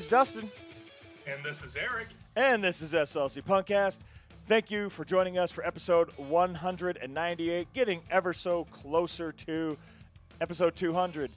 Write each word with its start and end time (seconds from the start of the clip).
This 0.00 0.06
is 0.06 0.12
Dustin. 0.12 0.50
And 1.26 1.44
this 1.44 1.62
is 1.62 1.76
Eric. 1.76 2.08
And 2.34 2.64
this 2.64 2.80
is 2.80 2.94
SLC 2.94 3.42
Punkcast. 3.42 3.98
Thank 4.46 4.70
you 4.70 4.88
for 4.88 5.04
joining 5.04 5.36
us 5.36 5.50
for 5.50 5.62
episode 5.62 6.08
198, 6.16 7.68
getting 7.74 8.00
ever 8.10 8.32
so 8.32 8.64
closer 8.72 9.30
to 9.30 9.76
episode 10.40 10.74
200. 10.74 11.30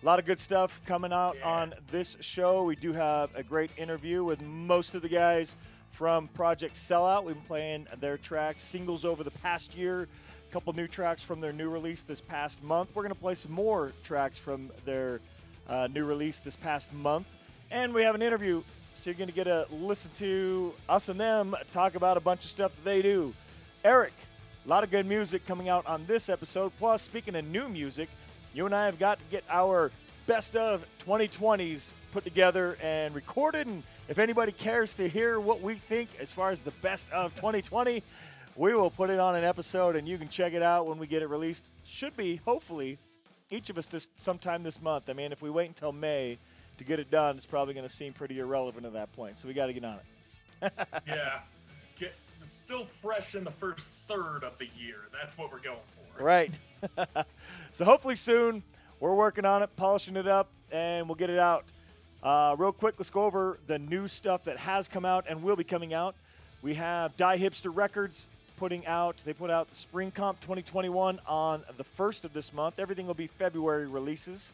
A 0.00 0.06
lot 0.06 0.20
of 0.20 0.26
good 0.26 0.38
stuff 0.38 0.80
coming 0.86 1.12
out 1.12 1.38
Yeah. 1.38 1.50
on 1.50 1.74
this 1.88 2.16
show. 2.20 2.62
We 2.62 2.76
do 2.76 2.92
have 2.92 3.34
a 3.34 3.42
great 3.42 3.72
interview 3.76 4.22
with 4.22 4.42
most 4.42 4.94
of 4.94 5.02
the 5.02 5.08
guys 5.08 5.56
from 5.90 6.28
Project 6.28 6.76
Sellout. 6.76 7.24
We've 7.24 7.34
been 7.34 7.44
playing 7.46 7.88
their 7.98 8.16
tracks, 8.16 8.62
singles 8.62 9.04
over 9.04 9.24
the 9.24 9.32
past 9.32 9.74
year. 9.76 10.02
A 10.48 10.52
couple 10.52 10.72
new 10.72 10.86
tracks 10.86 11.24
from 11.24 11.40
their 11.40 11.52
new 11.52 11.68
release 11.68 12.04
this 12.04 12.20
past 12.20 12.62
month. 12.62 12.90
We're 12.94 13.02
going 13.02 13.12
to 13.14 13.20
play 13.20 13.34
some 13.34 13.50
more 13.50 13.90
tracks 14.04 14.38
from 14.38 14.70
their 14.84 15.20
uh, 15.68 15.88
new 15.92 16.04
release 16.04 16.38
this 16.38 16.54
past 16.54 16.92
month. 16.92 17.26
And 17.70 17.92
we 17.92 18.02
have 18.02 18.14
an 18.14 18.22
interview, 18.22 18.62
so 18.94 19.10
you're 19.10 19.18
going 19.18 19.28
to 19.28 19.34
get 19.34 19.44
to 19.44 19.66
listen 19.70 20.10
to 20.18 20.72
us 20.88 21.10
and 21.10 21.20
them 21.20 21.54
talk 21.70 21.96
about 21.96 22.16
a 22.16 22.20
bunch 22.20 22.44
of 22.44 22.50
stuff 22.50 22.74
that 22.74 22.84
they 22.84 23.02
do. 23.02 23.34
Eric, 23.84 24.14
a 24.64 24.68
lot 24.68 24.84
of 24.84 24.90
good 24.90 25.04
music 25.04 25.44
coming 25.44 25.68
out 25.68 25.86
on 25.86 26.06
this 26.06 26.30
episode. 26.30 26.72
Plus, 26.78 27.02
speaking 27.02 27.34
of 27.34 27.44
new 27.46 27.68
music, 27.68 28.08
you 28.54 28.64
and 28.64 28.74
I 28.74 28.86
have 28.86 28.98
got 28.98 29.18
to 29.18 29.24
get 29.30 29.44
our 29.50 29.90
best 30.26 30.56
of 30.56 30.82
2020s 31.06 31.92
put 32.10 32.24
together 32.24 32.78
and 32.82 33.14
recorded. 33.14 33.66
And 33.66 33.82
if 34.08 34.18
anybody 34.18 34.52
cares 34.52 34.94
to 34.94 35.06
hear 35.06 35.38
what 35.38 35.60
we 35.60 35.74
think 35.74 36.08
as 36.18 36.32
far 36.32 36.50
as 36.50 36.62
the 36.62 36.70
best 36.70 37.10
of 37.12 37.34
2020, 37.34 38.02
we 38.56 38.74
will 38.74 38.90
put 38.90 39.10
it 39.10 39.20
on 39.20 39.36
an 39.36 39.44
episode 39.44 39.94
and 39.94 40.08
you 40.08 40.16
can 40.16 40.28
check 40.28 40.54
it 40.54 40.62
out 40.62 40.86
when 40.86 40.98
we 40.98 41.06
get 41.06 41.20
it 41.20 41.28
released. 41.28 41.68
Should 41.84 42.16
be, 42.16 42.36
hopefully, 42.46 42.98
each 43.50 43.68
of 43.68 43.76
us 43.76 43.88
this 43.88 44.08
sometime 44.16 44.62
this 44.62 44.80
month. 44.80 45.10
I 45.10 45.12
mean, 45.12 45.32
if 45.32 45.42
we 45.42 45.50
wait 45.50 45.68
until 45.68 45.92
May 45.92 46.38
to 46.78 46.84
get 46.84 46.98
it 46.98 47.10
done, 47.10 47.36
it's 47.36 47.46
probably 47.46 47.74
going 47.74 47.86
to 47.86 47.92
seem 47.92 48.12
pretty 48.12 48.38
irrelevant 48.38 48.86
at 48.86 48.94
that 48.94 49.12
point. 49.12 49.36
So 49.36 49.48
we 49.48 49.54
got 49.54 49.66
to 49.66 49.72
get 49.72 49.84
on 49.84 49.98
it. 50.62 50.72
yeah. 51.06 51.40
Get, 51.98 52.14
it's 52.44 52.54
still 52.54 52.86
fresh 53.02 53.34
in 53.34 53.44
the 53.44 53.50
first 53.50 53.86
third 54.08 54.44
of 54.44 54.58
the 54.58 54.68
year. 54.78 54.96
That's 55.12 55.36
what 55.36 55.52
we're 55.52 55.58
going 55.58 55.78
for. 56.16 56.24
Right. 56.24 56.52
so 57.72 57.84
hopefully 57.84 58.16
soon 58.16 58.62
we're 59.00 59.14
working 59.14 59.44
on 59.44 59.62
it, 59.62 59.74
polishing 59.76 60.16
it 60.16 60.26
up, 60.26 60.48
and 60.72 61.08
we'll 61.08 61.16
get 61.16 61.30
it 61.30 61.38
out. 61.38 61.64
Uh, 62.22 62.56
real 62.58 62.72
quick, 62.72 62.96
let's 62.98 63.10
go 63.10 63.22
over 63.22 63.58
the 63.66 63.78
new 63.78 64.08
stuff 64.08 64.44
that 64.44 64.58
has 64.58 64.88
come 64.88 65.04
out 65.04 65.26
and 65.28 65.42
will 65.42 65.56
be 65.56 65.64
coming 65.64 65.94
out. 65.94 66.16
We 66.62 66.74
have 66.74 67.16
Die 67.16 67.38
Hipster 67.38 67.74
Records 67.74 68.26
putting 68.56 68.84
out, 68.86 69.16
they 69.24 69.32
put 69.32 69.50
out 69.50 69.72
Spring 69.72 70.10
Comp 70.10 70.40
2021 70.40 71.20
on 71.28 71.62
the 71.76 71.84
first 71.84 72.24
of 72.24 72.32
this 72.32 72.52
month. 72.52 72.80
Everything 72.80 73.06
will 73.06 73.14
be 73.14 73.28
February 73.28 73.86
releases. 73.86 74.52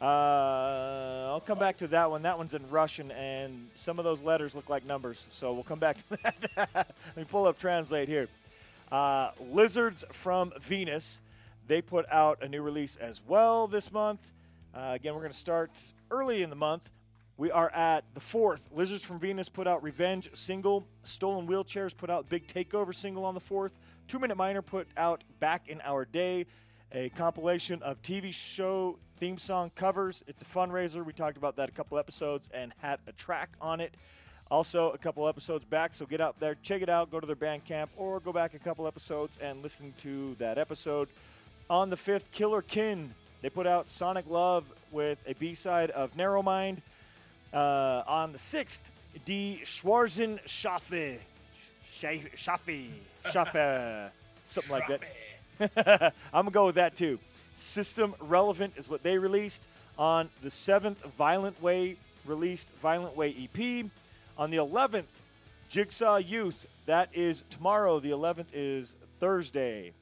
Uh, 0.00 1.30
I'll 1.32 1.40
come 1.40 1.58
back 1.58 1.78
to 1.78 1.86
that 1.88 2.10
one. 2.10 2.22
That 2.22 2.36
one's 2.36 2.52
in 2.52 2.68
Russian, 2.68 3.10
and 3.12 3.68
some 3.74 3.98
of 3.98 4.04
those 4.04 4.20
letters 4.20 4.54
look 4.54 4.68
like 4.68 4.84
numbers. 4.84 5.26
So 5.30 5.54
we'll 5.54 5.62
come 5.62 5.78
back 5.78 5.96
to 5.96 6.04
that. 6.22 6.66
Let 6.74 7.16
me 7.16 7.24
pull 7.24 7.46
up 7.46 7.58
Translate 7.58 8.08
here. 8.08 8.28
Uh, 8.92 9.30
Lizards 9.50 10.04
from 10.12 10.52
Venus. 10.60 11.20
They 11.66 11.82
put 11.82 12.06
out 12.10 12.42
a 12.42 12.48
new 12.48 12.62
release 12.62 12.96
as 12.96 13.20
well 13.26 13.66
this 13.66 13.90
month. 13.90 14.30
Uh, 14.74 14.92
again, 14.94 15.14
we're 15.14 15.20
going 15.20 15.32
to 15.32 15.38
start 15.38 15.70
early 16.10 16.42
in 16.42 16.50
the 16.50 16.56
month. 16.56 16.90
We 17.38 17.50
are 17.50 17.70
at 17.70 18.04
the 18.14 18.20
fourth. 18.20 18.68
Lizards 18.72 19.04
from 19.04 19.18
Venus 19.18 19.48
put 19.48 19.66
out 19.66 19.82
Revenge 19.82 20.30
single. 20.34 20.86
Stolen 21.04 21.46
Wheelchairs 21.46 21.96
put 21.96 22.08
out 22.08 22.28
Big 22.28 22.46
Takeover 22.46 22.94
single 22.94 23.24
on 23.24 23.34
the 23.34 23.40
fourth. 23.40 23.72
Two 24.08 24.18
Minute 24.18 24.36
Minor 24.36 24.62
put 24.62 24.88
out 24.96 25.24
Back 25.40 25.68
in 25.68 25.80
Our 25.82 26.04
Day, 26.04 26.46
a 26.92 27.08
compilation 27.10 27.82
of 27.82 28.00
TV 28.02 28.32
show 28.32 28.98
theme 29.18 29.38
song 29.38 29.70
covers. 29.74 30.22
It's 30.26 30.42
a 30.42 30.44
fundraiser. 30.44 31.04
We 31.04 31.12
talked 31.12 31.36
about 31.36 31.56
that 31.56 31.68
a 31.68 31.72
couple 31.72 31.98
episodes 31.98 32.48
and 32.52 32.72
had 32.78 32.98
a 33.06 33.12
track 33.12 33.50
on 33.60 33.80
it. 33.80 33.94
Also, 34.50 34.90
a 34.90 34.98
couple 34.98 35.26
episodes 35.26 35.64
back, 35.64 35.92
so 35.92 36.06
get 36.06 36.20
out 36.20 36.38
there, 36.38 36.56
check 36.62 36.80
it 36.80 36.88
out, 36.88 37.10
go 37.10 37.18
to 37.18 37.26
their 37.26 37.34
Bandcamp, 37.34 37.88
or 37.96 38.20
go 38.20 38.32
back 38.32 38.54
a 38.54 38.58
couple 38.60 38.86
episodes 38.86 39.38
and 39.42 39.60
listen 39.60 39.92
to 39.98 40.36
that 40.38 40.56
episode. 40.56 41.08
On 41.68 41.90
the 41.90 41.96
5th, 41.96 42.22
Killer 42.30 42.62
Kin. 42.62 43.12
They 43.42 43.50
put 43.50 43.66
out 43.66 43.88
Sonic 43.88 44.24
Love 44.28 44.64
with 44.92 45.22
a 45.26 45.34
B 45.34 45.54
side 45.54 45.90
of 45.90 46.16
Narrow 46.16 46.42
Mind. 46.42 46.80
Uh, 47.52 48.02
on 48.06 48.32
the 48.32 48.38
6th, 48.38 48.80
D. 49.24 49.60
Schwarzen 49.64 50.38
Schaffe. 50.46 51.18
Schaffe. 51.92 52.88
Schaffe. 53.24 54.10
Something 54.44 54.72
like 54.72 55.00
that. 55.58 56.12
I'm 56.32 56.44
going 56.44 56.46
to 56.46 56.50
go 56.52 56.66
with 56.66 56.74
that 56.76 56.96
too. 56.96 57.18
System 57.56 58.14
Relevant 58.20 58.74
is 58.76 58.88
what 58.88 59.02
they 59.02 59.18
released. 59.18 59.66
On 59.98 60.28
the 60.42 60.50
7th, 60.50 60.98
Violent 61.16 61.60
Way 61.62 61.96
released 62.26 62.70
Violent 62.82 63.16
Way 63.16 63.34
EP. 63.34 63.86
On 64.36 64.50
the 64.50 64.58
11th, 64.58 65.04
Jigsaw 65.70 66.16
Youth. 66.16 66.66
That 66.84 67.08
is 67.14 67.44
tomorrow. 67.48 67.98
The 67.98 68.10
11th 68.10 68.48
is 68.52 68.96
Thursday. 69.18 69.92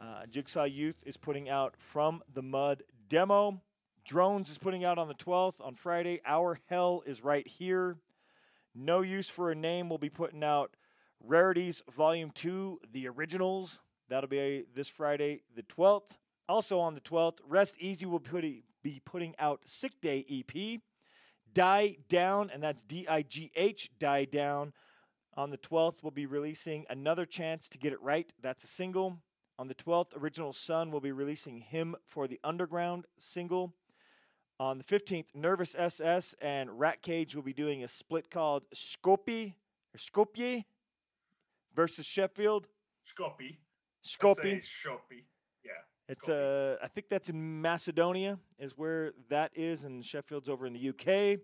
Uh, 0.00 0.26
Jigsaw 0.30 0.64
Youth 0.64 1.02
is 1.04 1.16
putting 1.16 1.48
out 1.48 1.74
From 1.76 2.22
the 2.32 2.42
Mud 2.42 2.84
demo. 3.08 3.60
Drones 4.06 4.48
is 4.48 4.58
putting 4.58 4.84
out 4.84 4.96
on 4.96 5.08
the 5.08 5.14
12th. 5.14 5.60
On 5.60 5.74
Friday, 5.74 6.20
Our 6.24 6.60
Hell 6.68 7.02
is 7.06 7.24
right 7.24 7.46
here. 7.46 7.96
No 8.72 9.00
Use 9.02 9.28
for 9.28 9.50
a 9.50 9.54
Name 9.56 9.88
will 9.88 9.98
be 9.98 10.10
putting 10.10 10.44
out 10.44 10.76
Rarities 11.20 11.82
Volume 11.90 12.30
2, 12.30 12.80
The 12.92 13.08
Originals. 13.08 13.80
That'll 14.08 14.28
be 14.28 14.64
this 14.74 14.88
Friday, 14.88 15.40
the 15.56 15.62
12th. 15.62 16.12
Also 16.48 16.78
on 16.78 16.94
the 16.94 17.00
12th, 17.00 17.38
Rest 17.46 17.76
Easy 17.78 18.06
will 18.06 18.22
be 18.82 19.00
putting 19.04 19.34
out 19.38 19.60
Sick 19.64 20.00
Day 20.00 20.24
EP. 20.28 20.80
Die 21.52 21.96
Down, 22.08 22.50
and 22.52 22.62
that's 22.62 22.82
D 22.82 23.06
I 23.08 23.22
G 23.22 23.50
H, 23.54 23.90
Die 23.98 24.24
Down. 24.24 24.72
On 25.36 25.50
the 25.50 25.58
12th, 25.58 26.02
we'll 26.02 26.10
be 26.10 26.26
releasing 26.26 26.84
Another 26.90 27.24
Chance 27.24 27.68
to 27.70 27.78
Get 27.78 27.92
It 27.92 28.02
Right. 28.02 28.32
That's 28.42 28.64
a 28.64 28.68
single. 28.68 29.18
On 29.58 29.68
the 29.68 29.74
12th, 29.74 30.20
Original 30.20 30.52
Sun 30.52 30.90
will 30.90 31.00
be 31.00 31.12
releasing 31.12 31.58
Him 31.58 31.94
for 32.04 32.26
the 32.26 32.40
Underground 32.42 33.06
single. 33.18 33.74
On 34.58 34.78
the 34.78 34.84
15th, 34.84 35.34
Nervous 35.34 35.74
SS 35.76 36.34
and 36.40 36.78
Rat 36.78 37.02
Cage 37.02 37.34
will 37.34 37.42
be 37.42 37.52
doing 37.52 37.82
a 37.82 37.88
split 37.88 38.30
called 38.30 38.64
Skopje 38.74 39.54
or 39.94 39.98
Skopje 39.98 40.64
versus 41.74 42.06
Sheffield. 42.06 42.68
Scopy. 43.04 43.58
Skopje. 44.04 44.62
Shopy. 44.62 45.24
It's 46.08 46.28
uh, 46.28 46.76
I 46.82 46.88
think 46.88 47.08
that's 47.08 47.30
in 47.30 47.62
Macedonia, 47.62 48.38
is 48.58 48.76
where 48.76 49.12
that 49.30 49.52
is, 49.54 49.84
and 49.84 50.04
Sheffield's 50.04 50.48
over 50.48 50.66
in 50.66 50.74
the 50.74 50.88
UK. 50.90 51.40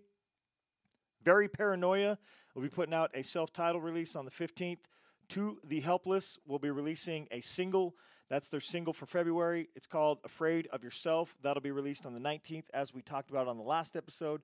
Very 1.23 1.47
Paranoia 1.47 2.17
We'll 2.53 2.63
be 2.63 2.69
putting 2.69 2.93
out 2.93 3.11
a 3.13 3.23
self-titled 3.23 3.83
release 3.83 4.15
on 4.15 4.25
the 4.25 4.31
15th. 4.31 4.81
To 5.29 5.59
the 5.63 5.79
Helpless 5.79 6.37
we'll 6.45 6.59
be 6.59 6.69
releasing 6.69 7.27
a 7.31 7.39
single. 7.39 7.95
That's 8.29 8.49
their 8.49 8.59
single 8.59 8.91
for 8.91 9.05
February. 9.05 9.69
It's 9.75 9.87
called 9.87 10.19
Afraid 10.25 10.67
of 10.67 10.83
Yourself. 10.83 11.35
That'll 11.41 11.61
be 11.61 11.71
released 11.71 12.05
on 12.05 12.13
the 12.13 12.19
19th, 12.19 12.65
as 12.73 12.93
we 12.93 13.01
talked 13.01 13.29
about 13.29 13.47
on 13.47 13.57
the 13.57 13.63
last 13.63 13.95
episode. 13.95 14.41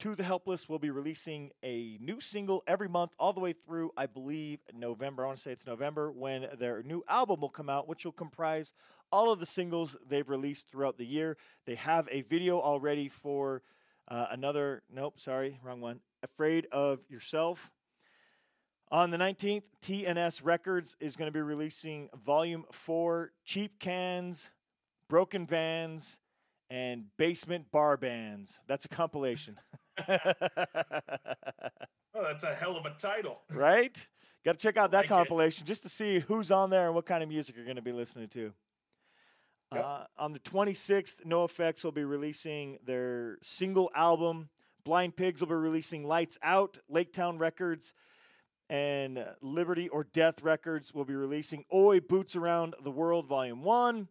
To 0.00 0.14
the 0.14 0.22
Helpless 0.22 0.68
will 0.68 0.78
be 0.78 0.90
releasing 0.90 1.50
a 1.64 1.98
new 2.00 2.20
single 2.20 2.62
every 2.68 2.88
month, 2.88 3.10
all 3.18 3.32
the 3.32 3.40
way 3.40 3.52
through, 3.52 3.90
I 3.96 4.06
believe, 4.06 4.60
November. 4.72 5.24
I 5.24 5.26
want 5.26 5.38
to 5.38 5.42
say 5.42 5.50
it's 5.50 5.66
November 5.66 6.12
when 6.12 6.46
their 6.56 6.84
new 6.84 7.02
album 7.08 7.40
will 7.40 7.48
come 7.48 7.68
out, 7.68 7.88
which 7.88 8.04
will 8.04 8.12
comprise 8.12 8.72
all 9.10 9.32
of 9.32 9.40
the 9.40 9.46
singles 9.46 9.96
they've 10.08 10.28
released 10.28 10.70
throughout 10.70 10.98
the 10.98 11.04
year. 11.04 11.36
They 11.66 11.74
have 11.74 12.08
a 12.12 12.20
video 12.22 12.60
already 12.60 13.08
for 13.08 13.62
uh, 14.06 14.26
another, 14.30 14.84
nope, 14.88 15.18
sorry, 15.18 15.58
wrong 15.64 15.80
one. 15.80 15.98
Afraid 16.22 16.68
of 16.70 17.00
Yourself. 17.08 17.72
On 18.92 19.10
the 19.10 19.18
19th, 19.18 19.64
TNS 19.82 20.44
Records 20.44 20.94
is 21.00 21.16
going 21.16 21.26
to 21.26 21.32
be 21.32 21.42
releasing 21.42 22.08
Volume 22.24 22.66
4 22.70 23.32
Cheap 23.44 23.80
Cans, 23.80 24.50
Broken 25.08 25.44
Vans, 25.44 26.20
and 26.70 27.06
Basement 27.16 27.72
Bar 27.72 27.96
Bands. 27.96 28.60
That's 28.68 28.84
a 28.84 28.88
compilation. 28.88 29.56
Oh, 32.14 32.22
that's 32.24 32.42
a 32.42 32.52
hell 32.54 32.76
of 32.76 32.84
a 32.84 32.90
title. 32.98 33.42
right? 33.52 33.94
Got 34.44 34.52
to 34.52 34.58
check 34.58 34.76
out 34.76 34.90
that 34.90 34.96
Like 34.98 35.04
it. 35.06 35.08
compilation 35.08 35.66
just 35.66 35.82
to 35.82 35.88
see 35.88 36.18
who's 36.20 36.50
on 36.50 36.70
there 36.70 36.86
and 36.86 36.94
what 36.94 37.06
kind 37.06 37.22
of 37.22 37.28
music 37.28 37.54
you're 37.54 37.64
going 37.64 37.76
to 37.76 37.82
be 37.82 37.92
listening 37.92 38.28
to. 38.28 38.52
Yep. 39.72 39.84
Uh, 39.84 40.04
on 40.18 40.32
the 40.32 40.40
26th, 40.40 41.24
No 41.24 41.44
Effects 41.44 41.84
will 41.84 41.92
be 41.92 42.02
releasing 42.04 42.78
their 42.84 43.36
single 43.42 43.90
album. 43.94 44.48
Blind 44.84 45.14
Pigs 45.16 45.40
will 45.40 45.48
be 45.48 45.54
releasing 45.54 46.04
Lights 46.08 46.38
Out. 46.42 46.78
Lake 46.88 47.12
Town 47.12 47.38
Records 47.38 47.92
and 48.70 49.24
Liberty 49.40 49.88
or 49.88 50.02
Death 50.04 50.42
Records 50.42 50.92
will 50.94 51.04
be 51.04 51.14
releasing 51.14 51.64
Oi 51.72 52.00
Boots 52.00 52.34
Around 52.34 52.74
the 52.82 52.90
World 52.90 53.26
Volume 53.28 53.62
1. 53.62 54.08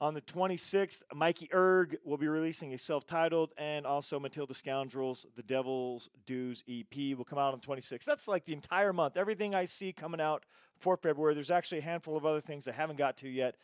On 0.00 0.14
the 0.14 0.20
26th, 0.20 1.02
Mikey 1.12 1.48
Erg 1.52 1.98
will 2.04 2.16
be 2.18 2.28
releasing 2.28 2.72
a 2.72 2.78
self 2.78 3.04
titled, 3.04 3.52
and 3.58 3.84
also 3.84 4.20
Matilda 4.20 4.54
Scoundrels, 4.54 5.26
The 5.34 5.42
Devil's 5.42 6.08
Dues 6.24 6.62
EP 6.68 7.16
will 7.16 7.24
come 7.24 7.38
out 7.38 7.52
on 7.52 7.60
the 7.60 7.66
26th. 7.66 8.04
That's 8.04 8.28
like 8.28 8.44
the 8.44 8.52
entire 8.52 8.92
month. 8.92 9.16
Everything 9.16 9.56
I 9.56 9.64
see 9.64 9.92
coming 9.92 10.20
out 10.20 10.44
for 10.78 10.96
February. 10.96 11.34
There's 11.34 11.50
actually 11.50 11.78
a 11.78 11.82
handful 11.82 12.16
of 12.16 12.24
other 12.24 12.40
things 12.40 12.68
I 12.68 12.72
haven't 12.72 12.96
got 12.96 13.16
to 13.18 13.28
yet. 13.28 13.56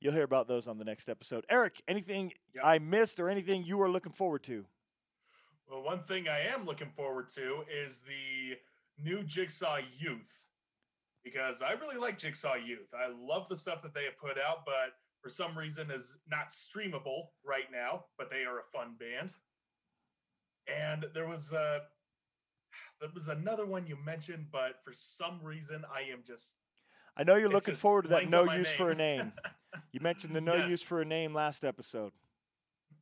You'll 0.00 0.12
hear 0.12 0.24
about 0.24 0.48
those 0.48 0.68
on 0.68 0.76
the 0.76 0.84
next 0.84 1.08
episode. 1.08 1.46
Eric, 1.48 1.80
anything 1.88 2.32
Yep. 2.54 2.64
I 2.64 2.78
missed 2.78 3.18
or 3.18 3.30
anything 3.30 3.64
you 3.64 3.80
are 3.80 3.88
looking 3.88 4.12
forward 4.12 4.42
to? 4.44 4.66
Well, 5.70 5.82
one 5.82 6.02
thing 6.02 6.28
I 6.28 6.40
am 6.52 6.66
looking 6.66 6.90
forward 6.90 7.28
to 7.36 7.64
is 7.70 8.00
the 8.02 8.58
new 9.02 9.22
Jigsaw 9.22 9.78
Youth 9.98 10.46
because 11.24 11.62
I 11.62 11.72
really 11.72 11.96
like 11.96 12.18
Jigsaw 12.18 12.54
Youth. 12.56 12.92
I 12.92 13.08
love 13.08 13.48
the 13.48 13.56
stuff 13.56 13.80
that 13.82 13.94
they 13.94 14.04
have 14.04 14.18
put 14.18 14.36
out, 14.36 14.66
but 14.66 14.94
for 15.22 15.28
some 15.28 15.56
reason 15.56 15.90
is 15.90 16.18
not 16.30 16.48
streamable 16.50 17.28
right 17.44 17.70
now, 17.72 18.04
but 18.18 18.30
they 18.30 18.44
are 18.44 18.58
a 18.58 18.62
fun 18.72 18.94
band. 18.98 19.32
And 20.66 21.06
there 21.14 21.26
was 21.28 21.52
a 21.52 21.80
there 23.00 23.10
was 23.14 23.28
another 23.28 23.66
one 23.66 23.86
you 23.86 23.96
mentioned, 24.04 24.46
but 24.52 24.76
for 24.84 24.92
some 24.94 25.40
reason 25.42 25.84
I 25.94 26.10
am 26.12 26.20
just 26.26 26.58
I 27.16 27.24
know 27.24 27.34
you're 27.36 27.48
looking 27.50 27.74
forward 27.74 28.02
to 28.02 28.08
that 28.10 28.30
no 28.30 28.50
use 28.52 28.70
for 28.70 28.90
a 28.90 28.94
name. 28.94 29.18
name. 29.18 29.32
You 29.92 30.00
mentioned 30.00 30.34
the 30.34 30.40
no 30.52 30.54
Yes. 30.54 30.70
use 30.70 30.82
for 30.82 31.00
a 31.00 31.04
name 31.04 31.34
last 31.34 31.64
episode. 31.64 32.12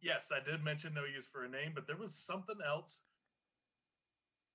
yes, 0.00 0.31
I 0.35 0.41
did 0.43 0.64
mention 0.64 0.94
no 0.94 1.05
use 1.05 1.26
for 1.31 1.44
a 1.44 1.49
name, 1.49 1.73
but 1.75 1.87
there 1.87 1.97
was 1.97 2.14
something 2.14 2.56
else. 2.67 3.03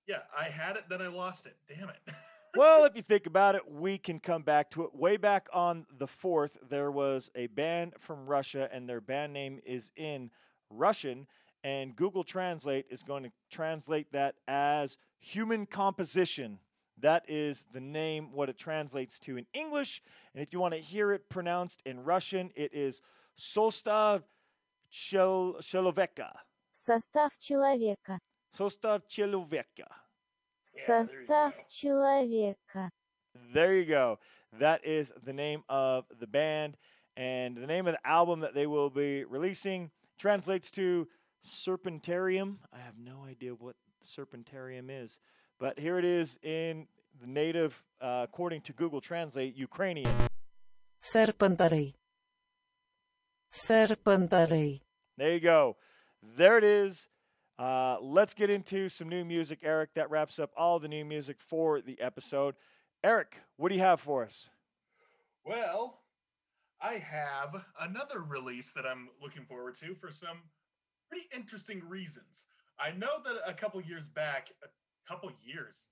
Yeah, 0.08 0.20
I 0.38 0.46
had 0.50 0.76
it, 0.76 0.84
then 0.90 1.02
I 1.02 1.08
lost 1.08 1.46
it. 1.46 1.56
Damn 1.68 1.90
it. 1.90 1.96
Well, 2.57 2.85
if 2.85 2.97
you 2.97 3.03
think 3.03 3.27
about 3.27 3.55
it, 3.55 3.71
we 3.71 3.99
can 3.99 4.21
come 4.21 4.43
back 4.43 4.71
to 4.71 4.85
it. 4.85 4.95
Way 4.95 5.17
back 5.17 5.49
on 5.53 5.87
the 5.97 6.07
4th, 6.07 6.57
there 6.69 6.91
was 6.91 7.31
a 7.35 7.47
band 7.49 7.95
from 7.99 8.27
Russia, 8.27 8.69
and 8.73 8.89
their 8.89 9.01
band 9.01 9.33
name 9.33 9.61
is 9.67 9.93
in 9.97 10.31
Russian. 10.71 11.27
And 11.63 11.95
Google 11.95 12.25
Translate 12.25 12.87
is 12.91 13.03
going 13.03 13.25
to 13.25 13.31
translate 13.51 14.13
that 14.13 14.37
as 14.47 14.97
human 15.19 15.67
composition. 15.67 16.59
That 17.01 17.25
is 17.29 17.67
the 17.73 17.81
name, 17.81 18.33
what 18.33 18.49
it 18.49 18.59
translates 18.59 19.19
to 19.21 19.37
in 19.37 19.47
English. 19.53 20.03
And 20.35 20.43
if 20.43 20.53
you 20.53 20.59
want 20.59 20.75
to 20.75 20.81
hear 20.81 21.13
it 21.13 21.29
pronounced 21.29 21.83
in 21.85 22.03
Russian, 22.03 22.51
it 22.57 22.73
is 22.73 23.01
Solstav 23.37 24.23
Chel- 24.91 25.57
Cheloveka. 25.61 26.33
Состав 26.89 27.31
человека. 27.41 28.19
Solstav 28.57 29.03
Cheloveka. 29.09 29.87
Yeah, 30.83 31.05
there 31.05 31.21
you 31.21 31.27
Состав 31.27 31.53
go. 31.53 31.63
человека. 31.71 32.91
There 33.53 33.75
you 33.75 33.85
go. 33.85 34.19
That 34.59 34.85
is 34.85 35.13
the 35.25 35.33
name 35.33 35.63
of 35.69 36.05
the 36.19 36.27
band. 36.27 36.77
And 37.17 37.57
the 37.57 37.67
name 37.67 37.87
of 37.87 37.95
the 37.95 38.07
album 38.09 38.41
that 38.41 38.55
they 38.55 38.67
will 38.67 38.91
be 38.91 39.25
releasing 39.25 39.91
translates 40.19 40.71
to 40.73 41.09
Serpentarium. 41.45 42.59
I 42.73 42.79
have 42.79 42.99
no 42.99 43.25
idea 43.25 43.55
what 43.55 43.77
Serpentarium 44.05 44.89
is, 44.89 45.19
but 45.59 45.79
here 45.81 45.99
it 45.99 46.05
is 46.05 46.39
in 46.43 46.87
the 47.21 47.27
native, 47.27 47.83
uh, 48.01 48.21
according 48.23 48.61
to 48.63 48.73
Google 48.73 49.01
Translate, 49.01 49.57
Ukrainian. 49.57 50.15
Serpentary. 51.01 51.97
Serpentary. 53.51 54.83
There 55.17 55.33
you 55.33 55.41
go. 55.41 55.77
There 56.23 56.59
it 56.59 56.65
is. 56.65 57.09
Uh, 57.58 57.98
let's 58.02 58.34
get 58.34 58.50
into 58.50 58.90
some 58.90 59.10
new 59.10 59.24
music, 59.24 59.60
Eric. 59.64 59.94
That 59.94 60.10
wraps 60.10 60.40
up 60.40 60.52
all 60.58 60.80
the 60.80 60.88
new 60.88 61.06
music 61.06 61.40
for 61.40 61.82
the 61.82 62.00
episode. 62.02 62.56
Eric, 63.04 63.42
what 63.58 63.70
do 63.70 63.76
you 63.76 63.82
have 63.82 64.00
for 64.00 64.24
us? 64.24 64.50
Well, 65.46 66.00
I 66.82 66.94
have 66.96 67.64
another 67.80 68.22
release 68.22 68.74
that 68.74 68.86
I'm 68.86 69.10
looking 69.22 69.46
forward 69.46 69.76
to 69.76 69.94
for 69.96 70.12
some 70.12 70.38
pretty 71.10 71.28
interesting 71.36 71.82
reasons. 71.88 72.46
I 72.80 72.92
know 72.92 73.22
that 73.24 73.36
a 73.46 73.54
couple 73.54 73.80
years 73.82 74.10
back, 74.10 74.50
a 74.64 74.68
couple 75.08 75.32
years, 75.44 75.88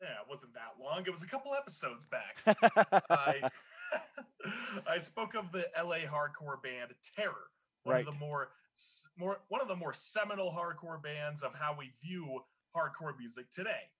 yeah, 0.00 0.08
it 0.08 0.28
wasn't 0.28 0.54
that 0.54 0.82
long. 0.82 1.04
It 1.06 1.12
was 1.12 1.22
a 1.22 1.26
couple 1.26 1.54
episodes 1.54 2.04
back. 2.04 2.38
I 3.10 3.50
I 4.86 4.98
spoke 4.98 5.34
of 5.34 5.52
the 5.52 5.66
LA 5.76 5.98
hardcore 5.98 6.62
band 6.62 6.92
Terror, 7.16 7.50
one 7.84 8.00
of 8.00 8.06
the 8.06 8.18
more 8.18 8.50
more 9.16 9.40
one 9.48 9.60
of 9.60 9.68
the 9.68 9.76
more 9.76 9.92
seminal 9.92 10.50
hardcore 10.50 11.02
bands 11.02 11.42
of 11.42 11.54
how 11.54 11.76
we 11.78 11.92
view 12.02 12.40
hardcore 12.76 13.16
music 13.18 13.50
today. 13.50 13.90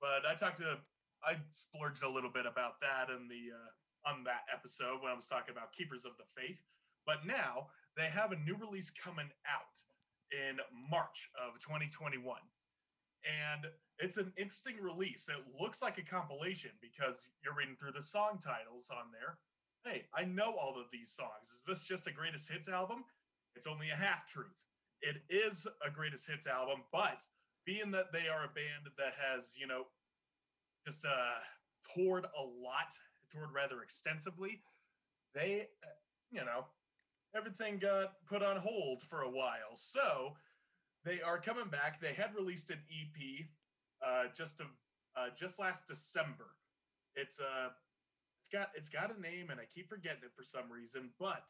But 0.00 0.26
I 0.28 0.34
talked 0.34 0.60
to 0.60 0.78
I 1.24 1.36
splurged 1.50 2.02
a 2.02 2.10
little 2.10 2.30
bit 2.30 2.46
about 2.46 2.80
that 2.80 3.08
in 3.08 3.28
the 3.28 3.54
uh, 3.54 4.10
on 4.10 4.24
that 4.24 4.42
episode 4.52 5.00
when 5.00 5.12
I 5.12 5.14
was 5.14 5.26
talking 5.26 5.54
about 5.54 5.72
Keepers 5.72 6.04
of 6.04 6.12
the 6.18 6.26
Faith. 6.36 6.58
But 7.06 7.26
now 7.26 7.68
they 7.96 8.06
have 8.06 8.32
a 8.32 8.36
new 8.36 8.56
release 8.56 8.90
coming 8.90 9.30
out 9.46 9.76
in 10.32 10.58
March 10.90 11.30
of 11.38 11.60
2021. 11.60 12.18
And 13.22 13.70
it's 13.98 14.16
an 14.16 14.32
interesting 14.36 14.76
release. 14.82 15.28
It 15.28 15.44
looks 15.60 15.82
like 15.82 15.98
a 15.98 16.02
compilation 16.02 16.72
because 16.80 17.28
you're 17.44 17.54
reading 17.54 17.76
through 17.78 17.92
the 17.92 18.02
song 18.02 18.40
titles 18.42 18.90
on 18.90 19.12
there. 19.12 19.38
Hey, 19.84 20.06
I 20.14 20.24
know 20.24 20.54
all 20.58 20.74
of 20.78 20.86
these 20.92 21.10
songs. 21.10 21.50
Is 21.54 21.62
this 21.66 21.82
just 21.82 22.06
a 22.06 22.12
greatest 22.12 22.50
hits 22.50 22.68
album? 22.68 23.04
It's 23.56 23.66
only 23.66 23.90
a 23.90 23.96
half 23.96 24.26
truth. 24.26 24.64
It 25.00 25.16
is 25.28 25.66
a 25.84 25.90
greatest 25.90 26.28
hits 26.28 26.46
album, 26.46 26.82
but 26.92 27.22
being 27.64 27.90
that 27.92 28.12
they 28.12 28.28
are 28.28 28.44
a 28.44 28.54
band 28.54 28.90
that 28.98 29.14
has, 29.18 29.54
you 29.58 29.66
know, 29.66 29.84
just 30.86 31.04
uh 31.04 31.40
toured 31.94 32.24
a 32.24 32.42
lot, 32.42 32.92
toured 33.30 33.50
rather 33.54 33.82
extensively, 33.82 34.62
they, 35.34 35.68
uh, 35.84 35.88
you 36.30 36.44
know, 36.44 36.66
everything 37.34 37.78
got 37.78 38.14
put 38.26 38.42
on 38.42 38.56
hold 38.56 39.02
for 39.02 39.22
a 39.22 39.30
while. 39.30 39.74
So 39.74 40.34
they 41.04 41.20
are 41.20 41.40
coming 41.40 41.68
back. 41.68 42.00
They 42.00 42.12
had 42.12 42.34
released 42.34 42.70
an 42.70 42.78
EP 42.90 43.46
uh, 44.06 44.24
just 44.34 44.60
a, 44.60 44.64
uh, 45.18 45.28
just 45.36 45.58
last 45.58 45.86
December. 45.86 46.56
It's 47.14 47.40
uh, 47.40 47.68
it's 48.40 48.48
got 48.48 48.70
it's 48.74 48.88
got 48.88 49.16
a 49.16 49.20
name, 49.20 49.50
and 49.50 49.60
I 49.60 49.64
keep 49.72 49.88
forgetting 49.88 50.24
it 50.24 50.32
for 50.36 50.42
some 50.42 50.70
reason. 50.70 51.10
But 51.18 51.48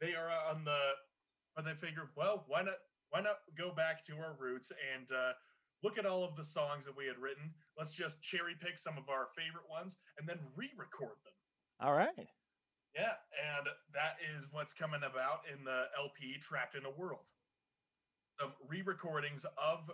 they 0.00 0.14
are 0.14 0.30
on 0.50 0.64
the. 0.64 0.78
But 1.54 1.64
they 1.64 1.74
figured, 1.74 2.08
well, 2.16 2.44
why 2.48 2.62
not 2.62 2.74
why 3.10 3.20
not 3.20 3.38
go 3.56 3.72
back 3.72 4.04
to 4.06 4.14
our 4.14 4.34
roots 4.38 4.72
and 4.72 5.10
uh, 5.12 5.32
look 5.84 5.98
at 5.98 6.06
all 6.06 6.24
of 6.24 6.34
the 6.34 6.42
songs 6.42 6.84
that 6.84 6.96
we 6.96 7.06
had 7.06 7.18
written. 7.18 7.52
Let's 7.78 7.94
just 7.94 8.22
cherry 8.22 8.54
pick 8.58 8.78
some 8.78 8.98
of 8.98 9.08
our 9.08 9.28
favorite 9.36 9.70
ones 9.70 9.98
and 10.18 10.28
then 10.28 10.38
re-record 10.56 11.14
them. 11.22 11.36
All 11.80 11.94
right. 11.94 12.26
Yeah, 12.96 13.18
and 13.38 13.66
that 13.92 14.16
is 14.34 14.46
what's 14.50 14.72
coming 14.72 15.02
about 15.02 15.42
in 15.52 15.64
the 15.64 15.90
LP 15.98 16.38
Trapped 16.40 16.74
in 16.74 16.86
a 16.86 16.90
World. 16.90 17.30
Some 18.40 18.52
re-recordings 18.68 19.44
of 19.58 19.90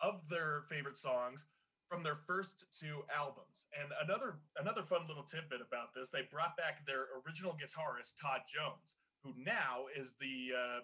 of 0.00 0.28
their 0.30 0.62
favorite 0.70 0.96
songs 0.96 1.44
from 1.88 2.02
their 2.02 2.16
first 2.26 2.66
two 2.70 3.02
albums. 3.08 3.66
And 3.72 3.90
another 4.04 4.40
another 4.60 4.82
fun 4.82 5.08
little 5.08 5.24
tidbit 5.24 5.60
about 5.60 5.94
this, 5.96 6.10
they 6.10 6.28
brought 6.30 6.56
back 6.56 6.86
their 6.86 7.08
original 7.24 7.52
guitarist 7.52 8.20
Todd 8.20 8.44
Jones, 8.48 8.94
who 9.24 9.34
now 9.36 9.86
is 9.94 10.14
the 10.20 10.54
uh, 10.54 10.80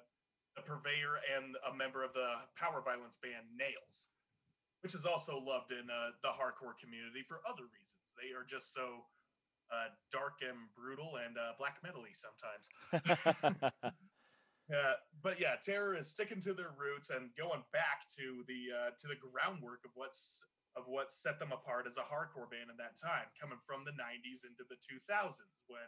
the 0.57 0.63
purveyor 0.63 1.19
and 1.35 1.57
a 1.67 1.75
member 1.75 2.05
of 2.05 2.13
the 2.15 2.39
power 2.55 2.83
violence 2.83 3.19
band 3.19 3.47
Nails, 3.59 4.11
which 4.83 4.95
is 4.95 5.05
also 5.05 5.39
loved 5.39 5.73
in 5.73 5.91
uh, 5.91 6.15
the 6.23 6.31
hardcore 6.31 6.79
community 6.79 7.27
for 7.27 7.43
other 7.47 7.67
reasons. 7.75 8.15
They 8.15 8.31
are 8.35 8.47
just 8.47 8.73
so 8.73 9.07
uh, 9.73 9.91
dark 10.13 10.43
and 10.47 10.71
brutal 10.77 11.19
and 11.19 11.35
uh, 11.39 11.59
black 11.59 11.83
metally 11.83 12.15
sometimes. 12.15 12.67
Uh, 14.73 14.97
but 15.21 15.37
yeah, 15.37 15.61
Terror 15.61 15.93
is 15.93 16.09
sticking 16.09 16.41
to 16.41 16.57
their 16.57 16.73
roots 16.81 17.13
and 17.13 17.29
going 17.37 17.61
back 17.77 18.09
to 18.17 18.41
the 18.49 18.73
uh, 18.73 18.91
to 18.97 19.05
the 19.13 19.19
groundwork 19.21 19.85
of 19.85 19.93
what's 19.93 20.41
of 20.73 20.89
what 20.89 21.13
set 21.13 21.37
them 21.37 21.53
apart 21.53 21.85
as 21.85 22.01
a 22.01 22.07
hardcore 22.09 22.49
band 22.49 22.73
in 22.73 22.77
that 22.81 22.97
time, 22.97 23.29
coming 23.37 23.61
from 23.69 23.85
the 23.85 23.93
'90s 23.93 24.49
into 24.49 24.65
the 24.65 24.81
2000s 24.81 25.69
when 25.69 25.85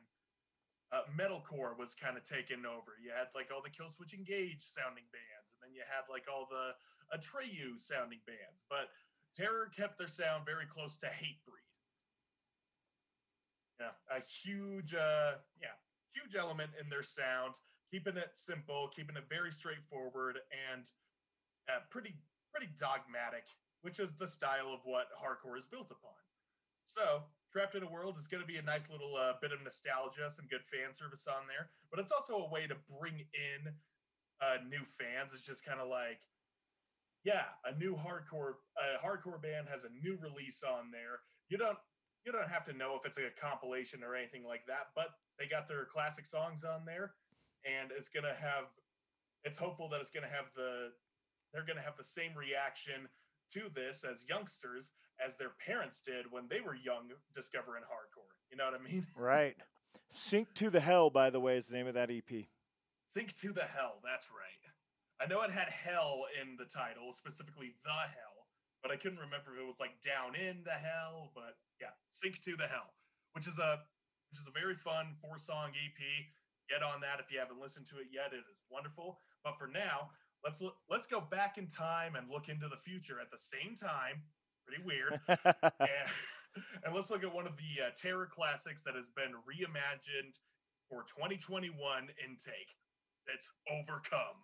uh, 0.92 1.06
metalcore 1.12 1.76
was 1.78 1.94
kind 1.94 2.16
of 2.16 2.24
taken 2.24 2.66
over. 2.66 2.94
You 3.02 3.10
had 3.10 3.28
like 3.34 3.50
all 3.54 3.62
the 3.62 3.72
Killswitch 3.72 4.14
Engage 4.14 4.62
sounding 4.62 5.06
bands, 5.10 5.50
and 5.50 5.58
then 5.62 5.74
you 5.74 5.82
had 5.82 6.06
like 6.10 6.26
all 6.30 6.46
the 6.46 6.74
Atreyu 7.10 7.78
sounding 7.78 8.20
bands. 8.26 8.62
But 8.70 8.90
Terror 9.34 9.70
kept 9.74 9.98
their 9.98 10.08
sound 10.08 10.46
very 10.46 10.66
close 10.66 10.96
to 10.98 11.06
Hatebreed. 11.06 11.70
Yeah, 13.78 13.92
a 14.10 14.22
huge, 14.22 14.94
uh, 14.94 15.42
yeah, 15.60 15.76
huge 16.14 16.34
element 16.34 16.70
in 16.80 16.88
their 16.88 17.02
sound 17.02 17.60
keeping 17.90 18.16
it 18.16 18.30
simple, 18.34 18.90
keeping 18.94 19.16
it 19.16 19.24
very 19.28 19.52
straightforward, 19.52 20.38
and 20.72 20.90
uh, 21.68 21.80
pretty 21.90 22.14
pretty 22.52 22.72
dogmatic, 22.78 23.44
which 23.82 24.00
is 24.00 24.12
the 24.18 24.26
style 24.26 24.72
of 24.72 24.80
what 24.84 25.08
hardcore 25.16 25.58
is 25.58 25.66
built 25.66 25.90
upon. 25.90 26.16
So, 26.86 27.24
Trapped 27.56 27.72
in 27.72 27.82
a 27.82 27.88
World 27.88 28.20
is 28.20 28.28
going 28.28 28.44
to 28.44 28.46
be 28.46 28.60
a 28.60 28.68
nice 28.68 28.92
little 28.92 29.16
uh, 29.16 29.32
bit 29.40 29.48
of 29.48 29.64
nostalgia, 29.64 30.28
some 30.28 30.44
good 30.44 30.60
fan 30.68 30.92
service 30.92 31.24
on 31.24 31.48
there, 31.48 31.72
but 31.88 31.96
it's 31.96 32.12
also 32.12 32.44
a 32.44 32.52
way 32.52 32.68
to 32.68 32.76
bring 32.84 33.24
in 33.32 33.72
uh, 34.44 34.60
new 34.68 34.84
fans. 34.84 35.32
It's 35.32 35.40
just 35.40 35.64
kind 35.64 35.80
of 35.80 35.88
like, 35.88 36.20
yeah, 37.24 37.56
a 37.64 37.72
new 37.72 37.96
hardcore 37.96 38.60
a 38.76 39.00
hardcore 39.00 39.40
band 39.40 39.72
has 39.72 39.88
a 39.88 39.92
new 40.04 40.20
release 40.20 40.60
on 40.60 40.92
there. 40.92 41.24
You 41.48 41.56
don't 41.56 41.80
you 42.28 42.30
don't 42.30 42.52
have 42.52 42.68
to 42.68 42.76
know 42.76 42.92
if 42.92 43.08
it's 43.08 43.16
a 43.16 43.32
compilation 43.40 44.04
or 44.04 44.12
anything 44.12 44.44
like 44.44 44.68
that, 44.68 44.92
but 44.92 45.16
they 45.40 45.48
got 45.48 45.64
their 45.64 45.88
classic 45.88 46.26
songs 46.28 46.60
on 46.60 46.84
there 46.84 47.16
and 47.64 47.88
it's 47.88 48.12
going 48.12 48.28
to 48.28 48.36
have 48.36 48.68
it's 49.48 49.56
hopeful 49.56 49.88
that 49.96 50.04
it's 50.04 50.12
going 50.12 50.28
to 50.28 50.36
have 50.36 50.52
the 50.52 50.92
they're 51.56 51.64
going 51.64 51.80
to 51.80 51.88
have 51.88 51.96
the 51.96 52.04
same 52.04 52.36
reaction 52.36 53.08
to 53.56 53.72
this 53.72 54.04
as 54.04 54.28
youngsters 54.28 54.92
as 55.24 55.36
their 55.36 55.50
parents 55.66 56.00
did 56.04 56.30
when 56.30 56.44
they 56.48 56.60
were 56.60 56.74
young 56.74 57.08
discovering 57.34 57.82
hardcore 57.82 58.32
you 58.50 58.56
know 58.56 58.64
what 58.64 58.74
i 58.74 58.82
mean 58.82 59.06
right. 59.16 59.56
Sink 60.08 60.54
to 60.54 60.70
the 60.70 60.78
Hell, 60.78 61.10
by 61.10 61.30
the 61.30 61.40
way, 61.40 61.56
is 61.56 61.66
the 61.66 61.74
name 61.74 61.88
of 61.88 61.94
that 61.94 62.10
EP. 62.10 62.46
sink 63.08 63.34
to 63.40 63.52
the 63.52 63.64
hell 63.64 63.98
that's 64.04 64.28
right 64.30 64.66
I 65.20 65.24
know 65.26 65.40
it 65.42 65.50
had 65.50 65.72
hell 65.72 66.28
in 66.36 66.56
the 66.60 66.68
title, 66.68 67.12
specifically 67.12 67.72
the 67.84 68.04
hell, 68.12 68.52
but 68.82 68.92
I 68.92 68.96
couldn't 69.00 69.18
remember 69.18 69.56
if 69.56 69.64
it 69.64 69.66
was 69.66 69.80
like 69.80 69.96
down 70.04 70.36
in 70.36 70.60
the 70.64 70.76
hell. 70.76 71.32
But 71.34 71.56
yeah, 71.80 71.96
sink 72.12 72.42
to 72.44 72.56
the 72.56 72.68
hell, 72.68 72.92
which 73.32 73.48
is 73.48 73.58
a 73.58 73.80
which 74.28 74.40
is 74.40 74.48
a 74.48 74.52
very 74.52 74.76
fun 74.76 75.16
four 75.22 75.38
song 75.38 75.72
EP. 75.72 76.00
Get 76.68 76.82
on 76.82 77.00
that 77.00 77.22
if 77.22 77.32
you 77.32 77.38
haven't 77.38 77.60
listened 77.60 77.86
to 77.94 78.02
it 78.02 78.12
yet. 78.12 78.36
It 78.36 78.44
is 78.44 78.60
wonderful. 78.68 79.20
But 79.40 79.56
for 79.56 79.70
now, 79.70 80.10
let's 80.44 80.60
look, 80.60 80.76
let's 80.90 81.06
go 81.06 81.20
back 81.22 81.56
in 81.56 81.68
time 81.68 82.12
and 82.16 82.28
look 82.28 82.50
into 82.50 82.68
the 82.68 82.82
future 82.84 83.16
at 83.16 83.30
the 83.30 83.40
same 83.40 83.72
time. 83.72 84.26
Pretty 84.66 84.82
weird. 84.84 85.20
and, 85.28 86.10
and 86.84 86.94
let's 86.94 87.10
look 87.10 87.22
at 87.22 87.32
one 87.32 87.46
of 87.46 87.56
the 87.56 87.86
uh, 87.86 87.90
terror 87.96 88.28
classics 88.30 88.82
that 88.82 88.94
has 88.94 89.10
been 89.10 89.32
reimagined 89.46 90.38
for 90.88 91.02
2021 91.02 91.70
intake. 92.24 92.74
It's 93.32 93.50
Overcome. 93.70 94.42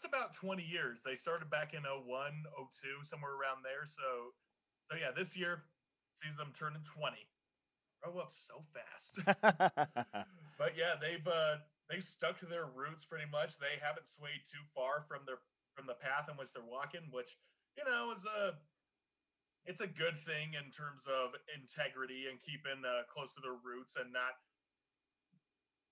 Just 0.00 0.08
about 0.08 0.32
20 0.32 0.62
years. 0.64 1.00
They 1.04 1.14
started 1.14 1.50
back 1.50 1.74
in 1.74 1.84
01, 1.84 2.08
02, 2.08 3.04
somewhere 3.04 3.32
around 3.36 3.60
there. 3.60 3.84
So 3.84 4.32
so 4.88 4.96
yeah, 4.96 5.12
this 5.12 5.36
year 5.36 5.68
sees 6.16 6.36
them 6.36 6.52
turning 6.56 6.82
20. 6.96 7.16
Grow 8.00 8.16
up 8.18 8.32
so 8.32 8.64
fast. 8.72 9.20
but 10.56 10.72
yeah, 10.72 10.96
they've 10.96 11.26
uh 11.26 11.60
they've 11.88 12.02
stuck 12.02 12.40
to 12.40 12.46
their 12.46 12.64
roots 12.64 13.04
pretty 13.04 13.28
much. 13.30 13.58
They 13.60 13.76
haven't 13.76 14.08
swayed 14.08 14.40
too 14.48 14.64
far 14.74 15.04
from 15.04 15.28
their 15.28 15.44
from 15.76 15.84
the 15.86 16.00
path 16.00 16.32
in 16.32 16.36
which 16.40 16.56
they're 16.56 16.64
walking, 16.64 17.12
which 17.12 17.36
you 17.76 17.84
know 17.84 18.10
is 18.16 18.24
a 18.24 18.56
it's 19.68 19.84
a 19.84 19.86
good 19.86 20.16
thing 20.16 20.56
in 20.56 20.72
terms 20.72 21.04
of 21.04 21.36
integrity 21.52 22.24
and 22.24 22.40
keeping 22.40 22.80
uh, 22.88 23.04
close 23.12 23.36
to 23.36 23.44
their 23.44 23.60
roots 23.60 24.00
and 24.00 24.08
not 24.08 24.40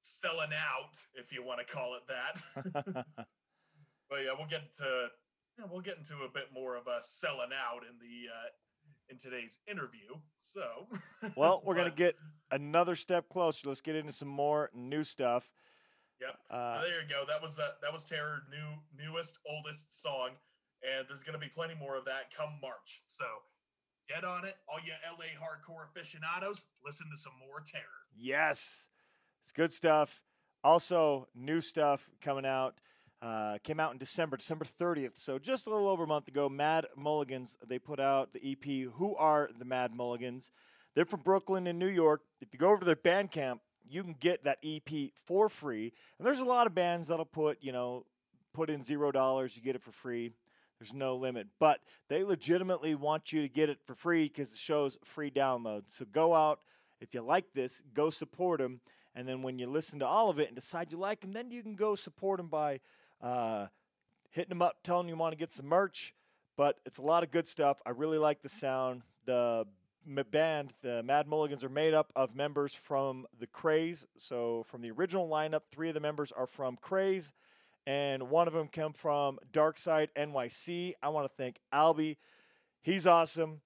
selling 0.00 0.56
out, 0.56 0.96
if 1.12 1.30
you 1.30 1.44
want 1.44 1.60
to 1.60 1.68
call 1.68 1.92
it 2.00 2.08
that. 2.08 3.04
but 4.08 4.16
yeah, 4.24 4.32
we'll 4.36 4.48
get 4.48 4.72
to 4.78 5.08
yeah, 5.58 5.64
we'll 5.70 5.80
get 5.80 5.98
into 5.98 6.14
a 6.24 6.28
bit 6.32 6.48
more 6.54 6.76
of 6.76 6.86
us 6.86 7.08
selling 7.20 7.50
out 7.52 7.82
in 7.82 7.98
the 7.98 8.28
uh, 8.30 8.48
in 9.10 9.18
today's 9.18 9.58
interview. 9.70 10.14
So, 10.40 10.62
well, 11.36 11.62
we're 11.64 11.74
gonna 11.74 11.90
get 11.90 12.16
another 12.50 12.96
step 12.96 13.28
closer. 13.28 13.68
Let's 13.68 13.80
get 13.80 13.96
into 13.96 14.12
some 14.12 14.28
more 14.28 14.70
new 14.74 15.02
stuff. 15.02 15.50
Yep. 16.20 16.38
Uh, 16.50 16.82
there 16.82 17.02
you 17.02 17.08
go. 17.08 17.24
That 17.26 17.42
was 17.42 17.58
uh, 17.58 17.70
that 17.82 17.92
was 17.92 18.04
Terror 18.04 18.42
new 18.50 19.04
newest 19.04 19.38
oldest 19.48 20.00
song, 20.02 20.30
and 20.82 21.06
there's 21.08 21.22
gonna 21.22 21.38
be 21.38 21.48
plenty 21.48 21.74
more 21.74 21.96
of 21.96 22.04
that 22.04 22.34
come 22.36 22.58
March. 22.60 23.00
So 23.06 23.24
get 24.08 24.24
on 24.24 24.44
it, 24.44 24.56
all 24.68 24.78
you 24.84 24.92
LA 25.06 25.34
hardcore 25.38 25.88
aficionados. 25.90 26.64
Listen 26.84 27.08
to 27.10 27.16
some 27.20 27.34
more 27.38 27.62
Terror. 27.66 27.84
Yes, 28.16 28.88
it's 29.42 29.52
good 29.52 29.72
stuff. 29.72 30.22
Also, 30.64 31.28
new 31.34 31.60
stuff 31.60 32.10
coming 32.20 32.44
out. 32.44 32.74
Uh, 33.20 33.58
came 33.64 33.80
out 33.80 33.92
in 33.92 33.98
December, 33.98 34.36
December 34.36 34.64
30th. 34.64 35.16
So 35.16 35.38
just 35.38 35.66
a 35.66 35.70
little 35.70 35.88
over 35.88 36.04
a 36.04 36.06
month 36.06 36.28
ago, 36.28 36.48
Mad 36.48 36.86
Mulligans, 36.96 37.58
they 37.66 37.78
put 37.80 37.98
out 37.98 38.32
the 38.32 38.52
EP, 38.52 38.92
Who 38.94 39.16
Are 39.16 39.50
the 39.58 39.64
Mad 39.64 39.92
Mulligans? 39.92 40.52
They're 40.94 41.04
from 41.04 41.20
Brooklyn 41.20 41.66
and 41.66 41.78
New 41.78 41.88
York. 41.88 42.22
If 42.40 42.48
you 42.52 42.58
go 42.60 42.68
over 42.68 42.80
to 42.80 42.84
their 42.84 42.96
Bandcamp, 42.96 43.58
you 43.88 44.04
can 44.04 44.14
get 44.18 44.44
that 44.44 44.58
EP 44.62 45.10
for 45.14 45.48
free. 45.48 45.92
And 46.18 46.26
there's 46.26 46.38
a 46.38 46.44
lot 46.44 46.66
of 46.68 46.74
bands 46.74 47.08
that'll 47.08 47.24
put, 47.24 47.58
you 47.60 47.72
know, 47.72 48.04
put 48.52 48.70
in 48.70 48.84
zero 48.84 49.10
dollars, 49.10 49.56
you 49.56 49.62
get 49.62 49.74
it 49.74 49.82
for 49.82 49.92
free. 49.92 50.32
There's 50.78 50.94
no 50.94 51.16
limit. 51.16 51.48
But 51.58 51.80
they 52.08 52.22
legitimately 52.22 52.94
want 52.94 53.32
you 53.32 53.42
to 53.42 53.48
get 53.48 53.68
it 53.68 53.78
for 53.84 53.94
free 53.94 54.24
because 54.24 54.50
the 54.50 54.56
show's 54.56 54.96
free 55.02 55.30
download. 55.30 55.84
So 55.88 56.04
go 56.04 56.34
out. 56.34 56.60
If 57.00 57.14
you 57.14 57.22
like 57.22 57.52
this, 57.52 57.82
go 57.94 58.10
support 58.10 58.60
them. 58.60 58.80
And 59.14 59.26
then 59.26 59.42
when 59.42 59.58
you 59.58 59.66
listen 59.66 59.98
to 60.00 60.06
all 60.06 60.30
of 60.30 60.38
it 60.38 60.48
and 60.48 60.54
decide 60.54 60.92
you 60.92 60.98
like 60.98 61.20
them, 61.20 61.32
then 61.32 61.50
you 61.50 61.62
can 61.62 61.74
go 61.74 61.94
support 61.94 62.38
them 62.38 62.48
by 62.48 62.80
uh, 63.20 63.66
hitting 64.30 64.50
them 64.50 64.62
up, 64.62 64.78
telling 64.82 65.08
you 65.08 65.16
want 65.16 65.32
to 65.32 65.38
get 65.38 65.50
some 65.50 65.66
merch. 65.66 66.14
But 66.56 66.78
it's 66.84 66.98
a 66.98 67.02
lot 67.02 67.22
of 67.22 67.30
good 67.30 67.46
stuff. 67.46 67.80
I 67.86 67.90
really 67.90 68.18
like 68.18 68.42
the 68.42 68.48
sound. 68.48 69.02
The 69.24 69.66
band, 70.30 70.72
the 70.82 71.02
Mad 71.02 71.28
Mulligans, 71.28 71.62
are 71.64 71.68
made 71.68 71.94
up 71.94 72.12
of 72.16 72.34
members 72.34 72.74
from 72.74 73.26
the 73.38 73.46
Krays. 73.46 74.06
So 74.16 74.64
from 74.66 74.82
the 74.82 74.90
original 74.90 75.28
lineup, 75.28 75.62
three 75.70 75.88
of 75.88 75.94
the 75.94 76.00
members 76.00 76.32
are 76.32 76.46
from 76.46 76.76
Krays, 76.76 77.32
and 77.86 78.30
one 78.30 78.48
of 78.48 78.54
them 78.54 78.68
come 78.68 78.92
from 78.92 79.38
Darkside 79.52 80.08
NYC. 80.16 80.94
I 81.02 81.08
want 81.10 81.26
to 81.26 81.32
thank 81.36 81.60
Albie. 81.72 82.16
He's 82.82 83.06
awesome. 83.06 83.60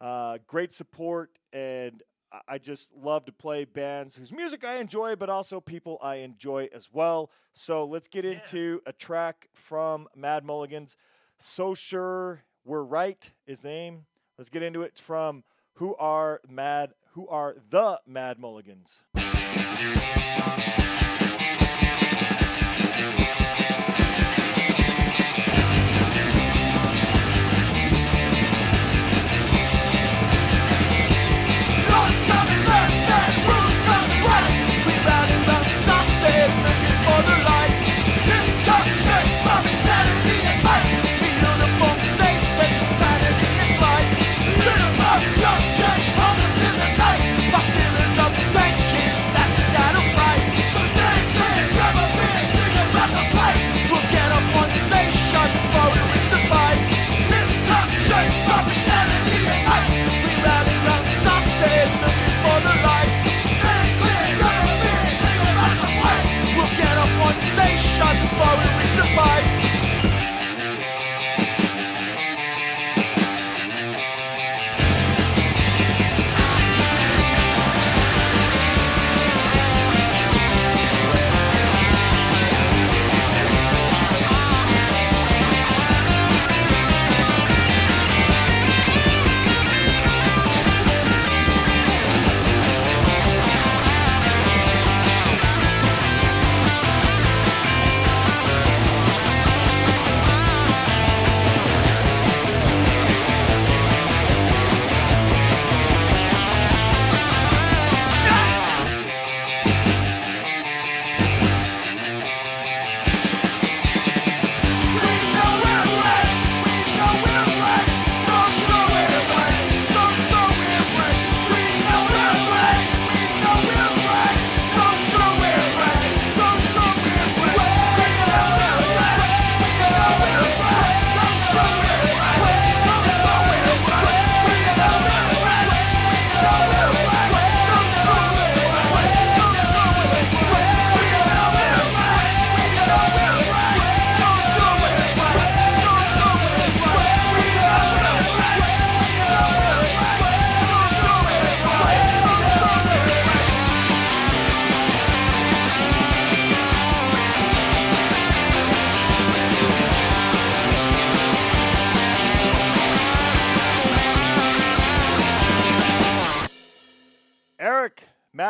Uh, 0.00 0.38
great 0.46 0.72
support, 0.72 1.30
and 1.52 2.02
I- 2.48 2.58
just 2.58 2.92
love 2.94 3.24
to 3.26 3.32
play 3.32 3.64
bands 3.64 4.16
whose 4.16 4.32
music 4.32 4.64
I 4.64 4.76
enjoy, 4.76 5.16
but 5.16 5.28
also 5.28 5.60
people 5.60 5.98
I 6.02 6.16
enjoy 6.16 6.68
as 6.72 6.90
well. 6.92 7.30
So 7.52 7.84
let's 7.84 8.08
get 8.08 8.24
Yeah. 8.24 8.32
into 8.32 8.80
a 8.86 8.92
track 8.92 9.48
from 9.52 10.08
Mad 10.14 10.44
Mulligans. 10.44 10.96
So 11.38 11.74
sure 11.74 12.44
we're 12.64 12.82
right 12.82 13.30
is 13.46 13.60
the 13.60 13.68
name. 13.68 14.06
Let's 14.38 14.50
get 14.50 14.62
into 14.62 14.82
it. 14.82 14.86
It's 14.86 15.00
from 15.00 15.44
Who 15.74 15.94
Are 15.96 16.40
Mad? 16.48 16.94
Who 17.12 17.28
are 17.28 17.56
the 17.70 18.00
Mad 18.06 18.38
Mulligans? 18.38 19.00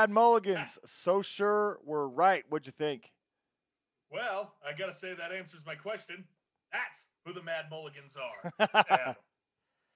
Mad 0.05 0.11
Mulligans. 0.11 0.79
So 0.85 1.23
sure 1.23 1.79
we're 1.83 2.07
right. 2.07 2.45
What'd 2.51 2.67
you 2.67 2.73
think? 2.73 3.13
Well, 4.13 4.53
I 4.63 4.77
gotta 4.77 4.93
say 4.93 5.15
that 5.15 5.33
answers 5.33 5.63
my 5.67 5.75
question. 5.75 6.25
That's 6.71 7.07
who 7.25 7.33
the 7.33 7.43
Mad 7.43 7.67
Mulligans 7.71 8.15
are. 8.17 8.53
and, 8.91 9.17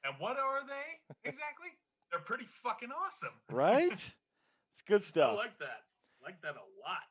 and 0.05 0.14
what 0.18 0.38
are 0.38 0.62
they 0.66 1.29
exactly? 1.29 1.68
They're 2.11 2.21
pretty 2.23 2.47
fucking 2.47 2.88
awesome. 2.90 3.35
Right? 3.51 3.92
it's 3.92 4.83
good 4.87 5.03
stuff. 5.12 5.33
I 5.33 5.35
like 5.35 5.59
that. 5.59 5.83
I 6.23 6.27
like 6.27 6.40
that 6.40 6.53
a 6.55 6.64
lot. 6.88 7.03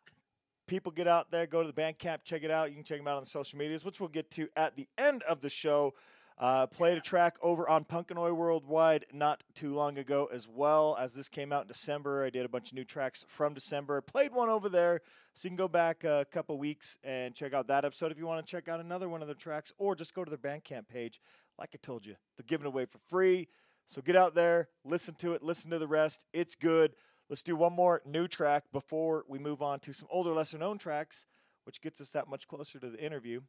people 0.67 0.91
get 0.91 1.07
out 1.07 1.29
there, 1.29 1.45
go 1.45 1.61
to 1.61 1.71
the 1.71 1.79
Bandcamp, 1.79 2.23
check 2.23 2.43
it 2.43 2.49
out. 2.49 2.69
You 2.69 2.75
can 2.75 2.83
check 2.83 2.97
them 2.97 3.07
out 3.07 3.17
on 3.17 3.23
the 3.23 3.29
social 3.29 3.59
medias, 3.59 3.85
which 3.85 3.99
we'll 3.99 4.09
get 4.09 4.31
to 4.31 4.49
at 4.55 4.75
the 4.75 4.87
end 4.97 5.21
of 5.23 5.41
the 5.41 5.49
show. 5.49 5.93
Uh, 6.39 6.67
played 6.67 6.99
a 6.99 7.01
track 7.01 7.35
over 7.41 7.67
on 7.67 7.83
Punkanoy 7.83 8.31
Worldwide 8.31 9.05
not 9.11 9.43
too 9.55 9.73
long 9.73 9.97
ago 9.97 10.29
as 10.31 10.47
well. 10.47 10.95
As 10.99 11.15
this 11.15 11.29
came 11.29 11.51
out 11.51 11.63
in 11.63 11.67
December, 11.67 12.23
I 12.23 12.29
did 12.29 12.45
a 12.45 12.49
bunch 12.49 12.69
of 12.69 12.75
new 12.75 12.83
tracks 12.83 13.25
from 13.27 13.55
December. 13.55 14.01
Played 14.01 14.33
one 14.33 14.47
over 14.47 14.69
there, 14.69 15.01
so 15.33 15.47
you 15.47 15.49
can 15.49 15.57
go 15.57 15.67
back 15.67 16.03
a 16.03 16.27
couple 16.31 16.55
weeks 16.59 16.99
and 17.03 17.33
check 17.33 17.53
out 17.53 17.65
that 17.69 17.85
episode 17.85 18.11
if 18.11 18.19
you 18.19 18.27
want 18.27 18.45
to 18.45 18.51
check 18.51 18.67
out 18.67 18.79
another 18.79 19.09
one 19.09 19.23
of 19.23 19.27
their 19.27 19.33
tracks, 19.35 19.73
or 19.79 19.95
just 19.95 20.13
go 20.13 20.23
to 20.23 20.29
their 20.29 20.37
Bandcamp 20.37 20.87
page. 20.87 21.19
Like 21.57 21.71
I 21.73 21.79
told 21.81 22.05
you, 22.05 22.15
they're 22.35 22.45
giving 22.45 22.67
away 22.67 22.85
for 22.85 22.99
free. 23.07 23.47
So 23.87 24.03
get 24.03 24.15
out 24.15 24.35
there, 24.35 24.69
listen 24.85 25.15
to 25.15 25.33
it, 25.33 25.41
listen 25.41 25.71
to 25.71 25.79
the 25.79 25.87
rest. 25.87 26.27
It's 26.33 26.53
good. 26.53 26.93
Let's 27.29 27.41
do 27.41 27.55
one 27.55 27.73
more 27.73 28.03
new 28.05 28.27
track 28.27 28.65
before 28.71 29.25
we 29.27 29.39
move 29.39 29.63
on 29.63 29.79
to 29.79 29.93
some 29.93 30.07
older, 30.11 30.33
lesser 30.33 30.59
known 30.59 30.77
tracks, 30.77 31.25
which 31.63 31.81
gets 31.81 31.99
us 31.99 32.11
that 32.11 32.27
much 32.29 32.47
closer 32.47 32.79
to 32.79 32.91
the 32.91 33.03
interview. 33.03 33.41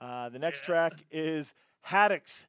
Uh, 0.00 0.28
the 0.28 0.38
next 0.38 0.60
Yeah. 0.60 0.66
track 0.66 0.92
is 1.10 1.54
Haddocks, 1.82 2.46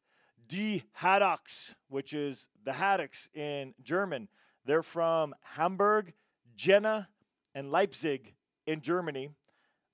Die 0.48 0.84
Haddocks, 0.94 1.76
which 1.90 2.14
is 2.14 2.50
the 2.64 2.74
Haddocks 2.74 3.30
in 3.34 3.74
German. 3.82 4.28
They're 4.66 4.84
from 4.84 5.34
Hamburg, 5.56 6.14
Jena, 6.56 7.10
and 7.56 7.72
Leipzig 7.72 8.34
in 8.68 8.82
Germany. 8.82 9.30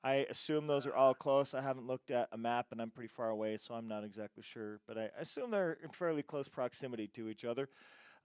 I 0.04 0.26
assume 0.30 0.68
those 0.68 0.86
are 0.86 0.96
all 0.96 1.14
close. 1.14 1.54
I 1.54 1.62
haven't 1.62 1.88
looked 1.88 2.12
at 2.12 2.30
a 2.32 2.38
map 2.38 2.68
and 2.72 2.82
I'm 2.82 2.92
pretty 2.92 3.08
far 3.10 3.30
away, 3.30 3.58
so 3.58 3.74
I'm 3.74 3.88
not 3.88 4.04
exactly 4.04 4.44
sure. 4.44 4.80
But 4.88 4.98
I 4.98 5.10
assume 5.20 5.52
they're 5.52 5.78
in 5.84 5.90
fairly 5.90 6.24
close 6.24 6.48
proximity 6.48 7.08
to 7.10 7.30
each 7.30 7.44
other. 7.46 7.70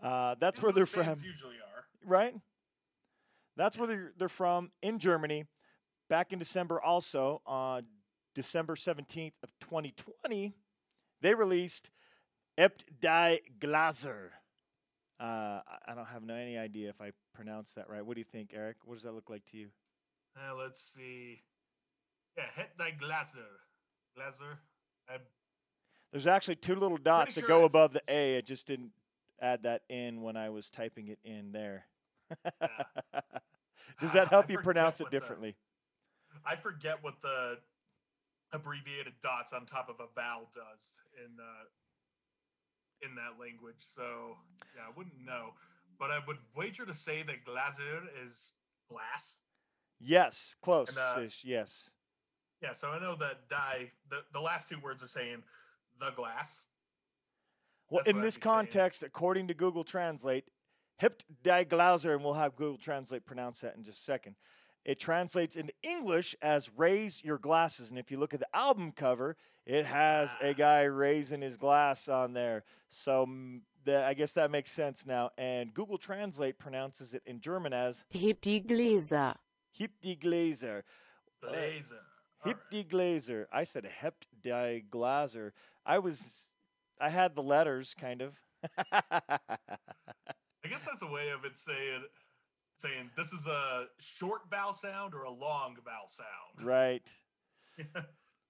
Uh, 0.02 0.34
that's 0.38 0.58
Yeah, 0.58 0.64
where 0.64 0.72
they're 0.72 0.86
from 0.86 1.08
Usually 1.22 1.56
are. 1.56 1.84
right? 2.04 2.34
That's 3.56 3.76
where 3.78 3.86
they're, 3.86 4.12
they're 4.16 4.28
from 4.28 4.70
in 4.82 4.98
Germany. 4.98 5.44
Back 6.08 6.32
in 6.32 6.38
December, 6.38 6.80
also 6.80 7.40
on 7.46 7.84
December 8.34 8.74
17th 8.74 9.32
of 9.42 9.50
2020, 9.60 10.52
they 11.22 11.34
released 11.34 11.90
Ept 12.58 12.84
die 13.00 13.40
Glaser. 13.58 14.32
Uh, 15.18 15.60
I- 15.86 15.94
don't 15.94 16.06
have 16.06 16.28
any 16.28 16.58
idea 16.58 16.88
if 16.90 17.00
I 17.00 17.12
pronounced 17.34 17.76
that 17.76 17.88
right. 17.88 18.04
What 18.04 18.14
do 18.14 18.20
you 18.20 18.24
think, 18.24 18.50
Eric? 18.52 18.78
What 18.84 18.94
does 18.94 19.04
that 19.04 19.12
look 19.12 19.30
like 19.30 19.44
to 19.46 19.56
you? 19.56 19.68
Uh, 20.36 20.54
let's 20.54 20.80
see. 20.80 21.42
Yeah, 22.36 22.44
hit 22.56 22.70
that 22.78 22.98
glaser. 22.98 23.60
Glaser. 24.16 24.58
I, 25.08 25.16
There's 26.10 26.26
actually 26.26 26.56
two 26.56 26.74
little 26.74 26.96
dots 26.96 27.34
that 27.34 27.40
sure 27.42 27.48
go 27.48 27.64
above 27.64 27.92
the 27.92 28.02
A. 28.08 28.38
I 28.38 28.40
just 28.40 28.66
didn't 28.66 28.92
add 29.40 29.62
that 29.64 29.82
in 29.88 30.22
when 30.22 30.36
I 30.36 30.48
was 30.50 30.70
typing 30.70 31.08
it 31.08 31.18
in 31.24 31.52
there. 31.52 31.86
Does 34.00 34.10
Ah, 34.10 34.14
that 34.14 34.28
help 34.30 34.46
I 34.48 34.52
you 34.52 34.58
pronounce 34.58 35.00
it 35.00 35.04
what 35.04 35.12
the- 35.12 35.20
differently? 35.20 35.56
I 36.46 36.56
forget 36.56 37.02
what 37.02 37.20
the 37.22 37.58
abbreviated 38.52 39.14
dots 39.22 39.52
on 39.52 39.66
top 39.66 39.88
of 39.88 39.96
a 40.00 40.08
vowel 40.14 40.48
does 40.54 41.00
in 41.16 41.38
uh, 41.40 41.64
in 43.02 43.14
that 43.16 43.40
language. 43.40 43.80
So 43.80 44.36
yeah, 44.76 44.82
I 44.88 44.96
wouldn't 44.96 45.24
know, 45.24 45.54
but 45.98 46.10
I 46.10 46.18
would 46.26 46.38
wager 46.56 46.86
to 46.86 46.94
say 46.94 47.22
that 47.22 47.44
glaser 47.44 48.02
is 48.24 48.54
glass. 48.88 49.38
Yes, 50.00 50.56
close. 50.60 50.96
uh, 50.98 51.28
yes. 51.44 51.90
Yeah, 52.60 52.72
so 52.72 52.88
I 52.88 53.00
know 53.00 53.16
that 53.16 53.48
die. 53.48 53.90
The, 54.08 54.18
the 54.32 54.40
last 54.40 54.68
two 54.68 54.78
words 54.78 55.02
are 55.02 55.08
saying 55.08 55.42
the 55.98 56.10
glass. 56.10 56.62
Well, 57.90 58.02
That's 58.04 58.14
in 58.14 58.20
this 58.20 58.36
be 58.36 58.42
saying. 58.42 58.54
context, 58.54 59.02
according 59.02 59.48
to 59.48 59.54
Google 59.54 59.84
Translate, 59.84 60.44
Hipt 61.00 61.24
die 61.42 61.64
Glauser, 61.64 62.14
and 62.14 62.24
we'll 62.24 62.34
have 62.34 62.56
Google 62.56 62.78
Translate 62.78 63.26
pronounce 63.26 63.60
that 63.60 63.76
in 63.76 63.82
just 63.82 63.98
a 63.98 64.02
second. 64.02 64.36
It 64.84 64.98
translates 64.98 65.56
into 65.56 65.72
English 65.82 66.34
as 66.42 66.70
raise 66.76 67.22
your 67.24 67.38
glasses. 67.38 67.90
And 67.90 67.98
if 67.98 68.10
you 68.10 68.18
look 68.18 68.34
at 68.34 68.40
the 68.40 68.48
album 68.54 68.92
cover, 68.92 69.36
it 69.64 69.86
has 69.86 70.36
a 70.40 70.54
guy 70.54 70.82
raising 70.82 71.40
his 71.40 71.56
glass 71.56 72.08
on 72.08 72.32
there. 72.32 72.64
So 72.88 73.26
mm, 73.26 73.60
the, 73.84 74.04
I 74.04 74.14
guess 74.14 74.32
that 74.32 74.50
makes 74.50 74.72
sense 74.72 75.06
now. 75.06 75.30
And 75.38 75.72
Google 75.72 75.98
Translate 75.98 76.58
pronounces 76.58 77.14
it 77.14 77.22
in 77.26 77.40
German 77.40 77.72
as 77.72 78.04
Heb 78.10 78.40
die 78.40 78.60
Gläser. 78.66 79.36
Hip 79.70 79.92
die 80.02 80.16
Glaser. 80.20 80.84
Blazer. 81.40 82.00
All 82.44 82.50
Hip 82.50 82.58
right. 82.58 82.70
die 82.70 82.88
Glaser. 82.88 83.48
I 83.52 83.62
said 83.62 83.84
Hept 83.84 84.26
die 84.42 84.82
Glaser. 84.90 85.52
I 85.86 85.98
was, 85.98 86.50
I 87.00 87.08
had 87.08 87.34
the 87.34 87.42
letters 87.42 87.94
kind 87.94 88.20
of. 88.20 88.34
I 88.92 90.68
guess 90.68 90.82
that's 90.82 91.02
a 91.02 91.06
way 91.06 91.30
of 91.30 91.44
it 91.44 91.56
saying 91.56 92.02
saying 92.82 93.10
this 93.16 93.32
is 93.32 93.46
a 93.46 93.86
short 94.00 94.42
vowel 94.50 94.74
sound 94.74 95.14
or 95.14 95.22
a 95.22 95.30
long 95.30 95.76
vowel 95.84 96.08
sound. 96.08 96.66
right. 96.66 97.02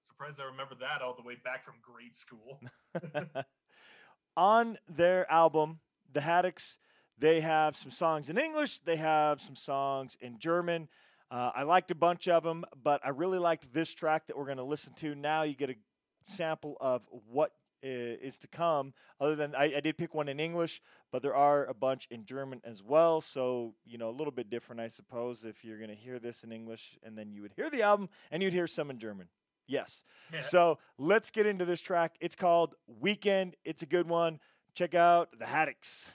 Surprised 0.03 0.41
I 0.41 0.45
remember 0.45 0.75
that 0.81 1.03
all 1.03 1.15
the 1.15 1.23
way 1.23 1.37
back 1.45 1.65
from 1.65 1.75
grade 1.83 2.17
school. 2.17 2.59
on 4.37 4.79
their 4.89 5.31
album, 5.31 5.81
The 6.13 6.23
Haddocks, 6.23 6.79
they 7.19 7.41
have 7.41 7.77
some 7.77 7.91
songs 7.91 8.31
in 8.31 8.39
English, 8.39 8.79
they 8.81 8.97
have 8.97 9.41
some 9.41 9.55
songs 9.55 10.17
in 10.21 10.39
German. 10.39 10.89
Uh, 11.31 11.51
I 11.55 11.63
liked 11.63 11.91
a 11.91 11.95
bunch 11.95 12.29
of 12.29 12.43
them, 12.43 12.65
but 12.83 13.01
I 13.05 13.11
really 13.11 13.39
liked 13.39 13.73
this 13.73 13.95
track 13.95 14.27
that 14.27 14.37
we're 14.37 14.47
going 14.47 14.59
to 14.59 14.65
listen 14.65 14.95
to 14.97 15.15
now. 15.15 15.43
You 15.43 15.55
get 15.55 15.71
a 15.71 15.77
sample 16.25 16.77
of 16.81 17.03
what 17.31 17.53
is 17.83 18.39
to 18.39 18.49
come. 18.49 18.95
Other 19.21 19.37
than 19.37 19.55
I, 19.55 19.77
I 19.77 19.81
did 19.81 19.97
pick 19.97 20.15
one 20.15 20.29
in 20.29 20.41
English, 20.41 20.81
but 21.11 21.23
there 21.23 21.35
are 21.35 21.67
a 21.67 21.75
bunch 21.75 22.07
in 22.11 22.25
German 22.25 22.61
as 22.65 22.83
well. 22.83 23.21
So 23.21 23.75
you 23.85 23.99
know, 23.99 24.11
a 24.11 24.17
little 24.17 24.33
bit 24.33 24.51
different, 24.51 24.81
I 24.81 24.89
suppose. 24.89 25.45
If 25.45 25.65
you're 25.65 25.79
going 25.79 25.91
to 25.91 25.97
hear 25.97 26.19
this 26.19 26.45
in 26.45 26.53
English, 26.53 26.99
and 27.03 27.17
then 27.17 27.33
you 27.33 27.43
would 27.43 27.53
hear 27.55 27.69
the 27.71 27.83
album, 27.83 28.09
and 28.31 28.43
you'd 28.43 28.53
hear 28.53 28.67
some 28.67 28.91
in 28.91 28.99
German. 28.99 29.29
Yes. 29.67 30.05
Yeah. 30.33 30.41
So 30.41 30.79
let's 30.99 31.31
get 31.31 31.47
into 31.47 31.65
this 31.65 31.81
track. 31.81 32.17
It's 32.21 32.37
called 32.37 32.75
Weekend. 32.87 33.57
It's 33.65 33.83
a 33.83 33.87
good 33.87 34.09
one. 34.09 34.41
Check 34.75 34.95
out 34.95 35.39
the 35.39 35.47
Haddocks. 35.47 36.11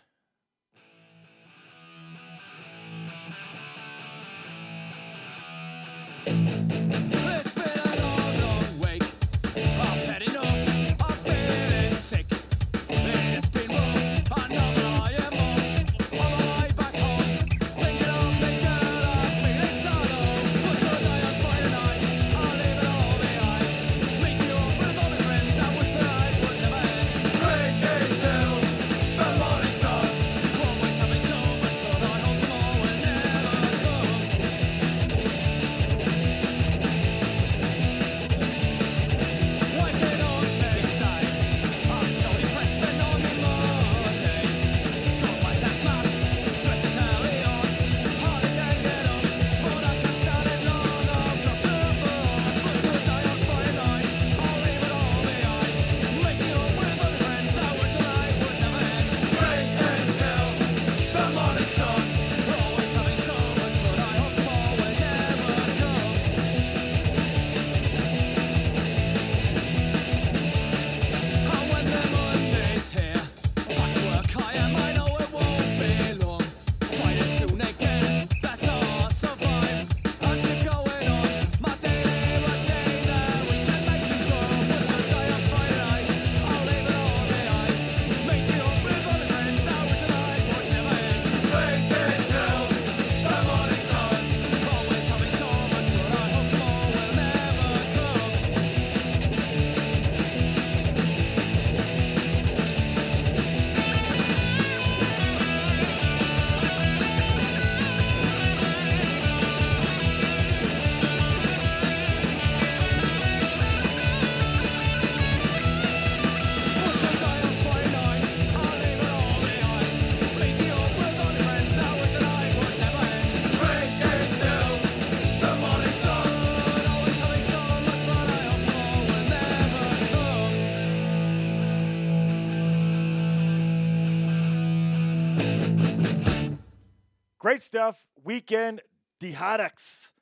Stuff. 137.67 138.07
Weekend, 138.23 138.81
the 139.19 139.33
Haddocks. 139.33 140.13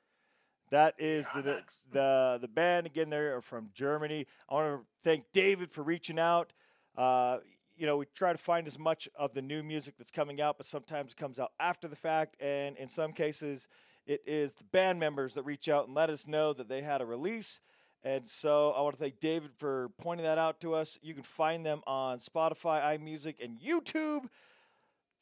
That 0.70 0.94
is 0.98 1.28
the, 1.30 1.42
the 1.42 1.62
the 1.92 2.38
the 2.42 2.48
band 2.48 2.86
again. 2.86 3.08
They're 3.08 3.40
from 3.40 3.70
Germany. 3.72 4.26
I 4.50 4.54
want 4.54 4.80
to 4.80 4.86
thank 5.04 5.26
David 5.32 5.70
for 5.70 5.82
reaching 5.82 6.18
out. 6.18 6.52
Uh, 6.98 7.38
you 7.76 7.86
know, 7.86 7.98
we 7.98 8.06
try 8.14 8.32
to 8.32 8.38
find 8.38 8.66
as 8.66 8.80
much 8.80 9.08
of 9.14 9.32
the 9.32 9.42
new 9.42 9.62
music 9.62 9.94
that's 9.96 10.10
coming 10.10 10.40
out, 10.40 10.56
but 10.56 10.66
sometimes 10.66 11.12
it 11.12 11.16
comes 11.18 11.38
out 11.38 11.52
after 11.60 11.86
the 11.86 11.94
fact, 11.94 12.34
and 12.40 12.76
in 12.78 12.88
some 12.88 13.12
cases, 13.12 13.68
it 14.06 14.22
is 14.26 14.54
the 14.54 14.64
band 14.64 14.98
members 14.98 15.34
that 15.34 15.44
reach 15.44 15.68
out 15.68 15.86
and 15.86 15.94
let 15.94 16.10
us 16.10 16.26
know 16.26 16.52
that 16.52 16.68
they 16.68 16.82
had 16.82 17.00
a 17.00 17.06
release. 17.06 17.60
And 18.02 18.28
so 18.28 18.72
I 18.72 18.80
want 18.80 18.96
to 18.96 19.00
thank 19.00 19.20
David 19.20 19.50
for 19.56 19.90
pointing 19.98 20.24
that 20.24 20.38
out 20.38 20.60
to 20.62 20.74
us. 20.74 20.98
You 21.00 21.14
can 21.14 21.22
find 21.22 21.64
them 21.64 21.82
on 21.86 22.18
Spotify, 22.18 22.82
iMusic, 22.98 23.36
and 23.42 23.58
YouTube 23.60 24.26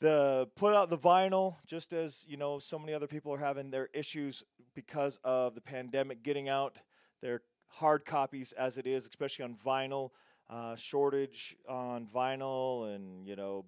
the 0.00 0.48
put 0.56 0.74
out 0.74 0.90
the 0.90 0.98
vinyl 0.98 1.56
just 1.66 1.92
as 1.92 2.24
you 2.28 2.36
know 2.36 2.58
so 2.58 2.78
many 2.78 2.92
other 2.92 3.06
people 3.06 3.32
are 3.32 3.38
having 3.38 3.70
their 3.70 3.88
issues 3.94 4.42
because 4.74 5.18
of 5.24 5.54
the 5.54 5.60
pandemic 5.60 6.22
getting 6.22 6.48
out. 6.48 6.78
Their 7.22 7.42
hard 7.68 8.04
copies 8.04 8.52
as 8.52 8.78
it 8.78 8.86
is 8.86 9.06
especially 9.06 9.44
on 9.44 9.54
vinyl 9.54 10.10
uh, 10.50 10.76
shortage 10.76 11.56
on 11.68 12.06
vinyl 12.06 12.94
and 12.94 13.26
you 13.26 13.36
know 13.36 13.64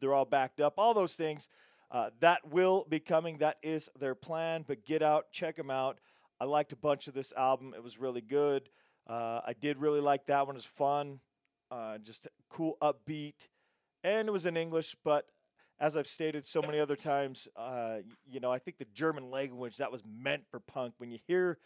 they're 0.00 0.14
all 0.14 0.24
backed 0.24 0.60
up 0.60 0.74
all 0.78 0.94
those 0.94 1.14
things. 1.14 1.48
Uh, 1.90 2.10
that 2.20 2.48
will 2.48 2.86
be 2.88 3.00
coming. 3.00 3.38
That 3.38 3.56
is 3.62 3.88
their 3.98 4.14
plan 4.14 4.64
but 4.66 4.84
get 4.84 5.02
out 5.02 5.32
check 5.32 5.56
them 5.56 5.70
out. 5.70 5.98
I 6.40 6.44
liked 6.44 6.72
a 6.72 6.76
bunch 6.76 7.06
of 7.06 7.14
this 7.14 7.32
album. 7.36 7.74
It 7.76 7.82
was 7.82 7.98
really 7.98 8.22
good. 8.22 8.68
Uh, 9.06 9.40
i 9.46 9.54
did 9.58 9.78
really 9.78 10.00
like 10.00 10.26
that 10.26 10.46
one. 10.46 10.56
It 10.56 10.58
was 10.58 10.64
fun 10.64 11.20
uh, 11.70 11.98
just 11.98 12.28
cool 12.48 12.76
upbeat. 12.82 13.48
And 14.02 14.28
it 14.28 14.32
was 14.32 14.46
in 14.46 14.56
english 14.56 14.96
but 15.04 15.26
as 15.80 15.96
I've 15.96 16.06
stated 16.06 16.44
so 16.44 16.60
many 16.60 16.78
other 16.78 16.96
times, 16.96 17.48
uh, 17.56 17.98
you 18.28 18.38
know, 18.38 18.52
I 18.52 18.58
think 18.58 18.78
the 18.78 18.86
German 18.92 19.30
language 19.30 19.78
that 19.78 19.90
was 19.90 20.02
meant 20.06 20.44
for 20.50 20.60
punk. 20.60 20.94
When 20.98 21.10
you 21.10 21.18
hear 21.26 21.58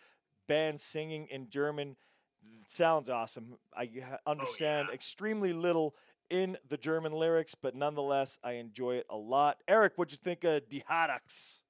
bands 0.47 0.83
singing 0.83 1.27
in 1.31 1.49
German, 1.49 1.97
it 2.43 2.71
sounds 2.71 3.11
awesome. 3.11 3.59
I 3.77 3.91
ha- 4.09 4.19
understand 4.27 4.89
yeah. 4.89 4.95
extremely 4.95 5.53
little 5.53 5.97
in 6.31 6.57
the 6.69 6.77
German 6.77 7.13
lyrics, 7.13 7.55
but 7.55 7.75
nonetheless, 7.75 8.39
I 8.43 8.53
enjoy 8.53 8.97
it 8.97 9.07
a 9.11 9.17
lot. 9.17 9.59
Eric, 9.67 9.95
what'd 9.97 10.13
you 10.13 10.19
think 10.23 10.45
of 10.45 10.69
Die 10.69 10.83
Haddocks? 10.87 11.61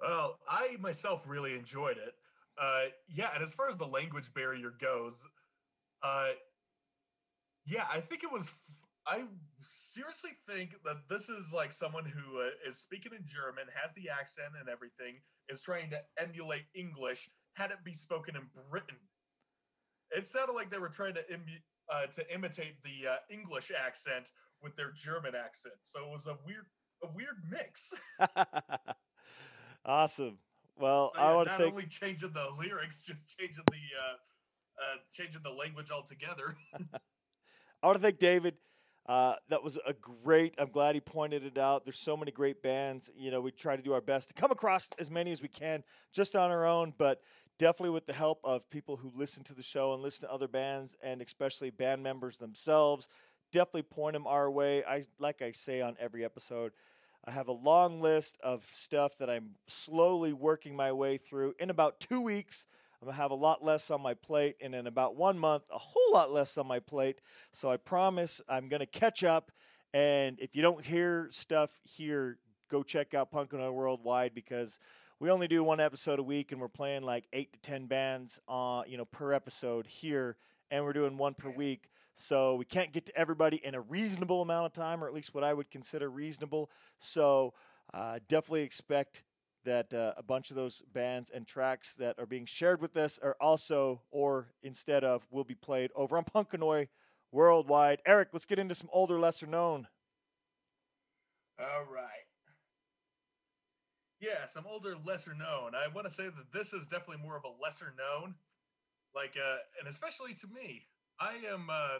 Well, 0.00 0.38
I 0.48 0.76
myself 0.80 1.22
really 1.26 1.54
enjoyed 1.54 1.96
it. 1.96 2.14
Uh, 2.60 2.84
yeah, 3.12 3.30
and 3.34 3.42
as 3.42 3.52
far 3.52 3.68
as 3.68 3.76
the 3.76 3.86
language 3.86 4.32
barrier 4.34 4.72
goes, 4.80 5.26
uh, 6.02 6.28
yeah, 7.66 7.84
I 7.92 8.00
think 8.00 8.22
it 8.22 8.32
was. 8.32 8.52
I 9.08 9.24
seriously 9.62 10.32
think 10.46 10.76
that 10.84 11.08
this 11.08 11.30
is 11.30 11.52
like 11.52 11.72
someone 11.72 12.04
who 12.04 12.40
uh, 12.40 12.68
is 12.68 12.78
speaking 12.78 13.12
in 13.12 13.24
German, 13.26 13.64
has 13.74 13.92
the 13.94 14.10
accent 14.10 14.48
and 14.60 14.68
everything, 14.68 15.20
is 15.48 15.62
trying 15.62 15.90
to 15.90 16.00
emulate 16.18 16.64
English. 16.74 17.30
Had 17.54 17.70
it 17.70 17.78
be 17.84 17.94
spoken 17.94 18.36
in 18.36 18.42
Britain, 18.70 18.98
it 20.10 20.26
sounded 20.26 20.52
like 20.52 20.70
they 20.70 20.78
were 20.78 20.90
trying 20.90 21.14
to 21.14 21.32
Im- 21.32 21.46
uh, 21.92 22.06
to 22.06 22.34
imitate 22.34 22.82
the 22.84 23.08
uh, 23.08 23.16
English 23.30 23.72
accent 23.72 24.30
with 24.62 24.76
their 24.76 24.92
German 24.92 25.34
accent. 25.34 25.74
So 25.84 26.00
it 26.04 26.10
was 26.10 26.26
a 26.26 26.36
weird, 26.44 26.66
a 27.02 27.08
weird 27.10 27.36
mix. 27.50 27.94
awesome. 29.86 30.38
Well, 30.76 31.12
I 31.16 31.30
yeah, 31.30 31.34
want 31.34 31.46
to 31.46 31.52
not 31.52 31.60
thank. 31.60 31.72
only 31.72 31.86
changing 31.86 32.32
the 32.34 32.48
lyrics, 32.58 33.04
just 33.04 33.38
changing 33.38 33.64
the 33.70 33.72
uh, 33.72 34.16
uh, 34.78 34.96
changing 35.12 35.42
the 35.42 35.50
language 35.50 35.90
altogether. 35.90 36.56
I 37.82 37.86
want 37.86 37.96
to 37.96 38.02
thank 38.02 38.18
David. 38.18 38.54
Uh, 39.08 39.34
that 39.48 39.64
was 39.64 39.78
a 39.86 39.94
great. 39.94 40.54
I'm 40.58 40.70
glad 40.70 40.94
he 40.94 41.00
pointed 41.00 41.42
it 41.42 41.56
out. 41.56 41.84
There's 41.84 41.98
so 41.98 42.14
many 42.14 42.30
great 42.30 42.62
bands. 42.62 43.10
You 43.16 43.30
know, 43.30 43.40
we 43.40 43.50
try 43.50 43.74
to 43.74 43.82
do 43.82 43.94
our 43.94 44.02
best 44.02 44.28
to 44.28 44.34
come 44.34 44.50
across 44.50 44.90
as 44.98 45.10
many 45.10 45.32
as 45.32 45.40
we 45.40 45.48
can, 45.48 45.82
just 46.12 46.36
on 46.36 46.50
our 46.50 46.66
own, 46.66 46.92
but 46.98 47.22
definitely 47.58 47.90
with 47.90 48.06
the 48.06 48.12
help 48.12 48.38
of 48.44 48.68
people 48.68 48.96
who 48.96 49.10
listen 49.14 49.42
to 49.44 49.54
the 49.54 49.62
show 49.62 49.94
and 49.94 50.02
listen 50.02 50.28
to 50.28 50.32
other 50.32 50.46
bands, 50.46 50.94
and 51.02 51.22
especially 51.22 51.70
band 51.70 52.02
members 52.02 52.36
themselves. 52.36 53.08
Definitely 53.50 53.82
point 53.82 54.12
them 54.12 54.26
our 54.26 54.50
way. 54.50 54.84
I 54.84 55.04
like 55.18 55.40
I 55.40 55.52
say 55.52 55.80
on 55.80 55.96
every 55.98 56.22
episode. 56.22 56.72
I 57.24 57.30
have 57.30 57.48
a 57.48 57.52
long 57.52 58.02
list 58.02 58.38
of 58.42 58.66
stuff 58.72 59.16
that 59.18 59.30
I'm 59.30 59.52
slowly 59.66 60.34
working 60.34 60.76
my 60.76 60.92
way 60.92 61.16
through. 61.16 61.54
In 61.58 61.70
about 61.70 61.98
two 61.98 62.20
weeks, 62.20 62.66
I'm 63.00 63.06
gonna 63.06 63.16
have 63.16 63.30
a 63.30 63.34
lot 63.34 63.64
less 63.64 63.90
on 63.90 64.02
my 64.02 64.14
plate, 64.14 64.56
and 64.60 64.74
in 64.74 64.86
about 64.86 65.14
one 65.14 65.38
month, 65.38 65.64
a 65.72 65.78
whole 65.78 66.12
lot 66.12 66.32
less 66.32 66.58
on 66.58 66.66
my 66.66 66.80
plate. 66.80 67.20
So 67.52 67.70
I 67.70 67.76
promise 67.76 68.40
I'm 68.48 68.68
gonna 68.68 68.86
catch 68.86 69.22
up. 69.22 69.52
And 69.94 70.38
if 70.40 70.54
you 70.54 70.62
don't 70.62 70.84
hear 70.84 71.28
stuff 71.30 71.80
here, 71.84 72.38
go 72.68 72.82
check 72.82 73.14
out 73.14 73.32
Punkanoy 73.32 73.72
Worldwide 73.72 74.34
because 74.34 74.78
we 75.20 75.30
only 75.30 75.48
do 75.48 75.64
one 75.64 75.80
episode 75.80 76.18
a 76.18 76.22
week, 76.22 76.52
and 76.52 76.60
we're 76.60 76.68
playing 76.68 77.02
like 77.02 77.26
eight 77.32 77.52
to 77.52 77.58
ten 77.60 77.86
bands, 77.86 78.40
uh, 78.48 78.82
you 78.86 78.96
know, 78.96 79.04
per 79.04 79.32
episode 79.32 79.86
here, 79.86 80.36
and 80.70 80.84
we're 80.84 80.92
doing 80.92 81.16
one 81.16 81.34
per 81.34 81.50
week. 81.50 81.90
So 82.16 82.56
we 82.56 82.64
can't 82.64 82.92
get 82.92 83.06
to 83.06 83.16
everybody 83.16 83.64
in 83.64 83.76
a 83.76 83.80
reasonable 83.80 84.42
amount 84.42 84.66
of 84.66 84.72
time, 84.72 85.04
or 85.04 85.06
at 85.06 85.14
least 85.14 85.34
what 85.34 85.44
I 85.44 85.54
would 85.54 85.70
consider 85.70 86.10
reasonable. 86.10 86.68
So 86.98 87.54
uh, 87.94 88.18
definitely 88.28 88.62
expect 88.62 89.22
that 89.68 89.92
uh, 89.92 90.14
a 90.16 90.22
bunch 90.22 90.48
of 90.50 90.56
those 90.56 90.82
bands 90.92 91.30
and 91.30 91.46
tracks 91.46 91.94
that 91.96 92.18
are 92.18 92.26
being 92.26 92.46
shared 92.46 92.80
with 92.80 92.96
us 92.96 93.18
are 93.22 93.36
also, 93.38 94.00
or 94.10 94.48
instead 94.62 95.04
of, 95.04 95.26
will 95.30 95.44
be 95.44 95.54
played 95.54 95.90
over 95.94 96.16
on 96.16 96.24
Punkanoy 96.24 96.88
worldwide. 97.30 98.00
Eric, 98.06 98.28
let's 98.32 98.46
get 98.46 98.58
into 98.58 98.74
some 98.74 98.88
older, 98.92 99.20
lesser 99.20 99.46
known. 99.46 99.86
All 101.60 101.84
right. 101.92 102.24
Yeah, 104.20 104.46
some 104.46 104.64
older, 104.66 104.94
lesser 105.04 105.34
known. 105.34 105.72
I 105.74 105.92
want 105.94 106.08
to 106.08 106.12
say 106.12 106.24
that 106.24 106.52
this 106.52 106.72
is 106.72 106.86
definitely 106.86 107.22
more 107.22 107.36
of 107.36 107.44
a 107.44 107.62
lesser 107.62 107.92
known, 107.96 108.36
like, 109.14 109.34
uh, 109.36 109.56
and 109.78 109.86
especially 109.88 110.32
to 110.34 110.46
me. 110.48 110.86
I 111.20 111.34
am, 111.52 111.68
uh, 111.68 111.98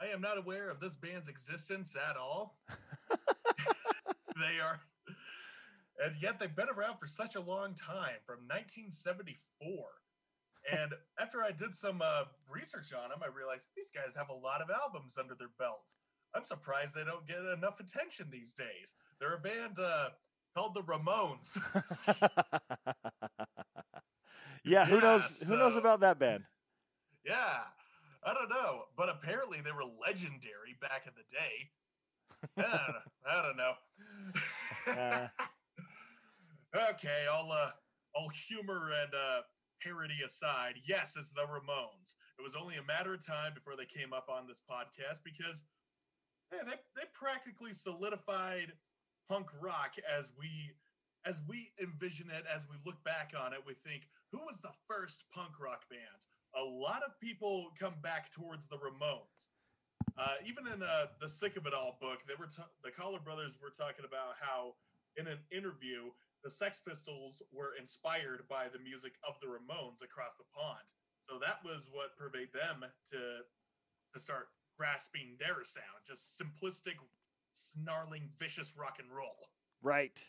I 0.00 0.12
am 0.12 0.20
not 0.20 0.36
aware 0.36 0.68
of 0.68 0.80
this 0.80 0.94
band's 0.96 1.28
existence 1.28 1.96
at 1.96 2.16
all. 2.16 2.58
they 4.36 4.60
are, 4.60 4.80
and 6.04 6.14
yet 6.20 6.38
they've 6.38 6.54
been 6.54 6.68
around 6.68 6.98
for 6.98 7.06
such 7.06 7.34
a 7.36 7.40
long 7.40 7.74
time, 7.74 8.20
from 8.26 8.40
1974. 8.48 9.68
And 10.70 10.92
after 11.20 11.42
I 11.42 11.52
did 11.52 11.74
some 11.74 12.02
uh, 12.02 12.24
research 12.50 12.92
on 12.92 13.10
them, 13.10 13.20
I 13.22 13.28
realized 13.28 13.66
these 13.76 13.90
guys 13.90 14.16
have 14.16 14.28
a 14.30 14.34
lot 14.34 14.60
of 14.62 14.70
albums 14.70 15.16
under 15.18 15.34
their 15.34 15.50
belts 15.58 15.96
I'm 16.34 16.44
surprised 16.44 16.94
they 16.94 17.04
don't 17.04 17.26
get 17.26 17.38
enough 17.38 17.80
attention 17.80 18.28
these 18.30 18.52
days. 18.52 18.94
They're 19.18 19.34
a 19.34 19.38
band 19.38 19.78
uh, 19.78 20.10
called 20.56 20.74
the 20.74 20.82
Ramones. 20.82 21.56
yeah, 24.64 24.84
who 24.86 24.96
Yeah, 24.96 25.00
knows? 25.00 25.42
Who 25.46 25.56
knows 25.56 25.76
about 25.76 26.00
that 26.00 26.18
band? 26.18 26.44
yeah, 27.24 27.60
I 28.24 28.34
don't 28.34 28.48
know, 28.50 28.84
but 28.96 29.08
apparently 29.08 29.60
they 29.62 29.72
were 29.72 29.84
legendary 29.84 30.76
back 30.80 31.06
in 31.06 31.12
the 31.16 31.24
day. 31.30 31.70
I 32.58 32.62
don't 32.62 32.66
know. 32.92 32.92
I 33.30 33.42
don't 33.42 33.56
know. 33.56 33.72
Uh. 35.02 35.28
Okay, 36.74 37.26
all 37.30 37.52
uh, 37.52 37.70
all 38.14 38.28
humor 38.28 38.90
and 39.02 39.14
uh, 39.14 39.40
parody 39.82 40.18
aside, 40.24 40.74
yes, 40.86 41.14
it's 41.16 41.32
the 41.32 41.42
Ramones. 41.42 42.16
It 42.38 42.42
was 42.42 42.54
only 42.54 42.76
a 42.76 42.82
matter 42.82 43.14
of 43.14 43.24
time 43.24 43.52
before 43.54 43.76
they 43.76 43.86
came 43.86 44.12
up 44.12 44.28
on 44.28 44.46
this 44.46 44.62
podcast 44.68 45.20
because 45.24 45.62
hey, 46.50 46.58
they 46.64 46.76
they 46.96 47.06
practically 47.14 47.72
solidified 47.72 48.72
punk 49.28 49.46
rock 49.60 49.94
as 50.06 50.32
we 50.38 50.72
as 51.26 51.40
we 51.48 51.70
envision 51.82 52.30
it, 52.30 52.44
as 52.46 52.66
we 52.70 52.76
look 52.86 53.02
back 53.02 53.32
on 53.34 53.52
it, 53.52 53.58
we 53.66 53.74
think, 53.74 54.06
who 54.30 54.38
was 54.46 54.60
the 54.60 54.70
first 54.86 55.24
punk 55.34 55.58
rock 55.58 55.82
band? 55.90 56.22
A 56.54 56.62
lot 56.62 57.02
of 57.02 57.18
people 57.18 57.74
come 57.78 57.94
back 58.00 58.30
towards 58.30 58.68
the 58.68 58.76
Ramones. 58.76 59.50
Uh, 60.16 60.38
even 60.46 60.70
in 60.72 60.82
uh, 60.82 61.06
the 61.20 61.28
Sick 61.28 61.56
of 61.56 61.66
It 61.66 61.74
All 61.74 61.98
book, 62.00 62.20
they 62.28 62.38
were 62.38 62.46
t- 62.46 62.62
the 62.84 62.90
Koller 62.90 63.18
Brothers 63.18 63.58
were 63.60 63.74
talking 63.74 64.06
about 64.06 64.38
how 64.40 64.74
in 65.16 65.26
an 65.26 65.38
interview 65.50 66.14
the 66.44 66.50
Sex 66.50 66.80
Pistols 66.80 67.42
were 67.52 67.74
inspired 67.78 68.42
by 68.48 68.66
the 68.72 68.78
music 68.78 69.14
of 69.26 69.34
the 69.40 69.46
Ramones 69.46 70.02
across 70.02 70.36
the 70.36 70.48
pond. 70.54 70.86
So 71.28 71.38
that 71.40 71.64
was 71.64 71.88
what 71.90 72.16
pervade 72.16 72.52
them 72.52 72.84
to 73.10 73.42
to 74.14 74.18
start 74.20 74.48
grasping 74.78 75.36
their 75.38 75.64
sound, 75.64 76.06
just 76.06 76.40
simplistic, 76.40 76.94
snarling, 77.52 78.30
vicious 78.38 78.74
rock 78.76 78.96
and 79.00 79.10
roll. 79.10 79.50
Right. 79.82 80.20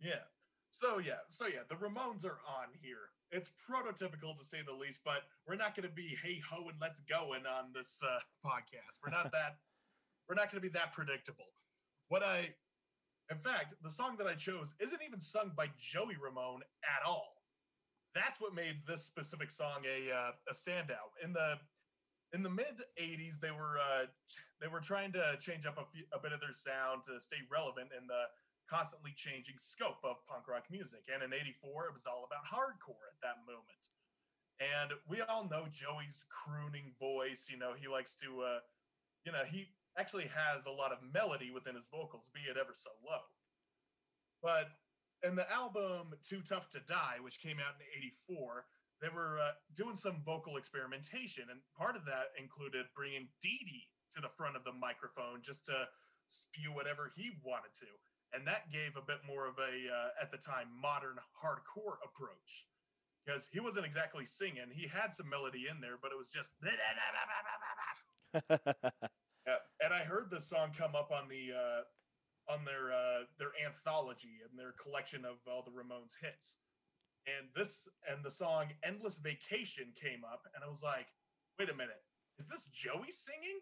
Yeah. 0.00 0.26
So 0.70 0.98
yeah, 0.98 1.22
so 1.28 1.46
yeah, 1.46 1.62
the 1.68 1.76
Ramones 1.76 2.24
are 2.24 2.42
on 2.50 2.74
here. 2.82 3.14
It's 3.30 3.50
prototypical 3.62 4.36
to 4.36 4.44
say 4.44 4.58
the 4.66 4.74
least, 4.74 5.00
but 5.04 5.22
we're 5.46 5.54
not 5.54 5.76
going 5.76 5.88
to 5.88 5.94
be 5.94 6.16
hey 6.22 6.40
ho 6.50 6.68
and 6.68 6.78
let's 6.80 7.00
go 7.00 7.34
and 7.34 7.46
on 7.46 7.70
this 7.72 8.00
uh, 8.02 8.18
podcast. 8.44 8.98
We're 9.04 9.12
not 9.12 9.30
that. 9.30 9.58
we're 10.28 10.34
not 10.34 10.50
going 10.50 10.60
to 10.60 10.68
be 10.68 10.72
that 10.74 10.92
predictable. 10.92 11.46
What 12.08 12.22
I, 12.22 12.54
in 13.30 13.38
fact, 13.38 13.74
the 13.82 13.90
song 13.90 14.16
that 14.18 14.26
I 14.26 14.34
chose 14.34 14.74
isn't 14.80 15.00
even 15.06 15.20
sung 15.20 15.52
by 15.56 15.68
Joey 15.78 16.16
Ramone 16.20 16.62
at 16.84 17.06
all. 17.06 17.42
That's 18.14 18.40
what 18.40 18.54
made 18.54 18.86
this 18.86 19.04
specific 19.04 19.50
song 19.50 19.82
a 19.88 20.12
uh, 20.12 20.32
a 20.48 20.54
standout. 20.54 21.16
In 21.22 21.32
the 21.32 21.56
in 22.32 22.42
the 22.42 22.50
mid 22.50 22.82
'80s, 23.00 23.40
they 23.40 23.50
were 23.50 23.78
uh, 23.80 24.06
they 24.60 24.68
were 24.68 24.80
trying 24.80 25.12
to 25.12 25.36
change 25.40 25.66
up 25.66 25.78
a, 25.78 25.86
few, 25.92 26.04
a 26.12 26.18
bit 26.18 26.32
of 26.32 26.40
their 26.40 26.52
sound 26.52 27.02
to 27.06 27.20
stay 27.20 27.42
relevant 27.50 27.90
in 27.96 28.06
the 28.06 28.28
constantly 28.68 29.12
changing 29.16 29.56
scope 29.58 30.00
of 30.04 30.24
punk 30.26 30.48
rock 30.48 30.64
music. 30.70 31.04
And 31.12 31.22
in 31.22 31.32
84, 31.32 31.86
it 31.88 31.94
was 31.94 32.06
all 32.06 32.24
about 32.24 32.48
hardcore 32.48 33.08
at 33.12 33.20
that 33.20 33.44
moment. 33.44 33.84
And 34.60 34.92
we 35.08 35.20
all 35.20 35.48
know 35.48 35.66
Joey's 35.68 36.24
crooning 36.30 36.94
voice. 36.98 37.48
You 37.50 37.58
know, 37.58 37.74
he 37.76 37.88
likes 37.88 38.14
to, 38.22 38.28
uh, 38.40 38.60
you 39.26 39.32
know, 39.32 39.42
he 39.44 39.68
actually 39.98 40.30
has 40.30 40.66
a 40.66 40.70
lot 40.70 40.92
of 40.92 40.98
melody 41.12 41.50
within 41.50 41.74
his 41.74 41.88
vocals, 41.88 42.30
be 42.34 42.50
it 42.50 42.56
ever 42.58 42.74
so 42.74 42.90
low. 43.04 43.22
But 44.42 44.68
in 45.22 45.36
the 45.36 45.50
album 45.50 46.14
Too 46.22 46.42
Tough 46.42 46.70
to 46.70 46.80
Die, 46.80 47.16
which 47.22 47.40
came 47.40 47.58
out 47.58 47.78
in 47.78 47.86
84, 48.28 48.66
they 49.00 49.08
were 49.08 49.38
uh, 49.38 49.52
doing 49.76 49.96
some 49.96 50.22
vocal 50.24 50.56
experimentation. 50.56 51.44
And 51.50 51.60
part 51.76 51.96
of 51.96 52.04
that 52.06 52.34
included 52.38 52.86
bringing 52.94 53.28
Dee 53.40 53.62
Dee 53.64 53.88
to 54.16 54.20
the 54.20 54.34
front 54.36 54.56
of 54.56 54.64
the 54.64 54.72
microphone 54.72 55.40
just 55.42 55.64
to 55.66 55.88
spew 56.28 56.72
whatever 56.72 57.12
he 57.14 57.30
wanted 57.44 57.74
to 57.78 57.86
and 58.34 58.46
that 58.46 58.70
gave 58.72 58.96
a 58.98 59.06
bit 59.06 59.18
more 59.26 59.46
of 59.46 59.54
a 59.58 59.72
uh, 59.86 60.10
at 60.20 60.30
the 60.30 60.38
time 60.38 60.66
modern 60.74 61.16
hardcore 61.38 62.02
approach 62.02 62.66
because 63.24 63.48
he 63.52 63.60
wasn't 63.60 63.86
exactly 63.86 64.26
singing 64.26 64.66
he 64.74 64.88
had 64.88 65.14
some 65.14 65.28
melody 65.28 65.66
in 65.70 65.80
there 65.80 65.96
but 66.02 66.10
it 66.10 66.18
was 66.18 66.28
just 66.28 66.50
yeah. 69.46 69.60
and 69.84 69.92
i 69.92 70.00
heard 70.04 70.30
this 70.30 70.48
song 70.48 70.70
come 70.76 70.94
up 70.94 71.10
on 71.10 71.28
the 71.28 71.52
uh, 71.52 71.82
on 72.52 72.64
their 72.64 72.92
uh, 72.92 73.24
their 73.38 73.52
anthology 73.64 74.40
and 74.48 74.58
their 74.58 74.72
collection 74.80 75.24
of 75.24 75.36
all 75.46 75.62
the 75.62 75.72
ramones 75.72 76.12
hits 76.20 76.58
and 77.26 77.48
this 77.56 77.88
and 78.10 78.24
the 78.24 78.30
song 78.30 78.68
endless 78.84 79.18
vacation 79.18 79.92
came 79.96 80.24
up 80.24 80.42
and 80.54 80.64
i 80.64 80.68
was 80.68 80.82
like 80.82 81.08
wait 81.58 81.70
a 81.70 81.74
minute 81.74 82.02
is 82.38 82.46
this 82.46 82.66
joey 82.66 83.10
singing 83.10 83.60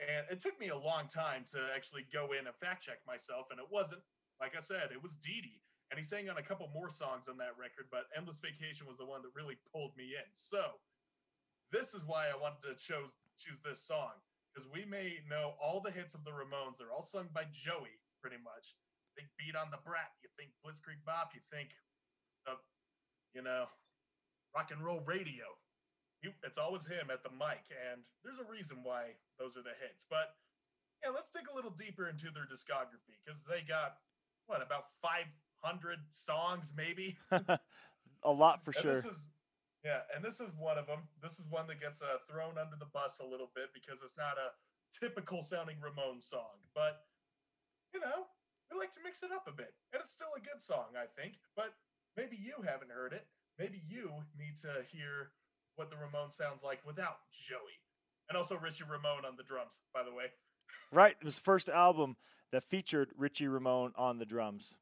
and 0.00 0.26
it 0.30 0.40
took 0.40 0.58
me 0.58 0.68
a 0.68 0.78
long 0.78 1.06
time 1.06 1.44
to 1.52 1.60
actually 1.74 2.06
go 2.12 2.32
in 2.32 2.46
and 2.46 2.56
fact 2.56 2.82
check 2.82 2.98
myself, 3.06 3.48
and 3.50 3.60
it 3.60 3.66
wasn't. 3.70 4.02
Like 4.40 4.56
I 4.56 4.60
said, 4.60 4.90
it 4.90 5.02
was 5.02 5.14
Dee 5.16 5.42
Dee. 5.42 5.62
And 5.90 6.00
he 6.00 6.04
sang 6.04 6.30
on 6.30 6.38
a 6.38 6.42
couple 6.42 6.66
more 6.72 6.88
songs 6.88 7.28
on 7.28 7.36
that 7.36 7.52
record, 7.60 7.92
but 7.92 8.08
Endless 8.16 8.40
Vacation 8.40 8.88
was 8.88 8.96
the 8.96 9.04
one 9.04 9.20
that 9.22 9.36
really 9.36 9.60
pulled 9.70 9.92
me 9.94 10.16
in. 10.16 10.24
So 10.32 10.80
this 11.70 11.92
is 11.92 12.08
why 12.08 12.32
I 12.32 12.40
wanted 12.40 12.64
to 12.64 12.74
choose 12.74 13.12
choose 13.38 13.60
this 13.60 13.80
song. 13.80 14.16
Because 14.52 14.68
we 14.68 14.84
may 14.84 15.24
know 15.28 15.56
all 15.56 15.80
the 15.80 15.90
hits 15.90 16.14
of 16.14 16.24
the 16.24 16.30
Ramones. 16.30 16.76
They're 16.76 16.92
all 16.92 17.02
sung 17.02 17.32
by 17.32 17.48
Joey, 17.48 17.96
pretty 18.20 18.36
much. 18.36 18.76
Think 19.16 19.28
Beat 19.36 19.56
on 19.56 19.72
the 19.72 19.80
Brat, 19.80 20.12
you 20.22 20.28
think 20.36 20.52
Blitzkrieg 20.60 21.04
Bop, 21.04 21.32
you 21.34 21.40
think 21.52 21.72
of, 22.46 22.60
you 23.34 23.42
know, 23.42 23.68
rock 24.54 24.70
and 24.72 24.84
roll 24.84 25.00
radio 25.04 25.56
he, 26.22 26.30
it's 26.46 26.58
always 26.58 26.86
him 26.86 27.10
at 27.12 27.22
the 27.22 27.30
mic, 27.30 27.66
and 27.90 28.02
there's 28.24 28.38
a 28.38 28.50
reason 28.50 28.78
why 28.82 29.18
those 29.38 29.56
are 29.56 29.62
the 29.62 29.74
hits. 29.82 30.06
But 30.08 30.38
yeah, 31.04 31.10
let's 31.10 31.30
dig 31.30 31.42
a 31.52 31.54
little 31.54 31.70
deeper 31.70 32.08
into 32.08 32.30
their 32.30 32.46
discography 32.46 33.18
because 33.24 33.42
they 33.44 33.66
got 33.66 33.98
what 34.46 34.62
about 34.62 34.84
500 35.02 35.98
songs, 36.10 36.72
maybe. 36.76 37.18
a 37.30 38.32
lot 38.32 38.64
for 38.64 38.70
And 38.70 38.80
sure. 38.80 38.94
This 38.94 39.06
is, 39.06 39.26
yeah, 39.84 40.06
and 40.14 40.24
this 40.24 40.38
is 40.38 40.54
one 40.58 40.78
of 40.78 40.86
them. 40.86 41.10
This 41.20 41.38
is 41.38 41.46
one 41.50 41.66
that 41.66 41.80
gets 41.80 42.02
uh, 42.02 42.22
thrown 42.30 42.54
under 42.58 42.78
the 42.78 42.90
bus 42.94 43.18
a 43.18 43.26
little 43.26 43.50
bit 43.54 43.74
because 43.74 44.02
it's 44.02 44.16
not 44.16 44.38
a 44.38 44.54
typical 44.94 45.42
sounding 45.42 45.76
Ramones 45.82 46.22
song. 46.22 46.62
But, 46.74 47.02
you 47.92 48.00
know, 48.00 48.30
we 48.70 48.78
like 48.78 48.92
to 48.92 49.02
mix 49.02 49.22
it 49.22 49.32
up 49.32 49.48
a 49.48 49.52
bit. 49.52 49.74
And 49.92 50.00
it's 50.00 50.12
still 50.12 50.30
a 50.36 50.40
good 50.40 50.62
song, 50.62 50.94
I 50.94 51.06
think. 51.20 51.34
But 51.56 51.74
maybe 52.16 52.36
you 52.36 52.62
haven't 52.64 52.90
heard 52.90 53.12
it. 53.12 53.26
Maybe 53.58 53.82
you 53.88 54.10
need 54.38 54.56
to 54.62 54.86
hear 54.90 55.32
what 55.76 55.90
the 55.90 55.96
Ramones 55.96 56.32
sounds 56.32 56.62
like 56.62 56.80
without 56.86 57.18
Joey. 57.32 57.82
And 58.28 58.36
also 58.36 58.56
Richie 58.56 58.84
Ramone 58.84 59.24
on 59.26 59.36
the 59.36 59.42
drums, 59.42 59.80
by 59.92 60.02
the 60.02 60.14
way. 60.14 60.26
Right, 60.92 61.16
it 61.18 61.24
was 61.24 61.36
the 61.36 61.42
first 61.42 61.70
album 61.70 62.16
that 62.52 62.62
featured 62.62 63.12
Richie 63.16 63.48
Ramone 63.48 63.92
on 63.96 64.18
the 64.18 64.26
drums. 64.26 64.74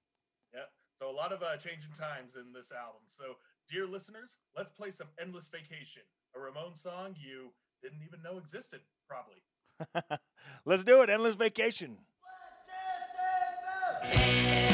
Yeah. 0.52 0.66
So 0.98 1.08
a 1.08 1.14
lot 1.14 1.32
of 1.32 1.40
uh, 1.42 1.56
changing 1.56 1.92
times 1.92 2.34
in 2.34 2.52
this 2.52 2.72
album. 2.72 3.02
So, 3.06 3.36
dear 3.70 3.86
listeners, 3.86 4.38
let's 4.56 4.70
play 4.70 4.90
some 4.90 5.06
Endless 5.20 5.48
Vacation, 5.48 6.02
a 6.34 6.40
Ramon 6.40 6.74
song 6.74 7.14
you 7.16 7.50
didn't 7.82 8.00
even 8.04 8.20
know 8.22 8.36
existed, 8.36 8.80
probably. 9.08 9.42
Let's 10.66 10.84
do 10.84 11.02
it. 11.02 11.08
Endless 11.08 11.36
vacation. 11.36 11.96
I 14.02 14.69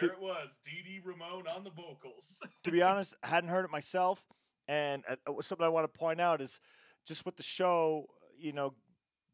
There 0.00 0.10
it 0.10 0.20
was. 0.20 0.58
Dee 0.64 1.00
Ramone 1.04 1.46
on 1.46 1.64
the 1.64 1.70
vocals. 1.70 2.40
to 2.64 2.70
be 2.70 2.82
honest, 2.82 3.14
I 3.22 3.28
hadn't 3.28 3.50
heard 3.50 3.64
it 3.64 3.70
myself. 3.70 4.24
And 4.68 5.02
uh, 5.08 5.16
uh, 5.26 5.40
something 5.40 5.64
I 5.64 5.68
want 5.70 5.92
to 5.92 5.98
point 5.98 6.20
out 6.20 6.40
is 6.40 6.60
just 7.06 7.26
with 7.26 7.36
the 7.36 7.42
show, 7.42 8.06
you 8.38 8.52
know, 8.52 8.74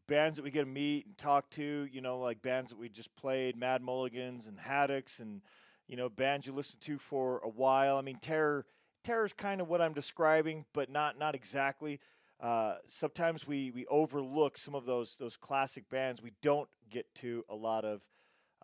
bands 0.09 0.37
that 0.37 0.45
we 0.45 0.51
get 0.51 0.61
to 0.61 0.67
meet 0.67 1.07
and 1.07 1.19
talk 1.19 1.51
to, 1.51 1.89
you 1.91 2.01
know, 2.01 2.19
like 2.19 2.43
bands 2.43 2.71
that 2.71 2.79
we 2.79 2.89
just 2.89 3.15
played, 3.17 3.57
Mad 3.57 3.83
Mulligans 3.83 4.47
and 4.47 4.59
Haddocks, 4.59 5.21
and 5.21 5.43
you 5.87 5.97
know, 5.97 6.09
bands 6.09 6.47
you 6.47 6.53
listen 6.53 6.81
to 6.81 6.99
for 6.99 7.41
a 7.45 7.49
while. 7.49 7.97
I 7.97 8.03
mean, 8.03 8.19
Terror, 8.21 8.67
Terror 9.05 9.25
is 9.25 9.33
kind 9.33 9.61
of 9.61 9.69
what 9.69 9.81
I'm 9.81 9.95
describing, 9.95 10.65
but 10.73 10.91
not 10.91 11.19
not 11.19 11.35
exactly. 11.35 12.01
Uh, 12.41 12.77
sometimes 12.87 13.47
we 13.47 13.71
we 13.71 13.87
overlook 13.87 14.57
some 14.59 14.75
of 14.75 14.85
those 14.85 15.17
those 15.17 15.37
classic 15.37 15.89
bands. 15.89 16.23
We 16.23 16.33
don't 16.43 16.69
get 16.91 17.15
to 17.17 17.45
a 17.49 17.55
lot 17.55 17.85
of 17.85 18.03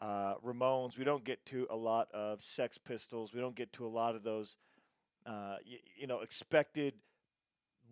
uh, 0.03 0.35
Ramones. 0.45 0.99
We 0.99 1.05
don't 1.05 1.25
get 1.25 1.47
to 1.47 1.67
a 1.71 1.77
lot 1.77 2.09
of 2.13 2.43
Sex 2.43 2.77
Pistols. 2.77 3.33
We 3.33 3.41
don't 3.41 3.55
get 3.57 3.73
to 3.75 3.87
a 3.87 3.89
lot 3.89 4.17
of 4.17 4.25
those, 4.25 4.57
uh, 5.27 5.57
y- 5.67 5.81
you 5.97 6.07
know, 6.09 6.21
expected, 6.21 6.95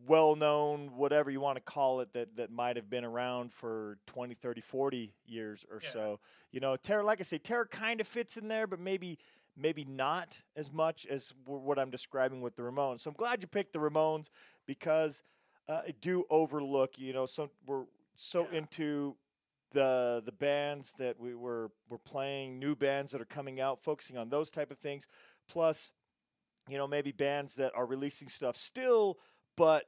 well-known, 0.07 0.97
whatever 0.97 1.31
you 1.31 1.41
want 1.41 1.57
to 1.57 1.63
call 1.63 2.01
it, 2.01 2.13
that 2.15 2.37
that 2.37 2.51
might 2.51 2.77
have 2.77 2.89
been 2.91 3.05
around 3.05 3.53
for 3.53 3.99
20, 4.07 4.35
30, 4.35 4.61
40 4.61 5.15
years 5.27 5.67
or 5.71 5.81
Yeah. 5.83 5.91
so. 5.91 6.21
You 6.53 6.61
know, 6.61 6.77
Terror, 6.77 7.05
like 7.05 7.21
I 7.21 7.25
say, 7.25 7.39
Terror 7.39 7.67
kind 7.67 8.01
of 8.01 8.09
fits 8.09 8.37
in 8.37 8.49
there, 8.49 8.67
but 8.67 8.81
maybe 8.81 9.19
maybe 9.57 9.85
not 9.85 10.39
as 10.57 10.73
much 10.73 11.07
as 11.07 11.31
w- 11.45 11.61
what 11.63 11.79
I'm 11.79 11.91
describing 11.91 12.41
with 12.41 12.57
the 12.57 12.63
Ramones. 12.63 13.01
So 13.01 13.11
I'm 13.11 13.17
glad 13.17 13.43
you 13.43 13.49
picked 13.49 13.73
the 13.73 13.79
Ramones 13.81 14.31
because 14.67 15.23
uh, 15.69 15.83
I 15.89 15.95
do 16.01 16.25
overlook. 16.31 16.99
You 16.99 17.13
know, 17.13 17.27
some 17.27 17.51
we're 17.67 17.85
so 18.17 18.47
Yeah. 18.51 18.59
into 18.59 19.17
the 19.73 20.23
the 20.25 20.33
bands 20.33 20.95
that 20.95 21.19
we 21.19 21.35
were 21.35 21.71
were 21.89 21.99
playing, 21.99 22.59
new 22.59 22.75
bands 22.75 23.13
that 23.13 23.21
are 23.21 23.27
coming 23.27 23.61
out, 23.61 23.83
focusing 23.83 24.17
on 24.17 24.29
those 24.29 24.51
type 24.51 24.71
of 24.71 24.79
things. 24.79 25.07
Plus, 25.49 25.93
you 26.69 26.79
know, 26.79 26.87
maybe 26.87 27.13
bands 27.13 27.55
that 27.57 27.73
are 27.75 27.87
releasing 27.87 28.29
stuff 28.29 28.57
still, 28.57 29.19
but 29.57 29.85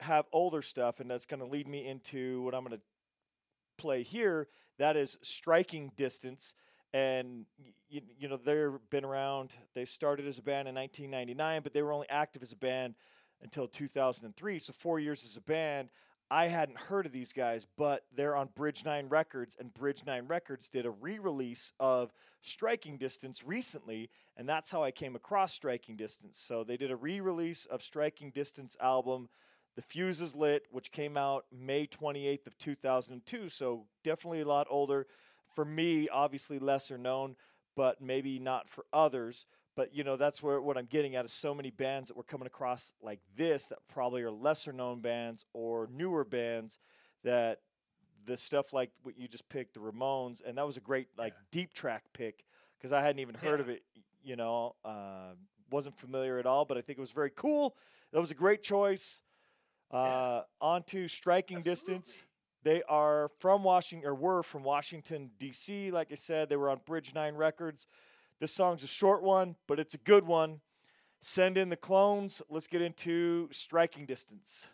have 0.00 0.26
older 0.32 0.62
stuff, 0.62 1.00
and 1.00 1.10
that's 1.10 1.26
going 1.26 1.40
to 1.40 1.46
lead 1.46 1.68
me 1.68 1.86
into 1.86 2.42
what 2.42 2.54
I'm 2.54 2.64
going 2.64 2.76
to 2.76 2.82
play 3.78 4.02
here. 4.02 4.48
That 4.78 4.96
is 4.96 5.18
striking 5.22 5.92
distance. 5.96 6.54
And 6.92 7.46
you, 7.88 8.02
you 8.18 8.28
know 8.28 8.36
they've 8.36 8.78
been 8.90 9.04
around. 9.04 9.54
They 9.74 9.84
started 9.84 10.26
as 10.26 10.38
a 10.38 10.42
band 10.42 10.68
in 10.68 10.74
1999, 10.74 11.62
but 11.62 11.72
they 11.72 11.82
were 11.82 11.92
only 11.92 12.08
active 12.08 12.42
as 12.42 12.52
a 12.52 12.56
band 12.56 12.94
until 13.42 13.66
2003. 13.66 14.58
So 14.58 14.72
four 14.72 15.00
years 15.00 15.24
as 15.24 15.36
a 15.36 15.40
band. 15.40 15.88
I 16.30 16.46
hadn't 16.46 16.78
heard 16.78 17.06
of 17.06 17.12
these 17.12 17.32
guys, 17.32 17.66
but 17.76 18.04
they're 18.14 18.34
on 18.34 18.48
Bridge 18.54 18.84
Nine 18.84 19.08
Records, 19.08 19.56
and 19.58 19.72
Bridge 19.72 20.02
Nine 20.06 20.26
Records 20.26 20.68
did 20.68 20.86
a 20.86 20.90
re-release 20.90 21.72
of 21.78 22.12
Striking 22.42 22.96
Distance 22.96 23.44
recently, 23.44 24.10
and 24.36 24.48
that's 24.48 24.70
how 24.70 24.82
I 24.82 24.90
came 24.90 25.14
across 25.14 25.52
Striking 25.52 25.96
Distance. 25.96 26.38
So 26.38 26.64
they 26.64 26.76
did 26.76 26.90
a 26.90 26.96
re-release 26.96 27.66
of 27.66 27.82
Striking 27.82 28.30
Distance 28.30 28.76
album, 28.80 29.28
The 29.76 29.82
Fuse 29.82 30.20
is 30.20 30.34
Lit, 30.34 30.66
which 30.70 30.92
came 30.92 31.16
out 31.16 31.44
May 31.52 31.86
28th 31.86 32.46
of 32.46 32.58
2002. 32.58 33.48
So 33.48 33.86
definitely 34.02 34.40
a 34.40 34.48
lot 34.48 34.66
older. 34.70 35.06
For 35.52 35.64
me, 35.64 36.08
obviously 36.08 36.58
lesser 36.58 36.98
known, 36.98 37.36
but 37.76 38.00
maybe 38.00 38.38
not 38.38 38.68
for 38.68 38.86
others. 38.92 39.46
But 39.76 39.94
you 39.94 40.04
know, 40.04 40.16
that's 40.16 40.42
where 40.42 40.60
what 40.60 40.76
I'm 40.78 40.86
getting 40.86 41.16
at 41.16 41.24
is 41.24 41.32
so 41.32 41.54
many 41.54 41.70
bands 41.70 42.08
that 42.08 42.16
we're 42.16 42.22
coming 42.22 42.46
across 42.46 42.92
like 43.02 43.20
this 43.36 43.66
that 43.68 43.78
probably 43.88 44.22
are 44.22 44.30
lesser 44.30 44.72
known 44.72 45.00
bands 45.00 45.44
or 45.52 45.88
newer 45.92 46.24
bands 46.24 46.78
that 47.24 47.60
the 48.26 48.36
stuff 48.36 48.72
like 48.72 48.90
what 49.02 49.18
you 49.18 49.28
just 49.28 49.48
picked, 49.48 49.74
the 49.74 49.80
Ramones, 49.80 50.40
and 50.46 50.56
that 50.58 50.66
was 50.66 50.76
a 50.76 50.80
great 50.80 51.08
like 51.18 51.34
deep 51.50 51.74
track 51.74 52.04
pick 52.12 52.44
because 52.78 52.92
I 52.92 53.00
hadn't 53.02 53.18
even 53.18 53.34
heard 53.34 53.60
Yeah. 53.60 53.64
of 53.64 53.68
it. 53.70 53.82
You 54.22 54.36
know, 54.36 54.74
uh, 54.84 55.34
wasn't 55.70 55.98
familiar 55.98 56.38
at 56.38 56.46
all, 56.46 56.64
but 56.64 56.78
I 56.78 56.80
think 56.80 56.98
it 56.98 57.00
was 57.00 57.10
very 57.12 57.30
cool. 57.30 57.76
That 58.12 58.20
was 58.20 58.30
a 58.30 58.34
great 58.34 58.62
choice. 58.62 59.20
Uh, 59.90 60.42
On 60.60 60.82
to 60.84 61.08
striking 61.08 61.62
distance. 61.62 62.22
They 62.62 62.82
are 62.84 63.30
from 63.38 63.62
Washington, 63.62 64.08
or 64.08 64.14
were 64.14 64.42
from 64.42 64.62
Washington 64.62 65.30
D.C. 65.38 65.90
Like 65.90 66.10
I 66.10 66.14
said, 66.14 66.48
they 66.48 66.56
were 66.56 66.70
on 66.70 66.80
Bridge 66.86 67.14
Nine 67.14 67.34
Records. 67.34 67.86
This 68.40 68.52
song's 68.52 68.82
a 68.82 68.88
short 68.88 69.22
one, 69.22 69.56
but 69.66 69.78
it's 69.78 69.94
a 69.94 69.98
good 69.98 70.26
one. 70.26 70.60
Send 71.20 71.56
in 71.56 71.70
the 71.70 71.76
clones. 71.76 72.42
Let's 72.50 72.66
get 72.66 72.82
into 72.82 73.48
striking 73.50 74.04
distance. 74.06 74.66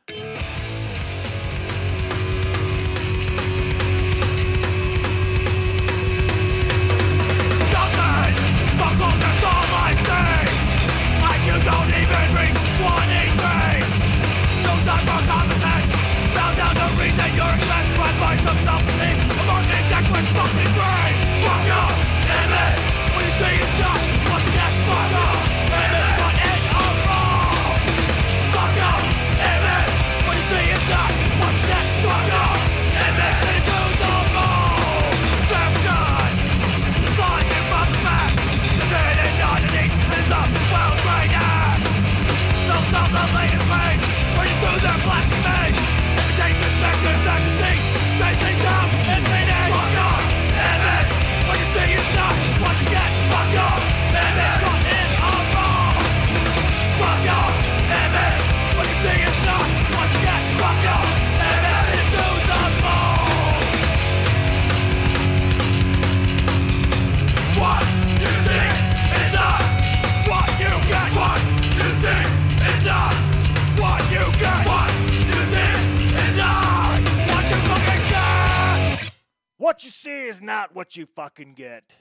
Is 80.41 80.45
not 80.45 80.75
what 80.75 80.97
you 80.97 81.07
fucking 81.15 81.53
get. 81.55 81.97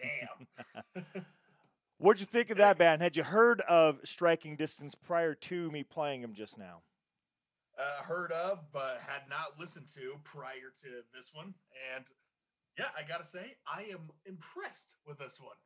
Damn. 0.00 1.04
What'd 1.98 2.20
you 2.20 2.26
think 2.26 2.50
of 2.50 2.58
that 2.58 2.78
band? 2.78 3.02
Had 3.02 3.16
you 3.16 3.22
heard 3.24 3.60
of 3.62 3.98
Striking 4.04 4.56
Distance 4.56 4.94
prior 4.94 5.34
to 5.34 5.70
me 5.70 5.82
playing 5.82 6.22
them 6.22 6.32
just 6.34 6.58
now? 6.58 6.82
uh, 7.74 8.04
heard 8.06 8.30
of, 8.30 8.62
but 8.72 9.02
had 9.02 9.26
not 9.28 9.58
listened 9.58 9.88
to 9.98 10.14
prior 10.22 10.70
to 10.78 11.02
this 11.10 11.34
one. 11.34 11.54
And 11.90 12.06
yeah, 12.78 12.94
I 12.94 13.02
gotta 13.02 13.26
say, 13.26 13.58
I 13.66 13.90
am 13.90 14.14
impressed 14.26 14.94
with 15.02 15.18
this 15.18 15.40
one. 15.42 15.58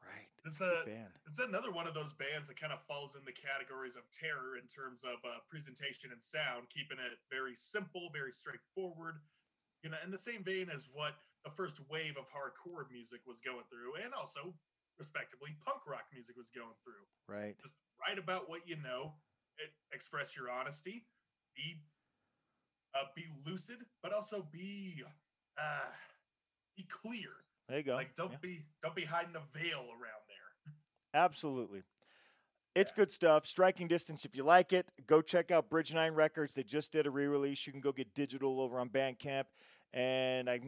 Right. 0.00 0.32
It's 0.48 0.56
It's 0.56 0.64
a 0.64 0.80
a- 0.80 0.86
band. 0.88 1.12
It's 1.28 1.38
another 1.40 1.68
one 1.68 1.84
of 1.86 1.92
those 1.92 2.16
bands 2.16 2.48
that 2.48 2.56
kind 2.58 2.72
of 2.72 2.80
falls 2.88 3.16
in 3.20 3.24
the 3.28 3.36
categories 3.36 3.96
of 4.00 4.08
terror 4.16 4.56
in 4.56 4.64
terms 4.64 5.04
of 5.04 5.20
uh, 5.28 5.44
presentation 5.52 6.08
and 6.08 6.22
sound, 6.24 6.72
keeping 6.72 6.96
it 6.96 7.20
very 7.28 7.52
simple, 7.52 8.08
very 8.16 8.32
straightforward. 8.32 9.20
You 9.86 9.92
know, 9.92 9.98
in 10.04 10.10
the 10.10 10.18
same 10.18 10.42
vein 10.42 10.66
as 10.66 10.88
what 10.92 11.14
the 11.44 11.50
first 11.54 11.78
wave 11.88 12.18
of 12.18 12.26
hardcore 12.26 12.90
music 12.90 13.20
was 13.24 13.40
going 13.40 13.62
through, 13.70 14.02
and 14.02 14.12
also, 14.12 14.52
respectively, 14.98 15.54
punk 15.64 15.86
rock 15.86 16.10
music 16.12 16.34
was 16.36 16.50
going 16.50 16.74
through. 16.82 17.06
Right. 17.32 17.54
Just 17.62 17.76
write 18.02 18.18
about 18.18 18.50
what 18.50 18.66
you 18.66 18.74
know, 18.82 19.14
express 19.92 20.34
your 20.34 20.50
honesty, 20.50 21.06
be 21.54 21.82
uh, 22.96 23.04
be 23.14 23.26
lucid, 23.46 23.86
but 24.02 24.12
also 24.12 24.44
be 24.50 25.04
uh, 25.56 25.86
be 26.76 26.84
clear. 26.90 27.30
There 27.68 27.78
you 27.78 27.84
go. 27.84 27.94
Like 27.94 28.16
don't 28.16 28.32
Yeah. 28.32 28.38
be 28.42 28.64
don't 28.82 28.96
be 28.96 29.04
hiding 29.04 29.36
a 29.36 29.56
veil 29.56 29.82
around 29.82 30.26
there. 30.26 30.74
Absolutely. 31.14 31.84
It's 32.74 32.90
good 32.90 33.12
stuff. 33.12 33.46
Striking 33.46 33.86
Distance, 33.86 34.24
if 34.24 34.34
you 34.36 34.42
like 34.42 34.72
it, 34.72 34.90
go 35.06 35.22
check 35.22 35.50
out 35.52 35.70
Bridge 35.70 35.94
Nine 35.94 36.12
Records. 36.12 36.54
They 36.54 36.64
just 36.64 36.92
did 36.92 37.06
a 37.06 37.10
re 37.10 37.26
release. 37.26 37.66
You 37.68 37.72
can 37.72 37.80
go 37.80 37.92
get 37.92 38.14
digital 38.14 38.60
over 38.60 38.80
on 38.80 38.90
Bandcamp. 38.90 39.44
And 39.92 40.50
I 40.50 40.60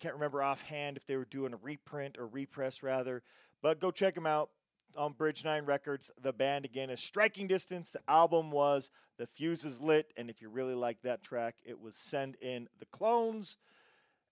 can't 0.00 0.14
remember 0.14 0.42
offhand 0.42 0.96
if 0.96 1.06
they 1.06 1.16
were 1.16 1.24
doing 1.24 1.52
a 1.52 1.56
reprint 1.56 2.16
or 2.18 2.26
repress, 2.26 2.82
rather. 2.82 3.22
But 3.62 3.80
go 3.80 3.90
check 3.90 4.14
them 4.14 4.26
out 4.26 4.50
on 4.96 5.12
Bridge 5.12 5.44
Nine 5.44 5.64
Records. 5.64 6.10
The 6.20 6.32
band, 6.32 6.64
again, 6.64 6.90
is 6.90 7.00
Striking 7.00 7.46
Distance. 7.46 7.90
The 7.90 8.00
album 8.08 8.50
was 8.50 8.90
The 9.18 9.26
Fuse 9.26 9.64
is 9.64 9.80
Lit. 9.80 10.12
And 10.16 10.30
if 10.30 10.40
you 10.40 10.48
really 10.48 10.74
like 10.74 11.02
that 11.02 11.22
track, 11.22 11.56
it 11.64 11.80
was 11.80 11.96
Send 11.96 12.36
in 12.36 12.68
the 12.78 12.86
Clones. 12.86 13.56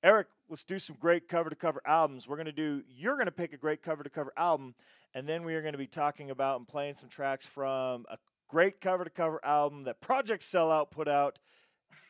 Eric, 0.02 0.28
let's 0.48 0.62
do 0.62 0.78
some 0.78 0.96
great 1.00 1.28
cover 1.28 1.50
to 1.50 1.56
cover 1.56 1.82
albums. 1.84 2.28
We're 2.28 2.36
going 2.36 2.46
to 2.46 2.52
do, 2.52 2.84
you're 2.88 3.14
going 3.14 3.26
to 3.26 3.32
pick 3.32 3.52
a 3.52 3.56
great 3.56 3.82
cover 3.82 4.04
to 4.04 4.10
cover 4.10 4.32
album, 4.36 4.76
and 5.12 5.28
then 5.28 5.42
we 5.42 5.56
are 5.56 5.60
going 5.60 5.72
to 5.72 5.78
be 5.78 5.88
talking 5.88 6.30
about 6.30 6.58
and 6.58 6.68
playing 6.68 6.94
some 6.94 7.08
tracks 7.08 7.44
from 7.44 8.06
a 8.08 8.16
great 8.46 8.80
cover 8.80 9.02
to 9.02 9.10
cover 9.10 9.44
album 9.44 9.82
that 9.84 10.00
Project 10.00 10.44
Sellout 10.44 10.92
put 10.92 11.08
out, 11.08 11.40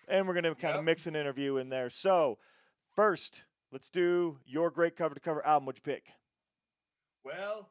and 0.08 0.26
we're 0.26 0.34
going 0.34 0.44
to 0.44 0.54
kind 0.54 0.72
of 0.74 0.78
Yep. 0.80 0.84
mix 0.84 1.06
an 1.06 1.16
interview 1.16 1.56
in 1.56 1.68
there. 1.68 1.90
So, 1.90 2.38
first, 2.94 3.42
let's 3.70 3.88
do 3.88 4.38
your 4.44 4.70
great 4.70 4.96
cover 4.96 5.14
to 5.14 5.20
cover 5.20 5.44
album. 5.46 5.66
What'd 5.66 5.80
you 5.86 5.92
pick? 5.94 6.12
Well, 7.24 7.70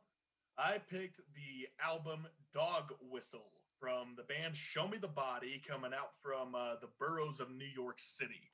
I 0.57 0.77
picked 0.79 1.17
the 1.17 1.67
album 1.83 2.27
Dog 2.53 2.93
Whistle 3.01 3.51
from 3.79 4.15
the 4.15 4.23
band 4.23 4.55
Show 4.55 4.87
Me 4.87 4.97
the 4.97 5.07
Body, 5.07 5.61
coming 5.67 5.93
out 5.93 6.11
from 6.21 6.55
uh, 6.55 6.75
the 6.81 6.87
boroughs 6.99 7.39
of 7.39 7.51
New 7.51 7.65
York 7.75 7.99
City. 7.99 8.51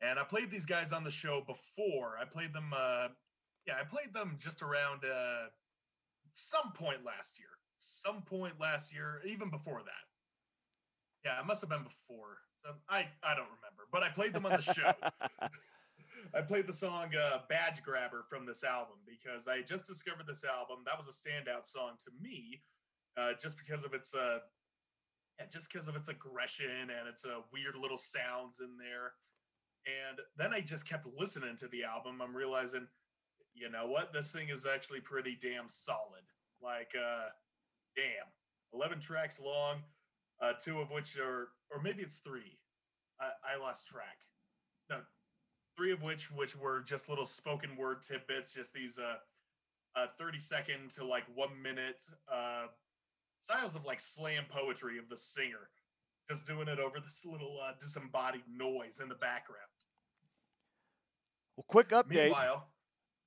And 0.00 0.18
I 0.18 0.24
played 0.24 0.50
these 0.50 0.66
guys 0.66 0.92
on 0.92 1.04
the 1.04 1.10
show 1.10 1.40
before. 1.46 2.16
I 2.20 2.24
played 2.24 2.52
them, 2.52 2.72
uh, 2.74 3.08
yeah, 3.66 3.74
I 3.80 3.84
played 3.84 4.12
them 4.14 4.36
just 4.38 4.62
around 4.62 5.04
uh, 5.04 5.48
some 6.32 6.72
point 6.74 7.04
last 7.04 7.38
year. 7.38 7.48
Some 7.78 8.22
point 8.22 8.54
last 8.60 8.92
year, 8.92 9.20
even 9.26 9.50
before 9.50 9.80
that. 9.84 10.04
Yeah, 11.24 11.38
it 11.40 11.46
must 11.46 11.60
have 11.60 11.70
been 11.70 11.84
before. 11.84 12.38
So 12.62 12.70
I, 12.88 13.08
I 13.22 13.34
don't 13.34 13.48
remember, 13.48 13.88
but 13.90 14.02
I 14.02 14.10
played 14.10 14.32
them 14.32 14.46
on 14.46 14.52
the 14.52 14.62
show. 14.62 14.92
I 16.34 16.42
played 16.42 16.66
the 16.66 16.72
song 16.72 17.10
uh, 17.16 17.38
Badge 17.48 17.82
Grabber 17.82 18.24
from 18.28 18.46
this 18.46 18.62
album 18.62 18.96
because 19.06 19.48
I 19.48 19.62
just 19.62 19.86
discovered 19.86 20.26
this 20.26 20.44
album. 20.44 20.84
That 20.84 20.98
was 20.98 21.08
a 21.08 21.16
standout 21.16 21.66
song 21.66 21.92
to 22.04 22.10
me, 22.20 22.62
uh, 23.16 23.32
just 23.40 23.56
because 23.56 23.84
of 23.84 23.94
its 23.94 24.14
uh, 24.14 24.38
yeah, 25.38 25.46
just 25.50 25.72
because 25.72 25.88
of 25.88 25.96
its 25.96 26.08
aggression 26.08 26.90
and 26.92 27.08
its 27.08 27.24
uh, 27.24 27.40
weird 27.52 27.74
little 27.80 27.96
sounds 27.96 28.60
in 28.60 28.76
there. 28.76 29.12
And 29.86 30.18
then 30.36 30.52
I 30.52 30.60
just 30.60 30.86
kept 30.86 31.06
listening 31.18 31.56
to 31.56 31.68
the 31.68 31.84
album. 31.84 32.20
I'm 32.22 32.36
realizing, 32.36 32.86
you 33.54 33.70
know 33.70 33.86
what, 33.86 34.12
this 34.12 34.32
thing 34.32 34.50
is 34.50 34.66
actually 34.66 35.00
pretty 35.00 35.38
damn 35.40 35.68
solid. 35.68 36.28
Like, 36.62 36.92
uh, 36.94 37.30
damn, 37.96 38.28
11 38.74 39.00
tracks 39.00 39.40
long, 39.40 39.78
uh, 40.42 40.52
two 40.62 40.80
of 40.80 40.90
which 40.90 41.18
are, 41.18 41.48
or 41.70 41.80
maybe 41.82 42.02
it's 42.02 42.18
three. 42.18 42.58
I, 43.20 43.54
I 43.54 43.58
lost 43.58 43.86
track. 43.86 44.18
No, 44.88 44.98
three 45.76 45.92
of 45.92 46.02
which 46.02 46.30
which 46.32 46.56
were 46.56 46.80
just 46.80 47.08
little 47.08 47.26
spoken 47.26 47.76
word 47.76 48.02
tidbits, 48.02 48.52
just 48.54 48.72
these 48.72 48.98
uh, 48.98 49.16
uh 49.98 50.06
30 50.18 50.38
second 50.38 50.90
to 50.96 51.04
like 51.04 51.24
one 51.34 51.60
minute 51.62 52.00
uh 52.32 52.66
styles 53.40 53.74
of 53.74 53.84
like 53.84 54.00
slam 54.00 54.44
poetry 54.50 54.98
of 54.98 55.08
the 55.08 55.16
singer, 55.16 55.70
just 56.28 56.46
doing 56.46 56.68
it 56.68 56.78
over 56.78 57.00
this 57.00 57.24
little 57.30 57.58
uh, 57.62 57.72
disembodied 57.80 58.42
noise 58.54 59.00
in 59.02 59.08
the 59.08 59.14
background. 59.14 59.60
well, 61.56 61.64
quick 61.68 61.88
update. 61.90 62.24
Meanwhile, 62.24 62.66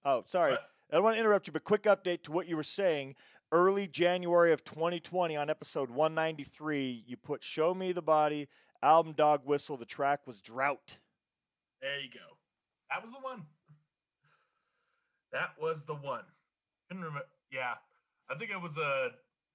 Oh, 0.06 0.24
sorry. 0.26 0.52
What? 0.52 0.70
I 0.91 0.96
don't 0.98 1.04
want 1.06 1.16
to 1.16 1.20
interrupt 1.22 1.48
you, 1.48 1.54
but 1.54 1.64
quick 1.64 1.84
update 1.84 2.24
to 2.24 2.32
what 2.32 2.48
you 2.48 2.56
were 2.58 2.64
saying. 2.64 3.16
Early 3.54 3.86
January 3.86 4.51
of 4.51 4.64
2020, 4.64 5.38
on 5.38 5.47
episode 5.47 5.91
193, 5.91 7.04
you 7.06 7.16
put 7.16 7.43
Show 7.43 7.76
Me 7.76 7.91
the 7.91 8.01
Body, 8.01 8.49
album 8.82 9.14
Dog 9.14 9.41
Whistle. 9.45 9.78
The 9.78 9.86
track 9.86 10.22
was 10.26 10.41
Drought. 10.41 10.97
there 11.80 11.99
you 11.99 12.10
go. 12.12 12.36
That 12.89 13.04
was 13.04 13.14
the 13.14 13.20
one. 13.20 13.43
That 15.32 15.51
was 15.62 15.84
the 15.84 15.93
one. 15.93 16.24
Couldn't 16.88 17.04
remember. 17.04 17.28
Yeah, 17.51 17.76
I 18.28 18.34
think 18.34 18.49
it 18.49 18.60
was 18.60 18.76
a 18.80 19.12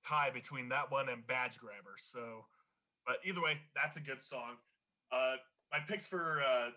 tie 0.07 0.31
between 0.31 0.69
that 0.69 0.93
one 0.93 1.09
and 1.09 1.27
Badge 1.27 1.59
Grabber. 1.59 1.97
So, 1.99 2.45
but 3.05 3.17
either 3.25 3.43
way, 3.43 3.59
that's 3.75 3.97
a 3.97 4.01
good 4.01 4.23
song. 4.23 4.59
Uh, 5.11 5.35
my 5.73 5.81
picks 5.89 6.07
for 6.07 6.41
uh, 6.49 6.71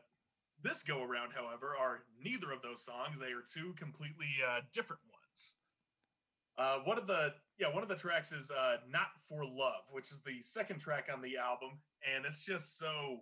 this 0.63 0.81
go 0.81 1.03
around, 1.03 1.33
however, 1.35 1.75
are 1.79 1.99
neither 2.19 2.51
of 2.51 2.63
those 2.63 2.83
songs. 2.83 3.19
They 3.19 3.27
are 3.27 3.43
two 3.53 3.73
completely 3.73 4.29
uh, 4.43 4.61
different. 4.73 5.03
Uh, 6.61 6.77
one 6.83 6.99
of 6.99 7.07
the 7.07 7.33
yeah, 7.57 7.73
one 7.73 7.81
of 7.81 7.89
the 7.89 7.95
tracks 7.95 8.31
is 8.31 8.51
uh, 8.51 8.77
"Not 8.87 9.07
for 9.27 9.43
Love," 9.43 9.89
which 9.89 10.11
is 10.11 10.21
the 10.21 10.39
second 10.41 10.79
track 10.79 11.07
on 11.11 11.19
the 11.19 11.35
album, 11.35 11.79
and 12.05 12.23
it's 12.23 12.45
just 12.45 12.77
so 12.77 13.21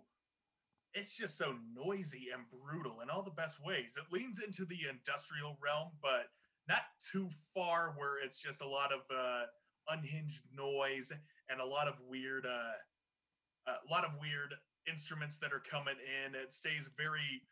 it's 0.92 1.16
just 1.16 1.38
so 1.38 1.54
noisy 1.74 2.26
and 2.34 2.44
brutal 2.50 3.00
in 3.00 3.08
all 3.08 3.22
the 3.22 3.30
best 3.30 3.64
ways. 3.64 3.96
It 3.96 4.12
leans 4.14 4.40
into 4.44 4.66
the 4.66 4.80
industrial 4.90 5.56
realm, 5.62 5.88
but 6.02 6.28
not 6.68 6.82
too 7.10 7.30
far 7.54 7.94
where 7.96 8.22
it's 8.22 8.42
just 8.42 8.60
a 8.60 8.68
lot 8.68 8.92
of 8.92 9.00
uh, 9.10 9.44
unhinged 9.88 10.42
noise 10.54 11.10
and 11.48 11.60
a 11.60 11.64
lot 11.64 11.88
of 11.88 11.94
weird, 12.08 12.44
uh, 12.44 13.70
a 13.72 13.90
lot 13.90 14.04
of 14.04 14.10
weird 14.20 14.52
instruments 14.86 15.38
that 15.38 15.52
are 15.52 15.60
coming 15.60 15.96
in. 15.96 16.34
It 16.34 16.52
stays 16.52 16.90
very, 16.94 17.42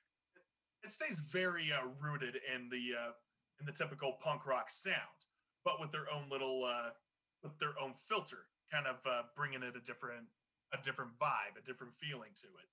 it 0.82 0.91
stays 0.91 1.20
very 1.32 1.72
uh, 1.72 1.86
rooted 1.99 2.36
in 2.55 2.68
the 2.68 2.93
uh, 2.99 3.12
in 3.61 3.66
the 3.66 3.72
typical 3.72 4.18
punk 4.20 4.47
rock 4.47 4.68
sound, 4.68 5.26
but 5.68 5.76
with 5.76 5.92
their 5.92 6.08
own 6.08 6.32
little, 6.32 6.64
uh, 6.64 6.96
with 7.44 7.52
their 7.60 7.76
own 7.76 7.92
filter, 8.08 8.48
kind 8.72 8.88
of 8.88 8.96
uh, 9.04 9.28
bringing 9.36 9.60
it 9.60 9.76
a 9.76 9.84
different, 9.84 10.24
a 10.72 10.80
different 10.80 11.12
vibe, 11.20 11.60
a 11.60 11.64
different 11.68 11.92
feeling 12.00 12.32
to 12.40 12.48
it 12.56 12.68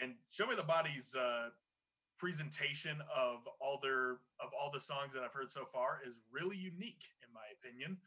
and 0.00 0.14
show 0.30 0.46
me 0.46 0.54
the 0.56 0.62
body's 0.62 1.14
uh, 1.14 1.48
presentation 2.18 2.98
of 3.14 3.48
all 3.60 3.78
their 3.82 4.12
of 4.40 4.50
all 4.58 4.70
the 4.72 4.80
songs 4.80 5.12
that 5.14 5.22
I've 5.22 5.32
heard 5.32 5.50
so 5.50 5.64
far 5.72 6.00
is 6.06 6.14
really 6.30 6.56
unique 6.56 7.10
in 7.26 7.32
my 7.32 7.46
opinion. 7.58 7.98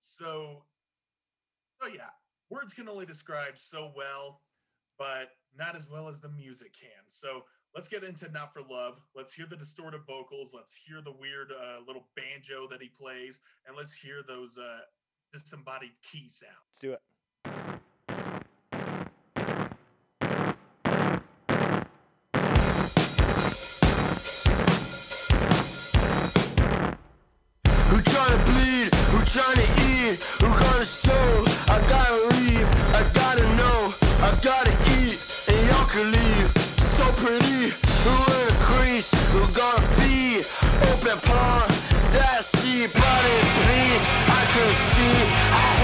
So, 0.00 0.64
so 1.80 1.88
yeah, 1.88 2.12
words 2.50 2.74
can 2.74 2.88
only 2.88 3.06
describe 3.06 3.56
so 3.56 3.90
well, 3.96 4.40
but 4.98 5.30
not 5.56 5.76
as 5.76 5.88
well 5.88 6.08
as 6.08 6.20
the 6.20 6.28
music 6.28 6.74
can. 6.78 7.04
So 7.08 7.44
let's 7.74 7.88
get 7.88 8.04
into 8.04 8.30
"Not 8.30 8.52
for 8.52 8.62
Love." 8.62 9.00
Let's 9.14 9.32
hear 9.34 9.46
the 9.48 9.56
distorted 9.56 10.02
vocals. 10.06 10.52
Let's 10.54 10.74
hear 10.74 11.00
the 11.02 11.12
weird 11.12 11.50
uh, 11.52 11.80
little 11.86 12.06
banjo 12.16 12.68
that 12.70 12.80
he 12.80 12.88
plays, 12.88 13.40
and 13.66 13.76
let's 13.76 13.92
hear 13.92 14.22
those 14.26 14.56
uh, 14.58 14.80
disembodied 15.32 15.92
key 16.02 16.28
sounds. 16.28 16.52
Let's 16.68 16.78
do 16.78 16.92
it. 16.92 17.00
Who 27.90 28.00
tryna 28.00 28.44
bleed? 28.46 28.94
Who 28.94 29.18
tryna 29.24 30.12
eat? 30.12 30.43
Pretty, 37.24 37.72
who 38.04 38.16
in 38.36 38.48
a 38.52 38.56
crease? 38.60 39.10
Who 39.32 39.40
gonna 39.56 39.80
feed? 39.96 40.44
Open 40.92 41.16
palm, 41.24 41.68
that 42.12 42.44
sea 42.44 42.84
body, 42.84 43.38
please. 43.64 44.02
I 44.28 44.42
can 44.52 44.70
see, 44.92 45.16
I 45.56 45.83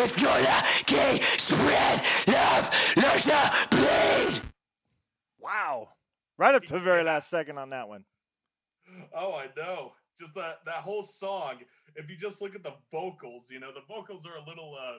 It's 0.00 0.16
gonna 0.22 0.62
keep 0.86 1.22
spread 1.38 2.02
love, 2.26 2.70
learn 2.96 3.18
to 3.18 3.66
bleed. 3.70 4.40
Wow. 5.38 5.88
Right 6.38 6.54
up 6.54 6.64
to 6.64 6.74
the 6.74 6.80
very 6.80 7.02
last 7.02 7.28
second 7.28 7.58
on 7.58 7.70
that 7.70 7.88
one. 7.88 8.04
Oh, 9.14 9.34
I 9.34 9.46
know. 9.56 9.92
Just 10.18 10.34
that 10.34 10.58
that 10.66 10.82
whole 10.82 11.02
song. 11.02 11.56
If 11.96 12.08
you 12.08 12.16
just 12.16 12.40
look 12.40 12.54
at 12.54 12.62
the 12.62 12.74
vocals, 12.92 13.46
you 13.50 13.60
know, 13.60 13.72
the 13.72 13.82
vocals 13.88 14.24
are 14.24 14.36
a 14.36 14.48
little 14.48 14.74
uh 14.78 14.98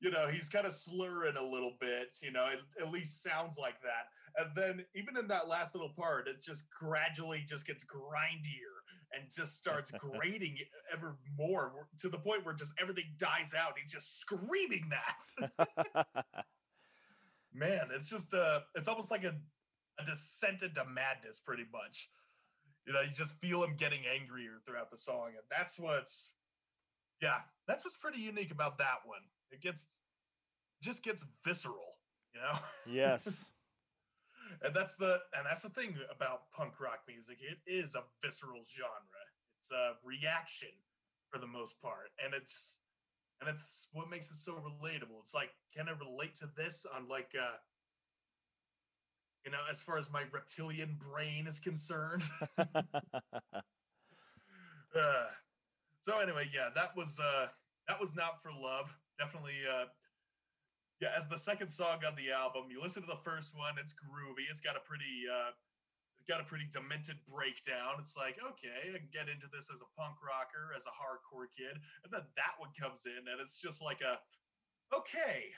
you 0.00 0.10
know, 0.10 0.28
he's 0.28 0.48
kind 0.48 0.66
of 0.66 0.74
slurring 0.74 1.36
a 1.36 1.42
little 1.42 1.74
bit, 1.80 2.16
you 2.22 2.30
know, 2.30 2.46
it 2.46 2.60
at 2.80 2.90
least 2.92 3.22
sounds 3.22 3.56
like 3.58 3.80
that. 3.82 4.08
And 4.36 4.50
then 4.54 4.84
even 4.94 5.16
in 5.16 5.26
that 5.28 5.48
last 5.48 5.74
little 5.74 5.92
part, 5.96 6.28
it 6.28 6.42
just 6.42 6.66
gradually 6.70 7.44
just 7.46 7.66
gets 7.66 7.84
grindier 7.84 8.78
and 9.12 9.24
just 9.34 9.56
starts 9.56 9.90
grating 9.98 10.56
ever 10.92 11.16
more 11.36 11.88
to 11.98 12.08
the 12.08 12.18
point 12.18 12.44
where 12.44 12.54
just 12.54 12.72
everything 12.80 13.06
dies 13.18 13.52
out. 13.58 13.72
He's 13.82 13.92
just 13.92 14.20
screaming 14.20 14.90
that. 14.90 15.66
Man, 17.52 17.88
it's 17.92 18.08
just 18.08 18.34
uh 18.34 18.60
it's 18.76 18.86
almost 18.86 19.10
like 19.10 19.24
a, 19.24 19.34
a 19.98 20.04
descent 20.04 20.62
into 20.62 20.84
madness 20.84 21.40
pretty 21.44 21.64
much. 21.72 22.08
You 22.86 22.92
know, 22.92 23.00
you 23.00 23.10
just 23.12 23.34
feel 23.40 23.64
him 23.64 23.74
getting 23.76 24.00
angrier 24.06 24.60
throughout 24.64 24.90
the 24.90 24.96
song, 24.96 25.28
and 25.28 25.44
that's 25.50 25.78
what's 25.78 26.30
yeah, 27.20 27.40
that's 27.66 27.84
what's 27.84 27.96
pretty 27.96 28.20
unique 28.20 28.52
about 28.52 28.78
that 28.78 28.98
one. 29.04 29.22
It 29.50 29.60
gets 29.60 29.84
just 30.82 31.02
gets 31.02 31.24
visceral, 31.44 31.98
you 32.34 32.40
know? 32.40 32.58
yes. 32.86 33.52
and 34.62 34.74
that's 34.74 34.94
the 34.96 35.18
and 35.36 35.44
that's 35.44 35.62
the 35.62 35.70
thing 35.70 35.96
about 36.14 36.50
punk 36.56 36.80
rock 36.80 37.00
music. 37.06 37.38
It 37.40 37.58
is 37.70 37.94
a 37.94 38.02
visceral 38.22 38.62
genre. 38.68 39.22
It's 39.60 39.70
a 39.70 39.94
reaction 40.04 40.68
for 41.30 41.38
the 41.38 41.46
most 41.46 41.80
part, 41.82 42.10
and 42.24 42.34
it's 42.34 42.78
and 43.40 43.48
it's 43.48 43.88
what 43.92 44.10
makes 44.10 44.30
it 44.30 44.36
so 44.36 44.52
relatable. 44.52 45.20
It's 45.20 45.34
like, 45.34 45.50
can 45.74 45.88
I 45.88 45.92
relate 45.92 46.34
to 46.36 46.48
this 46.56 46.86
on 46.94 47.08
like 47.08 47.32
uh 47.38 47.56
you 49.44 49.52
know, 49.52 49.58
as 49.70 49.80
far 49.80 49.96
as 49.96 50.10
my 50.10 50.24
reptilian 50.30 50.98
brain 50.98 51.46
is 51.46 51.58
concerned. 51.58 52.22
Uh, 54.96 55.26
so 56.00 56.14
anyway, 56.14 56.48
yeah, 56.52 56.68
that 56.74 56.96
was 56.96 57.20
uh 57.20 57.46
that 57.86 58.00
was 58.00 58.14
not 58.14 58.42
for 58.42 58.50
love. 58.50 58.94
Definitely 59.18 59.60
uh 59.66 59.86
yeah, 61.00 61.14
as 61.14 61.28
the 61.28 61.38
second 61.38 61.68
song 61.70 62.02
on 62.02 62.18
the 62.18 62.34
album, 62.34 62.66
you 62.74 62.82
listen 62.82 63.02
to 63.02 63.10
the 63.10 63.22
first 63.22 63.54
one, 63.54 63.78
it's 63.78 63.94
groovy. 63.94 64.50
It's 64.50 64.60
got 64.60 64.74
a 64.74 64.82
pretty 64.82 65.26
uh 65.30 65.54
it's 66.18 66.26
got 66.26 66.40
a 66.40 66.46
pretty 66.46 66.66
demented 66.70 67.22
breakdown. 67.30 68.02
It's 68.02 68.18
like, 68.18 68.38
okay, 68.42 68.90
I 68.90 68.98
can 68.98 69.10
get 69.14 69.30
into 69.30 69.46
this 69.46 69.70
as 69.70 69.78
a 69.78 69.90
punk 69.94 70.18
rocker, 70.18 70.74
as 70.74 70.86
a 70.90 70.94
hardcore 70.94 71.46
kid. 71.54 71.78
And 72.02 72.10
then 72.10 72.26
that 72.34 72.58
one 72.58 72.70
comes 72.74 73.06
in 73.06 73.30
and 73.30 73.38
it's 73.38 73.58
just 73.58 73.82
like 73.82 74.02
a 74.02 74.18
okay, 74.90 75.54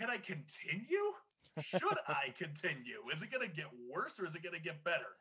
can 0.00 0.08
I 0.08 0.16
continue? 0.16 1.12
Should 1.60 1.98
I 2.06 2.32
continue? 2.38 3.04
Is 3.12 3.22
it 3.22 3.30
gonna 3.30 3.48
get 3.48 3.68
worse 3.90 4.18
or 4.20 4.26
is 4.26 4.34
it 4.34 4.42
gonna 4.42 4.62
get 4.62 4.84
better? 4.84 5.18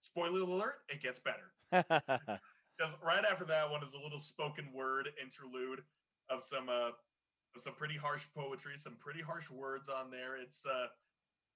Spoiler 0.00 0.40
alert, 0.40 0.82
it 0.88 1.02
gets 1.02 1.20
better. 1.20 1.54
Because 2.78 2.94
right 3.04 3.24
after 3.28 3.44
that 3.46 3.68
one 3.68 3.82
is 3.82 3.92
a 3.94 3.98
little 3.98 4.20
spoken 4.20 4.66
word 4.72 5.08
interlude 5.20 5.82
of 6.30 6.42
some 6.42 6.68
uh 6.68 6.90
of 7.54 7.62
some 7.62 7.74
pretty 7.74 7.96
harsh 7.96 8.24
poetry, 8.34 8.76
some 8.76 8.96
pretty 9.00 9.22
harsh 9.22 9.50
words 9.50 9.88
on 9.88 10.10
there. 10.10 10.36
It's 10.36 10.64
uh, 10.66 10.86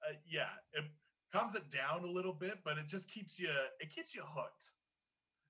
uh 0.08 0.14
yeah, 0.26 0.48
it 0.72 0.84
calms 1.32 1.54
it 1.54 1.70
down 1.70 2.04
a 2.04 2.10
little 2.10 2.32
bit, 2.32 2.58
but 2.64 2.78
it 2.78 2.86
just 2.86 3.10
keeps 3.10 3.38
you 3.38 3.50
it 3.80 3.94
keeps 3.94 4.14
you 4.14 4.22
hooked. 4.24 4.70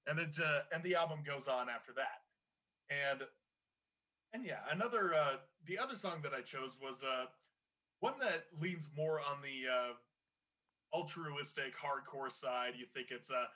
And 0.06 0.18
it 0.18 0.36
uh, 0.42 0.60
and 0.72 0.82
the 0.82 0.96
album 0.96 1.20
goes 1.24 1.48
on 1.48 1.68
after 1.68 1.92
that. 1.94 2.22
And 2.90 3.22
and 4.32 4.44
yeah, 4.44 4.60
another 4.70 5.14
uh 5.14 5.36
the 5.66 5.78
other 5.78 5.96
song 5.96 6.20
that 6.22 6.32
I 6.32 6.40
chose 6.40 6.76
was 6.80 7.02
uh 7.04 7.26
one 8.00 8.14
that 8.20 8.46
leans 8.60 8.88
more 8.96 9.20
on 9.20 9.42
the 9.42 9.70
uh 9.70 9.92
altruistic 10.92 11.74
hardcore 11.76 12.30
side. 12.30 12.74
You 12.76 12.86
think 12.92 13.08
it's 13.10 13.30
uh 13.30 13.46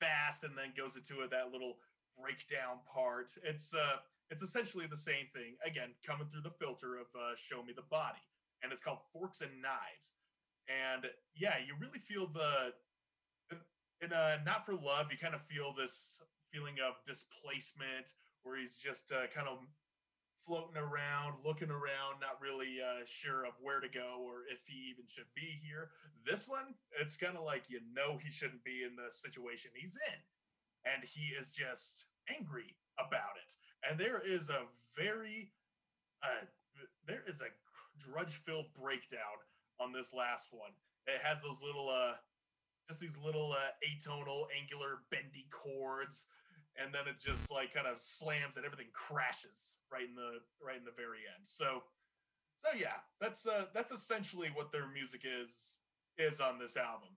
fast 0.00 0.44
and 0.44 0.56
then 0.56 0.72
goes 0.76 0.96
into 0.96 1.26
that 1.28 1.52
little 1.52 1.78
breakdown 2.18 2.78
part. 2.92 3.30
It's 3.42 3.74
uh 3.74 3.98
it's 4.30 4.42
essentially 4.42 4.86
the 4.86 4.96
same 4.96 5.30
thing 5.32 5.54
again 5.64 5.94
coming 6.06 6.26
through 6.30 6.42
the 6.42 6.54
filter 6.58 6.96
of 6.96 7.06
uh, 7.14 7.34
show 7.36 7.62
me 7.62 7.72
the 7.74 7.86
body 7.90 8.22
and 8.62 8.72
it's 8.72 8.82
called 8.82 8.98
forks 9.12 9.40
and 9.40 9.62
knives. 9.62 10.14
And 10.66 11.06
yeah 11.34 11.62
you 11.62 11.74
really 11.78 12.00
feel 12.00 12.26
the 12.26 12.74
in 14.02 14.12
uh 14.12 14.38
not 14.44 14.66
for 14.66 14.74
love 14.74 15.08
you 15.10 15.18
kind 15.18 15.34
of 15.34 15.40
feel 15.46 15.72
this 15.72 16.20
feeling 16.52 16.76
of 16.82 16.98
displacement 17.06 18.12
where 18.42 18.58
he's 18.58 18.76
just 18.76 19.12
uh, 19.12 19.26
kind 19.34 19.48
of 19.48 19.58
floating 20.42 20.76
around 20.76 21.38
looking 21.44 21.70
around 21.70 22.18
not 22.22 22.38
really 22.42 22.78
uh, 22.82 23.02
sure 23.06 23.46
of 23.46 23.54
where 23.62 23.80
to 23.80 23.88
go 23.88 24.22
or 24.22 24.46
if 24.50 24.62
he 24.66 24.90
even 24.90 25.06
should 25.06 25.30
be 25.34 25.58
here. 25.62 25.90
This 26.26 26.46
one 26.46 26.74
it's 26.98 27.16
kind 27.16 27.36
of 27.36 27.44
like 27.44 27.70
you 27.70 27.78
know 27.94 28.18
he 28.18 28.30
shouldn't 28.30 28.64
be 28.64 28.82
in 28.82 28.98
the 28.98 29.10
situation 29.10 29.70
he's 29.74 29.94
in 29.94 30.18
and 30.86 31.02
he 31.06 31.34
is 31.38 31.50
just 31.50 32.06
angry 32.26 32.74
about 32.98 33.36
it 33.38 33.54
and 33.88 33.98
there 33.98 34.22
is 34.24 34.48
a 34.50 34.62
very 34.96 35.50
uh 36.22 36.44
there 37.06 37.22
is 37.28 37.40
a 37.40 37.50
drudge 37.98 38.36
filled 38.44 38.66
breakdown 38.78 39.38
on 39.80 39.92
this 39.92 40.12
last 40.12 40.48
one. 40.50 40.72
It 41.06 41.20
has 41.22 41.42
those 41.42 41.62
little 41.62 41.88
uh 41.88 42.14
just 42.88 43.00
these 43.00 43.16
little 43.24 43.52
uh 43.52 43.72
atonal 43.84 44.46
angular 44.58 45.02
bendy 45.10 45.46
chords 45.50 46.26
and 46.82 46.92
then 46.92 47.08
it 47.08 47.18
just 47.18 47.50
like 47.50 47.72
kind 47.72 47.86
of 47.86 47.98
slams 47.98 48.56
and 48.56 48.66
everything 48.66 48.88
crashes 48.92 49.76
right 49.90 50.04
in 50.04 50.14
the 50.14 50.40
right 50.64 50.76
in 50.76 50.84
the 50.84 50.96
very 50.96 51.24
end. 51.36 51.44
So 51.44 51.82
so 52.64 52.76
yeah 52.78 53.04
that's 53.20 53.46
uh 53.46 53.66
that's 53.74 53.92
essentially 53.92 54.48
what 54.54 54.72
their 54.72 54.86
music 54.88 55.22
is 55.24 55.50
is 56.18 56.40
on 56.40 56.58
this 56.58 56.76
album. 56.76 57.10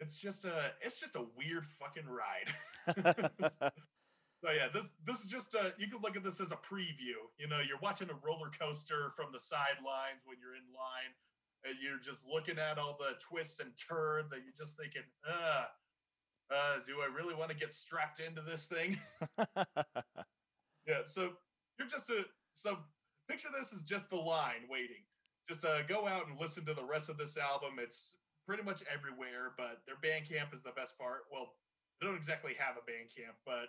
It's 0.00 0.16
just 0.16 0.44
a 0.44 0.72
it's 0.82 1.00
just 1.00 1.16
a 1.16 1.24
weird 1.36 1.66
fucking 1.66 2.06
ride 2.06 2.52
So 4.44 4.50
yeah, 4.54 4.68
this 4.72 4.92
this 5.04 5.20
is 5.20 5.26
just 5.26 5.54
a 5.54 5.74
you 5.78 5.88
can 5.88 6.00
look 6.00 6.16
at 6.16 6.22
this 6.22 6.40
as 6.40 6.52
a 6.52 6.56
preview. 6.62 7.18
You 7.38 7.48
know, 7.48 7.58
you're 7.58 7.82
watching 7.82 8.08
a 8.08 8.14
roller 8.24 8.50
coaster 8.54 9.10
from 9.16 9.32
the 9.32 9.40
sidelines 9.40 10.22
when 10.24 10.38
you're 10.38 10.54
in 10.54 10.70
line, 10.70 11.12
and 11.66 11.74
you're 11.82 11.98
just 11.98 12.22
looking 12.22 12.58
at 12.58 12.78
all 12.78 12.96
the 12.98 13.18
twists 13.18 13.58
and 13.58 13.72
turns, 13.74 14.30
and 14.30 14.42
you're 14.46 14.54
just 14.56 14.78
thinking, 14.78 15.02
uh, 15.26 15.66
uh, 16.54 16.76
do 16.86 17.02
I 17.02 17.10
really 17.10 17.34
want 17.34 17.50
to 17.50 17.56
get 17.56 17.72
strapped 17.72 18.20
into 18.20 18.40
this 18.40 18.66
thing? 18.66 18.98
yeah, 20.86 21.02
so 21.06 21.34
you're 21.78 21.88
just 21.88 22.08
a 22.10 22.22
so 22.54 22.78
picture 23.28 23.48
this 23.50 23.72
as 23.72 23.82
just 23.82 24.08
the 24.08 24.16
line 24.16 24.70
waiting. 24.70 25.02
Just 25.48 25.64
uh, 25.64 25.82
go 25.82 26.06
out 26.06 26.28
and 26.28 26.38
listen 26.38 26.64
to 26.66 26.74
the 26.74 26.84
rest 26.84 27.08
of 27.08 27.18
this 27.18 27.36
album. 27.36 27.82
It's 27.82 28.18
pretty 28.46 28.62
much 28.62 28.84
everywhere, 28.86 29.52
but 29.56 29.82
their 29.84 29.98
Bandcamp 29.98 30.54
is 30.54 30.62
the 30.62 30.72
best 30.76 30.96
part. 30.96 31.26
Well, 31.32 31.52
they 32.00 32.06
don't 32.06 32.16
exactly 32.16 32.52
have 32.58 32.76
a 32.76 32.84
Bandcamp, 32.84 33.34
but 33.44 33.68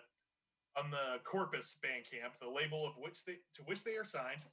on 0.76 0.90
the 0.90 1.18
Corpus 1.24 1.76
Bandcamp, 1.84 2.38
the 2.40 2.48
label 2.48 2.86
of 2.86 2.94
which 2.98 3.24
they 3.24 3.38
to 3.54 3.62
which 3.62 3.84
they 3.84 3.96
are 3.96 4.04
signed, 4.04 4.44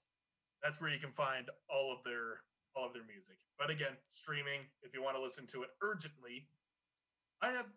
that's 0.64 0.82
where 0.82 0.90
you 0.90 1.00
can 1.00 1.12
find 1.12 1.50
all 1.70 1.94
of 1.94 2.04
their 2.04 2.42
all 2.76 2.88
of 2.88 2.94
their 2.94 3.06
music. 3.06 3.38
But 3.58 3.70
again, 3.70 3.98
streaming 4.12 4.62
if 4.84 4.94
you 4.94 5.02
want 5.02 5.16
to 5.16 5.22
listen 5.22 5.48
to 5.48 5.64
it 5.64 5.70
urgently, 5.82 6.48
I 7.42 7.52
have 7.52 7.68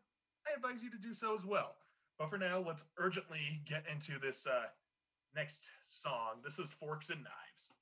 I 0.47 0.57
advise 0.57 0.83
you 0.83 0.91
to 0.91 0.99
do 0.99 1.15
so 1.15 1.35
as 1.35 1.45
well. 1.45 1.77
But 2.19 2.29
for 2.29 2.39
now, 2.39 2.63
let's 2.67 2.85
urgently 2.99 3.63
get 3.65 3.85
into 3.91 4.19
this 4.19 4.47
uh, 4.47 4.69
next 5.35 5.71
song. 5.85 6.41
This 6.45 6.59
is 6.59 6.73
Forks 6.73 7.09
and 7.09 7.21
Knives. 7.21 7.73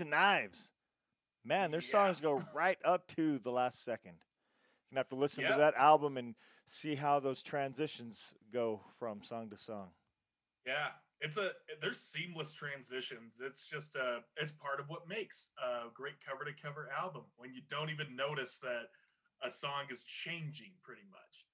And 0.00 0.10
Knives. 0.10 0.70
Man, 1.44 1.70
their 1.70 1.80
Yeah. 1.80 1.88
songs 1.88 2.20
go 2.20 2.38
right 2.52 2.78
up 2.84 3.06
to 3.08 3.38
the 3.38 3.50
last 3.52 3.82
second. 3.82 4.24
You're 4.90 4.94
gonna 4.94 5.00
have 5.00 5.08
to 5.10 5.14
listen 5.16 5.42
Yep. 5.42 5.52
to 5.52 5.58
that 5.58 5.74
album 5.74 6.16
and 6.16 6.36
see 6.66 6.94
how 6.94 7.20
those 7.20 7.42
transitions 7.42 8.34
go 8.50 8.84
from 8.98 9.22
song 9.22 9.50
to 9.50 9.56
song. 9.56 9.94
Yeah, 10.64 10.92
it's 11.20 11.36
a 11.36 11.54
there's 11.80 12.00
seamless 12.00 12.52
transitions. 12.52 13.40
It's 13.40 13.66
just 13.66 13.96
uh 13.96 14.22
it's 14.36 14.52
part 14.52 14.80
of 14.80 14.88
what 14.88 15.08
makes 15.08 15.52
a 15.58 15.88
great 15.94 16.20
cover 16.20 16.44
to 16.44 16.52
cover 16.52 16.90
album 16.90 17.24
when 17.36 17.54
you 17.54 17.62
don't 17.62 17.90
even 17.90 18.14
notice 18.14 18.58
that 18.58 18.90
a 19.42 19.48
song 19.50 19.90
is 19.90 20.04
changing 20.04 20.78
pretty 20.82 21.04
much. 21.10 21.46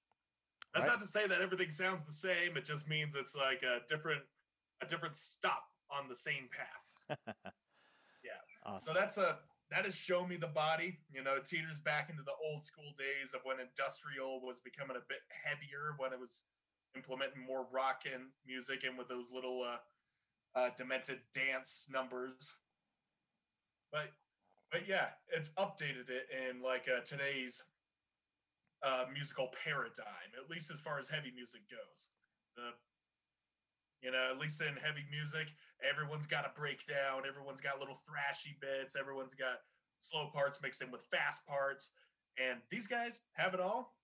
That's 0.73 0.85
Right. 0.85 0.93
not 0.93 0.99
to 0.99 1.07
say 1.07 1.27
that 1.27 1.41
everything 1.41 1.71
sounds 1.71 2.03
the 2.05 2.11
same. 2.11 2.57
It 2.57 2.65
just 2.65 2.87
means 2.87 3.15
it's 3.15 3.35
like 3.35 3.63
a 3.63 3.81
different 3.87 4.23
a 4.81 4.85
different 4.85 5.15
stop 5.15 5.71
on 5.89 6.07
the 6.09 6.15
same 6.15 6.49
path. 6.49 6.93
So 8.33 8.91
Awesome. 8.91 8.93
that's 8.95 9.17
a 9.17 9.37
that 9.69 9.85
is 9.85 9.95
show 9.95 10.25
me 10.25 10.37
the 10.37 10.47
body. 10.47 10.99
You 11.11 11.23
know, 11.23 11.39
teeters 11.43 11.79
back 11.79 12.09
into 12.09 12.23
the 12.23 12.35
old 12.43 12.63
school 12.63 12.93
days 12.97 13.33
of 13.33 13.41
when 13.43 13.57
industrial 13.59 14.41
was 14.41 14.59
becoming 14.59 14.95
a 14.95 15.05
bit 15.07 15.19
heavier, 15.43 15.95
when 15.97 16.13
it 16.13 16.19
was 16.19 16.43
implementing 16.95 17.45
more 17.45 17.67
rock 17.71 18.03
and 18.11 18.31
music 18.45 18.83
and 18.87 18.97
with 18.97 19.07
those 19.07 19.27
little 19.33 19.63
uh, 19.63 20.59
uh, 20.59 20.69
demented 20.77 21.19
dance 21.33 21.87
numbers. 21.91 22.53
But 23.91 24.11
but 24.71 24.87
yeah, 24.87 25.15
it's 25.35 25.49
updated 25.57 26.09
it 26.09 26.27
in 26.31 26.61
like 26.61 26.87
uh, 26.87 27.01
today's 27.05 27.63
uh, 28.83 29.05
musical 29.13 29.49
paradigm, 29.63 30.31
at 30.41 30.49
least 30.49 30.71
as 30.71 30.79
far 30.79 30.99
as 30.99 31.09
heavy 31.09 31.31
music 31.35 31.61
goes. 31.69 32.09
The 32.55 32.71
you 34.01 34.11
know, 34.11 34.29
at 34.31 34.39
least 34.39 34.61
in 34.61 34.75
heavy 34.77 35.05
music, 35.09 35.53
everyone's 35.81 36.27
got 36.27 36.45
a 36.45 36.59
breakdown, 36.59 37.23
everyone's 37.27 37.61
got 37.61 37.79
little 37.79 37.97
thrashy 38.07 38.53
bits, 38.61 38.95
everyone's 38.95 39.33
got 39.33 39.61
slow 40.01 40.29
parts 40.33 40.59
mixed 40.61 40.81
in 40.81 40.91
with 40.91 41.01
fast 41.09 41.45
parts, 41.45 41.91
and 42.37 42.59
these 42.69 42.87
guys 42.87 43.21
have 43.33 43.53
it 43.53 43.59
all. 43.59 43.95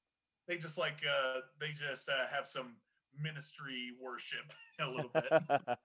They 0.47 0.57
just 0.57 0.77
like 0.77 0.99
uh 1.07 1.41
they 1.59 1.69
just 1.69 2.09
uh, 2.09 2.27
have 2.33 2.47
some 2.47 2.75
ministry 3.17 3.91
worship 4.01 4.51
a 4.79 4.89
little 4.89 5.11
bit. 5.13 5.77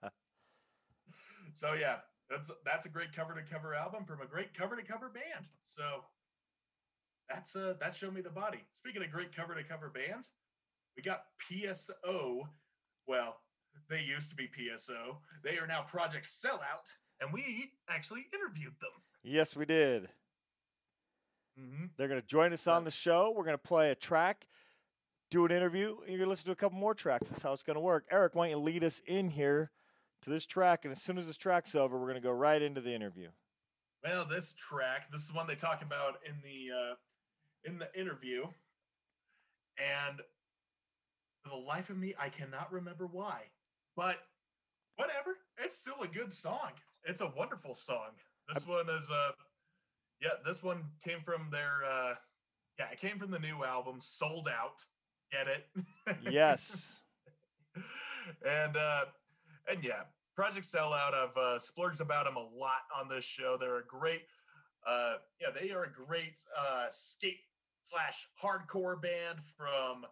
so 1.55 1.75
yeah, 1.75 1.97
that's 2.31 2.51
that's 2.65 2.87
a 2.87 2.89
great 2.89 3.15
cover 3.15 3.35
to 3.35 3.43
cover 3.43 3.75
album 3.75 4.05
from 4.05 4.21
a 4.21 4.27
great 4.27 4.55
cover 4.55 4.77
to 4.77 4.83
cover 4.83 5.09
band. 5.09 5.47
So 5.63 6.05
that's 7.29 7.55
uh 7.55 7.75
that's 7.81 7.99
show 7.99 8.11
me 8.11 8.21
the 8.21 8.31
body. 8.31 8.65
Speaking 8.73 9.03
of 9.03 9.11
great 9.11 9.35
cover 9.35 9.55
to 9.55 9.63
cover 9.63 9.91
bands, 9.91 10.33
we 10.97 11.03
got 11.03 11.25
PSO. 11.49 12.43
Well, 13.07 13.37
they 13.89 14.01
used 14.01 14.31
to 14.31 14.37
be 14.37 14.45
PSO. 14.49 15.17
They 15.43 15.59
are 15.59 15.67
now 15.67 15.83
Project 15.83 16.27
Sellout, 16.27 16.97
and 17.21 17.33
we 17.33 17.73
actually 17.89 18.27
interviewed 18.33 18.75
them. 18.81 18.91
yes, 19.23 19.57
we 19.57 19.65
did. 19.65 20.09
Mm-hmm. 21.59 21.87
They're 21.97 22.09
gonna 22.09 22.23
join 22.23 22.53
us 22.53 22.67
on 22.67 22.85
the 22.85 22.91
show. 22.91 23.33
We're 23.37 23.45
gonna 23.45 23.59
play 23.59 23.91
a 23.91 23.95
track, 23.95 24.47
do 25.31 25.45
an 25.45 25.51
interview, 25.51 25.97
and 26.01 26.11
you're 26.11 26.19
gonna 26.19 26.31
listen 26.31 26.47
to 26.47 26.53
a 26.53 26.57
couple 26.57 26.79
more 26.79 26.95
tracks. 26.95 27.29
That's 27.29 27.43
how 27.43 27.53
it's 27.53 27.63
gonna 27.65 27.81
work. 27.81 28.05
Eric, 28.11 28.35
why 28.35 28.45
don't 28.45 28.59
you 28.59 28.65
lead 28.65 28.85
us 28.85 29.03
in 29.07 29.31
here 29.31 29.73
to 30.23 30.31
this 30.31 30.47
track? 30.47 30.85
And 30.85 30.93
as 30.93 31.03
soon 31.03 31.19
as 31.19 31.27
this 31.27 31.37
track's 31.37 31.75
over, 31.75 31.99
we're 31.99 32.07
gonna 32.07 32.21
go 32.21 32.31
right 32.31 32.63
into 32.63 32.81
the 32.81 32.95
interview. 32.95 33.29
Well, 34.05 34.25
this 34.25 34.55
track, 34.55 35.11
this 35.11 35.23
is 35.25 35.33
one 35.33 35.49
they 35.49 35.57
talk 35.57 35.83
about 35.83 36.19
in 36.25 36.35
the 36.45 36.71
uh, 36.73 36.95
in 37.65 37.79
the 37.79 37.93
interview, 38.01 38.45
and 39.77 40.21
for 41.43 41.49
the 41.51 41.57
life 41.57 41.91
of 41.91 41.97
me, 41.97 42.15
I 42.19 42.29
cannot 42.29 42.73
remember 42.73 43.07
why. 43.07 43.47
But 43.99 44.19
whatever, 44.95 45.39
it's 45.59 45.77
still 45.77 46.01
a 46.05 46.07
good 46.07 46.33
song. 46.33 46.71
It's 47.05 47.21
a 47.21 47.33
wonderful 47.37 47.75
song. 47.75 48.11
This 48.55 48.65
one 48.65 48.89
is 48.89 49.11
uh 49.11 49.33
yeah, 50.23 50.39
this 50.47 50.63
one 50.63 50.85
came 51.05 51.19
from 51.25 51.49
their 51.51 51.83
uh 51.85 52.15
yeah, 52.79 52.91
it 52.93 53.01
came 53.01 53.19
from 53.19 53.33
the 53.33 53.41
new 53.41 53.65
album, 53.65 53.97
Sold 53.99 54.47
Out. 54.47 54.85
Get 55.33 55.49
it? 55.49 56.17
Yes. 56.33 57.01
and 58.47 58.77
uh 58.77 59.07
and 59.69 59.83
yeah, 59.83 60.03
Project 60.37 60.65
Sellout, 60.65 61.13
I've 61.13 61.37
uh 61.37 61.59
splurged 61.59 62.01
about 62.01 62.27
them 62.27 62.37
a 62.37 62.57
lot 62.57 62.83
on 62.97 63.09
this 63.09 63.25
show. 63.25 63.57
They're 63.59 63.79
a 63.79 63.85
great 63.85 64.23
uh 64.87 65.15
yeah, 65.41 65.49
they 65.61 65.73
are 65.73 65.83
a 65.83 65.91
great 65.91 66.39
uh 66.57 66.87
skate 66.91 67.41
slash 67.83 68.29
hardcore 68.41 69.03
band 69.03 69.41
from 69.57 70.07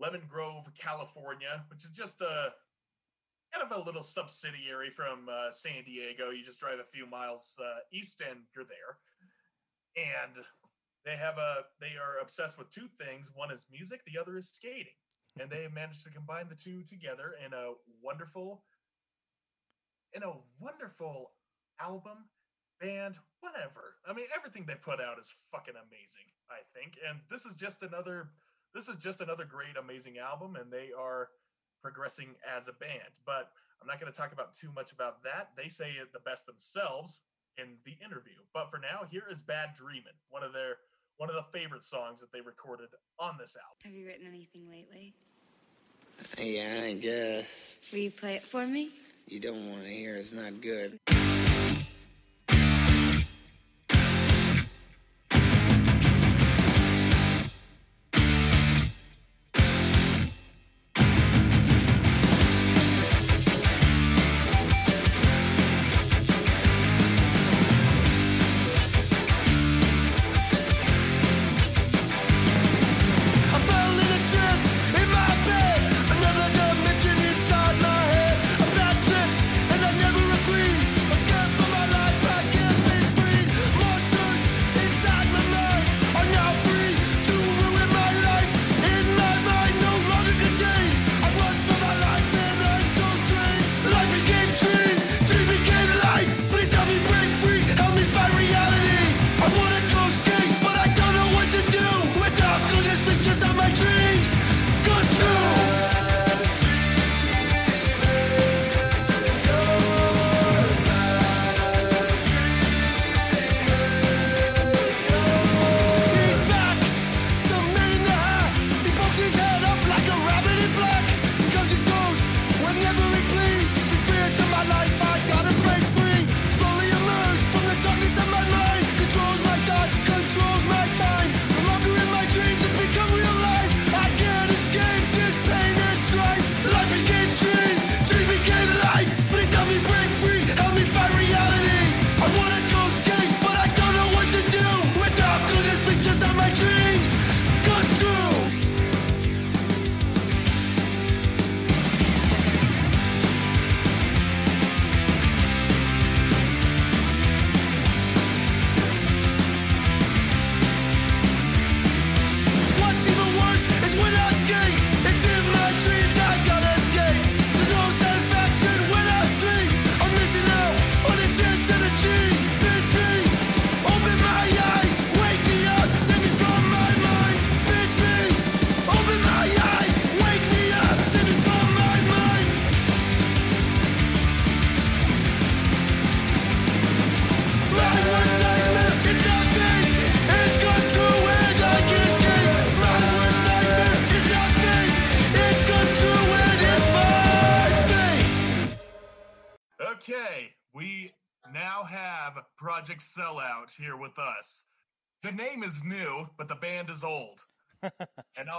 Lemon 0.00 0.22
Grove, 0.30 0.64
California, 0.78 1.62
which 1.68 1.84
is 1.84 1.90
just 1.90 2.22
a 2.22 2.54
kind 3.52 3.70
of 3.70 3.76
a 3.78 3.84
little 3.84 4.02
subsidiary 4.02 4.90
from 4.90 5.28
uh, 5.30 5.50
San 5.50 5.84
Diego. 5.84 6.30
You 6.30 6.44
just 6.44 6.60
drive 6.60 6.78
a 6.80 6.90
few 6.90 7.06
miles 7.06 7.58
uh, 7.60 7.80
east 7.92 8.22
and 8.28 8.40
you're 8.54 8.64
there. 8.64 8.96
And 9.96 10.44
they 11.04 11.16
have 11.16 11.36
a 11.36 11.64
they 11.80 11.98
are 12.00 12.22
obsessed 12.22 12.58
with 12.58 12.70
two 12.70 12.88
things. 12.98 13.30
One 13.34 13.50
is 13.50 13.66
music, 13.70 14.00
the 14.06 14.20
other 14.20 14.36
is 14.36 14.48
skating. 14.48 14.96
And 15.38 15.50
they 15.50 15.62
have 15.64 15.72
managed 15.74 16.04
to 16.04 16.10
combine 16.10 16.48
the 16.48 16.54
two 16.54 16.82
together 16.82 17.34
in 17.44 17.52
a 17.52 17.72
wonderful 18.02 18.64
in 20.14 20.22
a 20.22 20.32
wonderful 20.60 21.32
album, 21.80 22.28
band, 22.80 23.18
whatever. 23.40 23.96
I 24.06 24.12
mean, 24.12 24.26
everything 24.36 24.64
they 24.66 24.74
put 24.74 25.00
out 25.00 25.18
is 25.18 25.32
fucking 25.50 25.74
amazing, 25.74 26.28
I 26.50 26.60
think. 26.76 26.98
And 27.08 27.20
this 27.30 27.44
is 27.44 27.54
just 27.54 27.82
another 27.82 28.30
this 28.74 28.88
is 28.88 28.96
just 28.96 29.20
another 29.20 29.44
great 29.44 29.76
amazing 29.76 30.16
album 30.16 30.56
and 30.56 30.72
they 30.72 30.88
are 30.98 31.28
progressing 31.82 32.34
as 32.46 32.68
a 32.68 32.72
band. 32.72 33.20
But 33.26 33.50
I'm 33.80 33.86
not 33.86 34.00
going 34.00 34.12
to 34.12 34.16
talk 34.16 34.32
about 34.32 34.54
too 34.54 34.70
much 34.74 34.92
about 34.92 35.22
that. 35.24 35.50
They 35.56 35.68
say 35.68 35.90
it 36.00 36.12
the 36.12 36.20
best 36.20 36.46
themselves 36.46 37.20
in 37.58 37.76
the 37.84 37.96
interview. 38.04 38.38
But 38.54 38.70
for 38.70 38.78
now, 38.78 39.06
here 39.10 39.24
is 39.30 39.42
Bad 39.42 39.74
Dreamin', 39.74 40.16
one 40.30 40.42
of 40.42 40.52
their 40.52 40.76
one 41.18 41.28
of 41.28 41.36
the 41.36 41.44
favorite 41.52 41.84
songs 41.84 42.20
that 42.20 42.32
they 42.32 42.40
recorded 42.40 42.88
on 43.18 43.36
this 43.38 43.56
album. 43.56 43.76
Have 43.84 43.92
you 43.92 44.06
written 44.06 44.26
anything 44.26 44.68
lately? 44.68 45.14
Yeah, 46.38 46.82
I 46.84 46.94
guess. 46.94 47.76
Will 47.92 47.98
you 48.00 48.10
play 48.10 48.36
it 48.36 48.42
for 48.42 48.66
me? 48.66 48.90
You 49.28 49.40
don't 49.40 49.70
want 49.70 49.84
to 49.84 49.90
hear 49.90 50.16
it's 50.16 50.32
not 50.32 50.60
good. 50.60 50.98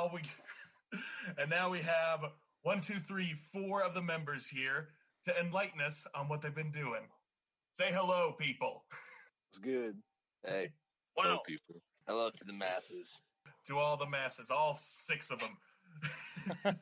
And 0.04 0.14
we 0.14 0.22
and 1.38 1.50
now 1.50 1.70
we 1.70 1.80
have 1.80 2.20
one, 2.64 2.82
two, 2.82 3.00
three, 3.00 3.36
four 3.52 3.84
of 3.84 3.94
the 3.94 4.02
members 4.02 4.48
here 4.48 4.90
to 5.26 5.40
enlighten 5.40 5.82
us 5.82 6.06
on 6.16 6.28
what 6.28 6.42
they've 6.42 6.56
been 6.56 6.72
doing. 6.72 7.02
Say 7.74 7.92
hello, 7.92 8.34
people. 8.38 8.86
It's 9.50 9.60
good. 9.60 9.96
Hey, 10.46 10.70
Wow. 11.16 11.24
hello, 11.24 11.40
people. 11.46 11.82
Hello 12.08 12.30
to 12.36 12.44
the 12.44 12.54
masses. 12.54 13.20
To 13.68 13.78
all 13.80 13.96
the 13.96 14.10
masses, 14.10 14.52
all 14.52 14.78
six 14.78 15.32
of 15.32 15.40
them. 15.40 15.56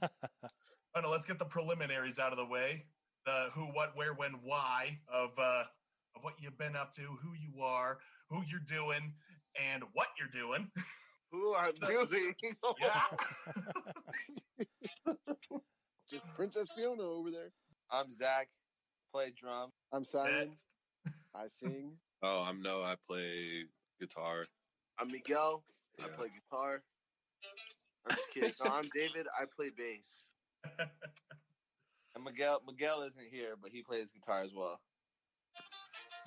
Oh, 0.93 0.99
no, 0.99 1.09
let's 1.09 1.25
get 1.25 1.39
the 1.39 1.45
preliminaries 1.45 2.19
out 2.19 2.31
of 2.33 2.37
the 2.37 2.45
way. 2.45 2.85
The 3.25 3.47
who, 3.53 3.65
what, 3.65 3.95
where, 3.95 4.13
when, 4.13 4.31
why 4.43 4.97
of 5.13 5.29
uh, 5.37 5.63
of 6.15 6.23
what 6.23 6.33
you've 6.41 6.57
been 6.57 6.75
up 6.75 6.91
to, 6.95 7.01
who 7.03 7.33
you 7.39 7.61
are, 7.61 7.99
who 8.29 8.41
you're 8.49 8.59
doing, 8.67 9.13
and 9.71 9.83
what 9.93 10.07
you're 10.19 10.27
doing. 10.27 10.69
Who 11.31 11.55
I'm 11.55 11.71
doing? 11.87 12.35
Yeah. 12.81 13.03
Just 16.09 16.23
Princess 16.35 16.67
Fiona 16.75 17.03
over 17.03 17.31
there. 17.31 17.51
I'm 17.89 18.11
Zach. 18.11 18.49
Play 19.13 19.31
drum. 19.39 19.69
I'm 19.93 20.03
Simon. 20.05 20.49
Next. 20.49 20.65
I 21.35 21.47
sing. 21.47 21.91
Oh, 22.23 22.45
I'm 22.47 22.61
no. 22.61 22.83
I 22.83 22.93
play 23.07 23.63
guitar. 23.99 24.45
I'm 24.99 25.11
Miguel. 25.11 25.63
I 26.03 26.07
play 26.09 26.27
guitar. 26.27 26.83
I'm 28.07 28.15
just 28.15 28.31
kidding. 28.31 28.51
No, 28.63 28.69
I'm 28.73 28.87
David. 28.95 29.25
I 29.41 29.45
play 29.55 29.69
bass. 29.75 30.27
And 32.13 32.23
Miguel 32.23 32.61
Miguel 32.67 33.01
isn't 33.01 33.25
here, 33.31 33.55
but 33.59 33.71
he 33.71 33.81
plays 33.81 34.11
guitar 34.11 34.43
as 34.43 34.51
well. 34.55 34.79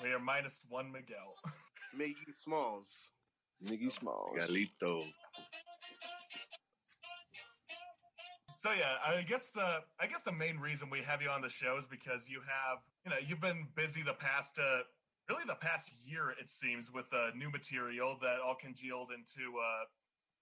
we 0.02 0.10
are 0.10 0.18
minus 0.18 0.62
one 0.68 0.90
Miguel. 0.90 1.36
Miggy 1.96 2.34
Smalls. 2.34 3.10
Niggy 3.62 3.90
Smalls. 3.92 4.32
Galito. 4.36 5.04
So 8.56 8.70
yeah, 8.72 8.96
I 9.04 9.22
guess 9.22 9.50
the 9.50 9.80
I 10.00 10.06
guess 10.06 10.22
the 10.22 10.32
main 10.32 10.58
reason 10.58 10.88
we 10.90 11.00
have 11.02 11.20
you 11.20 11.28
on 11.28 11.42
the 11.42 11.48
show 11.50 11.76
is 11.78 11.86
because 11.86 12.28
you 12.30 12.40
have 12.40 12.78
you 13.04 13.10
know 13.10 13.16
you've 13.26 13.40
been 13.40 13.66
busy 13.76 14.02
the 14.02 14.14
past 14.14 14.58
uh, 14.58 14.78
really 15.28 15.44
the 15.46 15.56
past 15.56 15.90
year 16.06 16.30
it 16.40 16.48
seems 16.48 16.90
with 16.90 17.04
uh, 17.12 17.28
new 17.36 17.50
material 17.50 18.16
that 18.22 18.36
all 18.44 18.54
congealed 18.58 19.10
into 19.10 19.50
uh, 19.58 19.84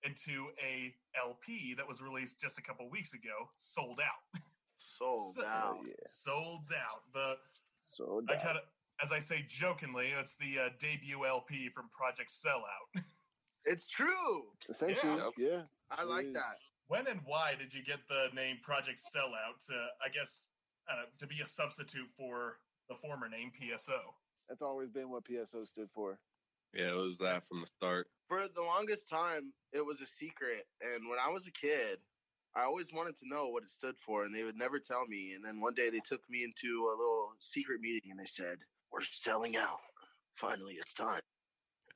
into 0.08 0.46
a 0.62 0.94
LP 1.20 1.74
that 1.76 1.86
was 1.88 2.00
released 2.00 2.40
just 2.40 2.58
a 2.58 2.62
couple 2.62 2.88
weeks 2.90 3.12
ago, 3.12 3.48
sold 3.58 3.98
out, 4.00 4.40
Sold 4.76 5.34
So- 5.38 5.44
out. 5.44 5.78
yeah. 5.84 5.92
sold 6.06 6.66
out. 6.78 7.02
The 7.12 7.34
So 7.96 8.22
I 8.28 8.34
kind 8.36 8.56
of 8.56 8.62
as 9.02 9.12
I 9.12 9.18
say 9.18 9.44
jokingly, 9.48 10.08
it's 10.18 10.36
the 10.36 10.58
uh, 10.58 10.68
debut 10.78 11.26
LP 11.26 11.68
from 11.74 11.88
Project 11.96 12.30
Sellout. 12.30 13.02
It's 13.64 13.86
true. 13.86 14.42
essentially, 14.68 15.22
Yeah. 15.36 15.46
yeah. 15.48 15.62
I 15.88 16.02
like 16.02 16.26
is. 16.26 16.32
that. 16.34 16.56
when 16.88 17.06
and 17.06 17.20
why 17.24 17.54
did 17.56 17.72
you 17.72 17.80
get 17.84 18.00
the 18.08 18.26
name 18.34 18.56
Project 18.60 18.98
Sellout? 19.14 19.64
To, 19.68 19.74
I 20.04 20.08
guess 20.12 20.48
uh, 20.90 21.04
to 21.20 21.28
be 21.28 21.40
a 21.40 21.46
substitute 21.46 22.08
for 22.18 22.58
the 22.88 22.96
former 22.96 23.28
name 23.28 23.52
PSO. 23.54 24.00
That's 24.48 24.62
always 24.62 24.90
been 24.90 25.10
what 25.10 25.22
PSO 25.24 25.64
stood 25.68 25.88
for. 25.94 26.18
Yeah, 26.74 26.90
it 26.90 26.96
was 26.96 27.18
that 27.18 27.44
from 27.44 27.60
the 27.60 27.68
start. 27.68 28.08
For 28.26 28.48
the 28.52 28.62
longest 28.62 29.08
time, 29.08 29.52
it 29.72 29.86
was 29.86 30.00
a 30.00 30.08
secret. 30.08 30.66
And 30.80 31.08
when 31.08 31.20
I 31.24 31.30
was 31.30 31.46
a 31.46 31.52
kid, 31.52 31.98
I 32.56 32.64
always 32.64 32.88
wanted 32.92 33.16
to 33.20 33.28
know 33.28 33.46
what 33.46 33.62
it 33.62 33.70
stood 33.70 33.94
for, 34.04 34.24
and 34.24 34.34
they 34.34 34.42
would 34.42 34.58
never 34.58 34.80
tell 34.80 35.06
me. 35.06 35.34
And 35.36 35.44
then 35.44 35.60
one 35.60 35.74
day 35.74 35.88
they 35.88 36.00
took 36.00 36.28
me 36.28 36.42
into 36.42 36.88
a 36.90 36.98
little 36.98 37.30
secret 37.38 37.80
meeting 37.80 38.10
and 38.10 38.18
they 38.18 38.26
said, 38.26 38.58
We're 38.92 39.02
selling 39.02 39.56
out. 39.56 39.80
Finally, 40.34 40.74
it's 40.74 40.94
time. 40.94 41.20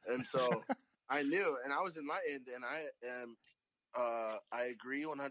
And 0.07 0.27
so 0.27 0.63
I 1.11 1.23
knew, 1.23 1.57
and 1.65 1.73
I 1.73 1.81
was 1.83 1.97
enlightened, 1.97 2.49
and 2.55 2.65
I 2.65 2.85
am. 3.23 3.37
Uh, 3.99 4.37
I 4.53 4.65
agree 4.65 5.05
100%, 5.05 5.31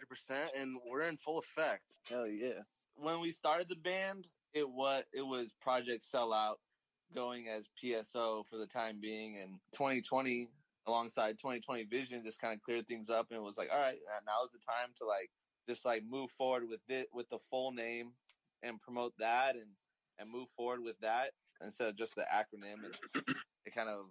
and 0.60 0.78
we're 0.90 1.04
in 1.04 1.18
full 1.18 1.38
effect. 1.38 2.00
Hell 2.10 2.28
yeah. 2.28 2.62
When 2.96 3.20
we 3.20 3.32
started 3.32 3.68
the 3.70 3.76
band, 3.76 4.26
it 4.56 4.68
was 4.68 5.04
it 5.14 5.22
was 5.22 5.52
Project 5.62 6.04
Sellout 6.12 6.56
going 7.14 7.48
as 7.48 7.68
PSO 7.84 8.44
for 8.50 8.58
the 8.58 8.66
time 8.66 8.98
being 9.00 9.38
and 9.44 9.60
2020 9.74 10.50
alongside 10.88 11.38
2020 11.38 11.84
vision 11.84 12.24
just 12.26 12.40
kind 12.40 12.54
of 12.54 12.62
cleared 12.62 12.88
things 12.88 13.10
up 13.10 13.28
and 13.30 13.38
it 13.38 13.44
was 13.44 13.58
like 13.58 13.70
all 13.72 13.80
right 13.80 13.98
now's 14.26 14.52
the 14.52 14.60
time 14.60 14.90
to 14.98 15.06
like 15.06 15.30
just 15.70 15.86
like 15.86 16.04
move 16.10 16.30
forward 16.38 16.64
with 16.68 16.82
it 16.90 17.08
with 17.14 17.30
the 17.30 17.38
full 17.50 17.72
name 17.72 18.12
and 18.64 18.82
promote 18.82 19.14
that 19.20 19.56
and 19.56 19.70
and 20.20 20.32
move 20.32 20.48
forward 20.56 20.82
with 20.84 20.96
that 21.02 21.32
instead 21.66 21.88
of 21.88 21.98
just 21.98 22.16
the 22.16 22.24
acronym 22.24 22.84
and 22.84 22.96
it 23.66 23.74
kind 23.74 23.90
of 23.90 24.06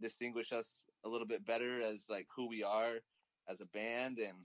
distinguish 0.00 0.52
us 0.52 0.84
a 1.04 1.08
little 1.08 1.26
bit 1.26 1.46
better 1.46 1.80
as 1.80 2.04
like 2.08 2.26
who 2.34 2.48
we 2.48 2.62
are 2.62 2.94
as 3.48 3.60
a 3.60 3.66
band 3.66 4.18
and 4.18 4.36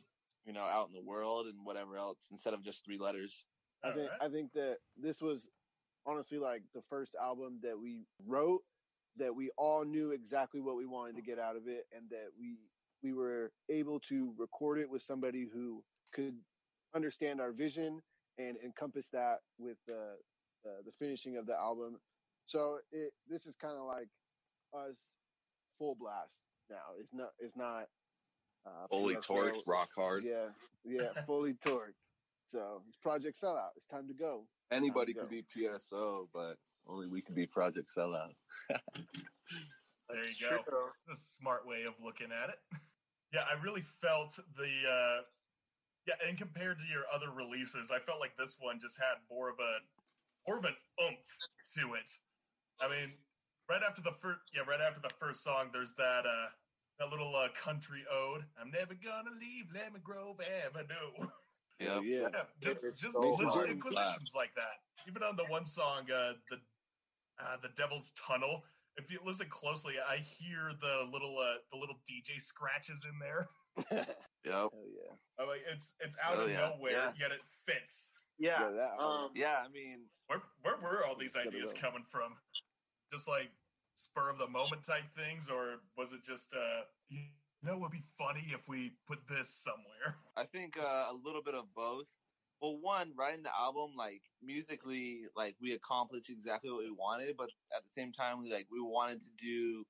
you 0.45 0.53
know 0.53 0.61
out 0.61 0.87
in 0.87 0.93
the 0.93 1.07
world 1.07 1.45
and 1.47 1.55
whatever 1.63 1.97
else 1.97 2.27
instead 2.31 2.53
of 2.53 2.63
just 2.63 2.83
three 2.85 2.97
letters. 2.97 3.43
I 3.83 3.91
think 3.91 4.09
I 4.21 4.27
think 4.27 4.53
that 4.53 4.77
this 4.97 5.21
was 5.21 5.47
honestly 6.05 6.37
like 6.37 6.63
the 6.73 6.81
first 6.89 7.15
album 7.21 7.59
that 7.63 7.79
we 7.79 8.05
wrote 8.25 8.61
that 9.17 9.35
we 9.35 9.49
all 9.57 9.85
knew 9.85 10.11
exactly 10.11 10.61
what 10.61 10.75
we 10.75 10.85
wanted 10.85 11.15
to 11.15 11.21
get 11.21 11.39
out 11.39 11.55
of 11.55 11.67
it 11.67 11.85
and 11.95 12.09
that 12.09 12.27
we 12.39 12.57
we 13.01 13.13
were 13.13 13.51
able 13.69 13.99
to 13.99 14.33
record 14.37 14.79
it 14.79 14.89
with 14.89 15.01
somebody 15.01 15.47
who 15.51 15.83
could 16.13 16.35
understand 16.95 17.39
our 17.39 17.51
vision 17.51 18.01
and 18.37 18.57
encompass 18.63 19.09
that 19.09 19.37
with 19.57 19.77
the 19.87 19.93
uh, 19.93 20.15
the 20.63 20.91
finishing 20.99 21.37
of 21.37 21.45
the 21.45 21.53
album. 21.55 21.99
So 22.45 22.79
it 22.91 23.13
this 23.27 23.45
is 23.45 23.55
kind 23.55 23.77
of 23.77 23.85
like 23.85 24.07
us 24.73 24.95
full 25.77 25.95
blast 25.99 26.33
now. 26.69 26.95
It's 26.99 27.13
not 27.13 27.29
it's 27.39 27.55
not 27.55 27.85
uh, 28.65 28.87
Fully 28.89 29.15
PSO. 29.15 29.27
torqued, 29.27 29.61
rock 29.67 29.89
hard. 29.95 30.23
Yeah, 30.25 30.49
yeah, 30.83 31.21
fully 31.25 31.53
torqued. 31.53 31.93
So 32.47 32.81
it's 32.87 32.97
Project 32.97 33.39
Sellout. 33.41 33.69
It's 33.77 33.87
time 33.87 34.07
to 34.07 34.13
go. 34.13 34.47
Anybody 34.71 35.13
Time 35.13 35.27
could 35.27 35.29
to 35.29 35.43
be 35.55 35.65
PSO, 35.67 36.27
but 36.33 36.57
only 36.87 37.07
we 37.07 37.21
could 37.21 37.35
be 37.35 37.45
Project 37.45 37.89
Sellout. 37.95 38.33
There 40.09 40.25
you 40.25 40.33
go. 40.41 40.57
A 41.11 41.15
smart 41.15 41.67
way 41.67 41.83
of 41.87 41.93
looking 42.03 42.29
at 42.31 42.49
it. 42.49 42.59
Yeah, 43.31 43.45
I 43.45 43.61
really 43.61 43.83
felt 44.01 44.33
the 44.57 44.89
uh 44.89 45.21
yeah, 46.07 46.15
and 46.27 46.35
compared 46.35 46.79
to 46.79 46.85
your 46.89 47.03
other 47.13 47.29
releases, 47.29 47.91
I 47.93 47.99
felt 47.99 48.19
like 48.19 48.33
this 48.35 48.55
one 48.57 48.79
just 48.81 48.97
had 48.97 49.21
more 49.29 49.49
of 49.49 49.57
a 49.61 49.85
more 50.49 50.57
of 50.57 50.65
an 50.65 50.73
oomph 51.05 51.29
to 51.77 51.93
it. 51.93 52.09
I 52.81 52.89
mean, 52.89 53.13
right 53.69 53.81
after 53.87 54.01
the 54.01 54.13
first 54.19 54.39
yeah, 54.49 54.65
right 54.67 54.81
after 54.81 54.99
the 54.99 55.13
first 55.19 55.43
song, 55.43 55.69
there's 55.71 55.93
that 55.95 56.25
uh 56.25 56.49
that 56.97 57.09
little 57.11 57.33
uh, 57.35 57.47
country 57.55 58.01
ode. 58.11 58.41
I'm 58.59 58.71
never 58.71 58.93
gonna 58.97 59.29
leave 59.39 59.65
Lemon 59.73 60.01
Grove 60.03 60.41
Avenue. 60.41 61.29
Yeah. 61.79 62.01
Yeah. 62.03 62.27
just, 62.61 62.83
It's 62.83 62.99
just 62.99 63.13
so 63.13 63.21
little 63.21 63.61
inquisitions 63.61 64.33
like 64.35 64.51
that. 64.55 64.83
Even 65.07 65.23
on 65.23 65.37
the 65.37 65.45
one 65.45 65.65
song, 65.65 66.11
uh, 66.11 66.33
the 66.49 66.57
uh, 67.39 67.55
the 67.61 67.69
Devil's 67.77 68.11
Tunnel. 68.19 68.63
If 68.97 69.09
you 69.09 69.19
listen 69.23 69.47
closely, 69.49 69.93
I 69.95 70.17
hear 70.17 70.71
the 70.81 71.07
little 71.13 71.37
uh, 71.37 71.61
the 71.71 71.77
little 71.77 71.95
DJ 72.09 72.41
scratches 72.41 73.05
in 73.05 73.19
there. 73.19 73.47
Yep. 74.45 74.53
Hell 74.53 74.71
yeah. 74.87 75.13
I'm 75.37 75.47
like 75.49 75.59
it's 75.71 75.93
it's 75.99 76.15
out 76.23 76.37
Oh, 76.37 76.43
of 76.43 76.49
yeah, 76.49 76.71
nowhere, 76.73 76.91
yeah. 76.91 77.11
yet 77.19 77.31
it 77.31 77.41
fits. 77.67 78.09
Yeah. 78.39 78.71
Yeah, 78.71 78.95
Um, 78.97 79.31
Yeah, 79.35 79.61
I 79.63 79.67
mean, 79.67 80.07
Where 80.27 80.41
where 80.61 80.77
were 80.77 81.05
all 81.05 81.15
these 81.15 81.35
ideas 81.35 81.73
coming 81.73 82.05
from? 82.09 82.33
Just 83.11 83.27
like 83.27 83.51
spur 83.95 84.29
of 84.29 84.37
the 84.37 84.47
moment 84.47 84.83
type 84.85 85.03
things, 85.15 85.49
or 85.49 85.81
was 85.97 86.13
it 86.13 86.23
just 86.23 86.53
uh, 86.53 86.83
you 87.09 87.19
know, 87.63 87.73
it 87.73 87.79
would 87.79 87.91
be 87.91 88.03
funny 88.17 88.47
if 88.53 88.67
we 88.67 88.93
put 89.07 89.27
this 89.27 89.49
somewhere? 89.49 90.15
I 90.37 90.45
think 90.45 90.77
uh, 90.77 91.11
a 91.11 91.15
little 91.23 91.41
bit 91.43 91.55
of 91.55 91.65
both. 91.75 92.05
Well, 92.61 92.77
one, 92.81 93.11
writing 93.17 93.43
the 93.43 93.55
album, 93.57 93.91
like 93.97 94.21
musically, 94.43 95.21
like 95.35 95.55
we 95.61 95.73
accomplished 95.73 96.29
exactly 96.29 96.69
what 96.71 96.83
we 96.83 96.91
wanted, 96.91 97.35
but 97.37 97.49
at 97.75 97.83
the 97.83 97.89
same 97.89 98.11
time, 98.11 98.39
we 98.41 98.51
like 98.51 98.67
we 98.71 98.81
wanted 98.81 99.19
to 99.21 99.29
do 99.37 99.83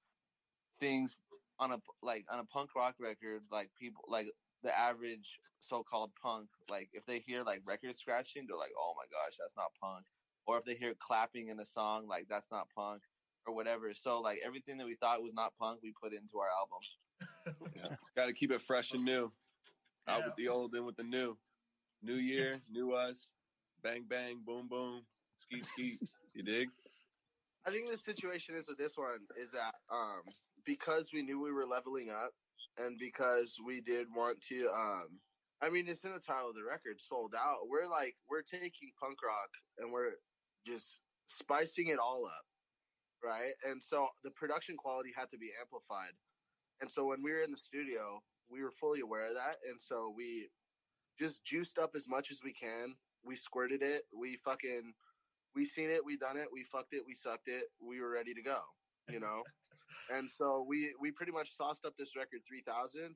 things 0.80 1.20
on 1.60 1.72
a 1.72 1.78
like 2.02 2.26
on 2.32 2.39
a 2.39 2.45
punk 2.45 2.76
rock 2.76 2.95
record, 3.00 3.41
like 3.52 3.70
people 3.80 4.04
like 4.08 4.28
the 4.64 4.78
average 4.78 5.39
so-called 5.62 6.12
punk, 6.22 6.47
like 6.70 6.89
if 6.93 7.05
they 7.05 7.20
hear 7.20 7.43
like 7.43 7.62
record 7.66 7.95
scratching, 7.95 8.45
they're 8.47 8.57
like, 8.57 8.74
"Oh 8.78 8.93
my 8.97 9.05
gosh, 9.12 9.38
that's 9.39 9.55
not 9.55 9.72
punk," 9.82 10.05
or 10.45 10.57
if 10.57 10.66
they 10.66 10.76
hear 10.76 10.93
clapping 10.99 11.49
in 11.49 11.60
a 11.60 11.66
song, 11.66 12.07
like 12.07 12.28
that's 12.30 12.51
not 12.51 12.68
punk, 12.76 13.01
or 13.45 13.53
whatever. 13.55 13.93
So 13.93 14.20
like 14.20 14.39
everything 14.45 14.78
that 14.78 14.86
we 14.86 14.95
thought 14.95 15.22
was 15.22 15.34
not 15.34 15.53
punk, 15.60 15.80
we 15.84 15.93
put 16.01 16.14
into 16.14 16.39
our 16.39 16.49
album. 16.60 17.97
Got 18.16 18.28
to 18.28 18.34
keep 18.34 18.51
it 18.51 18.62
fresh 18.62 18.91
and 18.93 19.03
new. 19.03 19.32
Out 20.07 20.26
with 20.26 20.36
the 20.36 20.47
old, 20.47 20.74
in 20.74 20.86
with 20.86 20.97
the 20.97 21.03
new. 21.03 21.38
New 22.01 22.16
year, 22.16 22.60
new 22.72 22.93
us. 22.93 23.32
Bang 23.84 24.05
bang, 24.07 24.41
boom 24.45 24.68
boom, 24.68 25.01
skeet 25.38 25.66
skeet. 25.66 25.99
You 26.34 26.43
dig? 26.43 26.70
I 27.66 27.72
think 27.72 27.89
the 27.91 27.97
situation 27.97 28.55
is 28.55 28.68
with 28.68 28.78
this 28.78 28.97
one 28.97 29.20
is 29.41 29.51
that 29.51 29.76
um, 29.91 30.22
because 30.66 31.12
we 31.14 31.22
knew 31.22 31.41
we 31.41 31.51
were 31.51 31.66
leveling 31.66 32.10
up, 32.10 32.32
and 32.80 32.98
because 33.00 33.58
we 33.66 33.82
did 33.82 34.08
want 34.16 34.42
to, 34.50 34.70
um, 34.74 35.20
I 35.62 35.70
mean, 35.70 35.88
it's 35.88 36.06
in 36.06 36.14
the 36.14 36.20
title 36.20 36.50
of 36.50 36.56
the 36.56 36.64
record, 36.64 37.02
sold 37.02 37.36
out. 37.36 37.68
We're 37.70 37.90
like 37.90 38.16
we're 38.30 38.44
taking 38.44 38.92
punk 39.02 39.20
rock 39.24 39.52
and 39.80 39.92
we're 39.92 40.14
just 40.66 41.02
spicing 41.28 41.88
it 41.90 42.00
all 42.00 42.26
up. 42.26 42.46
right? 43.24 43.54
And 43.70 43.82
so 43.84 44.08
the 44.24 44.32
production 44.32 44.78
quality 44.78 45.12
had 45.18 45.30
to 45.32 45.38
be 45.38 45.52
amplified. 45.62 46.14
And 46.82 46.90
so 46.92 47.06
when 47.06 47.24
we 47.24 47.32
were 47.32 47.42
in 47.42 47.52
the 47.52 47.58
studio, 47.58 48.22
we 48.52 48.64
were 48.64 48.72
fully 48.72 49.02
aware 49.02 49.28
of 49.30 49.36
that. 49.36 49.58
And 49.70 49.80
so 49.82 50.14
we 50.16 50.50
just 51.20 51.44
juiced 51.46 51.78
up 51.78 51.92
as 51.96 52.08
much 52.08 52.32
as 52.32 52.40
we 52.44 52.54
can. 52.54 52.96
We 53.26 53.36
squirted 53.36 53.84
it. 53.84 54.04
We 54.18 54.38
fucking, 54.46 54.94
we 55.56 55.66
seen 55.66 55.90
it. 55.90 56.06
We 56.06 56.18
done 56.18 56.38
it. 56.38 56.48
We 56.54 56.64
fucked 56.72 56.94
it. 56.94 57.04
We 57.08 57.14
sucked 57.16 57.48
it. 57.50 57.66
We 57.82 58.02
were 58.02 58.12
ready 58.12 58.34
to 58.34 58.42
go, 58.44 58.60
you 59.10 59.20
know? 59.20 59.44
and 60.14 60.30
so 60.38 60.66
we, 60.68 60.94
we 61.00 61.12
pretty 61.12 61.32
much 61.32 61.56
sauced 61.56 61.86
up 61.86 61.94
this 61.98 62.16
record 62.16 62.42
3000 62.48 63.04
and 63.04 63.16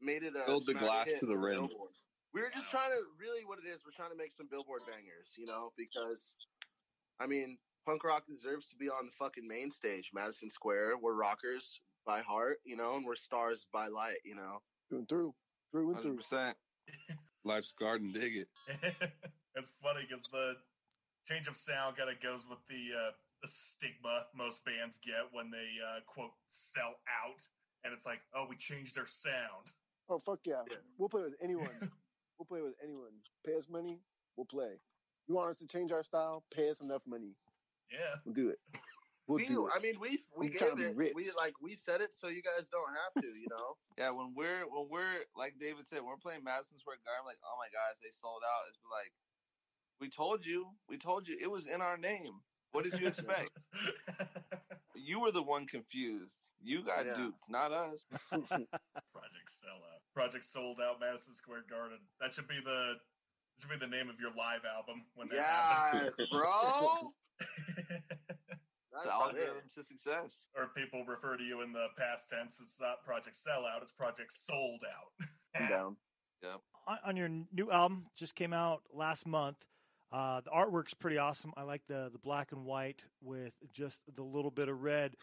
made 0.00 0.22
it 0.22 0.34
a 0.36 0.44
Filled 0.46 0.66
the 0.66 0.74
glass 0.74 1.08
to 1.20 1.26
the 1.26 1.36
rim. 1.36 1.68
Billboard. 1.68 1.92
We 2.32 2.40
were 2.42 2.50
just 2.54 2.70
trying 2.70 2.90
to 2.90 3.02
really 3.18 3.44
what 3.44 3.58
it 3.58 3.68
is. 3.68 3.80
We're 3.84 3.96
trying 3.96 4.12
to 4.12 4.16
make 4.16 4.32
some 4.32 4.46
billboard 4.50 4.82
bangers, 4.88 5.34
you 5.36 5.46
know, 5.46 5.72
because 5.76 6.36
I 7.20 7.26
mean, 7.26 7.58
punk 7.86 8.04
rock 8.04 8.24
deserves 8.26 8.68
to 8.68 8.76
be 8.76 8.88
on 8.88 9.06
the 9.06 9.12
fucking 9.12 9.46
main 9.46 9.70
stage, 9.70 10.10
Madison 10.14 10.50
Square. 10.50 10.98
We're 11.02 11.14
rockers 11.14 11.80
by 12.06 12.20
heart, 12.22 12.58
you 12.64 12.76
know, 12.76 12.96
and 12.96 13.04
we're 13.04 13.16
stars 13.16 13.66
by 13.72 13.88
light, 13.88 14.18
you 14.24 14.34
know. 14.34 14.62
Through 14.88 14.98
and 14.98 15.08
through, 15.08 15.32
through 15.72 15.92
and 15.92 16.00
through. 16.00 16.18
100%. 16.18 16.54
Life's 17.44 17.72
garden, 17.78 18.12
dig 18.12 18.36
it. 18.36 18.48
it's 19.56 19.70
funny 19.82 20.06
because 20.08 20.26
the 20.30 20.54
change 21.28 21.48
of 21.48 21.56
sound 21.56 21.96
kind 21.96 22.10
of 22.10 22.20
goes 22.20 22.46
with 22.48 22.58
the 22.68 22.96
uh, 22.96 23.10
the 23.42 23.48
stigma 23.48 24.26
most 24.36 24.64
bands 24.64 24.98
get 25.02 25.32
when 25.32 25.50
they 25.50 25.80
uh, 25.80 26.00
quote 26.06 26.32
sell 26.50 27.00
out, 27.08 27.40
and 27.84 27.92
it's 27.92 28.06
like, 28.06 28.20
oh, 28.34 28.46
we 28.48 28.56
changed 28.56 28.98
our 28.98 29.06
sound. 29.06 29.72
Oh 30.08 30.20
fuck 30.24 30.40
yeah. 30.44 30.62
We'll 30.98 31.08
play 31.08 31.22
with 31.22 31.36
anyone. 31.42 31.70
we'll 32.38 32.46
play 32.46 32.62
with 32.62 32.74
anyone. 32.82 33.22
Pay 33.46 33.54
us 33.54 33.68
money, 33.70 34.00
we'll 34.36 34.46
play. 34.46 34.80
You 35.28 35.34
want 35.34 35.50
us 35.50 35.56
to 35.58 35.66
change 35.66 35.92
our 35.92 36.02
style? 36.02 36.44
Pay 36.52 36.70
us 36.70 36.80
enough 36.80 37.02
money. 37.06 37.30
Yeah. 37.90 38.18
We'll 38.24 38.34
do 38.34 38.48
it. 38.48 38.58
We'll 39.30 39.38
we, 39.38 39.46
do 39.46 39.66
it. 39.66 39.72
I 39.74 39.78
mean, 39.78 39.94
we 40.00 40.18
we 40.34 40.50
I'm 40.58 40.74
gave 40.74 40.98
it. 40.98 41.14
We 41.14 41.30
like 41.38 41.54
we 41.62 41.78
said 41.78 42.00
it 42.00 42.10
so 42.12 42.26
you 42.26 42.42
guys 42.42 42.66
don't 42.66 42.90
have 42.90 43.22
to, 43.22 43.28
you 43.28 43.46
know. 43.48 43.78
Yeah, 43.98 44.10
when 44.16 44.32
we're 44.34 44.64
when 44.64 44.88
we're 44.88 45.28
like 45.36 45.54
David 45.60 45.86
said, 45.86 46.00
we're 46.00 46.16
playing 46.16 46.42
Madison 46.42 46.80
Square 46.80 47.04
Garden, 47.04 47.28
like, 47.28 47.36
oh 47.44 47.54
my 47.60 47.68
gosh, 47.68 48.00
they 48.00 48.10
sold 48.10 48.40
out. 48.40 48.64
It's 48.72 48.80
like, 48.88 49.12
we 50.00 50.08
told 50.08 50.46
you, 50.46 50.72
we 50.88 50.96
told 50.96 51.28
you, 51.28 51.36
it 51.36 51.52
was 51.52 51.68
in 51.68 51.84
our 51.84 52.00
name. 52.00 52.40
What 52.72 52.84
did 52.84 53.00
you 53.00 53.08
expect? 53.08 53.50
you 54.94 55.20
were 55.20 55.32
the 55.32 55.42
one 55.42 55.66
confused. 55.66 56.36
You 56.62 56.82
got 56.84 57.06
Yeah. 57.06 57.14
duped, 57.14 57.38
not 57.48 57.72
us. 57.72 58.06
Project 58.30 59.48
Sellout. 59.48 60.00
Project 60.14 60.44
Sold 60.44 60.78
Out 60.80 61.00
Madison 61.00 61.34
Square 61.34 61.64
Garden. 61.70 61.98
That 62.20 62.32
should 62.34 62.48
be 62.48 62.60
the 62.62 62.94
that 62.98 63.60
should 63.62 63.70
be 63.70 63.76
the 63.78 63.90
name 63.90 64.08
of 64.08 64.20
your 64.20 64.30
live 64.36 64.60
album 64.64 65.04
when 65.14 65.28
that 65.28 65.38
happens. 65.38 66.12
Yes, 66.18 66.28
bro. 66.30 67.12
It's 68.92 69.04
the 69.04 69.12
algorithm 69.12 69.62
to 69.76 69.84
success. 69.84 70.44
Or 70.56 70.66
people 70.76 71.04
refer 71.06 71.36
to 71.36 71.44
you 71.44 71.62
in 71.62 71.72
the 71.72 71.86
past 71.96 72.28
tense, 72.28 72.58
it's 72.60 72.76
not 72.80 73.02
Project 73.04 73.36
Sellout, 73.36 73.80
it's 73.82 73.92
Project 73.92 74.32
Sold 74.32 74.80
Out. 74.84 75.28
I'm 75.54 75.68
down. 75.68 75.96
Yep. 76.42 76.60
on, 76.88 76.98
on 77.06 77.16
your 77.16 77.28
new 77.28 77.70
album 77.70 78.04
just 78.16 78.34
came 78.34 78.52
out 78.52 78.82
last 78.92 79.26
month 79.28 79.56
uh, 80.12 80.40
the 80.40 80.50
artwork's 80.50 80.94
pretty 80.94 81.18
awesome. 81.18 81.52
I 81.56 81.62
like 81.62 81.86
the 81.86 82.10
the 82.12 82.18
black 82.18 82.52
and 82.52 82.64
white 82.64 83.04
with 83.22 83.54
just 83.72 84.02
the 84.14 84.22
little 84.22 84.50
bit 84.50 84.68
of 84.68 84.82
red. 84.82 85.14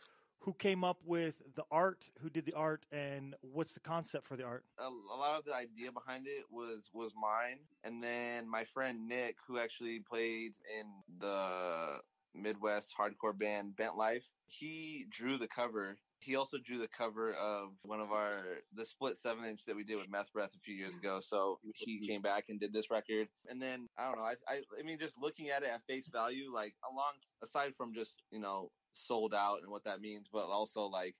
Who 0.41 0.53
came 0.53 0.83
up 0.83 0.99
with 1.03 1.41
the 1.55 1.63
art? 1.71 2.09
Who 2.21 2.29
did 2.29 2.45
the 2.45 2.53
art? 2.53 2.85
And 2.91 3.35
what's 3.41 3.73
the 3.73 3.79
concept 3.79 4.27
for 4.27 4.37
the 4.37 4.43
art? 4.43 4.63
A, 4.79 4.83
a 4.83 5.17
lot 5.17 5.39
of 5.39 5.45
the 5.45 5.53
idea 5.53 5.91
behind 5.91 6.27
it 6.27 6.45
was 6.51 6.89
was 6.93 7.11
mine. 7.19 7.59
And 7.83 8.03
then 8.03 8.49
my 8.49 8.65
friend 8.73 9.07
nick 9.07 9.37
who 9.47 9.59
actually 9.59 9.99
played 9.99 10.53
in 10.79 10.85
the 11.19 11.97
midwest 12.35 12.93
hardcore 12.97 13.37
band 13.37 13.75
bent 13.75 13.97
life 13.97 14.23
he 14.47 15.05
drew 15.11 15.37
the 15.37 15.47
cover 15.47 15.97
he 16.19 16.35
also 16.35 16.57
drew 16.57 16.79
the 16.79 16.87
cover 16.87 17.33
of 17.33 17.69
one 17.83 17.99
of 17.99 18.11
our 18.11 18.59
the 18.75 18.85
split 18.85 19.17
seven 19.17 19.45
inch 19.45 19.61
that 19.65 19.75
we 19.75 19.83
did 19.83 19.97
with 19.97 20.09
meth 20.09 20.31
breath 20.33 20.51
a 20.55 20.59
few 20.59 20.75
years 20.75 20.95
ago. 20.95 21.19
So 21.21 21.59
he 21.75 21.97
mm-hmm. 21.97 22.05
came 22.05 22.21
back 22.21 22.45
and 22.49 22.59
did 22.59 22.73
this 22.73 22.89
record. 22.89 23.27
And 23.49 23.61
then 23.61 23.87
i 23.97 24.07
don't 24.07 24.17
know 24.17 24.23
i 24.23 24.33
i, 24.47 24.61
I 24.79 24.83
mean 24.83 24.99
just 24.99 25.15
looking 25.17 25.49
at 25.49 25.63
it 25.63 25.69
at 25.73 25.81
face 25.87 26.07
value 26.11 26.51
like 26.53 26.73
along 26.89 27.13
aside 27.43 27.73
from 27.77 27.93
just 27.93 28.23
you 28.31 28.39
know 28.39 28.71
sold 28.93 29.33
out 29.33 29.59
and 29.61 29.71
what 29.71 29.83
that 29.83 30.01
means 30.01 30.27
but 30.31 30.45
also 30.45 30.81
like 30.81 31.15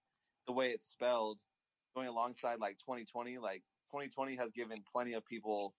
the 0.48 0.54
way 0.54 0.70
it's 0.70 0.90
spelled 0.90 1.40
going 1.96 2.08
alongside 2.08 2.60
like 2.60 2.78
2020 2.80 3.38
like 3.38 3.64
2020 3.92 4.36
has 4.36 4.52
given 4.52 4.78
plenty 4.92 5.14
of 5.14 5.26
people 5.26 5.74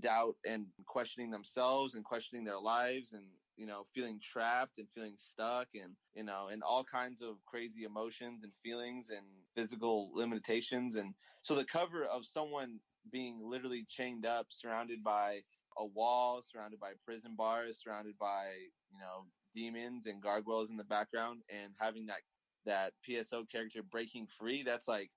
doubt 0.00 0.34
and 0.44 0.66
questioning 0.86 1.30
themselves 1.30 1.94
and 1.94 2.04
questioning 2.04 2.44
their 2.44 2.58
lives 2.58 3.12
and 3.12 3.26
you 3.58 3.66
know 3.66 3.84
feeling 3.94 4.18
trapped 4.22 4.78
and 4.78 4.86
feeling 4.94 5.16
stuck 5.16 5.68
and 5.74 5.92
you 6.14 6.24
know 6.24 6.48
and 6.50 6.62
all 6.62 6.84
kinds 6.84 7.20
of 7.20 7.36
crazy 7.44 7.84
emotions 7.84 8.42
and 8.42 8.52
feelings 8.62 9.10
and 9.10 9.26
physical 9.54 10.10
limitations 10.14 10.96
and 10.96 11.12
so 11.42 11.54
the 11.54 11.64
cover 11.64 12.04
of 12.04 12.24
someone 12.24 12.78
being 13.12 13.40
literally 13.42 13.84
chained 13.88 14.24
up 14.24 14.46
surrounded 14.50 15.02
by 15.02 15.40
a 15.76 15.84
wall 15.84 16.40
surrounded 16.42 16.80
by 16.80 16.92
prison 17.04 17.34
bars 17.36 17.78
surrounded 17.82 18.16
by 18.18 18.44
you 18.90 18.98
know 18.98 19.26
demons 19.54 20.06
and 20.06 20.22
gargoyles 20.22 20.70
in 20.70 20.76
the 20.76 20.84
background 20.84 21.40
and 21.50 21.74
having 21.80 22.06
that 22.06 22.20
that 22.64 22.92
pso 23.06 23.44
character 23.50 23.80
breaking 23.90 24.26
free 24.38 24.62
that's 24.62 24.88
like 24.88 25.10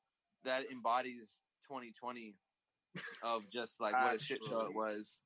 that 0.44 0.64
embodies 0.72 1.42
2020 1.68 2.36
of 3.24 3.44
just 3.52 3.80
like 3.80 3.94
what 3.94 4.16
a 4.16 4.20
shit 4.20 4.44
show 4.44 4.62
it 4.62 4.76
was, 4.76 5.18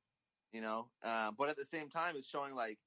you 0.52 0.62
know. 0.62 0.88
Uh, 1.04 1.32
but 1.38 1.50
at 1.50 1.58
the 1.58 1.66
same 1.66 1.90
time, 1.90 2.16
it's 2.18 2.28
showing 2.28 2.56
like, 2.56 2.78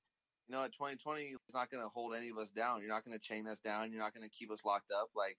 you 0.48 0.54
know, 0.56 0.64
at 0.64 0.72
2020, 0.72 1.34
it's 1.44 1.54
not 1.54 1.70
going 1.70 1.82
to 1.82 1.88
hold 1.88 2.14
any 2.14 2.30
of 2.30 2.38
us 2.38 2.50
down. 2.50 2.80
You're 2.80 2.88
not 2.88 3.04
going 3.04 3.18
to 3.18 3.22
chain 3.22 3.46
us 3.46 3.60
down. 3.60 3.90
You're 3.92 4.00
not 4.00 4.14
going 4.14 4.28
to 4.28 4.34
keep 4.34 4.50
us 4.50 4.64
locked 4.64 4.90
up. 4.90 5.10
Like, 5.14 5.36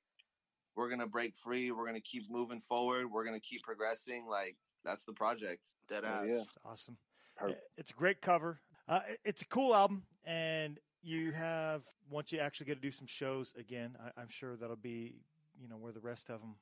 we're 0.76 0.88
going 0.88 1.00
to 1.00 1.08
break 1.08 1.34
free. 1.44 1.72
We're 1.72 1.86
going 1.86 1.96
to 1.96 2.02
keep 2.02 2.24
moving 2.30 2.62
forward. 2.62 3.12
We're 3.12 3.24
going 3.26 3.40
to 3.40 3.46
keep 3.46 3.64
progressing. 3.64 4.28
Like, 4.30 4.56
that's 4.86 5.04
the 5.04 5.14
project. 5.14 5.66
Dead 5.90 6.04
Oh, 6.06 6.24
yeah. 6.28 6.42
awesome 6.64 6.98
Perfect. 7.36 7.62
it's 7.78 7.92
a 7.92 7.94
great 7.94 8.22
cover 8.22 8.60
uh, 8.88 9.00
it's 9.24 9.42
a 9.42 9.46
cool 9.46 9.74
album 9.76 10.04
and 10.26 10.78
you 11.02 11.32
have 11.32 11.84
once 12.10 12.32
you 12.32 12.40
actually 12.40 12.66
get 12.66 12.76
to 12.76 12.82
do 12.82 12.92
some 12.92 13.08
shows 13.08 13.54
again 13.58 13.96
I, 14.04 14.22
i'm 14.22 14.28
sure 14.28 14.58
that'll 14.58 14.76
be 14.76 15.16
you 15.58 15.70
know 15.70 15.78
where 15.78 15.94
the 15.94 16.02
rest 16.02 16.30
of 16.30 16.42
them 16.42 16.56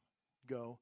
go 0.47 0.77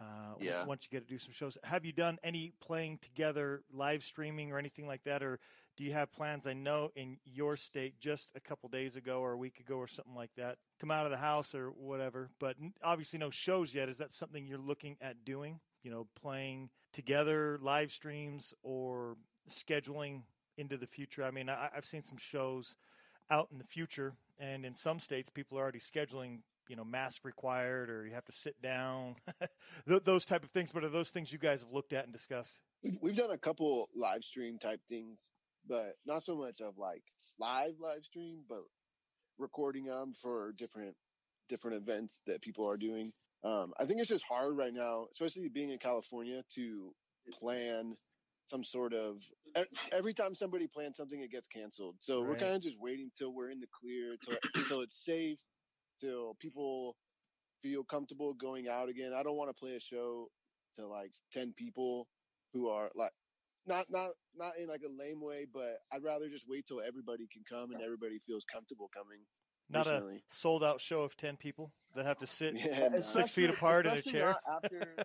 uh, 0.00 0.34
Yeah. 0.40 0.64
once 0.66 0.86
you 0.90 0.96
get 0.98 1.06
to 1.06 1.14
do 1.14 1.18
some 1.18 1.32
shows 1.32 1.56
have 1.64 1.84
you 1.84 1.92
done 1.92 2.18
any 2.24 2.52
playing 2.60 2.98
together 2.98 3.62
live 3.72 4.02
streaming 4.02 4.50
or 4.50 4.58
anything 4.58 4.86
like 4.88 5.04
that 5.04 5.22
or 5.22 5.38
do 5.76 5.84
you 5.84 5.92
have 5.92 6.12
plans? 6.12 6.46
I 6.46 6.52
know 6.52 6.90
in 6.94 7.18
your 7.24 7.56
state 7.56 7.98
just 8.00 8.32
a 8.36 8.40
couple 8.40 8.68
days 8.68 8.96
ago 8.96 9.20
or 9.20 9.32
a 9.32 9.36
week 9.36 9.60
ago 9.60 9.76
or 9.76 9.86
something 9.86 10.14
like 10.14 10.34
that 10.36 10.56
come 10.80 10.90
out 10.90 11.04
of 11.04 11.10
the 11.10 11.18
house 11.18 11.54
or 11.54 11.68
whatever 11.68 12.30
but 12.38 12.56
obviously 12.82 13.18
no 13.18 13.30
shows 13.30 13.74
yet. 13.74 13.88
Is 13.88 13.98
that 13.98 14.12
something 14.12 14.46
you're 14.46 14.58
looking 14.58 14.96
at 15.00 15.24
doing? 15.24 15.60
You 15.82 15.90
know 15.90 16.06
playing 16.20 16.70
together 16.92 17.58
live 17.60 17.90
streams 17.90 18.54
or 18.62 19.16
scheduling 19.48 20.22
into 20.56 20.76
the 20.76 20.86
future? 20.86 21.24
I 21.24 21.30
mean 21.30 21.48
I, 21.48 21.70
i've 21.76 21.86
seen 21.86 22.02
some 22.02 22.18
shows 22.18 22.76
out 23.30 23.48
in 23.50 23.58
the 23.58 23.64
future 23.64 24.14
and 24.38 24.64
in 24.64 24.74
some 24.74 24.98
states 24.98 25.30
people 25.30 25.58
are 25.58 25.62
already 25.62 25.78
scheduling 25.78 26.40
you 26.68 26.76
know 26.76 26.84
mask 26.84 27.24
required 27.24 27.90
or 27.90 28.06
you 28.06 28.14
have 28.14 28.24
to 28.24 28.32
sit 28.32 28.60
down 28.60 29.16
those 29.86 30.24
type 30.24 30.42
of 30.44 30.50
things. 30.50 30.72
But 30.72 30.84
are 30.84 30.88
those 30.88 31.10
things 31.10 31.32
you 31.32 31.38
guys 31.38 31.62
have 31.62 31.72
looked 31.72 31.92
at 31.92 32.04
and 32.04 32.12
discussed? 32.12 32.60
We've 33.00 33.16
done 33.16 33.30
a 33.30 33.38
couple 33.38 33.88
live 33.94 34.24
stream 34.24 34.58
type 34.58 34.80
things, 34.88 35.20
but 35.66 35.94
not 36.06 36.22
so 36.22 36.36
much 36.36 36.60
of 36.60 36.78
like 36.78 37.02
live 37.38 37.74
live 37.80 38.04
stream, 38.04 38.40
but 38.48 38.62
recording 39.38 39.86
them 39.86 40.14
for 40.20 40.52
different 40.56 40.94
different 41.48 41.76
events 41.76 42.20
that 42.26 42.42
people 42.42 42.68
are 42.68 42.76
doing. 42.76 43.12
Um, 43.44 43.72
I 43.78 43.84
think 43.84 44.00
it's 44.00 44.08
just 44.08 44.24
hard 44.28 44.56
right 44.56 44.72
now, 44.72 45.06
especially 45.12 45.48
being 45.48 45.70
in 45.70 45.78
California, 45.78 46.42
to 46.54 46.92
plan 47.32 47.96
some 48.48 48.64
sort 48.64 48.94
of. 48.94 49.16
Every 49.92 50.14
time 50.14 50.34
somebody 50.34 50.66
plans 50.66 50.96
something, 50.96 51.20
it 51.20 51.30
gets 51.30 51.48
canceled. 51.48 51.96
So 52.00 52.20
we're 52.22 52.36
kind 52.36 52.54
of 52.54 52.62
just 52.62 52.78
waiting 52.80 53.10
till 53.16 53.34
we're 53.34 53.50
in 53.50 53.60
the 53.60 53.66
clear, 53.80 54.16
till, 54.24 54.64
till 54.68 54.80
it's 54.80 55.04
safe, 55.04 55.38
till 56.00 56.36
people 56.40 56.96
feel 57.62 57.84
comfortable 57.84 58.34
going 58.34 58.68
out 58.68 58.88
again. 58.88 59.12
I 59.16 59.22
don't 59.22 59.36
want 59.36 59.50
to 59.50 59.60
play 59.60 59.74
a 59.76 59.80
show 59.80 60.28
to 60.78 60.86
like 60.86 61.12
ten 61.32 61.52
people 61.56 62.08
who 62.52 62.68
are 62.68 62.90
like 62.94 63.12
not 63.66 63.86
not 63.90 64.10
not 64.36 64.52
in 64.60 64.68
like 64.68 64.82
a 64.82 64.90
lame 64.90 65.20
way, 65.20 65.46
but 65.52 65.78
I'd 65.92 66.02
rather 66.02 66.28
just 66.28 66.48
wait 66.48 66.66
till 66.66 66.80
everybody 66.80 67.26
can 67.32 67.42
come 67.48 67.72
and 67.72 67.82
everybody 67.82 68.18
feels 68.18 68.44
comfortable 68.44 68.90
coming. 68.92 69.20
not 69.70 69.86
personally. 69.86 70.16
a 70.16 70.34
sold 70.34 70.64
out 70.64 70.80
show 70.80 71.02
of 71.02 71.16
10 71.16 71.36
people 71.36 71.72
that 71.94 72.04
have 72.06 72.18
to 72.18 72.26
sit 72.26 72.54
Yeah, 72.56 73.00
six 73.00 73.30
feet 73.30 73.50
apart 73.50 73.86
in 73.86 73.92
a 73.92 74.02
chair 74.02 74.34
not 74.48 74.64
after, 74.64 74.96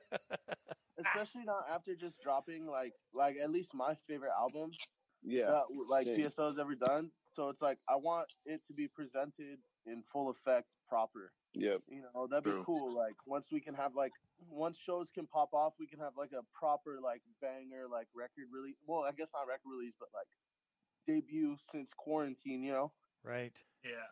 especially 1.06 1.44
not 1.46 1.64
after 1.72 1.96
just 1.96 2.22
dropping 2.22 2.66
like 2.66 2.94
like 3.14 3.36
at 3.42 3.52
least 3.52 3.74
my 3.74 3.96
favorite 4.08 4.34
album. 4.38 4.72
Yeah, 5.24 5.46
that, 5.46 5.64
like 5.90 6.08
same. 6.08 6.26
PSO's 6.26 6.60
ever 6.60 6.76
done. 6.76 7.12
So 7.32 7.50
it's 7.50 7.62
like 7.62 7.78
I 7.90 7.96
want 7.96 8.28
it 8.46 8.62
to 8.68 8.74
be 8.74 8.88
presented 8.88 9.60
in 9.88 10.04
full 10.12 10.30
effect, 10.30 10.68
proper. 10.90 11.32
Yeah. 11.54 11.78
You 11.88 12.04
know 12.14 12.28
that'd 12.28 12.44
be 12.44 12.52
True. 12.52 12.64
cool. 12.66 12.96
Like 12.96 13.16
once 13.28 13.48
we 13.52 13.60
can 13.60 13.74
have 13.74 13.96
like 13.96 14.12
once 14.50 14.78
shows 14.78 15.08
can 15.14 15.26
pop 15.28 15.54
off, 15.54 15.74
we 15.80 15.88
can 15.88 16.00
have 16.00 16.14
like 16.18 16.32
a 16.34 16.44
proper 16.58 17.00
like 17.02 17.22
banger 17.42 17.88
like 17.92 18.08
record 18.16 18.48
release. 18.54 18.76
Well, 18.86 19.04
I 19.04 19.12
guess 19.12 19.28
not 19.34 19.48
record 19.48 19.72
release, 19.72 19.94
but 20.00 20.10
like 20.14 20.28
debut 21.08 21.56
since 21.72 21.90
quarantine. 21.98 22.64
You 22.64 22.72
know. 22.74 22.92
right 23.24 23.54
Yeah. 23.84 24.08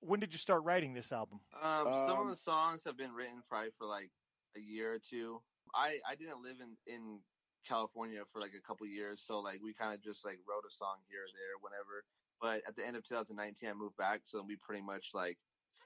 when 0.00 0.20
did 0.20 0.32
you 0.32 0.38
start 0.38 0.64
writing 0.64 0.94
this 0.94 1.12
album? 1.12 1.40
Um, 1.60 1.84
some 1.84 2.10
of 2.12 2.18
Um, 2.20 2.28
the 2.30 2.36
songs 2.36 2.84
have 2.84 2.96
been 2.96 3.12
written 3.12 3.42
probably 3.48 3.70
for 3.76 3.86
like 3.86 4.10
a 4.56 4.60
year 4.60 4.94
or 4.94 4.98
two. 4.98 5.42
I 5.74 5.98
I 6.08 6.14
didn't 6.14 6.42
live 6.42 6.56
in 6.60 6.76
in 6.86 7.20
California 7.68 8.22
for 8.32 8.40
like 8.40 8.54
a 8.56 8.62
couple 8.66 8.86
years, 8.86 9.20
so 9.22 9.40
like 9.40 9.60
we 9.62 9.74
kind 9.74 9.92
of 9.92 10.00
just 10.02 10.24
like 10.24 10.38
wrote 10.48 10.64
a 10.66 10.72
song 10.72 10.96
here 11.10 11.20
or 11.22 11.30
there, 11.34 11.58
whenever. 11.60 12.04
But 12.40 12.62
at 12.66 12.76
the 12.76 12.86
end 12.86 12.96
of 12.96 13.04
2019, 13.06 13.68
I 13.68 13.72
moved 13.74 13.96
back, 13.96 14.20
so 14.24 14.42
we 14.46 14.56
pretty 14.56 14.82
much 14.82 15.10
like 15.14 15.36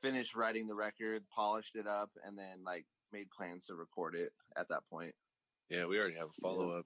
finished 0.01 0.37
writing 0.37 0.67
the 0.67 0.75
record, 0.75 1.23
polished 1.35 1.75
it 1.77 1.87
up, 1.87 2.11
and 2.25 2.39
then 2.39 2.63
like 2.65 2.85
made 3.13 3.31
plans 3.31 3.67
to 3.67 3.75
record 3.75 4.15
it 4.15 4.31
at 4.57 4.69
that 4.69 4.81
point. 4.91 5.15
Yeah, 5.71 5.87
we 5.87 5.99
already 5.99 6.15
have 6.15 6.29
a 6.29 6.41
follow 6.43 6.79
up. 6.79 6.85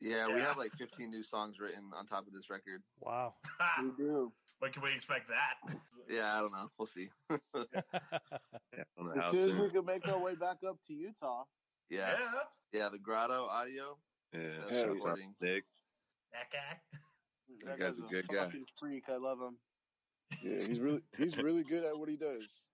Yeah, 0.00 0.28
we 0.32 0.40
have 0.40 0.56
like 0.56 0.70
15 0.78 1.10
new 1.10 1.24
songs 1.24 1.58
written 1.58 1.90
on 1.98 2.06
top 2.06 2.26
of 2.26 2.32
this 2.32 2.48
record. 2.50 2.82
Wow. 3.00 3.34
We 3.82 3.90
do. 3.96 4.32
when 4.60 4.70
can 4.72 4.82
we 4.82 4.92
expect 4.92 5.28
that? 5.28 5.74
Yeah, 6.08 6.34
I 6.36 6.40
don't 6.40 6.52
know. 6.52 6.70
We'll 6.78 6.86
see. 6.86 7.08
Yeah, 8.76 8.84
on 8.96 9.20
As 9.20 9.36
soon 9.36 9.56
as 9.56 9.60
we 9.60 9.70
can 9.70 9.84
make 9.84 10.06
our 10.08 10.18
way 10.18 10.34
back 10.36 10.58
up 10.68 10.78
to 10.86 10.94
Utah. 10.94 11.44
yeah, 11.90 12.14
yeah. 12.72 12.88
The 12.90 12.98
Grotto 12.98 13.46
Audio. 13.46 13.96
Yeah, 14.32 14.40
That's 14.62 14.76
Hell 14.76 14.88
recording. 14.90 15.34
Dick. 15.40 15.64
That 16.32 16.46
guy. 16.52 16.98
That 17.64 17.78
guy's 17.78 17.98
a 17.98 18.02
good 18.02 18.28
guy. 18.28 18.50
Freak, 18.78 19.04
I 19.08 19.16
love 19.16 19.38
him. 19.40 19.56
Yeah, 20.42 20.66
he's 20.66 20.78
really 20.78 21.02
he's 21.16 21.36
really 21.42 21.64
good 21.64 21.84
at 21.84 21.98
what 21.98 22.08
he 22.08 22.16
does. 22.16 22.66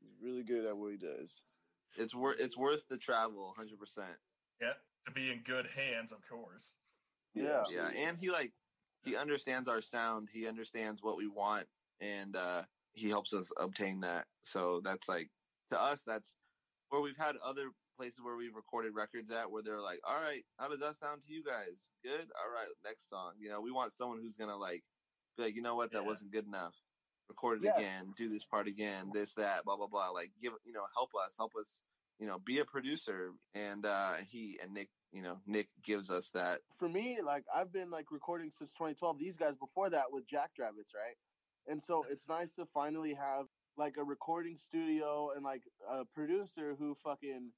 He's 0.00 0.16
really 0.22 0.42
good 0.42 0.64
at 0.64 0.76
what 0.76 0.92
he 0.92 0.96
does. 0.96 1.42
It's 1.96 2.14
worth 2.14 2.36
it's 2.38 2.56
worth 2.56 2.80
the 2.88 2.96
travel, 2.96 3.52
hundred 3.56 3.78
percent. 3.78 4.16
Yeah, 4.60 4.72
to 5.06 5.12
be 5.12 5.30
in 5.30 5.42
good 5.44 5.66
hands, 5.66 6.12
of 6.12 6.18
course. 6.28 6.78
Yeah. 7.34 7.64
Yeah, 7.70 7.88
and 7.88 8.16
he 8.18 8.30
like 8.30 8.52
he 9.04 9.16
understands 9.16 9.68
our 9.68 9.80
sound. 9.80 10.28
He 10.32 10.46
understands 10.46 11.02
what 11.02 11.16
we 11.16 11.28
want, 11.28 11.66
and 12.00 12.36
uh 12.36 12.62
he 12.94 13.08
helps 13.08 13.32
us 13.32 13.52
obtain 13.58 14.00
that. 14.00 14.26
So 14.44 14.80
that's 14.84 15.08
like 15.08 15.30
to 15.70 15.80
us, 15.80 16.02
that's 16.04 16.36
where 16.88 17.00
we've 17.00 17.16
had 17.16 17.36
other 17.44 17.70
places 17.98 18.20
where 18.22 18.36
we've 18.36 18.54
recorded 18.54 18.94
records 18.94 19.30
at 19.30 19.50
where 19.50 19.62
they're 19.62 19.80
like, 19.80 20.00
"All 20.04 20.14
right, 20.22 20.44
how 20.58 20.68
does 20.68 20.78
that 20.80 20.96
sound 20.96 21.20
to 21.22 21.32
you 21.32 21.42
guys? 21.42 21.90
Good. 22.02 22.30
All 22.38 22.50
right, 22.50 22.68
next 22.84 23.08
song." 23.08 23.34
You 23.38 23.50
know, 23.50 23.60
we 23.60 23.72
want 23.72 23.92
someone 23.92 24.20
who's 24.20 24.36
gonna 24.36 24.56
like 24.56 24.84
be 25.36 25.42
like, 25.42 25.56
"You 25.56 25.62
know 25.62 25.74
what? 25.74 25.90
That 25.90 26.02
Yeah. 26.02 26.06
wasn't 26.08 26.30
good 26.30 26.46
enough. 26.46 26.76
Record 27.28 27.58
it 27.62 27.66
Yeah. 27.66 27.76
again. 27.76 28.12
Do 28.16 28.28
this 28.28 28.44
part 28.44 28.68
again. 28.68 29.10
This 29.12 29.34
that. 29.34 29.64
Blah 29.64 29.76
blah 29.76 29.88
blah. 29.88 30.10
Like 30.10 30.30
give 30.40 30.54
you 30.64 30.72
know 30.72 30.86
help 30.94 31.10
us, 31.16 31.36
help 31.36 31.56
us. 31.56 31.82
You 32.20 32.26
know, 32.28 32.38
be 32.38 32.60
a 32.60 32.64
producer." 32.64 33.34
And 33.54 33.84
uh 33.84 34.14
he 34.18 34.58
and 34.62 34.72
Nick, 34.72 34.90
you 35.10 35.22
know, 35.22 35.42
Nick 35.44 35.68
gives 35.82 36.08
us 36.10 36.30
that 36.30 36.62
For 36.78 36.88
me, 36.88 37.20
like 37.20 37.44
I've 37.52 37.72
been 37.72 37.90
like 37.90 38.12
recording 38.12 38.52
since 38.52 38.70
2012. 38.74 39.18
These 39.18 39.36
guys 39.36 39.56
before 39.56 39.90
that 39.90 40.12
with 40.12 40.24
Jackrabbits, 40.28 40.94
right? 40.94 41.18
And 41.66 41.82
so 41.84 42.04
it's 42.04 42.26
nice 42.28 42.52
to 42.54 42.64
finally 42.66 43.12
have 43.14 43.46
like 43.76 43.96
a 43.98 44.04
recording 44.04 44.56
studio 44.58 45.30
and 45.32 45.44
like 45.44 45.62
a 45.88 46.04
producer 46.04 46.74
who 46.76 46.94
fucking 47.04 47.52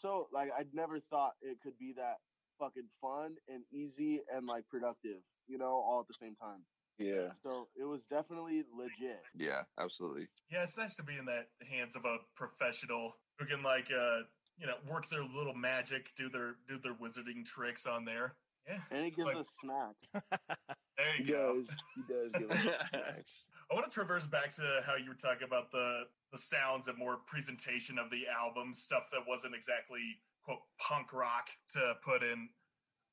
so 0.00 0.28
like 0.32 0.50
I'd 0.58 0.74
never 0.74 1.00
thought 1.10 1.32
it 1.42 1.58
could 1.62 1.78
be 1.78 1.94
that 1.96 2.16
fucking 2.58 2.88
fun 3.00 3.34
and 3.48 3.62
easy 3.72 4.20
and 4.34 4.46
like 4.46 4.68
productive, 4.68 5.18
you 5.48 5.58
know, 5.58 5.66
all 5.66 6.00
at 6.00 6.06
the 6.08 6.14
same 6.20 6.36
time. 6.36 6.60
Yeah. 6.98 7.32
So 7.42 7.66
it 7.76 7.84
was 7.84 8.00
definitely 8.08 8.62
legit. 8.76 9.20
Yeah, 9.36 9.62
absolutely. 9.78 10.28
Yeah, 10.50 10.62
it's 10.62 10.78
nice 10.78 10.94
to 10.96 11.02
be 11.02 11.16
in 11.18 11.24
the 11.24 11.42
hands 11.68 11.96
of 11.96 12.04
a 12.04 12.18
professional 12.36 13.16
who 13.38 13.46
can 13.46 13.62
like 13.62 13.88
uh 13.90 14.20
you 14.58 14.66
know 14.68 14.74
work 14.88 15.08
their 15.10 15.24
little 15.24 15.54
magic, 15.54 16.06
do 16.16 16.28
their 16.28 16.54
do 16.68 16.78
their 16.82 16.94
wizarding 16.94 17.44
tricks 17.44 17.86
on 17.86 18.04
there. 18.04 18.36
Yeah, 18.68 18.78
And 18.92 19.00
he 19.02 19.08
it's 19.08 19.16
gives 19.16 19.26
like- 19.26 19.36
us 19.36 19.46
snacks. 19.62 20.26
there 20.96 21.06
He 21.18 21.24
you 21.24 21.32
go. 21.32 21.54
does. 21.56 21.68
He 21.96 22.02
does 22.14 22.32
give 22.32 22.50
us 22.50 22.62
snacks. 22.90 23.44
I 23.70 23.74
want 23.74 23.86
to 23.86 23.90
traverse 23.90 24.26
back 24.26 24.54
to 24.56 24.82
how 24.86 24.96
you 24.96 25.08
were 25.08 25.14
talking 25.20 25.46
about 25.46 25.70
the 25.70 26.02
the 26.32 26.38
sounds 26.38 26.88
and 26.88 26.98
more 26.98 27.18
presentation 27.26 27.98
of 27.98 28.10
the 28.10 28.24
album 28.26 28.74
stuff 28.74 29.04
that 29.12 29.20
wasn't 29.28 29.54
exactly 29.54 30.00
quote 30.44 30.58
punk 30.80 31.12
rock 31.12 31.48
to 31.72 31.94
put 32.04 32.22
in 32.22 32.48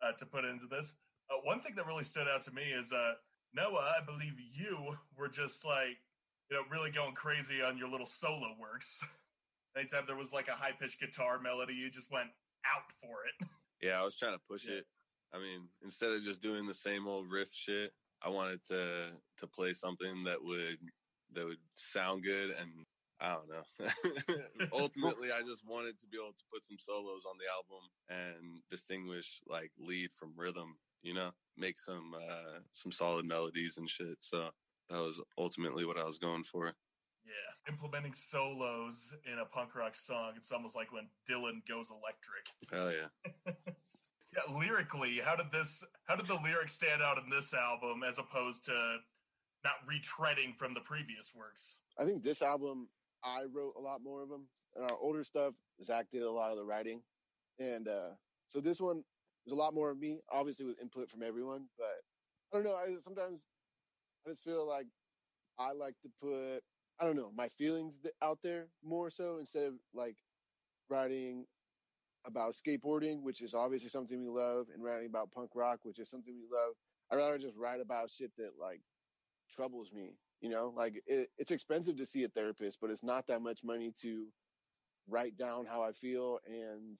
uh, 0.01 0.11
to 0.17 0.25
put 0.25 0.43
into 0.45 0.65
this. 0.67 0.95
Uh, 1.29 1.35
one 1.43 1.61
thing 1.61 1.75
that 1.75 1.85
really 1.85 2.03
stood 2.03 2.27
out 2.27 2.41
to 2.43 2.51
me 2.51 2.63
is 2.63 2.91
uh, 2.91 3.13
Noah. 3.53 3.93
I 4.01 4.03
believe 4.05 4.33
you 4.39 4.95
were 5.17 5.29
just 5.29 5.63
like 5.65 5.97
you 6.49 6.57
know 6.57 6.63
really 6.71 6.91
going 6.91 7.13
crazy 7.13 7.61
on 7.61 7.77
your 7.77 7.89
little 7.89 8.07
solo 8.07 8.55
works. 8.59 8.99
Anytime 9.77 10.03
there 10.05 10.17
was 10.17 10.33
like 10.33 10.49
a 10.49 10.53
high 10.53 10.73
pitched 10.77 10.99
guitar 10.99 11.39
melody, 11.39 11.73
you 11.73 11.89
just 11.89 12.11
went 12.11 12.27
out 12.65 12.91
for 13.01 13.25
it. 13.25 13.47
Yeah, 13.83 13.99
I 13.99 14.03
was 14.03 14.15
trying 14.15 14.33
to 14.37 14.41
push 14.47 14.67
Yeah. 14.67 14.75
it. 14.75 14.85
I 15.33 15.39
mean, 15.39 15.61
instead 15.83 16.11
of 16.11 16.21
just 16.21 16.39
doing 16.39 16.67
the 16.67 16.73
same 16.73 17.07
old 17.07 17.31
riff 17.31 17.51
shit, 17.51 17.93
I 18.23 18.29
wanted 18.29 18.63
to 18.65 19.11
to 19.39 19.47
play 19.47 19.73
something 19.73 20.23
that 20.25 20.43
would 20.43 20.77
that 21.33 21.45
would 21.45 21.57
sound 21.75 22.23
good 22.23 22.51
and 22.51 22.85
I 23.19 23.35
don't 23.35 23.49
know. 23.49 24.67
Ultimately, 24.73 25.31
I 25.31 25.41
just 25.41 25.63
wanted 25.67 25.99
to 25.99 26.07
be 26.07 26.17
able 26.17 26.33
to 26.33 26.43
put 26.51 26.65
some 26.65 26.77
solos 26.79 27.23
on 27.25 27.37
the 27.37 27.45
album 27.53 27.87
and 28.09 28.61
distinguish 28.69 29.41
like 29.47 29.71
lead 29.79 30.09
from 30.11 30.33
rhythm, 30.35 30.75
you 31.03 31.13
know, 31.13 31.31
make 31.57 31.77
some 31.77 32.15
uh 32.15 32.59
some 32.71 32.91
solid 32.91 33.25
melodies 33.25 33.77
and 33.77 33.89
shit. 33.89 34.17
So 34.19 34.49
that 34.89 34.97
was 34.97 35.21
ultimately 35.37 35.85
what 35.85 35.97
I 35.97 36.03
was 36.03 36.17
going 36.17 36.43
for. 36.43 36.73
Yeah, 37.23 37.71
implementing 37.71 38.13
solos 38.13 39.13
in 39.31 39.37
a 39.37 39.45
punk 39.45 39.75
rock 39.75 39.95
song. 39.95 40.33
It's 40.35 40.51
almost 40.51 40.75
like 40.75 40.91
when 40.91 41.07
Dylan 41.29 41.61
goes 41.69 41.89
electric. 41.91 42.47
Hell 42.71 42.91
yeah. 42.91 43.53
Yeah, 44.33 44.55
lyrically, 44.57 45.19
how 45.23 45.35
did 45.35 45.51
this? 45.51 45.83
How 46.05 46.15
did 46.15 46.27
the 46.27 46.39
lyrics 46.41 46.73
stand 46.73 47.01
out 47.01 47.17
in 47.17 47.29
this 47.29 47.53
album 47.53 48.01
as 48.07 48.17
opposed 48.17 48.63
to 48.65 48.97
not 49.63 49.73
retreading 49.85 50.55
from 50.55 50.73
the 50.73 50.79
previous 50.79 51.33
works? 51.35 51.79
I 51.99 52.05
think 52.05 52.23
this 52.23 52.41
album 52.41 52.87
I 53.23 53.43
wrote 53.51 53.73
a 53.77 53.81
lot 53.81 54.01
more 54.01 54.23
of 54.23 54.29
them, 54.29 54.47
and 54.75 54.85
our 54.85 54.97
older 54.97 55.23
stuff 55.23 55.53
Zach 55.83 56.09
did 56.09 56.23
a 56.23 56.31
lot 56.31 56.51
of 56.51 56.57
the 56.57 56.63
writing, 56.63 57.01
and 57.59 57.87
uh, 57.87 58.11
so 58.47 58.61
this 58.61 58.79
one 58.79 59.03
was 59.45 59.51
a 59.51 59.55
lot 59.55 59.73
more 59.73 59.89
of 59.89 59.99
me, 59.99 60.21
obviously 60.31 60.65
with 60.65 60.81
input 60.81 61.09
from 61.09 61.23
everyone. 61.23 61.65
But 61.77 62.01
I 62.53 62.57
don't 62.57 62.65
know. 62.65 62.75
I 62.75 62.95
sometimes 63.03 63.43
I 64.25 64.29
just 64.29 64.43
feel 64.43 64.65
like 64.65 64.87
I 65.59 65.73
like 65.73 65.95
to 66.03 66.09
put 66.21 66.63
I 66.99 67.05
don't 67.05 67.17
know 67.17 67.31
my 67.35 67.49
feelings 67.49 67.99
out 68.21 68.39
there 68.43 68.67
more 68.83 69.09
so 69.09 69.37
instead 69.39 69.63
of 69.63 69.73
like 69.93 70.15
writing 70.89 71.45
about 72.25 72.53
skateboarding, 72.53 73.21
which 73.21 73.41
is 73.41 73.53
obviously 73.53 73.89
something 73.89 74.21
we 74.21 74.29
love, 74.29 74.67
and 74.73 74.83
writing 74.83 75.07
about 75.07 75.31
punk 75.31 75.51
rock, 75.55 75.79
which 75.83 75.99
is 75.99 76.09
something 76.09 76.35
we 76.35 76.47
love. 76.51 76.75
I'd 77.11 77.17
rather 77.17 77.37
just 77.37 77.57
write 77.57 77.81
about 77.81 78.09
shit 78.09 78.31
that 78.37 78.51
like 78.59 78.81
troubles 79.53 79.91
me. 79.93 80.15
You 80.41 80.49
know, 80.49 80.73
like 80.75 81.01
it, 81.05 81.29
it's 81.37 81.51
expensive 81.51 81.97
to 81.97 82.05
see 82.05 82.23
a 82.23 82.27
therapist, 82.27 82.79
but 82.81 82.89
it's 82.89 83.03
not 83.03 83.27
that 83.27 83.41
much 83.41 83.63
money 83.63 83.93
to 84.01 84.27
write 85.07 85.37
down 85.37 85.65
how 85.65 85.83
I 85.83 85.91
feel 85.91 86.39
and 86.47 86.97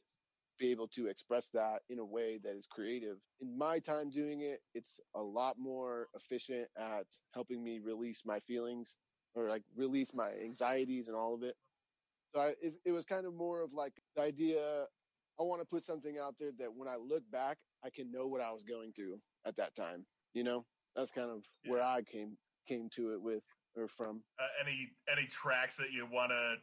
be 0.59 0.69
able 0.69 0.87
to 0.89 1.07
express 1.07 1.49
that 1.49 1.79
in 1.89 1.97
a 1.97 2.05
way 2.05 2.39
that 2.43 2.55
is 2.55 2.67
creative. 2.67 3.17
In 3.41 3.57
my 3.57 3.79
time 3.79 4.11
doing 4.11 4.41
it, 4.41 4.59
it's 4.75 4.99
a 5.15 5.21
lot 5.21 5.57
more 5.57 6.07
efficient 6.13 6.67
at 6.77 7.07
helping 7.33 7.63
me 7.63 7.79
release 7.79 8.21
my 8.25 8.39
feelings 8.39 8.95
or 9.33 9.47
like 9.47 9.63
release 9.75 10.13
my 10.13 10.29
anxieties 10.43 11.07
and 11.07 11.17
all 11.17 11.33
of 11.33 11.41
it. 11.41 11.55
So 12.33 12.41
I, 12.41 12.47
it, 12.61 12.75
it 12.85 12.91
was 12.91 13.05
kind 13.05 13.25
of 13.25 13.33
more 13.33 13.63
of 13.63 13.73
like 13.73 13.93
the 14.15 14.21
idea 14.21 14.85
I 15.41 15.43
want 15.43 15.59
to 15.61 15.65
put 15.65 15.83
something 15.85 16.17
out 16.21 16.35
there 16.39 16.51
that 16.59 16.71
when 16.75 16.87
I 16.87 16.97
look 16.97 17.23
back, 17.31 17.57
I 17.83 17.89
can 17.89 18.11
know 18.11 18.27
what 18.27 18.41
I 18.41 18.51
was 18.51 18.63
going 18.63 18.93
through 18.93 19.19
at 19.45 19.55
that 19.55 19.75
time. 19.75 20.05
You 20.35 20.43
know, 20.43 20.65
that's 20.95 21.09
kind 21.11 21.31
of 21.31 21.43
where 21.65 21.81
I 21.81 22.03
came 22.03 22.37
came 22.67 22.89
to 22.95 23.13
it 23.13 23.21
with 23.21 23.41
or 23.75 23.87
from. 23.87 24.21
Uh, 24.39 24.43
any 24.63 24.89
any 25.11 25.27
tracks 25.27 25.77
that 25.77 25.91
you 25.91 26.05
want 26.05 26.29
to 26.29 26.55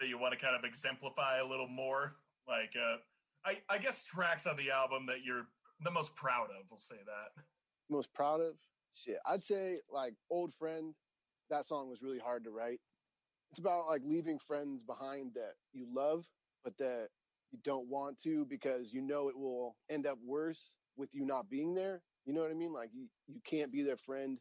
that 0.00 0.08
you 0.08 0.18
want 0.18 0.32
to 0.32 0.40
kind 0.40 0.56
of 0.56 0.64
exemplify 0.64 1.38
a 1.38 1.46
little 1.46 1.68
more? 1.68 2.14
Like, 2.48 2.72
uh, 2.74 2.96
I 3.44 3.58
I 3.68 3.78
guess 3.78 4.04
tracks 4.04 4.46
on 4.46 4.56
the 4.56 4.70
album 4.70 5.04
that 5.06 5.18
you're 5.22 5.46
the 5.82 5.90
most 5.90 6.14
proud 6.16 6.48
of. 6.50 6.64
We'll 6.70 6.78
say 6.78 6.96
that. 7.04 7.42
most 7.90 8.12
proud 8.14 8.40
of 8.40 8.54
shit 8.94 9.18
i'd 9.26 9.44
say 9.44 9.76
like 9.92 10.14
old 10.30 10.54
friend 10.54 10.94
that 11.50 11.66
song 11.66 11.90
was 11.90 12.00
really 12.00 12.18
hard 12.18 12.44
to 12.44 12.50
write 12.50 12.80
it's 13.50 13.58
about 13.60 13.86
like 13.86 14.00
leaving 14.04 14.38
friends 14.38 14.82
behind 14.82 15.32
that 15.34 15.54
you 15.74 15.86
love 15.92 16.24
but 16.62 16.78
that 16.78 17.08
you 17.54 17.60
don't 17.64 17.88
want 17.88 18.18
to 18.20 18.44
because 18.50 18.92
you 18.92 19.00
know 19.00 19.28
it 19.28 19.38
will 19.38 19.76
end 19.88 20.06
up 20.06 20.18
worse 20.26 20.70
with 20.96 21.14
you 21.14 21.24
not 21.24 21.48
being 21.48 21.74
there 21.74 22.02
you 22.26 22.32
know 22.32 22.40
what 22.40 22.50
i 22.50 22.54
mean 22.54 22.72
like 22.72 22.90
you, 22.92 23.06
you 23.28 23.40
can't 23.48 23.72
be 23.72 23.82
their 23.82 23.96
friend 23.96 24.38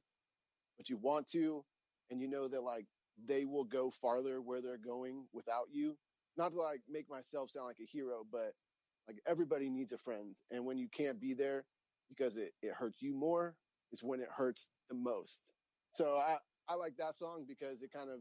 but 0.77 0.89
you 0.89 0.97
want 0.97 1.27
to 1.27 1.63
and 2.09 2.19
you 2.19 2.27
know 2.27 2.47
that 2.47 2.61
like 2.63 2.85
they 3.27 3.45
will 3.45 3.63
go 3.63 3.91
farther 4.01 4.41
where 4.41 4.61
they're 4.61 4.77
going 4.77 5.25
without 5.31 5.67
you 5.71 5.95
not 6.37 6.51
to 6.51 6.59
like 6.59 6.81
make 6.89 7.09
myself 7.09 7.51
sound 7.51 7.67
like 7.67 7.77
a 7.79 7.91
hero 7.91 8.23
but 8.31 8.53
like 9.07 9.17
everybody 9.27 9.69
needs 9.69 9.91
a 9.91 9.97
friend 9.97 10.35
and 10.49 10.65
when 10.65 10.77
you 10.77 10.87
can't 10.89 11.21
be 11.21 11.33
there 11.33 11.65
because 12.09 12.35
it, 12.35 12.53
it 12.61 12.73
hurts 12.73 13.01
you 13.01 13.13
more 13.13 13.55
is 13.91 14.01
when 14.03 14.19
it 14.19 14.29
hurts 14.35 14.69
the 14.89 14.95
most. 14.95 15.41
So 15.93 16.17
I, 16.17 16.37
I 16.67 16.75
like 16.75 16.97
that 16.97 17.17
song 17.17 17.45
because 17.47 17.81
it 17.81 17.91
kind 17.93 18.09
of 18.09 18.19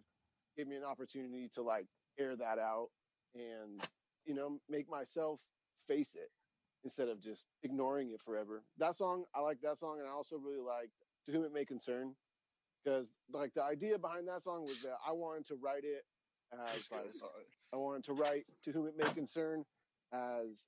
gave 0.57 0.69
me 0.69 0.77
an 0.77 0.85
opportunity 0.85 1.51
to 1.55 1.63
like 1.63 1.87
air 2.19 2.37
that 2.37 2.59
out 2.59 2.89
and, 3.35 3.81
you 4.25 4.35
know, 4.35 4.59
make 4.69 4.89
myself 4.89 5.41
face 5.89 6.15
it 6.15 6.31
instead 6.85 7.09
of 7.09 7.21
just 7.21 7.47
ignoring 7.63 8.11
it 8.11 8.21
forever. 8.21 8.65
That 8.79 8.97
song, 8.97 9.25
I 9.35 9.41
like 9.41 9.61
that 9.63 9.79
song. 9.79 9.99
And 10.01 10.09
I 10.09 10.13
also 10.13 10.37
really 10.37 10.61
like 10.61 10.91
To 11.27 11.33
Whom 11.33 11.45
It 11.45 11.53
May 11.53 11.65
Concern. 11.65 12.15
because 12.85 13.13
like 13.33 13.55
the 13.55 13.63
idea 13.63 13.99
behind 13.99 14.27
that 14.29 14.43
song 14.43 14.63
was 14.63 14.83
that 14.83 14.97
I 15.07 15.13
wanted 15.13 15.47
to 15.49 15.55
write 15.63 15.85
it 15.85 16.05
as 16.53 16.89
like 16.91 17.13
I 17.73 17.77
wanted 17.77 18.05
to 18.05 18.13
write 18.13 18.45
to 18.65 18.73
whom 18.73 18.87
it 18.87 18.95
may 18.97 19.11
concern 19.13 19.65
as 20.13 20.65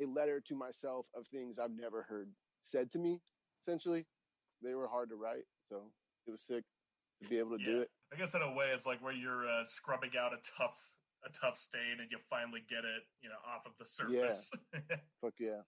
a 0.00 0.06
letter 0.06 0.40
to 0.48 0.54
myself 0.54 1.06
of 1.14 1.26
things 1.26 1.58
I've 1.58 1.70
never 1.76 2.02
heard 2.02 2.28
said 2.62 2.92
to 2.92 2.98
me. 2.98 3.20
Essentially, 3.66 4.06
they 4.62 4.74
were 4.74 4.88
hard 4.88 5.08
to 5.10 5.16
write, 5.16 5.44
so 5.68 5.90
it 6.26 6.30
was 6.30 6.40
sick 6.40 6.64
to 7.22 7.28
be 7.28 7.38
able 7.38 7.58
to 7.58 7.64
do 7.64 7.80
it. 7.80 7.90
I 8.12 8.16
guess 8.16 8.34
in 8.34 8.42
a 8.42 8.52
way, 8.54 8.66
it's 8.72 8.86
like 8.86 9.02
where 9.02 9.12
you're 9.12 9.48
uh, 9.48 9.64
scrubbing 9.64 10.12
out 10.18 10.32
a 10.32 10.36
tough 10.56 10.78
a 11.26 11.30
tough 11.30 11.58
stain, 11.58 11.98
and 12.00 12.10
you 12.10 12.18
finally 12.30 12.62
get 12.68 12.78
it, 12.84 13.02
you 13.22 13.28
know, 13.28 13.36
off 13.46 13.66
of 13.66 13.72
the 13.78 13.86
surface. 13.86 14.50
Yeah. 14.72 14.96
Fuck 15.20 15.34
yeah. 15.38 15.60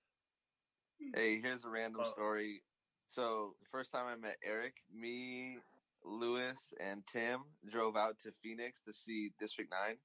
Hey, 1.14 1.40
here's 1.40 1.64
a 1.64 1.68
random 1.68 2.02
Oh. 2.04 2.10
story. 2.10 2.62
So 3.10 3.54
the 3.60 3.66
first 3.70 3.90
time 3.90 4.06
I 4.06 4.16
met 4.16 4.36
Eric, 4.44 4.74
me, 4.94 5.58
Lewis, 6.04 6.58
and 6.80 7.02
Tim 7.10 7.40
drove 7.70 7.96
out 7.96 8.18
to 8.22 8.32
Phoenix 8.42 8.78
to 8.86 8.92
see 8.92 9.30
District 9.40 9.70
Nine, 9.70 9.96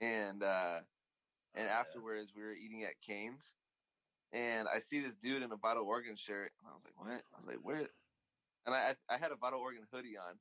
and 0.00 0.42
uh, 0.42 0.80
and 1.54 1.68
afterwards 1.68 2.32
we 2.34 2.42
were 2.42 2.54
eating 2.54 2.84
at 2.84 2.94
Cane's, 3.06 3.42
and 4.32 4.68
I 4.74 4.78
see 4.80 5.00
this 5.00 5.14
dude 5.16 5.42
in 5.42 5.52
a 5.52 5.56
Vital 5.56 5.84
Organ 5.84 6.16
shirt, 6.16 6.52
and 6.60 6.68
I 6.70 6.74
was 6.74 6.82
like, 6.84 6.96
"What?" 6.96 7.22
I 7.34 7.40
was 7.40 7.46
like, 7.48 7.58
"Where?" 7.62 7.88
And 8.66 8.74
I 8.74 8.94
I 9.10 9.18
had 9.18 9.32
a 9.32 9.36
Vital 9.36 9.60
Organ 9.60 9.82
hoodie 9.92 10.16
on, 10.16 10.36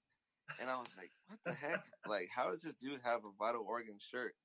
and 0.59 0.69
I 0.69 0.77
was 0.77 0.89
like, 0.97 1.11
"What 1.27 1.39
the 1.45 1.53
heck? 1.53 1.83
Like, 2.07 2.29
how 2.33 2.51
does 2.51 2.61
this 2.61 2.75
dude 2.81 3.01
have 3.03 3.21
a 3.23 3.31
Vital 3.37 3.63
Organ 3.67 3.97
shirt?" 4.11 4.35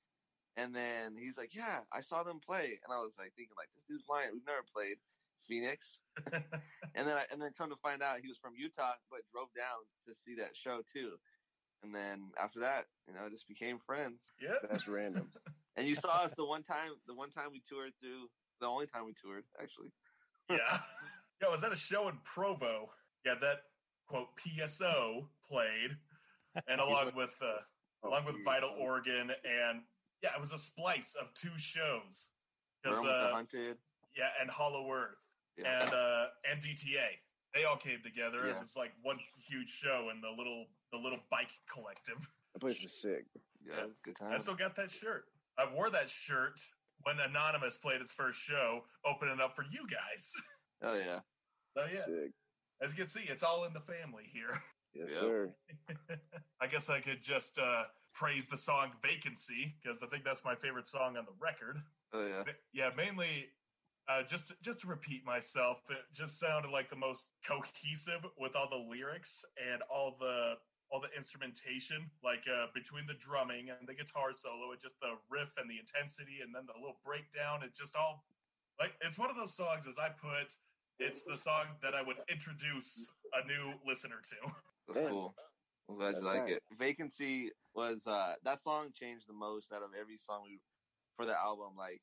And 0.57 0.75
then 0.75 1.17
he's 1.19 1.37
like, 1.37 1.55
"Yeah, 1.55 1.81
I 1.93 2.01
saw 2.01 2.23
them 2.23 2.41
play," 2.41 2.79
and 2.85 2.93
I 2.93 2.99
was 2.99 3.17
like 3.19 3.33
thinking, 3.37 3.57
like, 3.57 3.69
this 3.75 3.85
dude's 3.89 4.09
lying. 4.09 4.31
We've 4.33 4.47
never 4.47 4.65
played 4.73 4.97
Phoenix. 5.49 6.01
and 6.33 7.07
then 7.07 7.17
I, 7.17 7.25
and 7.31 7.41
then 7.41 7.51
come 7.57 7.71
to 7.71 7.77
find 7.83 8.03
out 8.03 8.21
he 8.21 8.29
was 8.29 8.39
from 8.39 8.55
Utah, 8.57 8.95
but 9.11 9.21
drove 9.33 9.49
down 9.57 9.85
to 10.07 10.15
see 10.15 10.35
that 10.37 10.57
show 10.57 10.83
too. 10.93 11.19
And 11.83 11.95
then 11.95 12.33
after 12.43 12.61
that, 12.61 12.87
you 13.07 13.15
know, 13.15 13.29
just 13.31 13.47
became 13.49 13.79
friends. 13.79 14.33
Yeah, 14.41 14.57
That's 14.69 14.89
random. 14.89 15.31
And 15.77 15.87
you 15.87 15.95
saw 15.95 16.25
us 16.25 16.35
the 16.35 16.45
one 16.45 16.63
time, 16.63 16.93
the 17.07 17.15
one 17.15 17.31
time 17.31 17.53
we 17.53 17.61
toured 17.69 17.93
through, 18.01 18.29
the 18.61 18.67
only 18.67 18.87
time 18.87 19.05
we 19.05 19.13
toured 19.23 19.45
actually. 19.61 19.93
yeah. 20.51 20.81
Yeah, 21.43 21.51
was 21.51 21.61
that 21.61 21.71
a 21.71 21.77
show 21.77 22.09
in 22.09 22.17
Provo. 22.25 22.89
Yeah, 23.27 23.35
that 23.43 23.59
quote 24.07 24.29
PSO 24.39 25.27
played, 25.49 25.97
and 26.69 26.81
along 26.87 27.13
with 27.17 27.35
uh, 27.43 28.07
along 28.07 28.25
with 28.25 28.37
Vital 28.45 28.71
Organ, 28.79 29.31
and 29.31 29.83
yeah, 30.23 30.31
it 30.35 30.41
was 30.41 30.53
a 30.53 30.59
splice 30.59 31.15
of 31.21 31.33
two 31.35 31.57
shows. 31.59 32.31
'Cause, 32.85 32.97
Burn 32.97 33.05
the 33.05 33.11
uh, 33.11 33.35
Hunted. 33.35 33.77
yeah, 34.17 34.29
and 34.41 34.49
Hollow 34.51 34.91
Earth, 34.93 35.17
Yeah. 35.59 35.83
and 35.83 35.93
uh, 35.93 36.27
and 36.51 36.63
DTA. 36.63 37.19
They 37.55 37.65
all 37.65 37.77
came 37.77 38.03
together. 38.05 38.47
It 38.47 38.51
Yeah. 38.55 38.61
was 38.61 38.77
like 38.77 38.93
one 39.03 39.19
huge 39.49 39.71
show 39.71 40.11
in 40.15 40.21
the 40.21 40.29
little 40.31 40.67
the 40.93 40.99
little 40.99 41.21
bike 41.31 41.51
collective. 41.71 42.19
That 42.57 42.61
place 42.61 42.83
was 42.83 43.03
sick. 43.03 43.27
Yeah, 43.67 43.81
it 43.81 43.89
was 43.89 43.97
a 44.03 44.03
good 44.03 44.17
time. 44.17 44.33
I 44.33 44.39
still 44.39 44.55
got 44.55 44.77
that 44.77 44.91
shirt. 44.91 45.25
I 45.59 45.71
wore 45.71 45.91
that 45.91 46.09
shirt 46.09 46.59
when 47.03 47.21
Anonymous 47.21 47.77
played 47.77 48.01
its 48.01 48.15
first 48.15 48.41
show, 48.41 48.85
opening 49.05 49.41
up 49.41 49.55
for 49.55 49.65
you 49.71 49.87
guys. 49.89 50.31
Oh 50.83 50.95
yeah. 50.95 51.21
Oh 51.77 51.85
yeah. 51.93 52.05
Sick. 52.05 52.31
As 52.83 52.91
you 52.93 52.97
can 52.99 53.09
see, 53.09 53.23
it's 53.29 53.43
all 53.43 53.65
in 53.65 53.73
the 53.73 53.81
family 53.81 54.25
here. 54.33 54.51
Yes, 54.95 55.11
Yep. 55.11 55.21
sir. 55.21 55.55
I 56.63 56.67
guess 56.69 56.89
I 56.89 57.01
could 57.01 57.21
just 57.21 57.59
uh, 57.59 57.85
praise 58.15 58.47
the 58.47 58.57
song 58.57 58.93
"Vacancy" 59.03 59.75
because 59.77 60.03
I 60.03 60.07
think 60.07 60.25
that's 60.25 60.43
my 60.43 60.55
favorite 60.55 60.87
song 60.87 61.19
on 61.19 61.27
the 61.27 61.37
record. 61.39 61.77
Oh 62.15 62.25
yeah. 62.27 62.45
Yeah, 62.73 62.91
mainly 62.97 63.49
uh, 64.09 64.23
just 64.23 64.55
just 64.63 64.81
to 64.81 64.87
repeat 64.87 65.21
myself, 65.27 65.83
it 65.91 65.99
just 66.15 66.41
sounded 66.41 66.71
like 66.71 66.89
the 66.89 66.97
most 66.97 67.29
cohesive 67.47 68.25
with 68.39 68.57
all 68.57 68.71
the 68.71 68.89
lyrics 68.89 69.45
and 69.61 69.83
all 69.93 70.17
the 70.19 70.55
all 70.91 71.01
the 71.03 71.13
instrumentation, 71.15 72.09
like 72.25 72.45
uh, 72.49 72.69
between 72.73 73.05
the 73.07 73.19
drumming 73.21 73.69
and 73.69 73.87
the 73.87 73.93
guitar 73.95 74.33
solo, 74.33 74.71
and 74.73 74.81
just 74.81 74.99
the 75.01 75.13
riff 75.29 75.51
and 75.59 75.69
the 75.69 75.77
intensity, 75.77 76.41
and 76.41 76.55
then 76.55 76.65
the 76.65 76.79
little 76.81 76.97
breakdown. 77.05 77.61
It 77.63 77.75
just 77.77 77.97
all 77.97 78.25
like 78.81 78.93
it's 79.03 79.19
one 79.19 79.29
of 79.29 79.37
those 79.37 79.53
songs. 79.55 79.85
As 79.87 79.99
I 79.99 80.09
put, 80.09 80.57
it's 80.99 81.25
the 81.25 81.37
song 81.37 81.67
that 81.83 81.95
I 81.95 82.03
would 82.03 82.17
introduce 82.31 83.11
a 83.33 83.47
new 83.47 83.75
listener 83.87 84.17
to. 84.31 84.53
That's 84.89 85.01
Damn. 85.01 85.11
cool. 85.11 85.35
I'm 85.89 85.97
glad 85.97 86.15
That's 86.15 86.25
you 86.25 86.31
like 86.31 86.43
nice. 86.49 86.57
it. 86.57 86.63
Vacancy 86.79 87.51
was 87.75 88.07
uh 88.07 88.35
that 88.45 88.59
song 88.61 88.89
changed 88.95 89.25
the 89.29 89.35
most 89.35 89.73
out 89.73 89.83
of 89.83 89.91
every 89.99 90.17
song 90.17 90.43
we 90.45 90.59
for 91.17 91.27
the 91.27 91.35
album. 91.35 91.77
Like 91.77 92.01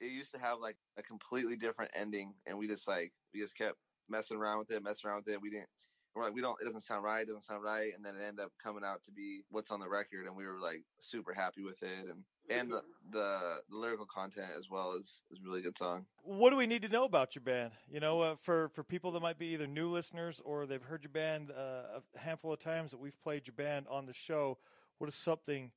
it 0.00 0.12
used 0.12 0.32
to 0.34 0.40
have 0.40 0.58
like 0.60 0.76
a 0.98 1.02
completely 1.02 1.56
different 1.56 1.90
ending 1.94 2.34
and 2.46 2.56
we 2.56 2.66
just 2.66 2.88
like 2.88 3.12
we 3.32 3.40
just 3.40 3.56
kept 3.56 3.76
messing 4.08 4.36
around 4.36 4.58
with 4.58 4.70
it, 4.70 4.82
messing 4.82 5.08
around 5.08 5.24
with 5.24 5.34
it. 5.34 5.40
We 5.40 5.50
didn't 5.50 5.68
we're 6.14 6.24
like 6.24 6.34
we 6.34 6.40
don't 6.40 6.56
it 6.60 6.64
doesn't 6.64 6.82
sound 6.82 7.04
right, 7.04 7.22
it 7.22 7.26
doesn't 7.26 7.42
sound 7.44 7.62
right, 7.64 7.92
and 7.94 8.04
then 8.04 8.14
it 8.14 8.24
ended 8.26 8.44
up 8.44 8.52
coming 8.62 8.84
out 8.84 9.02
to 9.04 9.10
be 9.10 9.42
what's 9.50 9.70
on 9.70 9.80
the 9.80 9.88
record 9.88 10.26
and 10.26 10.36
we 10.36 10.46
were 10.46 10.60
like 10.60 10.82
super 11.00 11.32
happy 11.32 11.62
with 11.62 11.82
it 11.82 12.08
and 12.10 12.24
and 12.50 12.70
the 12.70 12.82
the, 13.10 13.56
the 13.70 13.76
lyrical 13.76 14.06
content 14.06 14.48
as 14.58 14.68
well 14.70 14.94
is 14.98 15.20
is 15.30 15.38
a 15.44 15.48
really 15.48 15.62
good 15.62 15.76
song. 15.76 16.06
What 16.22 16.50
do 16.50 16.56
we 16.56 16.66
need 16.66 16.82
to 16.82 16.88
know 16.88 17.04
about 17.04 17.34
your 17.34 17.42
band? 17.42 17.72
You 17.90 18.00
know, 18.00 18.20
uh, 18.20 18.36
for 18.40 18.68
for 18.70 18.82
people 18.82 19.10
that 19.12 19.20
might 19.20 19.38
be 19.38 19.48
either 19.48 19.66
new 19.66 19.88
listeners 19.88 20.40
or 20.44 20.66
they've 20.66 20.82
heard 20.82 21.02
your 21.02 21.10
band 21.10 21.50
uh, 21.50 22.00
a 22.14 22.18
handful 22.18 22.52
of 22.52 22.60
times 22.60 22.90
that 22.90 23.00
we've 23.00 23.20
played 23.22 23.46
your 23.46 23.54
band 23.54 23.86
on 23.90 24.06
the 24.06 24.12
show. 24.12 24.58
What 24.98 25.08
is 25.08 25.14
something 25.14 25.72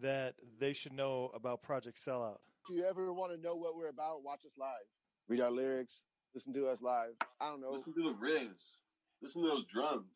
that 0.00 0.34
they 0.58 0.72
should 0.72 0.92
know 0.92 1.30
about 1.34 1.62
Project 1.62 1.98
Sellout? 1.98 2.38
If 2.68 2.76
you 2.76 2.84
ever 2.84 3.12
want 3.12 3.32
to 3.32 3.40
know 3.40 3.54
what 3.54 3.76
we're 3.76 3.88
about, 3.88 4.22
watch 4.22 4.44
us 4.44 4.52
live. 4.58 4.86
Read 5.28 5.40
our 5.40 5.50
lyrics. 5.50 6.02
Listen 6.34 6.52
to 6.54 6.66
us 6.66 6.82
live. 6.82 7.14
I 7.40 7.48
don't 7.48 7.60
know. 7.60 7.70
Listen 7.70 7.94
to 7.94 8.02
the 8.02 8.14
riffs. 8.14 8.82
Listen 9.22 9.42
to 9.42 9.48
those 9.48 9.64
drums. 9.72 10.06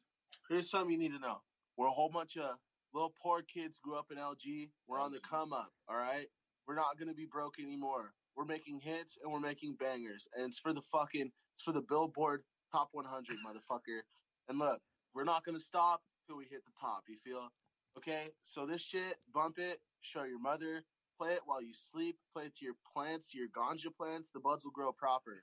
Here's 0.49 0.71
something 0.71 0.91
you 0.91 0.99
need 0.99 1.13
to 1.13 1.19
know. 1.19 1.39
We're 1.77 1.89
a 1.89 1.93
whole 1.93 2.11
bunch 2.11 2.37
of 2.37 2.57
little 2.95 3.13
poor 3.23 3.43
kids 3.43 3.79
grew 3.83 3.97
up 3.99 4.07
in 4.11 4.19
LG. 4.19 4.71
We're 4.87 5.01
on 5.01 5.13
the 5.13 5.21
come 5.29 5.53
up, 5.53 5.73
all 5.89 5.97
right? 5.97 6.27
We're 6.67 6.77
not 6.77 6.99
gonna 6.99 7.15
be 7.15 7.27
broke 7.31 7.55
anymore. 7.59 8.13
We're 8.37 8.45
making 8.45 8.81
hits 8.81 9.19
and 9.23 9.33
we're 9.33 9.41
making 9.41 9.77
bangers. 9.81 10.29
And 10.37 10.47
it's 10.47 10.59
for 10.59 10.73
the 10.73 10.83
fucking 10.93 11.31
it's 11.55 11.63
for 11.63 11.73
the 11.73 11.83
Billboard 11.83 12.43
Top 12.71 12.89
100, 12.93 13.37
motherfucker. 13.47 14.01
And 14.49 14.59
look, 14.59 14.81
we're 15.15 15.25
not 15.25 15.45
gonna 15.45 15.61
stop 15.61 16.03
till 16.27 16.37
we 16.37 16.45
hit 16.45 16.65
the 16.65 16.73
top. 16.81 17.03
You 17.09 17.17
feel? 17.25 17.49
Okay? 17.97 18.29
So 18.43 18.67
this 18.67 18.83
shit, 18.83 19.17
bump 19.35 19.59
it, 19.59 19.81
show 20.01 20.23
your 20.25 20.41
mother, 20.41 20.85
play 21.19 21.33
it 21.33 21.41
while 21.45 21.61
you 21.63 21.73
sleep, 21.75 22.17
play 22.33 22.45
it 22.45 22.57
to 22.57 22.65
your 22.65 22.75
plants, 22.95 23.35
your 23.35 23.49
ganja 23.49 23.95
plants. 23.95 24.31
The 24.33 24.41
buds 24.41 24.65
will 24.65 24.71
grow 24.73 24.93
proper. 24.93 25.43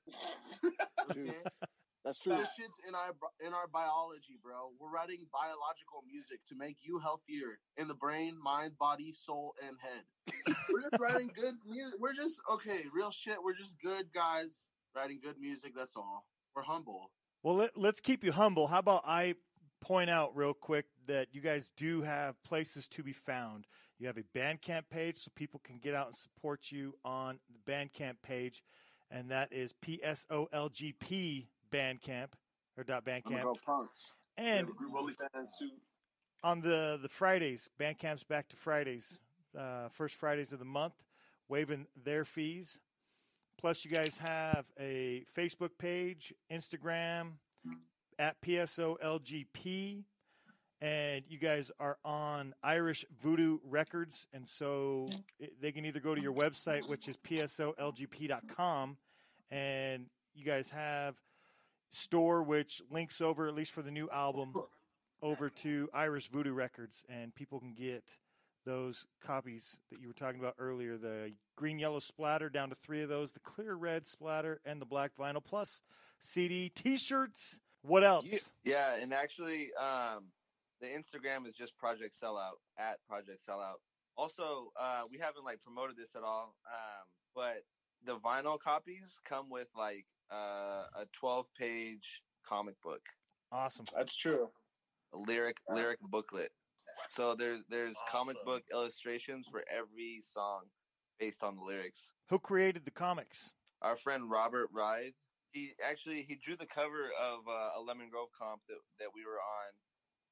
Dude, 1.13 1.29
Okay? 1.29 1.37
That's 2.03 2.17
true. 2.17 2.37
This 2.37 2.49
shit's 2.55 2.79
in 2.87 2.95
our 2.95 3.11
in 3.45 3.53
our 3.53 3.67
biology, 3.67 4.39
bro. 4.41 4.71
We're 4.79 4.89
writing 4.89 5.25
biological 5.31 6.03
music 6.07 6.39
to 6.47 6.55
make 6.55 6.77
you 6.81 6.99
healthier 6.99 7.59
in 7.77 7.87
the 7.87 7.93
brain, 7.93 8.37
mind, 8.41 8.77
body, 8.77 9.11
soul, 9.11 9.53
and 9.65 9.75
head. 9.79 10.55
We're 10.71 10.89
just 10.89 10.99
writing 10.99 11.29
good 11.35 11.55
music. 11.67 11.99
We're 11.99 12.13
just 12.13 12.39
okay, 12.51 12.85
real 12.93 13.11
shit. 13.11 13.35
We're 13.43 13.55
just 13.55 13.75
good 13.81 14.13
guys 14.13 14.69
writing 14.95 15.19
good 15.21 15.39
music. 15.39 15.73
That's 15.75 15.95
all. 15.95 16.25
We're 16.55 16.63
humble. 16.63 17.11
Well, 17.43 17.55
let, 17.55 17.77
let's 17.77 17.99
keep 17.99 18.23
you 18.23 18.31
humble. 18.31 18.67
How 18.67 18.79
about 18.79 19.03
I 19.05 19.35
point 19.81 20.09
out 20.09 20.35
real 20.35 20.53
quick 20.53 20.85
that 21.07 21.27
you 21.31 21.41
guys 21.41 21.71
do 21.75 22.01
have 22.01 22.41
places 22.43 22.87
to 22.89 23.03
be 23.03 23.13
found. 23.13 23.65
You 23.97 24.07
have 24.07 24.17
a 24.17 24.37
Bandcamp 24.37 24.83
page 24.89 25.17
so 25.17 25.31
people 25.35 25.61
can 25.63 25.79
get 25.79 25.93
out 25.93 26.07
and 26.07 26.15
support 26.15 26.71
you 26.71 26.95
on 27.03 27.39
the 27.51 27.71
Bandcamp 27.71 28.15
page, 28.23 28.63
and 29.11 29.31
that 29.31 29.51
is 29.51 29.73
PSOLGP 29.73 31.47
Bandcamp 31.71 32.29
or 32.77 32.83
dot 32.83 33.05
Bandcamp. 33.05 33.55
Punks. 33.65 34.11
And 34.37 34.67
Yeah, 34.67 34.73
group 34.75 34.93
OnlyFans 34.93 35.47
too. 35.59 35.69
on 36.43 36.61
the 36.61 36.97
the 37.01 37.09
Fridays, 37.09 37.69
Bandcamp's 37.79 38.23
back 38.23 38.47
to 38.49 38.55
Fridays, 38.55 39.19
uh, 39.57 39.89
first 39.89 40.15
Fridays 40.15 40.53
of 40.53 40.59
the 40.59 40.65
month, 40.65 40.93
waiving 41.47 41.87
their 42.01 42.23
fees. 42.25 42.79
Plus, 43.57 43.83
you 43.83 43.91
guys 43.91 44.17
have 44.19 44.65
a 44.79 45.25
Facebook 45.35 45.71
page, 45.77 46.33
Instagram 46.49 47.33
at 48.17 48.39
PSOLGP, 48.41 50.05
and 50.81 51.23
you 51.27 51.37
guys 51.37 51.69
are 51.77 51.97
on 52.05 52.53
Irish 52.63 53.03
Voodoo 53.21 53.57
Records, 53.65 54.27
and 54.31 54.47
so 54.47 55.09
they 55.61 55.73
can 55.73 55.85
either 55.85 55.99
go 55.99 56.15
to 56.15 56.21
your 56.21 56.33
website, 56.33 56.87
which 56.87 57.09
is 57.09 57.17
PSOLGP.com, 57.17 58.97
and 59.51 60.05
you 60.33 60.45
guys 60.45 60.69
have 60.69 61.15
store 61.89 62.43
which 62.43 62.81
links 62.91 63.21
over 63.21 63.47
at 63.47 63.55
least 63.55 63.71
for 63.71 63.81
the 63.81 63.91
new 63.91 64.09
album 64.09 64.53
over 65.21 65.49
to 65.49 65.89
Irish 65.93 66.29
Voodoo 66.29 66.53
Records, 66.53 67.03
and 67.09 67.33
people 67.35 67.59
can 67.59 67.73
get 67.73 68.03
those 68.65 69.05
copies 69.21 69.79
that 69.91 70.01
you 70.01 70.07
were 70.07 70.13
talking 70.13 70.39
about 70.39 70.55
earlier 70.59 70.97
the 70.97 71.31
green 71.55 71.79
yellow 71.79 71.99
splatter 71.99 72.49
down 72.49 72.69
to 72.69 72.75
three 72.75 73.01
of 73.01 73.09
those, 73.09 73.31
the 73.31 73.39
clear 73.39 73.73
red 73.73 74.05
splatter, 74.05 74.61
and 74.65 74.81
the 74.81 74.85
black 74.85 75.11
vinyl, 75.19 75.43
plus 75.43 75.81
CD, 76.19 76.69
t 76.69 76.97
shirts. 76.97 77.59
What 77.81 78.03
else? 78.03 78.51
Yeah, 78.63 78.95
and 79.01 79.13
actually, 79.13 79.69
um, 79.79 80.25
the 80.81 80.87
Instagram 80.87 81.47
is 81.47 81.55
just 81.55 81.77
Project 81.77 82.15
Sellout 82.21 82.59
at 82.77 82.97
Project 83.07 83.39
Sellout. 83.47 83.79
Also, 84.17 84.71
uh, 84.79 84.99
we 85.11 85.17
haven't 85.17 85.45
like 85.45 85.61
promoted 85.61 85.95
this 85.95 86.09
at 86.15 86.23
all, 86.23 86.55
um, 86.67 87.07
but 87.33 87.63
the 88.05 88.17
vinyl 88.19 88.59
copies 88.59 89.17
come 89.27 89.49
with 89.49 89.67
like 89.77 90.05
uh, 90.31 91.01
a 91.01 91.05
12 91.19 91.45
page 91.57 92.21
comic 92.47 92.75
book. 92.83 93.01
Awesome. 93.51 93.85
That's 93.95 94.15
true. 94.15 94.49
a 95.13 95.17
lyric 95.17 95.57
lyric 95.73 95.99
booklet. 96.01 96.51
So 97.15 97.35
there's 97.37 97.61
there's 97.69 97.95
comic 98.11 98.37
book 98.45 98.63
illustrations 98.71 99.47
for 99.49 99.63
every 99.69 100.21
song 100.33 100.63
based 101.19 101.43
on 101.43 101.55
the 101.55 101.63
lyrics. 101.63 102.01
Who 102.29 102.39
created 102.39 102.85
the 102.85 102.91
comics? 102.91 103.53
Our 103.81 103.97
friend 103.97 104.29
Robert 104.29 104.69
Ride, 104.73 105.13
he 105.51 105.71
actually 105.83 106.25
he 106.27 106.35
drew 106.35 106.55
the 106.57 106.67
cover 106.67 107.09
of 107.17 107.47
uh, 107.47 107.79
a 107.79 107.81
Lemon 107.81 108.09
Grove 108.09 108.29
comp 108.37 108.61
that 108.67 108.77
that 108.99 109.09
we 109.15 109.25
were 109.25 109.39
on 109.39 109.69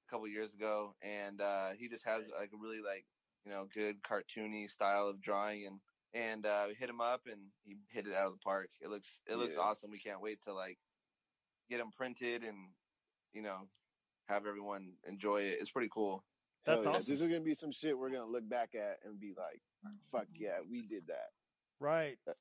a 0.08 0.12
couple 0.12 0.28
years 0.28 0.54
ago, 0.54 0.96
and 1.02 1.42
uh, 1.42 1.70
he 1.78 1.88
just 1.88 2.06
has 2.06 2.24
like 2.38 2.52
a 2.54 2.62
really 2.62 2.82
like 2.84 3.06
you 3.46 3.52
know 3.52 3.68
good 3.74 3.98
cartoony 4.04 4.70
style 4.70 5.08
of 5.08 5.22
drawing, 5.22 5.66
and 5.66 5.80
and 6.14 6.46
uh, 6.46 6.66
we 6.68 6.76
hit 6.76 6.90
him 6.90 7.02
up, 7.02 7.22
and 7.26 7.40
he 7.64 7.76
hit 7.90 8.08
it 8.08 8.14
out 8.14 8.28
of 8.28 8.34
the 8.34 8.40
park. 8.40 8.70
It 8.82 8.90
looks 8.90 9.08
it 9.28 9.36
looks 9.36 9.56
Yeah. 9.56 9.62
awesome. 9.62 9.92
We 9.92 10.00
can't 10.00 10.22
wait 10.22 10.40
to 10.46 10.54
like 10.54 10.78
get 11.70 11.78
them 11.80 11.92
printed 11.96 12.44
and 12.44 12.70
you 13.34 13.42
know 13.42 13.68
have 14.28 14.46
everyone 14.46 14.94
enjoy 15.08 15.42
it. 15.42 15.58
It's 15.62 15.72
pretty 15.72 15.90
cool. 15.94 16.24
That's 16.66 16.86
yeah. 16.86 16.92
This 16.94 17.10
is 17.10 17.22
gonna 17.22 17.40
be 17.42 17.56
some 17.56 17.72
shit 17.72 17.98
we're 17.98 18.10
gonna 18.10 18.26
look 18.26 18.48
back 18.48 18.76
at 18.76 18.98
and 19.06 19.20
be 19.20 19.34
like, 19.38 19.62
"Fuck 20.12 20.28
yeah, 20.34 20.60
we 20.70 20.82
did 20.82 21.08
that." 21.08 21.30
Right. 21.80 22.18
Yeah. 22.26 22.34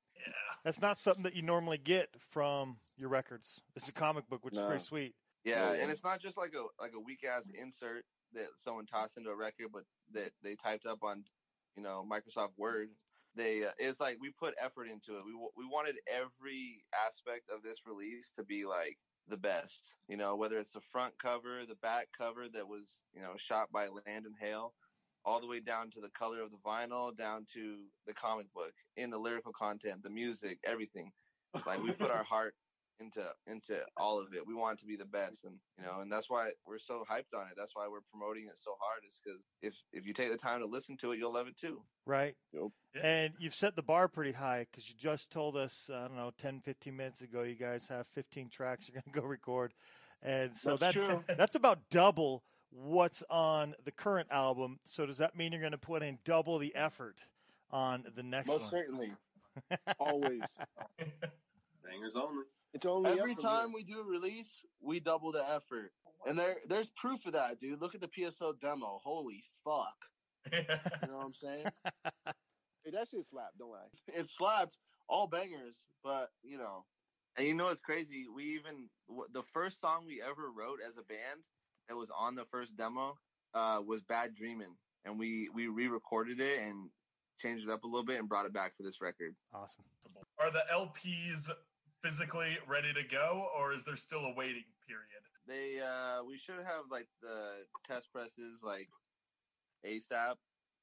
That's 0.65 0.81
not 0.81 0.97
something 0.97 1.23
that 1.25 1.37
you 1.37 1.43
normally 1.43 1.79
get 1.79 2.09
from 2.31 2.79
your 2.97 3.11
records. 3.11 3.61
It's 3.75 3.89
a 3.89 3.93
comic 3.93 4.27
book, 4.29 4.45
which 4.45 4.55
is 4.55 4.61
pretty 4.61 4.83
sweet. 4.83 5.15
Yeah, 5.45 5.73
and 5.73 5.91
it's 5.91 6.03
not 6.03 6.21
just 6.21 6.37
like 6.39 6.55
a 6.55 6.65
like 6.83 6.93
a 6.95 7.01
weak 7.01 7.23
ass 7.25 7.49
insert 7.55 8.05
that 8.33 8.47
someone 8.59 8.87
tossed 8.87 9.17
into 9.17 9.31
a 9.31 9.37
record, 9.37 9.69
but 9.73 9.85
that 10.13 10.33
they 10.43 10.57
typed 10.57 10.87
up 10.87 11.05
on, 11.05 11.25
you 11.77 11.83
know, 11.83 12.05
Microsoft 12.11 12.57
Word. 12.57 12.89
They 13.37 13.65
uh, 13.65 13.73
it's 13.79 14.01
like 14.01 14.19
we 14.21 14.31
put 14.31 14.55
effort 14.63 14.87
into 14.87 15.19
it. 15.19 15.25
We 15.25 15.33
we 15.57 15.67
wanted 15.71 15.97
every 16.09 16.85
aspect 17.07 17.51
of 17.55 17.63
this 17.63 17.81
release 17.87 18.33
to 18.37 18.45
be 18.45 18.65
like 18.65 18.99
the 19.29 19.37
best. 19.37 19.97
You 20.09 20.17
know, 20.17 20.37
whether 20.37 20.59
it's 20.59 20.73
the 20.73 20.81
front 20.93 21.15
cover, 21.21 21.65
the 21.69 21.77
back 21.77 22.09
cover 22.17 22.47
that 22.53 22.67
was 22.67 23.03
you 23.15 23.23
know 23.23 23.35
shot 23.37 23.71
by 23.73 23.89
Landon 23.89 24.35
Hale, 24.41 24.75
all 25.25 25.41
the 25.41 25.47
way 25.47 25.61
down 25.61 25.91
to 25.93 26.01
the 26.01 26.11
color 26.19 26.41
of 26.43 26.51
the 26.51 26.59
vinyl, 26.65 27.17
down 27.17 27.47
to 27.55 27.85
the 28.07 28.15
comic 28.15 28.53
book, 28.55 28.73
in 28.97 29.11
the 29.11 29.19
lyrical 29.19 29.53
content, 29.53 30.03
the 30.03 30.11
music, 30.11 30.59
everything. 30.65 31.13
Like 31.67 31.83
we 31.83 31.93
put 31.93 32.11
our 32.11 32.25
heart 32.29 32.55
into 33.01 33.25
into 33.47 33.81
all 33.97 34.21
of 34.21 34.29
it. 34.35 34.47
We 34.47 34.55
want 34.55 34.79
it 34.79 34.81
to 34.83 34.87
be 34.87 34.97
the 34.97 35.05
best, 35.05 35.45
and 35.45 35.55
you 35.79 35.85
know, 35.85 36.01
and 36.01 36.11
that's 36.11 36.29
why 36.31 36.51
we're 36.67 36.79
so 36.79 37.05
hyped 37.11 37.37
on 37.37 37.47
it. 37.49 37.55
That's 37.57 37.73
why 37.75 37.87
we're 37.91 38.01
promoting 38.11 38.45
it 38.47 38.59
so 38.59 38.73
hard. 38.81 39.03
Is 39.09 39.21
because 39.23 39.41
if 39.63 39.75
if 39.93 40.07
you 40.07 40.15
take 40.15 40.31
the 40.31 40.39
time 40.39 40.61
to 40.61 40.67
listen 40.67 40.97
to 40.99 41.13
it, 41.13 41.19
you'll 41.19 41.35
love 41.35 41.47
it 41.47 41.57
too. 41.59 41.83
Right. 42.07 42.35
And 43.03 43.35
you've 43.39 43.55
set 43.55 43.77
the 43.77 43.83
bar 43.83 44.09
pretty 44.09 44.33
high 44.33 44.67
because 44.71 44.89
you 44.89 44.95
just 44.97 45.31
told 45.31 45.57
us, 45.57 45.91
I 45.93 46.07
don't 46.07 46.17
know, 46.17 46.31
10, 46.39 46.61
15 46.61 46.97
minutes 46.97 47.21
ago, 47.21 47.43
you 47.43 47.57
guys 47.57 47.89
have 47.89 48.07
15 48.15 48.49
tracks 48.49 48.89
you're 48.89 49.03
going 49.03 49.13
to 49.15 49.21
go 49.21 49.27
record. 49.27 49.75
And 50.23 50.57
so 50.57 50.77
That's 50.77 50.95
that's 50.95 51.07
true. 51.07 51.25
that's 51.37 51.55
about 51.57 51.81
double 51.91 52.43
what's 52.71 53.23
on 53.29 53.75
the 53.85 53.93
current 53.93 54.29
album. 54.31 54.79
So 54.85 55.05
does 55.07 55.19
that 55.19 55.37
mean 55.37 55.53
you're 55.53 55.61
going 55.61 55.73
to 55.73 55.79
put 55.79 56.03
in 56.03 56.19
double 56.25 56.59
the 56.59 56.75
effort 56.75 57.17
on 57.71 58.05
the 58.15 58.23
next 58.23 58.49
Most 58.49 58.63
one? 58.63 58.71
certainly. 58.71 59.13
Always. 59.99 60.43
Bangers 60.99 62.15
only. 62.17 62.45
It's 62.77 62.85
only 62.85 63.11
Every 63.11 63.33
up 63.33 63.41
from 63.41 63.51
time 63.51 63.73
we 63.73 63.83
do 63.83 64.01
a 64.01 64.05
release, 64.05 64.63
we 64.83 65.01
double 65.01 65.33
the 65.33 65.43
effort. 65.43 65.93
And 66.27 66.39
there 66.39 66.57
there's 66.69 66.91
proof 66.91 67.25
of 67.25 67.33
that, 67.33 67.59
dude. 67.59 67.81
Look 67.81 67.95
at 67.95 68.03
the 68.03 68.09
PSO 68.09 68.61
demo. 68.61 69.01
Holy 69.03 69.43
fuck. 69.65 69.97
you 70.53 70.61
know 71.09 71.17
what 71.17 71.25
I'm 71.25 71.35
saying? 71.35 71.67
Hey, 72.85 72.93
that 72.93 73.09
shit 73.09 73.27
slapped. 73.27 73.59
Don't 73.59 73.73
lie. 73.73 73.91
It 74.17 74.29
slapped 74.29 74.79
all 75.09 75.27
bangers, 75.27 75.87
but 76.05 76.31
you 76.45 76.57
know. 76.57 76.85
And 77.37 77.45
you 77.45 77.53
know 77.53 77.65
what's 77.65 77.81
crazy? 77.81 78.27
We 78.33 78.45
even 78.55 78.89
the 79.33 79.43
first 79.53 79.81
song 79.81 80.05
we 80.07 80.23
ever 80.23 80.53
wrote 80.57 80.79
as 80.89 80.97
a 80.97 81.03
band 81.03 81.43
that 81.89 81.97
was 81.97 82.11
on 82.17 82.37
the 82.37 82.45
first 82.45 82.77
demo 82.77 83.17
uh, 83.55 83.81
was 83.85 84.03
"Bad 84.03 84.37
Dreamin'," 84.37 84.77
and 85.05 85.19
we 85.19 85.49
we 85.53 85.67
re-recorded 85.67 86.39
it 86.39 86.61
and 86.61 86.89
changed 87.41 87.67
it 87.67 87.73
up 87.73 87.83
a 87.83 87.89
little 87.89 88.05
bit 88.05 88.21
and 88.21 88.29
brought 88.29 88.47
it 88.47 88.53
back 88.53 88.77
for 88.77 88.85
this 88.85 89.01
record. 89.01 89.35
Awesome. 89.53 89.85
Are 90.39 90.53
the 90.53 90.63
LPs 90.73 91.51
physically 92.03 92.59
ready 92.69 92.93
to 92.93 93.03
go, 93.03 93.49
or 93.57 93.75
is 93.75 93.85
there 93.85 93.97
still 93.97 94.25
a 94.27 94.35
waiting 94.35 94.65
period? 94.87 95.23
They 95.47 95.81
uh 95.81 96.25
we 96.25 96.39
should 96.39 96.57
have 96.57 96.91
like 96.91 97.09
the 97.23 97.65
test 97.87 98.13
presses 98.13 98.63
like 98.65 98.89
ASAP 99.87 100.37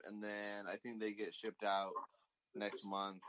and 0.06 0.24
then 0.24 0.66
I 0.72 0.76
think 0.78 1.00
they 1.00 1.14
get 1.14 1.34
shipped 1.34 1.64
out 1.64 1.92
next 2.56 2.86
month 2.86 3.22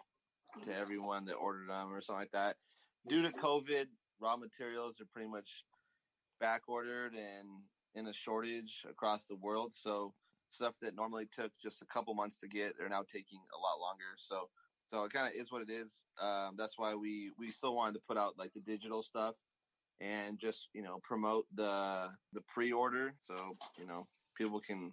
to 0.65 0.75
everyone 0.75 1.25
that 1.27 1.35
ordered 1.35 1.69
them 1.69 1.93
or 1.93 2.01
something 2.01 2.21
like 2.21 2.33
that. 2.33 2.57
Due 3.09 3.23
to 3.23 3.31
COVID, 3.31 3.87
raw 4.21 4.37
materials 4.37 5.01
are 5.01 5.09
pretty 5.13 5.29
much 5.29 5.49
back 6.41 6.63
ordered 6.69 7.13
and 7.15 7.49
in 7.95 8.07
a 8.07 8.13
shortage 8.13 8.83
across 8.89 9.27
the 9.27 9.37
world. 9.37 9.73
So 9.75 10.15
stuff 10.51 10.75
that 10.83 10.95
normally 10.95 11.27
took 11.35 11.53
just 11.63 11.83
a 11.83 11.87
couple 11.87 12.15
months 12.15 12.39
to 12.41 12.49
get, 12.49 12.75
they're 12.79 12.89
now 12.89 13.03
taking 13.03 13.41
a 13.55 13.59
lot 13.59 13.81
longer. 13.81 14.15
So 14.17 14.49
so 14.95 15.03
it 15.03 15.13
kind 15.13 15.27
of 15.27 15.35
is 15.35 15.51
what 15.51 15.63
it 15.63 15.71
is. 15.71 15.93
Um, 16.23 16.55
that's 16.57 16.75
why 16.77 16.95
we 16.95 17.33
we 17.37 17.51
still 17.51 17.75
wanted 17.75 17.95
to 17.95 18.01
put 18.07 18.17
out 18.17 18.35
like 18.39 18.53
the 18.53 18.61
digital 18.61 19.03
stuff 19.03 19.35
and 20.01 20.39
just 20.39 20.69
you 20.73 20.83
know 20.83 21.01
promote 21.03 21.47
the 21.55 22.09
the 22.33 22.41
pre-order 22.43 23.15
so 23.27 23.35
you 23.79 23.87
know 23.87 24.05
people 24.37 24.61
can 24.61 24.93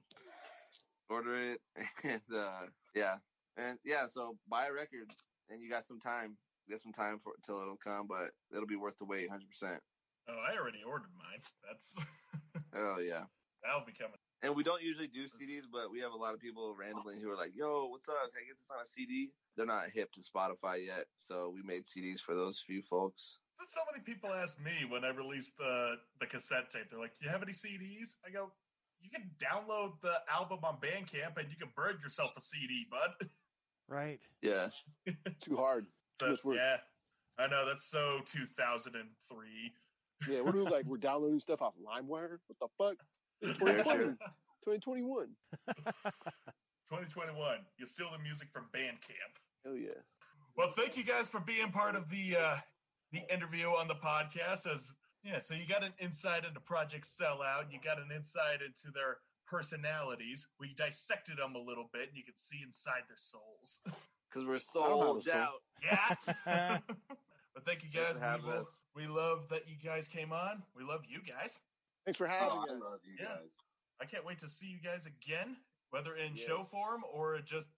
order 1.10 1.52
it 1.52 1.62
and 2.04 2.22
uh 2.36 2.66
yeah 2.96 3.16
and 3.58 3.78
yeah 3.84 4.06
so 4.08 4.36
buy 4.48 4.68
a 4.68 4.72
record 4.72 5.06
and 5.50 5.60
you 5.60 5.70
got 5.70 5.84
some 5.84 6.00
time 6.00 6.38
you 6.68 6.76
got 6.76 6.82
some 6.82 6.94
time 6.94 7.20
for 7.24 7.34
till 7.44 7.62
it'll 7.62 7.78
come 7.84 8.06
but 8.08 8.30
it'll 8.54 8.68
be 8.68 8.76
worth 8.76 8.98
the 8.98 9.06
wait 9.06 9.28
100% 9.30 9.78
Oh, 10.30 10.38
I 10.38 10.56
already 10.56 10.84
ordered 10.86 11.10
mine. 11.18 11.42
That's 11.68 11.98
oh 12.76 13.00
yeah 13.00 13.26
that'll 13.64 13.86
be 13.86 13.92
coming. 13.92 14.22
And 14.44 14.56
we 14.56 14.64
don't 14.64 14.82
usually 14.82 15.08
do 15.08 15.26
CDs, 15.26 15.64
but 15.72 15.92
we 15.92 16.00
have 16.00 16.12
a 16.14 16.18
lot 16.18 16.34
of 16.34 16.40
people 16.40 16.74
randomly 16.76 17.20
who 17.22 17.30
are 17.30 17.36
like, 17.38 17.52
"Yo, 17.56 17.86
what's 17.88 18.10
up? 18.10 18.16
Can 18.34 18.44
I 18.44 18.48
get 18.48 18.58
this 18.58 18.70
on 18.72 18.82
a 18.82 18.86
CD?" 18.86 19.32
They're 19.56 19.66
not 19.66 19.90
hip 19.94 20.12
to 20.14 20.22
Spotify 20.22 20.86
yet, 20.86 21.08
so 21.28 21.50
we 21.54 21.62
made 21.62 21.86
CDs 21.86 22.20
for 22.22 22.34
those 22.36 22.62
few 22.66 22.82
folks. 22.82 23.40
So 23.68 23.82
many 23.92 24.04
people 24.04 24.34
ask 24.34 24.60
me 24.60 24.86
when 24.90 25.06
I 25.06 25.10
release 25.10 25.52
the 25.58 25.96
the 26.20 26.26
cassette 26.26 26.70
tape. 26.72 26.90
They're 26.90 27.00
like, 27.00 27.14
"You 27.22 27.30
have 27.30 27.44
any 27.44 27.54
CDs?" 27.54 28.16
I 28.26 28.32
go, 28.32 28.52
"You 29.02 29.10
can 29.12 29.30
download 29.40 30.02
the 30.02 30.16
album 30.30 30.60
on 30.64 30.80
Bandcamp 30.82 31.38
and 31.38 31.50
you 31.52 31.58
can 31.58 31.70
burn 31.76 32.00
yourself 32.02 32.32
a 32.38 32.42
CD, 32.42 32.86
bud." 32.90 33.30
Right. 33.88 34.22
Yeah. 34.42 34.70
Too 35.42 35.58
hard. 35.58 35.86
Too 36.18 36.26
So, 36.26 36.30
much 36.32 36.44
work. 36.46 36.56
yeah, 36.56 36.78
I 37.38 37.48
know 37.48 37.66
that's 37.66 37.84
so 37.92 38.22
2003. 38.26 39.74
Yeah, 40.30 40.42
what 40.42 40.56
are 40.56 40.60
we 40.60 40.64
like? 40.64 40.86
We're 40.88 40.96
downloading 40.98 41.42
stuff 41.42 41.62
off 41.62 41.74
LimeWire. 41.78 42.38
What 42.48 42.60
the 42.62 42.68
fuck? 42.78 42.96
It's 43.42 43.60
Yeah, 43.60 43.84
2020, 43.84 44.04
2021. 44.64 45.28
2021. 46.90 47.58
You 47.78 47.86
steal 47.86 48.10
the 48.12 48.22
music 48.22 48.50
from 48.52 48.66
Bandcamp. 48.76 49.34
Hell 49.66 49.76
yeah. 49.76 49.90
Well, 50.58 50.72
thank 50.76 50.98
you 50.98 51.04
guys 51.04 51.28
for 51.28 51.40
being 51.40 51.72
part 51.72 51.96
of 51.96 52.10
the 52.10 52.36
uh, 52.38 52.56
the 53.12 53.22
interview 53.34 53.68
on 53.68 53.88
the 53.88 53.96
podcast. 53.96 54.68
As 54.68 54.92
yeah, 55.24 55.40
so 55.40 55.54
you 55.54 55.66
got 55.68 55.84
an 55.84 55.94
insight 56.00 56.46
into 56.46 56.60
Project 56.60 57.06
Sellout. 57.08 57.72
You 57.72 57.80
got 57.84 57.98
an 58.00 58.10
insight 58.16 58.62
into 58.66 58.92
their 58.94 59.18
personalities. 59.48 60.48
We 60.60 60.74
dissected 60.76 61.38
them 61.38 61.56
a 61.56 61.60
little 61.60 61.90
bit, 61.94 62.10
and 62.10 62.18
you 62.18 62.24
can 62.24 62.36
see 62.36 62.60
inside 62.64 63.04
their 63.08 63.18
souls. 63.18 63.80
Because 64.32 64.48
we're 64.48 64.56
I 64.56 64.88
don't 64.88 65.00
have 65.02 65.18
a 65.18 65.22
sold 65.22 65.24
soul. 65.26 65.36
out. 65.36 65.52
Yeah. 66.46 66.78
but 67.54 67.66
thank 67.66 67.84
you 67.84 67.90
guys. 67.90 68.16
We, 68.16 68.48
lo- 68.50 68.60
us. 68.62 68.68
we 68.96 69.08
love 69.08 69.50
that 69.50 69.68
you 69.68 69.76
guys 69.84 70.08
came 70.08 70.32
on. 70.32 70.64
We 70.74 70.86
love 70.86 71.02
you 71.06 71.20
guys. 71.20 71.60
Thanks 72.06 72.18
for 72.18 72.28
having 72.28 72.50
Oh, 72.50 72.66
I 72.68 72.74
us. 72.74 72.82
love 72.82 73.00
you 73.06 73.16
Yeah. 73.20 73.38
guys. 73.38 73.58
I 74.00 74.06
can't 74.06 74.26
wait 74.26 74.40
to 74.40 74.50
see 74.50 74.68
you 74.68 74.80
guys 74.80 75.06
again, 75.06 75.64
whether 75.92 76.16
in 76.16 76.36
Yes. 76.36 76.46
show 76.48 76.64
form 76.64 77.04
or 77.06 77.40
just 77.42 77.70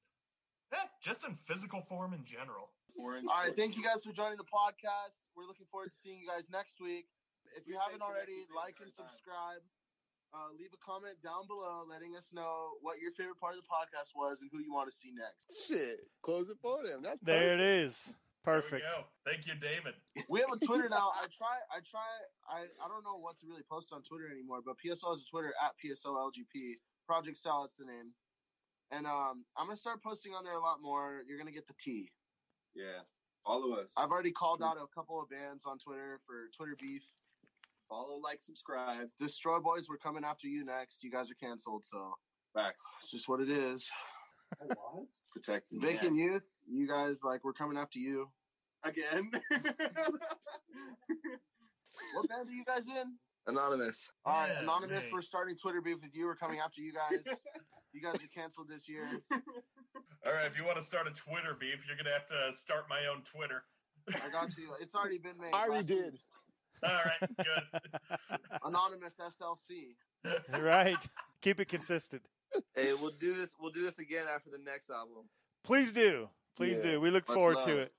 eh, 0.71 0.87
just 1.01 1.23
in 1.23 1.35
physical 1.45 1.81
form 1.83 2.13
in 2.13 2.23
general. 2.25 2.73
All 2.97 3.09
right, 3.09 3.55
thank 3.55 3.75
you 3.75 3.83
guys 3.83 4.03
for 4.03 4.11
joining 4.11 4.37
the 4.37 4.43
podcast. 4.45 5.13
We're 5.35 5.45
looking 5.45 5.65
forward 5.67 5.89
to 5.91 5.97
seeing 6.01 6.19
you 6.21 6.27
guys 6.27 6.49
next 6.49 6.79
week. 6.79 7.07
If 7.55 7.67
you 7.67 7.77
haven't 7.77 8.01
already, 8.01 8.47
like 8.55 8.79
and 8.81 8.91
subscribe. 8.93 9.61
Uh, 10.33 10.49
leave 10.57 10.73
a 10.73 10.77
comment 10.77 11.21
down 11.21 11.45
below 11.45 11.83
letting 11.87 12.15
us 12.15 12.29
know 12.33 12.77
what 12.81 12.97
your 12.99 13.11
favorite 13.11 13.37
part 13.39 13.55
of 13.55 13.61
the 13.61 13.67
podcast 13.69 14.15
was 14.15 14.41
and 14.41 14.49
who 14.51 14.57
you 14.59 14.73
want 14.73 14.89
to 14.89 14.95
see 14.95 15.11
next. 15.11 15.53
Shit. 15.67 16.09
Close 16.23 16.49
it 16.49 16.57
for 16.59 16.81
them. 16.83 17.03
That's 17.03 17.19
There 17.21 17.53
it 17.53 17.57
perfect. 17.57 18.09
is. 18.09 18.15
There 18.45 18.59
Perfect. 18.59 18.83
we 18.83 18.91
go. 18.91 19.07
Thank 19.25 19.47
you, 19.47 19.55
David. 19.55 19.95
We 20.27 20.41
have 20.41 20.51
a 20.51 20.59
Twitter 20.65 20.89
now. 20.89 21.11
I 21.15 21.31
try, 21.31 21.55
I 21.71 21.79
try, 21.79 22.03
I, 22.51 22.67
I 22.83 22.87
don't 22.91 23.03
know 23.03 23.17
what 23.17 23.39
to 23.39 23.47
really 23.47 23.63
post 23.69 23.93
on 23.93 24.03
Twitter 24.03 24.27
anymore, 24.29 24.59
but 24.65 24.75
PSO 24.83 25.15
has 25.15 25.23
a 25.23 25.29
Twitter 25.31 25.53
at 25.63 25.71
PSOLGP. 25.79 26.75
Project 27.07 27.37
Salad's 27.37 27.75
the 27.79 27.85
name. 27.85 28.11
And 28.91 29.07
um, 29.07 29.45
I'm 29.57 29.65
going 29.67 29.75
to 29.75 29.79
start 29.79 30.03
posting 30.03 30.33
on 30.33 30.43
there 30.43 30.53
a 30.53 30.61
lot 30.61 30.77
more. 30.81 31.23
You're 31.27 31.37
going 31.37 31.47
to 31.47 31.53
get 31.53 31.67
the 31.67 31.73
tea. 31.79 32.11
Yeah. 32.75 33.07
Follow 33.45 33.73
us. 33.73 33.91
I've 33.97 34.11
already 34.11 34.31
called 34.31 34.61
out 34.61 34.77
a 34.77 34.87
couple 34.93 35.21
of 35.21 35.29
bands 35.29 35.63
on 35.65 35.79
Twitter 35.79 36.19
for 36.25 36.49
Twitter 36.55 36.75
beef. 36.79 37.03
Follow, 37.89 38.19
like, 38.21 38.41
subscribe. 38.41 39.07
Destroy 39.19 39.59
Boys, 39.59 39.87
we're 39.89 39.97
coming 39.97 40.23
after 40.23 40.47
you 40.47 40.65
next. 40.65 41.03
You 41.03 41.11
guys 41.11 41.29
are 41.31 41.35
canceled, 41.35 41.85
so 41.85 42.13
Back. 42.55 42.75
it's 43.01 43.11
just 43.11 43.27
what 43.27 43.39
it 43.41 43.49
is. 43.49 43.89
Protect 45.33 45.65
the 45.71 45.79
Vacant 45.79 46.15
Youth, 46.15 46.47
you 46.67 46.87
guys, 46.87 47.21
like, 47.23 47.43
we're 47.43 47.53
coming 47.53 47.77
after 47.77 47.99
you. 47.99 48.29
again. 48.83 49.31
What 52.15 52.27
band 52.27 52.47
are 52.49 52.51
you 52.51 52.65
guys 52.65 52.87
in? 52.87 53.13
Anonymous. 53.47 54.09
All 54.25 54.33
right, 54.33 54.49
Yeah, 54.51 54.61
anonymous. 54.61 55.05
hey. 55.05 55.11
We're 55.13 55.21
starting 55.21 55.55
Twitter 55.55 55.81
beef 55.81 55.97
with 56.01 56.15
you. 56.15 56.25
We're 56.25 56.35
coming 56.35 56.59
after 56.59 56.81
you 56.81 56.91
guys. 56.93 57.19
you 57.93 58.01
guys 58.01 58.15
are 58.15 58.27
canceled 58.33 58.67
this 58.69 58.87
year. 58.89 59.07
All 60.25 60.31
right, 60.33 60.45
if 60.45 60.59
you 60.59 60.65
want 60.65 60.77
to 60.79 60.83
start 60.83 61.07
a 61.07 61.11
Twitter 61.11 61.55
beef, 61.59 61.83
you're 61.87 61.97
gonna 61.97 62.11
have 62.13 62.27
to 62.27 62.57
start 62.57 62.85
my 62.89 63.01
own 63.13 63.21
Twitter. 63.23 63.63
I 64.09 64.29
got 64.31 64.57
you. 64.57 64.69
It's 64.81 64.95
already 64.95 65.17
been 65.17 65.37
made. 65.39 65.51
I 65.53 65.65
already 65.67 65.81
last 65.81 65.89
week. 65.89 65.99
did. 66.03 66.19
All 66.83 67.01
right, 67.05 67.29
good. 67.37 68.39
Anonymous 68.63 69.13
SLC. 69.19 70.61
right. 70.61 70.97
Keep 71.41 71.59
it 71.59 71.67
consistent. 71.67 72.23
Hey, 72.75 72.93
we'll 72.93 73.11
do 73.19 73.35
this. 73.35 73.51
We'll 73.59 73.71
do 73.71 73.83
this 73.83 73.99
again 73.99 74.25
after 74.33 74.49
the 74.49 74.57
next 74.63 74.89
album. 74.89 75.29
Please 75.63 75.93
do. 75.93 76.29
Please 76.55 76.77
Yeah. 76.83 76.91
do. 76.91 77.01
We 77.01 77.09
look 77.11 77.27
Much 77.27 77.35
forward 77.35 77.55
love. 77.57 77.65
to 77.65 77.77
it. 77.79 77.93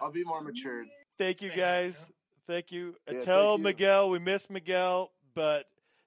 I'll 0.00 0.10
be 0.12 0.24
more 0.24 0.40
matured. 0.42 0.86
Thank 1.18 1.42
you 1.42 1.50
guys. 1.50 2.10
Thank 2.46 2.70
you. 2.72 2.96
Yeah, 3.10 3.24
Tell 3.24 3.52
thank 3.54 3.58
you. 3.58 3.64
Miguel 3.64 4.10
we 4.10 4.18
miss 4.18 4.48
Miguel, 4.50 5.12
but 5.34 5.66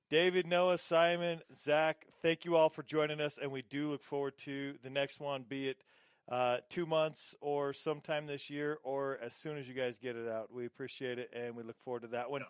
David, 0.10 0.48
Noah, 0.48 0.78
Simon, 0.78 1.42
Zach, 1.54 2.06
thank 2.22 2.46
you 2.46 2.56
all 2.56 2.70
for 2.70 2.82
joining 2.84 3.20
us, 3.22 3.38
and 3.38 3.52
we 3.52 3.62
do 3.62 3.90
look 3.90 4.04
forward 4.04 4.38
to 4.40 4.78
the 4.82 4.90
next 4.90 5.20
one, 5.20 5.44
be 5.44 5.68
it 5.70 5.84
uh, 6.30 6.58
two 6.70 6.86
months 6.86 7.36
or 7.42 7.74
sometime 7.74 8.28
this 8.28 8.50
year 8.50 8.78
or 8.84 9.18
as 9.22 9.34
soon 9.34 9.58
as 9.58 9.68
you 9.68 9.74
guys 9.74 9.98
get 9.98 10.16
it 10.16 10.28
out. 10.30 10.52
We 10.54 10.66
appreciate 10.66 11.20
it, 11.20 11.30
and 11.34 11.56
we 11.56 11.64
look 11.64 11.80
forward 11.80 12.02
to 12.04 12.08
that 12.10 12.30
one. 12.32 12.44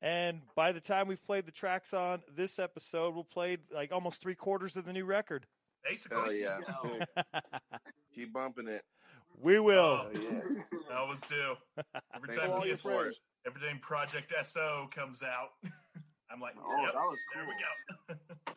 And 0.00 0.42
by 0.54 0.72
the 0.72 0.80
time 0.80 1.06
we've 1.06 1.24
played 1.24 1.46
the 1.46 1.52
tracks 1.52 1.94
on 1.94 2.22
this 2.34 2.58
episode, 2.58 3.14
we'll 3.14 3.24
play 3.24 3.58
like 3.72 3.92
almost 3.92 4.20
three 4.20 4.34
quarters 4.34 4.76
of 4.76 4.84
the 4.84 4.92
new 4.92 5.04
record. 5.04 5.46
Basically, 5.84 6.42
Hell 6.42 6.60
yeah. 6.96 7.78
Keep 8.14 8.32
bumping 8.32 8.68
it. 8.68 8.82
We 9.40 9.58
will. 9.58 10.06
Oh, 10.06 10.10
I 10.90 10.96
always 10.96 11.20
do. 11.22 11.54
Every 12.14 12.28
Thanks 12.28 12.36
time 12.36 12.46
for 12.50 12.56
all 12.58 12.66
your 12.66 12.76
PS, 12.76 12.82
friends. 12.82 13.20
every 13.46 13.60
time 13.60 13.78
Project 13.80 14.32
SO 14.44 14.88
comes 14.90 15.22
out, 15.22 15.50
I'm 16.30 16.40
like, 16.40 16.54
Oh, 16.62 16.82
yep, 16.84 16.92
that 16.92 17.00
was 17.00 17.18
there 17.34 17.44
we 17.44 17.52
go. 17.54 18.14
Yep. 18.14 18.18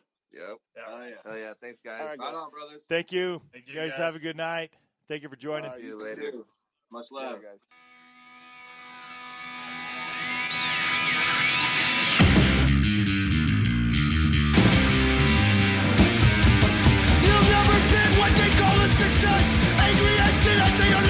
Yeah. 0.76 0.82
Oh, 0.86 1.02
yeah. 1.02 1.14
Hell 1.24 1.38
yeah. 1.38 1.52
Thanks, 1.62 1.80
guys. 1.80 1.98
All 1.98 2.06
right, 2.08 2.18
Right 2.18 2.32
guys. 2.32 2.34
on, 2.34 2.50
brothers. 2.50 2.84
Thank 2.90 3.10
you. 3.10 3.40
Thank 3.54 3.68
you, 3.68 3.74
guys, 3.74 3.90
guys. 3.90 3.98
have 3.98 4.16
a 4.16 4.18
good 4.18 4.36
night. 4.36 4.70
Thank 5.08 5.22
you 5.22 5.30
for 5.30 5.36
joining. 5.36 5.64
All 5.70 5.70
right, 5.72 5.80
See 5.80 5.86
you 5.86 5.98
you 5.98 6.04
later. 6.04 6.30
too. 6.30 6.46
Much 6.92 7.06
Yeah, 7.10 7.18
love. 7.30 7.42
guys. 7.42 7.58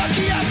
I'd 0.08 0.14
say 0.14 0.45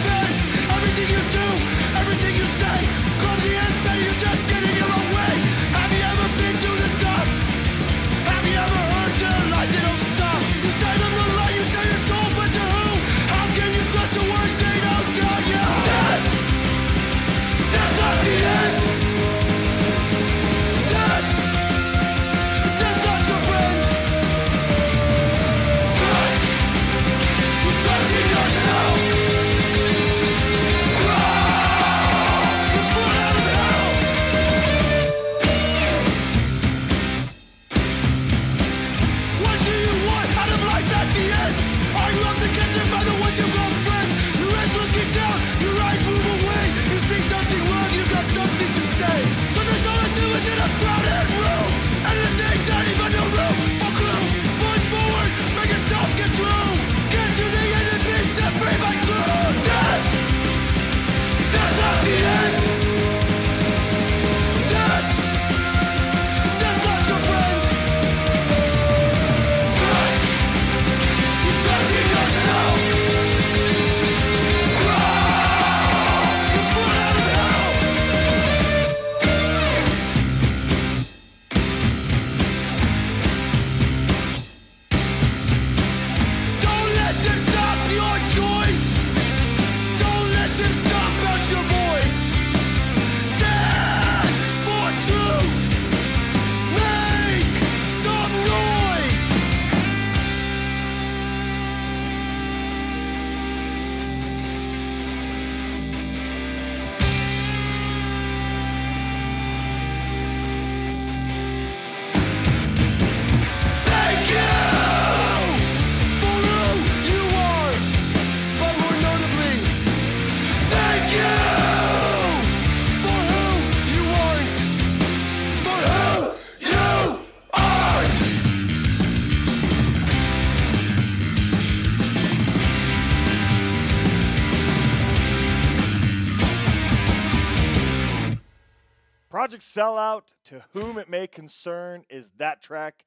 Sellout, 139.76 140.34
to 140.46 140.64
whom 140.72 140.98
it 140.98 141.10
may 141.10 141.28
concern, 141.28 142.06
is 142.10 142.32
that 142.38 142.62
track. 142.62 143.06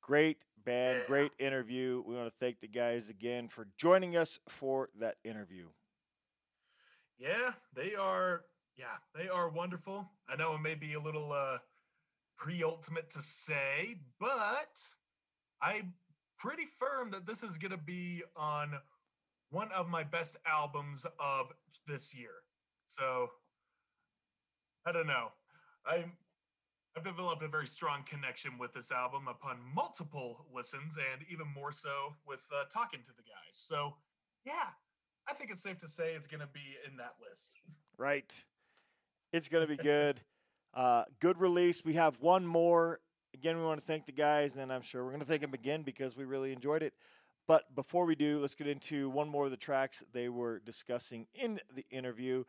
Great 0.00 0.38
band, 0.64 1.02
great 1.08 1.32
interview. 1.38 2.02
We 2.06 2.14
want 2.14 2.28
to 2.28 2.34
thank 2.38 2.60
the 2.60 2.68
guys 2.68 3.10
again 3.10 3.48
for 3.48 3.66
joining 3.76 4.16
us 4.16 4.38
for 4.48 4.88
that 5.00 5.16
interview. 5.24 5.66
Yeah, 7.18 7.52
they 7.74 7.94
are. 7.96 8.42
Yeah, 8.76 8.84
they 9.18 9.28
are 9.28 9.48
wonderful. 9.48 10.08
I 10.28 10.36
know 10.36 10.54
it 10.54 10.60
may 10.60 10.74
be 10.74 10.94
a 10.94 11.00
little 11.00 11.32
uh, 11.32 11.58
pre-ultimate 12.36 13.10
to 13.10 13.22
say, 13.22 13.96
but 14.20 14.78
I'm 15.62 15.94
pretty 16.38 16.66
firm 16.78 17.10
that 17.12 17.26
this 17.26 17.42
is 17.42 17.56
going 17.58 17.72
to 17.72 17.78
be 17.78 18.22
on 18.36 18.74
one 19.50 19.72
of 19.72 19.88
my 19.88 20.04
best 20.04 20.36
albums 20.46 21.06
of 21.18 21.52
this 21.88 22.14
year. 22.14 22.42
So 22.86 23.30
I 24.84 24.92
don't 24.92 25.06
know. 25.06 25.30
I'm 25.88 26.12
I've 26.96 27.04
developed 27.04 27.42
a 27.42 27.48
very 27.48 27.66
strong 27.66 28.04
connection 28.08 28.52
with 28.58 28.72
this 28.72 28.90
album 28.90 29.28
upon 29.28 29.58
multiple 29.74 30.46
listens, 30.54 30.96
and 30.96 31.26
even 31.30 31.46
more 31.54 31.70
so 31.70 32.14
with 32.26 32.42
uh, 32.50 32.64
talking 32.72 33.00
to 33.00 33.10
the 33.16 33.22
guys. 33.22 33.52
So 33.52 33.94
yeah, 34.46 34.72
I 35.28 35.34
think 35.34 35.50
it's 35.50 35.62
safe 35.62 35.78
to 35.78 35.88
say 35.88 36.14
it's 36.14 36.26
going 36.26 36.40
to 36.40 36.48
be 36.52 36.76
in 36.90 36.96
that 36.96 37.14
list. 37.28 37.56
Right. 37.98 38.32
It's 39.32 39.48
going 39.48 39.66
to 39.66 39.76
be 39.76 39.82
good. 39.82 40.20
Uh, 40.74 41.04
good 41.20 41.40
release. 41.40 41.86
We 41.86 41.94
have 41.94 42.20
one 42.20 42.44
more. 42.44 43.00
Again, 43.32 43.56
we 43.56 43.64
want 43.64 43.80
to 43.80 43.86
thank 43.86 44.04
the 44.04 44.12
guys, 44.12 44.58
and 44.58 44.70
I'm 44.70 44.82
sure 44.82 45.02
we're 45.02 45.12
going 45.12 45.22
to 45.22 45.26
thank 45.26 45.40
them 45.40 45.54
again 45.54 45.80
because 45.80 46.14
we 46.14 46.26
really 46.26 46.52
enjoyed 46.52 46.82
it. 46.82 46.92
But 47.48 47.74
before 47.74 48.04
we 48.04 48.14
do, 48.14 48.40
let's 48.40 48.54
get 48.54 48.66
into 48.66 49.08
one 49.08 49.26
more 49.26 49.46
of 49.46 49.50
the 49.50 49.56
tracks 49.56 50.04
they 50.12 50.28
were 50.28 50.58
discussing 50.58 51.28
in 51.34 51.60
the 51.74 51.86
interview. 51.90 52.44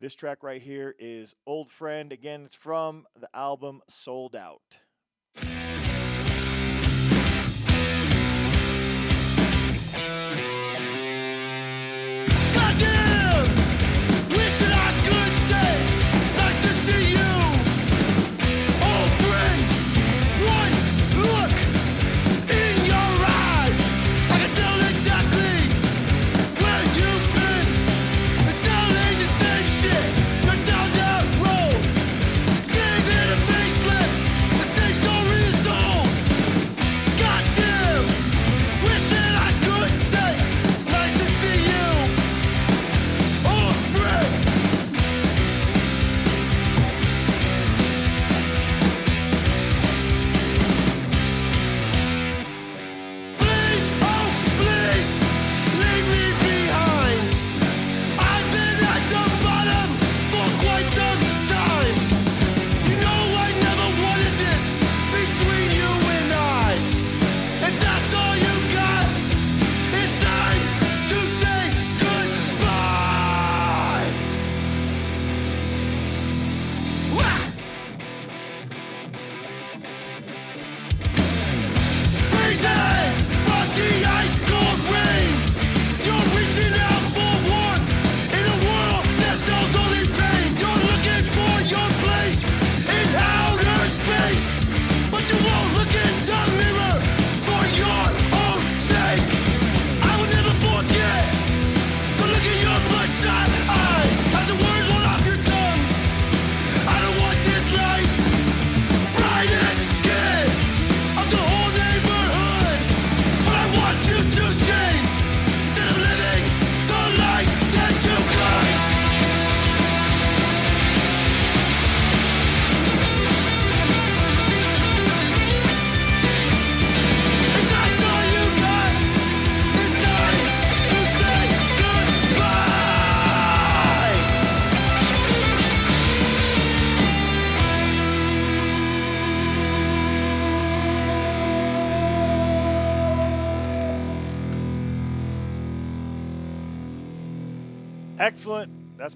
This 0.00 0.14
track 0.14 0.44
right 0.44 0.62
here 0.62 0.94
is 1.00 1.34
Old 1.44 1.68
Friend. 1.70 2.12
Again, 2.12 2.44
it's 2.44 2.54
from 2.54 3.04
the 3.18 3.28
album 3.34 3.80
Sold 3.88 4.36
Out. 4.36 4.78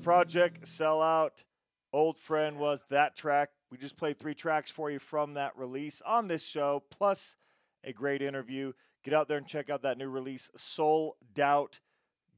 Project 0.02 0.62
Sellout. 0.64 1.44
Old 1.92 2.16
Friend 2.16 2.58
was 2.58 2.84
that 2.90 3.14
track. 3.14 3.50
We 3.70 3.78
just 3.78 3.96
played 3.96 4.18
three 4.18 4.34
tracks 4.34 4.68
for 4.68 4.90
you 4.90 4.98
from 4.98 5.34
that 5.34 5.56
release 5.56 6.02
on 6.04 6.26
this 6.26 6.44
show, 6.44 6.82
plus 6.90 7.36
a 7.84 7.92
great 7.92 8.20
interview. 8.20 8.72
Get 9.04 9.14
out 9.14 9.28
there 9.28 9.38
and 9.38 9.46
check 9.46 9.70
out 9.70 9.82
that 9.82 9.98
new 9.98 10.08
release, 10.08 10.50
Sold 10.56 11.14
Out. 11.40 11.78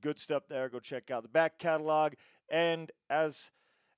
Good 0.03 0.19
stuff 0.19 0.43
there. 0.47 0.69
Go 0.69 0.79
check 0.79 1.11
out 1.11 1.23
the 1.23 1.29
back 1.31 1.59
catalog. 1.59 2.13
And 2.51 2.93
as 3.09 3.51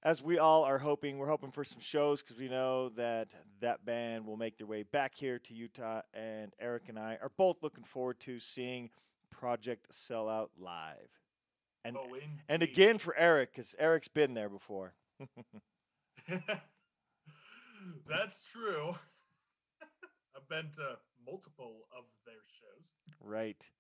as 0.05 0.23
we 0.23 0.39
all 0.39 0.63
are 0.63 0.79
hoping, 0.79 1.19
we're 1.19 1.27
hoping 1.27 1.51
for 1.51 1.65
some 1.65 1.81
shows 1.81 2.23
because 2.23 2.39
we 2.39 2.49
know 2.49 2.91
that 2.91 3.29
that 3.61 3.85
band 3.85 4.25
will 4.25 4.37
make 4.37 4.59
their 4.59 4.67
way 4.69 4.85
back 4.85 5.17
here 5.17 5.41
to 5.41 5.55
Utah. 5.55 6.03
And 6.15 6.53
Eric 6.61 6.85
and 6.89 6.99
I 7.01 7.19
are 7.21 7.33
both 7.37 7.65
looking 7.65 7.83
forward 7.83 8.21
to 8.21 8.39
seeing 8.39 8.91
Project 9.33 9.91
Sellout 9.91 10.51
live. 10.57 11.26
And 11.87 11.97
Oh, 11.97 12.17
and 12.49 12.63
again 12.63 12.99
for 12.99 13.15
Eric 13.17 13.53
because 13.53 13.77
Eric's 13.79 14.09
been 14.09 14.35
there 14.35 14.49
before. 14.49 14.95
That's 18.09 18.45
true. 18.51 18.97
I've 20.37 20.49
been 20.49 20.71
to 20.77 20.97
multiple 21.25 21.87
of 21.97 22.05
their 22.25 22.35
shows. 22.61 22.95
right. 23.25 23.71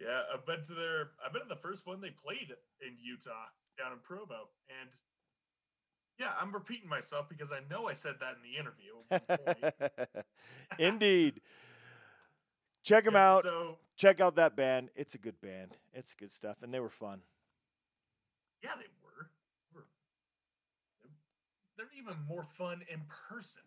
Yeah, 0.00 0.22
I've 0.32 0.46
been 0.46 0.64
to 0.64 0.72
their. 0.72 1.10
I've 1.24 1.34
been 1.34 1.42
to 1.42 1.48
the 1.48 1.56
first 1.56 1.86
one 1.86 2.00
they 2.00 2.08
played 2.10 2.54
in 2.80 2.96
Utah, 2.98 3.48
down 3.76 3.92
in 3.92 3.98
Provo, 3.98 4.48
and 4.80 4.88
yeah, 6.18 6.30
I'm 6.40 6.52
repeating 6.52 6.88
myself 6.88 7.28
because 7.28 7.52
I 7.52 7.60
know 7.70 7.86
I 7.86 7.92
said 7.92 8.14
that 8.20 8.36
in 8.36 8.42
the 8.42 8.56
interview. 8.58 8.92
at 9.10 9.28
one 9.28 9.54
point. 9.54 10.24
Indeed. 10.78 11.42
Check 12.82 13.04
them 13.04 13.14
Yeah, 13.14 13.32
out. 13.32 13.42
So 13.42 13.78
Check 13.96 14.20
out 14.20 14.36
that 14.36 14.56
band. 14.56 14.90
It's 14.94 15.14
a 15.14 15.18
good 15.18 15.40
band. 15.40 15.76
It's 15.92 16.14
good 16.14 16.30
stuff, 16.30 16.56
and 16.62 16.72
they 16.72 16.80
were 16.80 16.88
fun. 16.90 17.20
yeah, 18.62 18.70
they 18.76 18.86
were. 19.04 19.28
were 19.74 19.86
they're 21.76 21.90
even 21.98 22.14
more 22.28 22.44
fun 22.56 22.82
in 22.92 23.00
person. 23.28 23.62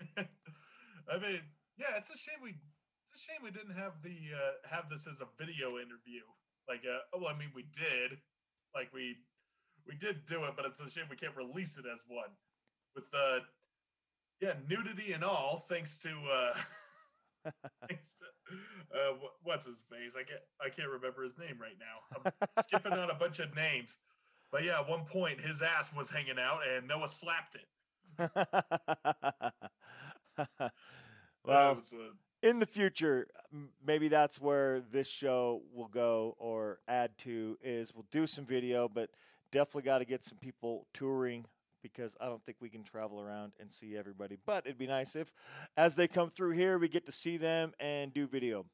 I 0.16 1.18
mean, 1.18 1.40
yeah, 1.78 1.96
it's 1.96 2.10
a 2.10 2.16
shame 2.18 2.38
we. 2.42 2.50
It's 3.12 3.22
a 3.22 3.24
shame 3.32 3.42
we 3.42 3.50
didn't 3.50 3.76
have 3.76 4.02
the 4.02 4.16
uh, 4.34 4.68
have 4.74 4.88
this 4.90 5.06
as 5.06 5.20
a 5.20 5.26
video 5.38 5.78
interview. 5.78 6.22
Like, 6.68 6.82
uh, 6.86 6.98
oh, 7.16 7.26
I 7.26 7.36
mean, 7.38 7.50
we 7.54 7.62
did. 7.62 8.18
Like 8.74 8.92
we 8.92 9.16
we 9.86 9.94
did 9.94 10.24
do 10.26 10.44
it, 10.44 10.52
but 10.56 10.64
it's 10.64 10.80
a 10.80 10.90
shame 10.90 11.04
we 11.10 11.16
can't 11.16 11.36
release 11.36 11.76
it 11.78 11.84
as 11.92 12.02
one 12.08 12.30
with 12.94 13.04
uh 13.14 13.40
yeah 14.40 14.54
nudity 14.68 15.12
and 15.12 15.22
all. 15.24 15.64
Thanks 15.68 15.98
to 15.98 16.10
uh, 16.10 16.52
thanks 16.54 16.64
to 16.64 16.79
uh, 17.46 19.14
what's 19.42 19.66
his 19.66 19.82
face? 19.90 20.14
I 20.14 20.22
can't 20.22 20.40
I 20.64 20.68
can't 20.68 20.88
remember 20.88 21.22
his 21.22 21.38
name 21.38 21.58
right 21.60 21.76
now. 21.78 22.22
I'm 22.24 22.62
skipping 22.62 22.92
on 22.92 23.10
a 23.10 23.14
bunch 23.14 23.40
of 23.40 23.54
names. 23.54 23.98
But 24.52 24.64
yeah, 24.64 24.80
at 24.80 24.88
one 24.88 25.04
point 25.04 25.40
his 25.40 25.62
ass 25.62 25.92
was 25.96 26.10
hanging 26.10 26.38
out 26.38 26.60
and 26.68 26.88
Noah 26.88 27.08
slapped 27.08 27.56
it. 27.56 27.68
well, 31.44 31.74
was, 31.76 31.92
uh, 31.92 32.12
in 32.42 32.58
the 32.58 32.66
future, 32.66 33.28
maybe 33.84 34.08
that's 34.08 34.40
where 34.40 34.80
this 34.80 35.08
show 35.08 35.62
will 35.72 35.88
go 35.88 36.34
or 36.38 36.80
add 36.88 37.16
to 37.18 37.58
is 37.62 37.94
we'll 37.94 38.06
do 38.10 38.26
some 38.26 38.44
video, 38.44 38.88
but 38.88 39.10
definitely 39.52 39.82
got 39.82 39.98
to 39.98 40.04
get 40.04 40.24
some 40.24 40.38
people 40.38 40.86
touring 40.92 41.44
because 41.82 42.16
I 42.20 42.26
don't 42.26 42.44
think 42.44 42.58
we 42.60 42.68
can 42.68 42.82
travel 42.82 43.20
around 43.20 43.52
and 43.60 43.72
see 43.72 43.96
everybody. 43.96 44.36
But 44.44 44.66
it'd 44.66 44.78
be 44.78 44.86
nice 44.86 45.16
if, 45.16 45.32
as 45.76 45.94
they 45.94 46.08
come 46.08 46.30
through 46.30 46.52
here, 46.52 46.78
we 46.78 46.88
get 46.88 47.06
to 47.06 47.12
see 47.12 47.36
them 47.36 47.72
and 47.80 48.12
do 48.12 48.26
video. 48.26 48.66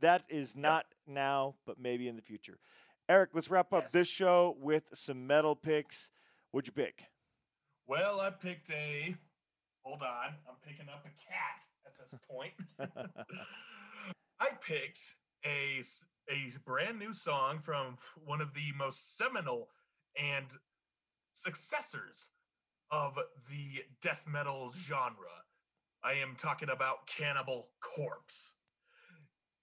That 0.00 0.24
is 0.28 0.56
not 0.56 0.86
now, 1.06 1.54
but 1.66 1.78
maybe 1.78 2.08
in 2.08 2.16
the 2.16 2.22
future. 2.22 2.58
Eric, 3.08 3.30
let's 3.34 3.50
wrap 3.50 3.72
up 3.72 3.90
this 3.90 4.08
show 4.08 4.56
with 4.60 4.84
some 4.94 5.26
metal 5.26 5.54
picks. 5.54 6.10
What'd 6.50 6.68
you 6.68 6.72
pick? 6.72 7.04
Well, 7.86 8.20
I 8.20 8.30
picked 8.30 8.70
a. 8.70 9.16
Hold 9.82 10.02
on, 10.02 10.34
I'm 10.48 10.56
picking 10.66 10.88
up 10.88 11.04
a 11.04 11.08
cat 11.08 11.60
at 11.86 11.98
this 11.98 12.14
point. 12.30 12.52
I 14.40 14.48
picked 14.60 15.16
a 15.44 15.82
a 16.28 16.52
brand 16.64 16.98
new 16.98 17.12
song 17.12 17.58
from 17.58 17.98
one 18.24 18.40
of 18.40 18.54
the 18.54 18.72
most 18.76 19.16
seminal 19.16 19.68
and 20.16 20.46
successors 21.32 22.28
of 22.92 23.18
the 23.50 23.82
death 24.02 24.26
metal 24.30 24.70
genre. 24.76 25.16
I 26.04 26.12
am 26.14 26.36
talking 26.36 26.68
about 26.68 27.06
Cannibal 27.06 27.70
Corpse. 27.80 28.54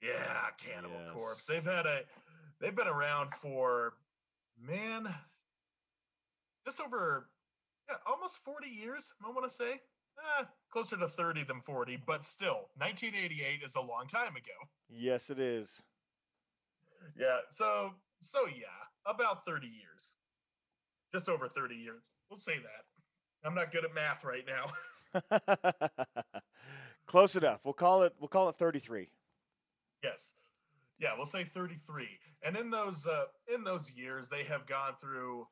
Yeah, 0.01 0.47
Cannibal 0.57 1.13
Corpse. 1.13 1.45
They've 1.45 1.63
had 1.63 1.85
a 1.85 2.01
they've 2.59 2.75
been 2.75 2.87
around 2.87 3.33
for 3.35 3.93
man 4.59 5.13
just 6.65 6.81
over 6.81 7.29
yeah, 7.89 7.97
almost 8.05 8.43
40 8.43 8.67
years, 8.67 9.13
I 9.25 9.29
want 9.29 9.47
to 9.47 9.53
say. 9.53 9.71
Eh, 10.39 10.43
closer 10.71 10.97
to 10.97 11.07
30 11.07 11.45
than 11.45 11.61
40, 11.61 11.97
but 12.05 12.25
still, 12.25 12.69
1988 12.77 13.61
is 13.65 13.75
a 13.75 13.81
long 13.81 14.05
time 14.07 14.35
ago. 14.35 14.51
Yes, 14.89 15.29
it 15.29 15.39
is. 15.39 15.81
Yeah, 17.17 17.37
so 17.49 17.93
so 18.21 18.47
yeah, 18.47 18.87
about 19.05 19.45
30 19.45 19.67
years. 19.67 20.13
Just 21.11 21.29
over 21.29 21.47
30 21.47 21.75
years. 21.75 22.03
We'll 22.29 22.39
say 22.39 22.57
that. 22.57 22.88
I'm 23.43 23.55
not 23.55 23.71
good 23.71 23.85
at 23.85 23.93
math 23.93 24.23
right 24.23 24.45
now. 24.45 24.71
Close 27.07 27.35
enough. 27.35 27.61
We'll 27.63 27.73
call 27.73 28.03
it. 28.03 28.13
We'll 28.19 28.27
call 28.27 28.49
it 28.49 28.57
thirty-three. 28.57 29.09
Yes. 30.03 30.33
Yeah, 30.99 31.11
we'll 31.15 31.25
say 31.25 31.45
33. 31.45 32.07
And 32.43 32.57
in 32.57 32.69
those 32.69 33.07
uh 33.07 33.25
in 33.53 33.63
those 33.63 33.91
years 33.91 34.29
they 34.29 34.43
have 34.43 34.67
gone 34.67 34.93
through 34.99 35.47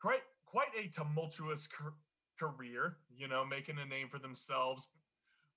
quite 0.00 0.22
quite 0.46 0.68
a 0.78 0.88
tumultuous 0.88 1.66
car- 1.66 1.94
career, 2.38 2.96
you 3.14 3.28
know, 3.28 3.44
making 3.44 3.78
a 3.78 3.84
name 3.84 4.08
for 4.08 4.18
themselves 4.18 4.88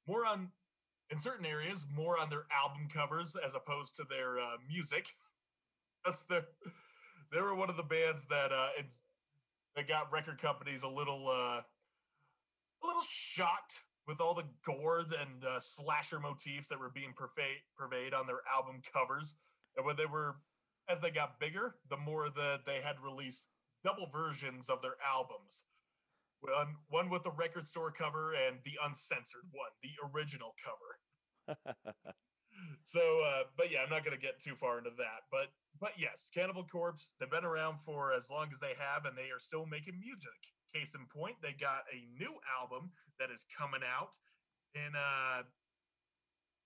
more 0.07 0.26
on 0.26 0.49
in 1.10 1.19
certain 1.19 1.45
areas 1.45 1.86
more 1.94 2.19
on 2.19 2.30
their 2.30 2.45
album 2.52 2.90
covers 2.94 3.36
as 3.38 3.56
opposed 3.56 3.95
to 3.95 4.03
their 4.10 4.40
uh, 4.40 4.57
music. 4.68 5.15
That's 6.06 6.24
their 6.24 6.44
they 7.32 7.41
were 7.41 7.56
one 7.56 7.69
of 7.69 7.78
the 7.78 7.84
bands 7.84 8.26
that 8.30 8.52
uh 8.52 8.69
it's 8.78 9.03
that 9.78 9.88
got 9.88 10.12
record 10.12 10.41
companies 10.41 10.84
a 10.84 10.90
little 10.90 11.30
uh 11.30 11.62
a 12.84 12.86
little 12.86 13.04
shocked 13.08 13.84
with 14.08 14.22
all 14.22 14.34
the 14.34 14.45
gore 14.66 14.99
and 14.99 15.44
uh, 15.44 15.60
slasher 15.60 16.20
motifs 16.20 16.70
that 16.70 16.80
were 16.80 16.91
being 16.94 17.14
pervade, 17.14 18.14
on 18.14 18.26
their 18.26 18.40
album 18.54 18.82
covers. 18.94 19.36
And 19.76 19.86
when 19.86 19.98
they 19.98 20.06
were, 20.06 20.38
as 20.90 21.02
they 21.02 21.12
got 21.12 21.40
bigger, 21.40 21.76
the 21.90 21.98
more 21.98 22.30
that 22.30 22.62
they 22.66 22.80
had 22.82 22.95
released 23.04 23.48
double 23.84 24.08
versions 24.12 24.70
of 24.70 24.82
their 24.82 24.95
albums. 25.06 25.66
One, 26.40 26.76
one 26.90 27.10
with 27.10 27.24
the 27.24 27.32
record 27.32 27.66
store 27.66 27.91
cover 27.91 28.34
and 28.34 28.60
the 28.64 28.78
uncensored 28.86 29.49
one, 29.52 29.72
the 29.82 29.90
original 30.16 30.54
cover. 30.64 31.58
So, 32.84 33.22
uh, 33.22 33.44
but 33.58 33.72
yeah, 33.72 33.80
I'm 33.84 33.90
not 33.90 34.06
going 34.06 34.16
to 34.16 34.22
get 34.22 34.40
too 34.40 34.56
far 34.56 34.78
into 34.78 34.92
that. 34.98 35.28
But, 35.32 35.52
but 35.80 35.92
yes, 35.98 36.30
Cannibal 36.34 36.64
Corpse. 36.64 37.14
They've 37.20 37.30
been 37.30 37.46
around 37.46 37.80
for 37.86 38.14
as 38.14 38.30
long 38.30 38.48
as 38.54 38.60
they 38.60 38.74
have, 38.80 39.06
and 39.06 39.18
they 39.18 39.30
are 39.34 39.40
still 39.40 39.66
making 39.66 40.00
music. 40.00 40.40
Case 40.74 40.96
in 40.96 41.06
point, 41.08 41.36
they 41.42 41.56
got 41.60 41.84
a 41.92 42.00
new 42.18 42.36
album 42.60 42.92
that 43.20 43.30
is 43.32 43.46
coming 43.58 43.82
out 43.84 44.18
in, 44.76 44.96
uh, 44.96 45.44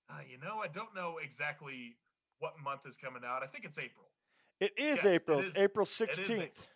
uh, 0.10 0.22
you 0.30 0.38
know, 0.38 0.60
I 0.64 0.68
don't 0.68 0.94
know 0.96 1.16
exactly 1.24 1.98
what 2.40 2.54
month 2.64 2.82
is 2.88 2.98
coming 2.98 3.22
out. 3.26 3.44
I 3.44 3.48
think 3.48 3.66
it's 3.66 3.78
April. 3.78 4.08
It 4.60 4.74
is 4.78 4.98
Yes, 4.98 5.06
April. 5.06 5.40
it 5.40 5.48
it's 5.48 5.58
April 5.58 5.84
it 5.84 5.90
is 5.90 5.96
sixteenth. 5.96 6.54
April. 6.54 6.68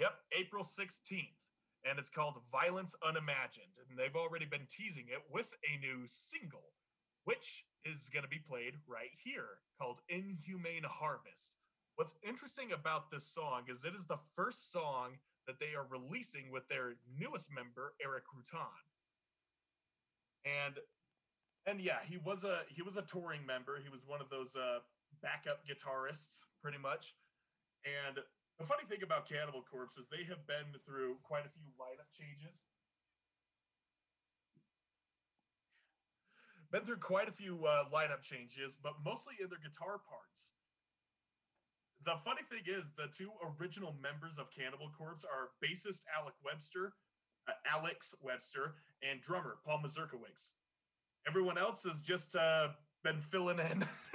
Yep, 0.00 0.14
April 0.38 0.64
16th. 0.64 1.36
And 1.84 1.98
it's 1.98 2.10
called 2.10 2.36
Violence 2.52 2.94
Unimagined. 3.06 3.76
And 3.88 3.98
they've 3.98 4.16
already 4.16 4.46
been 4.46 4.66
teasing 4.68 5.06
it 5.08 5.22
with 5.32 5.52
a 5.64 5.78
new 5.78 6.06
single, 6.06 6.72
which 7.24 7.64
is 7.84 8.10
going 8.12 8.22
to 8.22 8.28
be 8.28 8.38
played 8.38 8.74
right 8.86 9.12
here 9.24 9.60
called 9.80 10.00
Inhumane 10.08 10.84
Harvest. 10.84 11.56
What's 11.96 12.14
interesting 12.26 12.72
about 12.72 13.10
this 13.10 13.26
song 13.26 13.64
is 13.68 13.84
it 13.84 13.94
is 13.94 14.06
the 14.06 14.20
first 14.36 14.72
song 14.72 15.18
that 15.46 15.58
they 15.58 15.74
are 15.76 15.86
releasing 15.88 16.50
with 16.50 16.68
their 16.68 16.96
newest 17.18 17.52
member, 17.52 17.94
Erik 18.02 18.24
Rutan. 18.32 18.84
And 20.44 20.78
and 21.66 21.80
yeah, 21.80 22.00
he 22.08 22.16
was 22.16 22.44
a 22.44 22.64
he 22.68 22.82
was 22.82 22.96
a 22.96 23.02
touring 23.02 23.44
member. 23.44 23.78
He 23.82 23.90
was 23.90 24.00
one 24.06 24.20
of 24.20 24.30
those 24.30 24.56
uh 24.56 24.80
backup 25.22 25.60
guitarists, 25.68 26.40
pretty 26.62 26.78
much. 26.78 27.14
And 27.84 28.16
the 28.58 28.64
funny 28.64 28.84
thing 28.88 29.02
about 29.02 29.28
Cannibal 29.28 29.64
Corpse 29.64 29.96
is 29.96 30.08
they 30.08 30.24
have 30.28 30.46
been 30.46 30.72
through 30.84 31.16
quite 31.22 31.44
a 31.44 31.52
few 31.52 31.68
lineup 31.80 32.08
changes. 32.12 32.69
Been 36.72 36.82
through 36.82 36.98
quite 36.98 37.28
a 37.28 37.32
few 37.32 37.66
uh, 37.66 37.84
lineup 37.92 38.22
changes, 38.22 38.78
but 38.80 38.94
mostly 39.04 39.34
in 39.42 39.48
their 39.48 39.58
guitar 39.58 39.98
parts. 39.98 40.52
The 42.04 42.14
funny 42.24 42.42
thing 42.48 42.62
is, 42.64 42.92
the 42.96 43.08
two 43.12 43.30
original 43.60 43.94
members 44.00 44.38
of 44.38 44.50
Cannibal 44.50 44.90
Corpse 44.96 45.24
are 45.24 45.50
bassist 45.58 46.02
Alec 46.16 46.34
Webster, 46.44 46.94
uh, 47.48 47.52
Alex 47.68 48.14
Webster, 48.22 48.74
and 49.02 49.20
drummer 49.20 49.56
Paul 49.66 49.82
Mazurkiewicz. 49.84 50.52
Everyone 51.26 51.58
else 51.58 51.84
is 51.84 52.02
just 52.02 52.36
uh, 52.36 52.68
been 53.02 53.20
filling 53.20 53.58
in. 53.58 53.84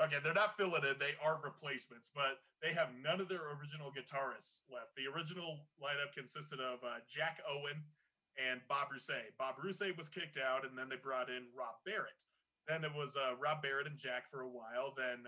okay, 0.00 0.18
they're 0.24 0.34
not 0.34 0.56
filling 0.56 0.82
in; 0.82 0.96
they 0.98 1.14
are 1.22 1.38
replacements, 1.44 2.10
but 2.12 2.40
they 2.62 2.72
have 2.72 2.88
none 3.04 3.20
of 3.20 3.28
their 3.28 3.52
original 3.52 3.92
guitarists 3.92 4.60
left. 4.72 4.96
The 4.96 5.12
original 5.14 5.68
lineup 5.78 6.16
consisted 6.16 6.58
of 6.58 6.82
uh, 6.82 7.04
Jack 7.06 7.38
Owen 7.48 7.84
and 8.36 8.60
Bob 8.68 8.92
Rusay. 8.92 9.32
Bob 9.38 9.56
Rusay 9.56 9.96
was 9.96 10.08
kicked 10.08 10.38
out, 10.38 10.64
and 10.64 10.76
then 10.76 10.88
they 10.88 11.00
brought 11.00 11.28
in 11.28 11.48
Rob 11.56 11.80
Barrett. 11.84 12.28
Then 12.68 12.84
it 12.84 12.92
was 12.92 13.16
uh, 13.16 13.36
Rob 13.36 13.62
Barrett 13.62 13.86
and 13.86 13.98
Jack 13.98 14.30
for 14.30 14.42
a 14.42 14.48
while. 14.48 14.92
Then 14.96 15.24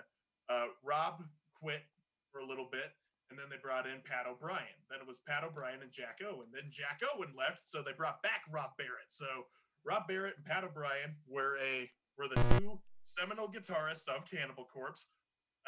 uh, 0.50 0.72
Rob 0.84 1.22
quit 1.54 1.86
for 2.32 2.40
a 2.40 2.46
little 2.46 2.68
bit, 2.70 2.92
and 3.30 3.38
then 3.38 3.46
they 3.48 3.60
brought 3.60 3.86
in 3.86 4.04
Pat 4.04 4.26
O'Brien. 4.28 4.76
Then 4.90 5.00
it 5.00 5.08
was 5.08 5.20
Pat 5.22 5.44
O'Brien 5.44 5.80
and 5.80 5.92
Jack 5.92 6.20
Owen. 6.20 6.50
Then 6.52 6.68
Jack 6.68 7.00
Owen 7.14 7.32
left, 7.36 7.68
so 7.68 7.80
they 7.80 7.96
brought 7.96 8.22
back 8.22 8.44
Rob 8.50 8.76
Barrett. 8.76 9.08
So 9.08 9.48
Rob 9.84 10.08
Barrett 10.08 10.36
and 10.36 10.44
Pat 10.44 10.64
O'Brien 10.64 11.16
were 11.28 11.56
a 11.62 11.88
were 12.18 12.28
the 12.28 12.40
two 12.58 12.80
seminal 13.04 13.48
guitarists 13.48 14.08
of 14.08 14.26
Cannibal 14.28 14.66
Corpse 14.66 15.06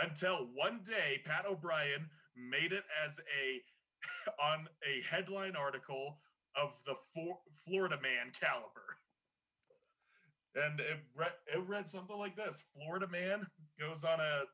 until 0.03 0.49
one 0.55 0.81
day 0.85 1.23
Pat 1.25 1.47
O'Brien 1.49 2.11
made 2.37 2.73
it 2.73 2.85
as 3.07 3.21
a 3.21 3.62
on 4.43 4.69
a 4.83 5.03
headline 5.05 5.57
article 5.57 6.19
of 6.56 6.81
the 6.86 6.94
for, 7.14 7.39
Florida 7.64 7.97
Man 8.02 8.32
caliber. 8.39 8.97
And 10.55 10.81
it 10.81 10.98
read, 11.16 11.32
it 11.47 11.62
read 11.68 11.89
something 11.89 12.16
like 12.16 12.35
this: 12.35 12.64
Florida 12.74 13.06
man 13.06 13.47
goes 13.78 14.02
on 14.05 14.20
a 14.20 14.44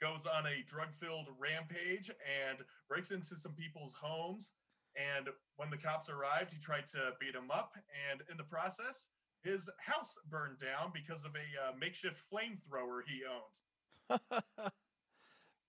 goes 0.00 0.26
on 0.26 0.46
a 0.46 0.62
drug-filled 0.66 1.26
rampage 1.38 2.08
and 2.08 2.58
breaks 2.88 3.10
into 3.10 3.36
some 3.36 3.52
people's 3.54 3.94
homes. 3.94 4.52
And 4.96 5.28
when 5.56 5.70
the 5.70 5.76
cops 5.76 6.08
arrived, 6.08 6.52
he 6.52 6.58
tried 6.58 6.86
to 6.88 7.12
beat 7.20 7.34
him 7.34 7.50
up, 7.52 7.72
and 8.10 8.22
in 8.30 8.36
the 8.36 8.44
process, 8.44 9.10
his 9.42 9.70
house 9.78 10.16
burned 10.28 10.58
down 10.58 10.90
because 10.92 11.24
of 11.24 11.32
a 11.36 11.68
uh, 11.68 11.72
makeshift 11.78 12.22
flamethrower 12.32 13.02
he 13.06 13.22
owned. 13.24 14.20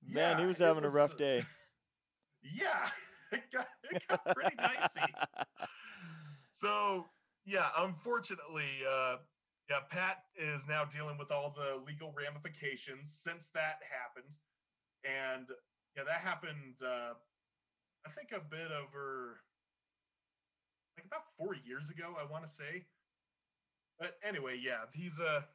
Man, 0.07 0.39
he 0.39 0.45
was 0.45 0.57
having 0.57 0.85
a 0.85 0.89
rough 0.89 1.13
uh, 1.13 1.17
day. 1.17 1.45
Yeah, 2.41 2.89
it 3.91 4.03
got, 4.07 4.35
pretty 4.35 4.55
dicey. 4.55 5.13
So 6.51 7.05
yeah, 7.45 7.69
unfortunately, 7.77 8.83
uh, 8.89 9.17
yeah, 9.69 9.79
Pat 9.89 10.23
is 10.35 10.67
now 10.67 10.83
dealing 10.85 11.17
with 11.17 11.31
all 11.31 11.51
the 11.55 11.81
legal 11.85 12.13
ramifications 12.17 13.19
since 13.23 13.49
that 13.53 13.79
happened, 13.89 14.35
and 15.03 15.47
yeah, 15.95 16.03
that 16.03 16.21
happened. 16.21 16.77
Uh, 16.83 17.13
I 18.05 18.09
think 18.09 18.29
a 18.31 18.39
bit 18.39 18.71
over, 18.71 19.41
like 20.97 21.05
about 21.05 21.23
four 21.37 21.55
years 21.55 21.89
ago, 21.89 22.15
I 22.19 22.29
want 22.29 22.45
to 22.45 22.51
say. 22.51 22.85
But 23.99 24.15
anyway, 24.23 24.59
yeah, 24.61 24.85
he's 24.93 25.19
a. 25.19 25.45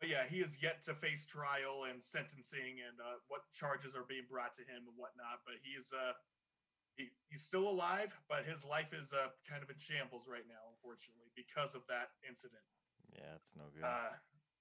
But 0.00 0.08
yeah, 0.08 0.24
he 0.24 0.40
is 0.40 0.56
yet 0.64 0.80
to 0.88 0.96
face 0.96 1.28
trial 1.28 1.84
and 1.84 2.00
sentencing 2.00 2.80
and 2.80 2.96
uh, 2.96 3.20
what 3.28 3.44
charges 3.52 3.92
are 3.92 4.08
being 4.08 4.24
brought 4.24 4.56
to 4.56 4.64
him 4.64 4.88
and 4.88 4.96
whatnot. 4.96 5.44
But 5.44 5.60
he 5.60 5.76
is 5.76 5.92
uh, 5.92 6.16
he, 6.96 7.12
he's 7.28 7.44
still 7.44 7.68
alive, 7.68 8.16
but 8.24 8.48
his 8.48 8.64
life 8.64 8.96
is 8.96 9.12
uh, 9.12 9.28
kind 9.44 9.60
of 9.60 9.68
in 9.68 9.76
shambles 9.76 10.24
right 10.24 10.48
now, 10.48 10.72
unfortunately, 10.72 11.28
because 11.36 11.76
of 11.76 11.84
that 11.92 12.16
incident. 12.24 12.64
Yeah, 13.12 13.36
it's 13.36 13.52
no 13.52 13.68
good. 13.72 13.84
Uh, 13.84 14.16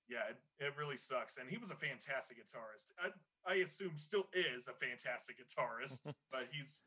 yeah, 0.09 0.25
it, 0.33 0.39
it 0.59 0.73
really 0.75 0.97
sucks. 0.97 1.37
And 1.37 1.47
he 1.47 1.57
was 1.57 1.69
a 1.69 1.77
fantastic 1.77 2.41
guitarist. 2.41 2.91
I, 2.97 3.13
I 3.45 3.61
assume 3.61 3.95
still 3.95 4.25
is 4.33 4.67
a 4.67 4.75
fantastic 4.75 5.37
guitarist, 5.37 6.09
but 6.33 6.49
he's, 6.49 6.83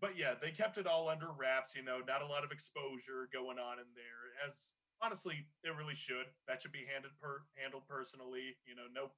but 0.00 0.16
yeah, 0.16 0.34
they 0.34 0.50
kept 0.50 0.78
it 0.78 0.88
all 0.88 1.08
under 1.08 1.28
wraps. 1.30 1.76
You 1.76 1.84
know, 1.84 2.00
not 2.02 2.22
a 2.22 2.26
lot 2.26 2.42
of 2.42 2.50
exposure 2.50 3.28
going 3.30 3.60
on 3.60 3.78
in 3.78 3.90
there. 3.94 4.32
As 4.42 4.74
honestly, 5.02 5.46
it 5.62 5.74
really 5.76 5.94
should. 5.94 6.26
That 6.48 6.62
should 6.62 6.72
be 6.72 6.84
handled 6.90 7.14
per 7.20 7.42
handled 7.56 7.84
personally. 7.88 8.56
You 8.66 8.74
know, 8.74 8.88
no 8.92 9.10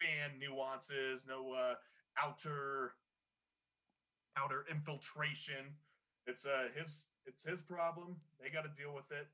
fan 0.00 0.38
nuances, 0.38 1.24
no 1.26 1.52
uh, 1.52 1.74
outer 2.18 2.94
outer 4.36 4.64
infiltration. 4.70 5.76
It's 6.26 6.46
uh 6.46 6.68
his 6.76 7.08
it's 7.26 7.44
his 7.44 7.62
problem. 7.62 8.16
They 8.40 8.50
got 8.50 8.62
to 8.62 8.72
deal 8.76 8.94
with 8.94 9.10
it. 9.10 9.26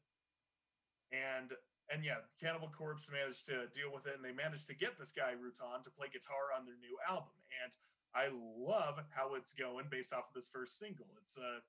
And 1.13 1.53
and 1.87 2.03
yeah, 2.03 2.27
Cannibal 2.43 2.71
Corpse 2.75 3.07
managed 3.07 3.47
to 3.47 3.71
deal 3.71 3.95
with 3.95 4.11
it, 4.11 4.19
and 4.19 4.25
they 4.25 4.35
managed 4.35 4.67
to 4.67 4.75
get 4.75 4.99
this 4.99 5.15
guy 5.15 5.39
Rutan 5.39 5.87
to 5.87 5.91
play 5.91 6.11
guitar 6.11 6.51
on 6.51 6.67
their 6.67 6.79
new 6.83 6.99
album. 7.07 7.39
And 7.63 7.71
I 8.11 8.27
love 8.35 8.99
how 9.15 9.35
it's 9.39 9.55
going 9.55 9.87
based 9.91 10.13
off 10.13 10.33
of 10.33 10.35
this 10.35 10.49
first 10.51 10.79
single. 10.79 11.07
It's 11.23 11.39
uh, 11.39 11.63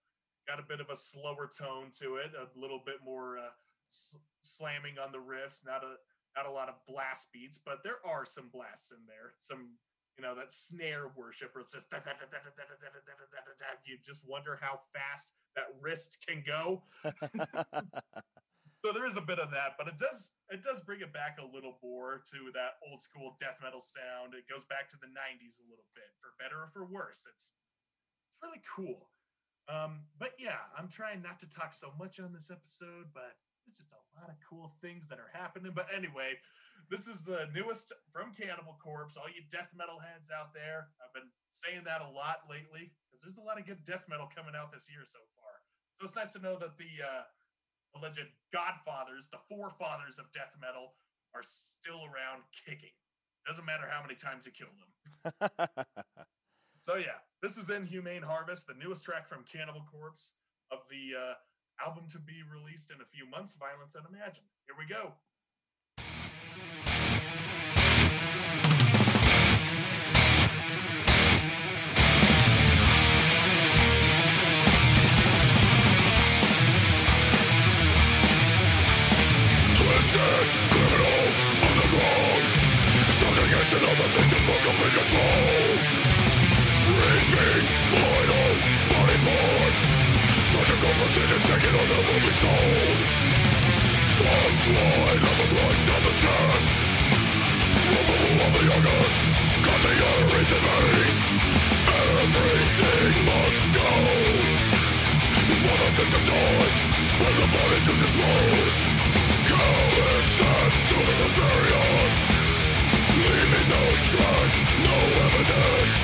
got 0.48 0.58
a 0.58 0.66
bit 0.66 0.80
of 0.82 0.90
a 0.90 0.98
slower 0.98 1.46
tone 1.46 1.94
to 2.02 2.18
it, 2.18 2.32
a 2.34 2.50
little 2.58 2.82
bit 2.82 3.06
more 3.06 3.38
uh, 3.38 3.54
s- 3.90 4.18
slamming 4.42 4.98
on 4.98 5.12
the 5.12 5.18
riffs, 5.18 5.66
not 5.66 5.84
a 5.84 5.96
not 6.36 6.46
a 6.46 6.52
lot 6.52 6.70
of 6.70 6.76
blast 6.88 7.28
beats, 7.34 7.58
but 7.58 7.82
there 7.84 7.98
are 8.06 8.26
some 8.26 8.50
blasts 8.54 8.92
in 8.92 9.02
there. 9.08 9.34
Some 9.40 9.78
you 10.18 10.24
know 10.26 10.34
that 10.36 10.52
snare 10.52 11.10
worship 11.16 11.54
where 11.54 11.62
it's 11.62 11.74
just 11.74 11.90
you 13.86 13.98
just 14.06 14.22
wonder 14.28 14.58
how 14.60 14.82
fast 14.94 15.34
that 15.56 15.74
wrist 15.80 16.26
can 16.28 16.44
go. 16.46 16.84
so 18.86 18.94
there 18.94 19.06
is 19.06 19.18
a 19.18 19.22
bit 19.22 19.40
of 19.40 19.52
that, 19.52 19.74
but 19.78 19.88
it 19.88 19.98
does 19.98 20.34
it 20.50 20.62
does 20.62 20.82
bring 20.82 21.02
it 21.02 21.14
back 21.14 21.38
a 21.42 21.56
little 21.56 21.78
more 21.84 22.22
to 22.34 22.52
that 22.54 22.78
old 22.90 23.02
school 23.02 23.36
death 23.40 23.58
metal 23.62 23.82
sound. 23.82 24.34
It 24.34 24.50
goes 24.50 24.66
back 24.66 24.90
to 24.90 24.98
the 25.02 25.08
'90s 25.08 25.62
a 25.62 25.66
little 25.70 25.88
bit, 25.94 26.10
for 26.22 26.34
better 26.38 26.66
or 26.66 26.70
for 26.74 26.86
worse. 26.86 27.26
It's 27.30 27.54
it's 27.54 28.38
really 28.42 28.62
cool. 28.66 29.10
Um, 29.70 30.08
but 30.18 30.32
yeah, 30.40 30.64
I'm 30.78 30.88
trying 30.88 31.22
not 31.22 31.40
to 31.42 31.50
talk 31.50 31.74
so 31.74 31.92
much 32.00 32.20
on 32.20 32.32
this 32.34 32.50
episode, 32.50 33.12
but 33.14 33.36
there's 33.68 33.84
just 33.84 33.92
a 33.92 34.00
lot 34.16 34.32
of 34.32 34.40
cool 34.40 34.72
things 34.80 35.12
that 35.12 35.20
are 35.20 35.30
happening. 35.36 35.76
But 35.76 35.92
anyway, 35.92 36.40
this 36.88 37.06
is 37.06 37.28
the 37.28 37.52
newest 37.52 37.92
from 38.16 38.32
Cannibal 38.32 38.80
Corpse. 38.80 39.20
All 39.20 39.28
you 39.28 39.44
death 39.52 39.76
metal 39.76 40.00
heads 40.00 40.32
out 40.32 40.56
there, 40.56 40.88
I've 41.04 41.12
been 41.12 41.28
saying 41.52 41.84
that 41.84 42.00
a 42.00 42.08
lot 42.08 42.48
lately 42.48 42.96
because 43.12 43.28
there's 43.28 43.44
a 43.44 43.46
lot 43.46 43.60
of 43.60 43.68
good 43.68 43.84
death 43.84 44.08
metal 44.08 44.32
coming 44.32 44.56
out 44.56 44.72
this 44.72 44.88
year 44.88 45.04
so 45.04 45.20
far. 45.36 45.52
So 46.00 46.08
it's 46.08 46.16
nice 46.16 46.32
to 46.34 46.42
know 46.42 46.56
that 46.64 46.80
the 46.80 46.94
uh, 47.04 47.28
alleged 48.00 48.32
godfathers, 48.56 49.28
the 49.28 49.44
forefathers 49.52 50.16
of 50.16 50.32
death 50.32 50.56
metal, 50.64 50.96
are 51.36 51.44
still 51.44 52.08
around 52.08 52.48
kicking. 52.56 52.96
Doesn't 53.44 53.68
matter 53.68 53.84
how 53.92 54.00
many 54.00 54.16
times 54.16 54.48
you 54.48 54.56
kill 54.56 54.72
them. 54.72 54.90
So 56.88 56.96
yeah, 56.96 57.20
this 57.44 57.58
is 57.58 57.70
Inhumane 57.70 58.24
Harvest, 58.24 58.66
the 58.66 58.74
newest 58.74 59.04
track 59.04 59.28
from 59.28 59.44
Cannibal 59.44 59.84
Corpse 59.92 60.36
of 60.72 60.88
the 60.88 61.20
uh, 61.20 61.34
album 61.86 62.06
to 62.10 62.20
be 62.20 62.44
released 62.52 62.92
in 62.92 63.02
a 63.02 63.06
few 63.06 63.30
months, 63.30 63.56
Violence 63.56 63.96
Unimagined. 63.96 64.48
Here 64.66 64.76
we 64.78 64.86
go. 64.86 65.14
Twisted 79.76 80.48
criminal 80.74 81.22
on 81.68 81.74
the 81.78 81.88
ground 81.94 82.44
Stuck 83.14 83.38
against 83.46 83.74
another 83.74 84.08
victim 84.16 84.42
for 84.46 84.58
complete 84.66 84.94
control 84.94 85.67
Precision 90.88 91.42
taken 91.44 91.74
on 91.76 91.88
the 91.92 92.00
movie 92.08 92.36
soul 92.40 92.80
Stars 94.08 94.60
line 94.72 95.20
of 95.20 95.38
a 95.44 95.48
blood 95.52 95.78
down 95.84 96.02
the 96.08 96.14
chest 96.16 96.68
Removal 97.92 98.40
of 98.48 98.52
the 98.56 98.66
organs 98.72 99.16
Cut 99.68 99.80
the 99.84 99.94
arteries 100.00 100.52
and 100.56 100.64
veins 100.64 101.24
Everything 101.92 103.14
must 103.28 103.64
go 103.76 103.92
Before 105.52 105.78
the 105.84 105.90
victim 106.00 106.24
dies 106.24 106.76
Bring 107.20 107.36
the 107.36 107.50
body 107.52 107.80
to 107.84 107.94
dispose 108.04 108.78
Callous 109.44 110.32
and 110.40 110.74
super 110.88 111.16
nefarious 111.20 112.16
Leaving 113.28 113.68
no 113.76 113.84
trace, 114.08 114.58
no 114.88 114.98
evidence 115.28 115.96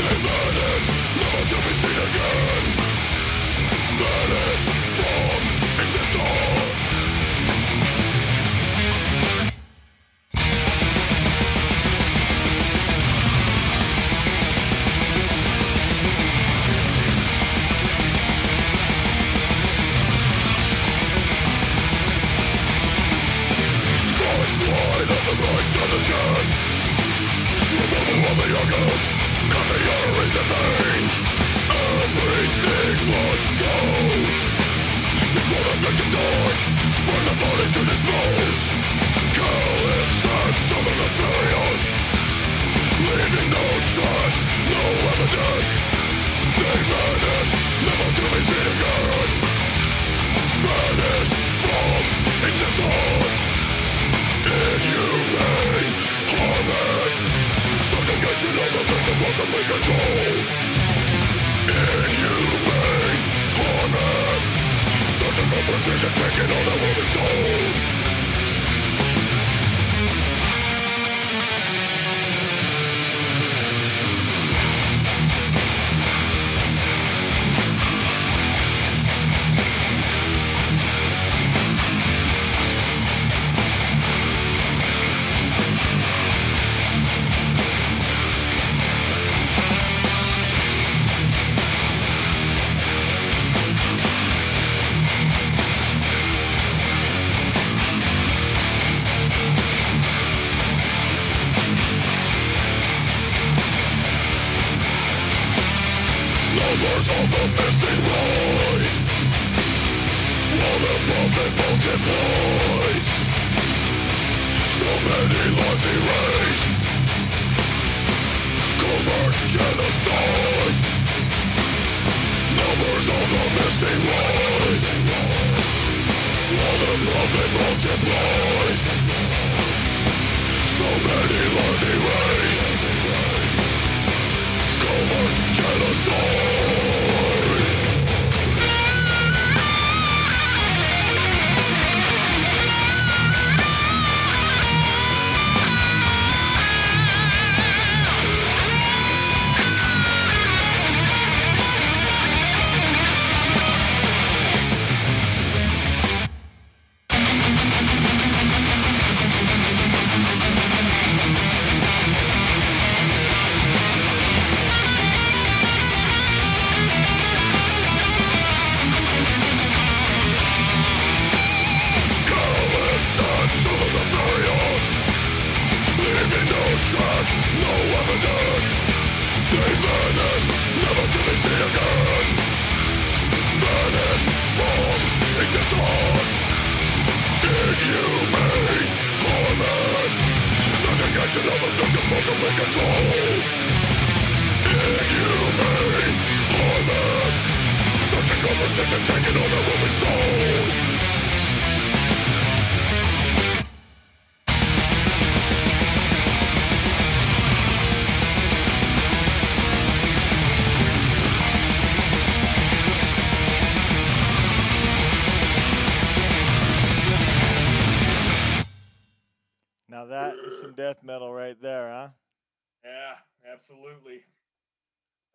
They 0.00 0.16
vanish, 0.24 0.86
never 1.20 1.44
to 1.44 1.58
be 1.60 1.72
seen 1.76 1.98
again 2.08 2.97
Vanish 3.98 4.62
from 4.94 5.42
existence 5.82 6.57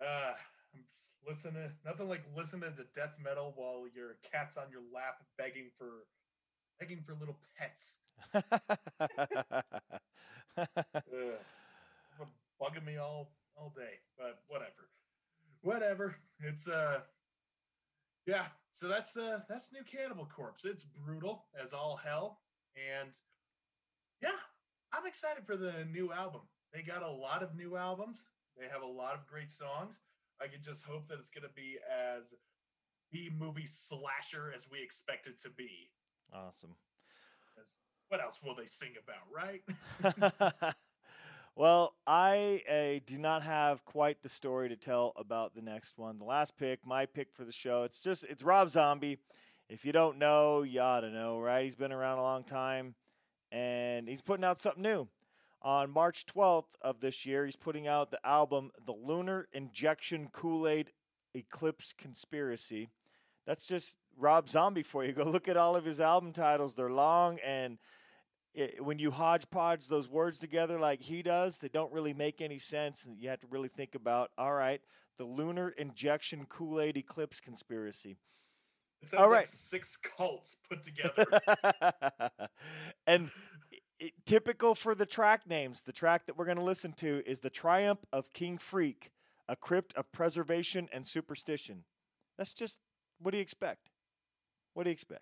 Uh, 0.04 0.34
I'm 0.74 0.84
listening. 1.26 1.70
Nothing 1.86 2.10
like 2.10 2.24
listening 2.36 2.74
to 2.76 2.84
death 3.00 3.16
metal 3.24 3.54
while 3.56 3.86
your 3.96 4.18
cat's 4.30 4.58
on 4.58 4.66
your 4.72 4.82
lap 4.94 5.24
begging 5.38 5.70
for, 5.78 6.06
begging 6.80 7.04
for 7.06 7.14
little 7.14 7.38
pets. 7.58 7.98
Ugh. 10.58 10.74
bugging 12.62 12.86
me 12.86 12.98
all 12.98 13.32
all 13.56 13.74
day, 13.76 14.00
but 14.18 14.40
whatever, 14.48 14.90
whatever. 15.62 16.16
It's 16.40 16.68
uh, 16.68 17.00
yeah. 18.26 18.46
So 18.72 18.88
that's 18.88 19.16
uh, 19.16 19.40
that's 19.48 19.72
new 19.72 19.84
Cannibal 19.84 20.26
Corpse. 20.26 20.66
It's 20.66 20.84
brutal 20.84 21.46
as 21.62 21.74
all 21.74 22.00
hell, 22.04 22.40
and 22.76 23.12
yeah, 24.22 24.30
I'm 24.92 25.06
excited 25.06 25.46
for 25.46 25.56
the 25.56 25.86
new 25.92 26.12
album. 26.12 26.42
They 26.74 26.82
got 26.82 27.04
a 27.04 27.12
lot 27.12 27.44
of 27.44 27.56
new 27.56 27.76
albums. 27.78 28.26
They 28.58 28.68
have 28.72 28.82
a 28.82 28.88
lot 28.88 29.16
of 29.16 29.26
great 29.28 29.50
songs. 29.50 30.00
I 30.42 30.48
can 30.48 30.62
just 30.62 30.84
hope 30.86 31.08
that 31.08 31.20
it's 31.20 31.30
going 31.30 31.48
to 31.48 31.54
be 31.56 31.78
as 31.88 32.34
B 33.12 33.30
movie 33.36 33.66
slasher 33.66 34.52
as 34.56 34.68
we 34.70 34.82
expect 34.82 35.28
it 35.28 35.40
to 35.44 35.50
be. 35.50 35.90
Awesome. 36.34 36.76
What 38.10 38.22
else 38.22 38.40
will 38.44 38.56
they 38.56 38.66
sing 38.66 38.94
about, 39.02 39.26
right? 39.34 40.74
well, 41.56 41.96
I 42.06 42.62
uh, 42.70 43.02
do 43.06 43.18
not 43.18 43.44
have 43.44 43.86
quite 43.86 44.22
the 44.22 44.30
story 44.30 44.70
to 44.70 44.76
tell 44.76 45.14
about 45.16 45.56
the 45.56 45.62
next 45.62 45.98
one. 45.98 46.20
The 46.20 46.26
last 46.26 46.58
pick, 46.58 46.86
my 46.86 47.06
pick 47.06 47.32
for 47.34 47.44
the 47.44 47.52
show, 47.52 47.84
it's 47.84 48.02
just 48.02 48.24
it's 48.26 48.44
Rob 48.44 48.70
Zombie. 48.70 49.18
If 49.70 49.86
you 49.86 49.92
don't 49.92 50.20
know, 50.20 50.62
you 50.62 50.82
ought 50.82 51.02
to 51.02 51.10
know, 51.10 51.40
right? 51.40 51.64
He's 51.64 51.76
been 51.76 51.92
around 51.92 52.20
a 52.20 52.22
long 52.22 52.44
time, 52.44 52.94
and 53.52 54.08
he's 54.08 54.22
putting 54.22 54.44
out 54.44 54.60
something 54.60 54.84
new. 54.84 55.08
On 55.64 55.90
March 55.92 56.26
12th 56.26 56.76
of 56.82 57.00
this 57.00 57.26
year, 57.26 57.46
he's 57.46 57.56
putting 57.56 57.88
out 57.88 58.12
the 58.12 58.20
album 58.26 58.72
The 58.86 58.92
Lunar 58.92 59.48
Injection 59.54 60.28
Kool 60.32 60.68
Aid 60.68 60.92
Eclipse 61.34 61.94
Conspiracy. 61.98 62.90
That's 63.48 63.66
just 63.68 63.98
Rob 64.18 64.50
Zombie 64.50 64.84
for 64.84 65.06
you. 65.06 65.12
Go 65.14 65.24
look 65.24 65.48
at 65.48 65.56
all 65.58 65.76
of 65.76 65.86
his 65.86 66.02
album 66.02 66.34
titles. 66.34 66.76
They're 66.76 66.92
long, 66.92 67.40
and 67.46 67.78
it, 68.54 68.84
when 68.84 69.00
you 69.00 69.12
hodgepodge 69.12 69.88
those 69.88 70.10
words 70.10 70.38
together 70.38 70.80
like 70.80 71.02
he 71.02 71.22
does, 71.24 71.60
they 71.60 71.70
don't 71.70 71.94
really 71.94 72.14
make 72.14 72.42
any 72.42 72.60
sense. 72.60 73.06
And 73.06 73.18
you 73.18 73.30
have 73.30 73.40
to 73.40 73.48
really 73.48 73.70
think 73.70 73.96
about 73.96 74.32
all 74.38 74.54
right, 74.54 74.82
the 75.18 75.24
Lunar 75.26 75.70
Injection 75.70 76.46
Kool 76.50 76.82
Aid 76.82 76.98
Eclipse 76.98 77.40
Conspiracy. 77.40 78.18
It 79.02 79.10
sounds 79.10 79.24
All 79.24 79.30
like 79.32 79.48
six 79.48 79.98
cults 79.98 80.58
put 80.70 80.84
together. 80.86 81.26
and 83.08 83.30
i- 84.02 84.12
typical 84.26 84.76
for 84.76 84.96
the 84.96 85.06
track 85.06 85.48
names, 85.48 85.82
the 85.82 85.92
track 85.92 86.26
that 86.26 86.38
we're 86.38 86.46
going 86.46 86.58
to 86.58 86.64
listen 86.64 86.94
to 86.94 87.24
is 87.26 87.40
The 87.40 87.50
Triumph 87.50 88.06
of 88.12 88.32
King 88.34 88.58
Freak, 88.58 89.12
a 89.48 89.56
crypt 89.56 89.94
of 89.96 90.12
preservation 90.12 90.88
and 90.92 91.08
superstition. 91.08 91.84
That's 92.38 92.54
just 92.54 92.80
what 93.20 93.32
do 93.32 93.38
you 93.38 93.44
expect? 93.44 93.90
What 94.74 94.84
do 94.84 94.90
you 94.90 94.94
expect? 94.94 95.22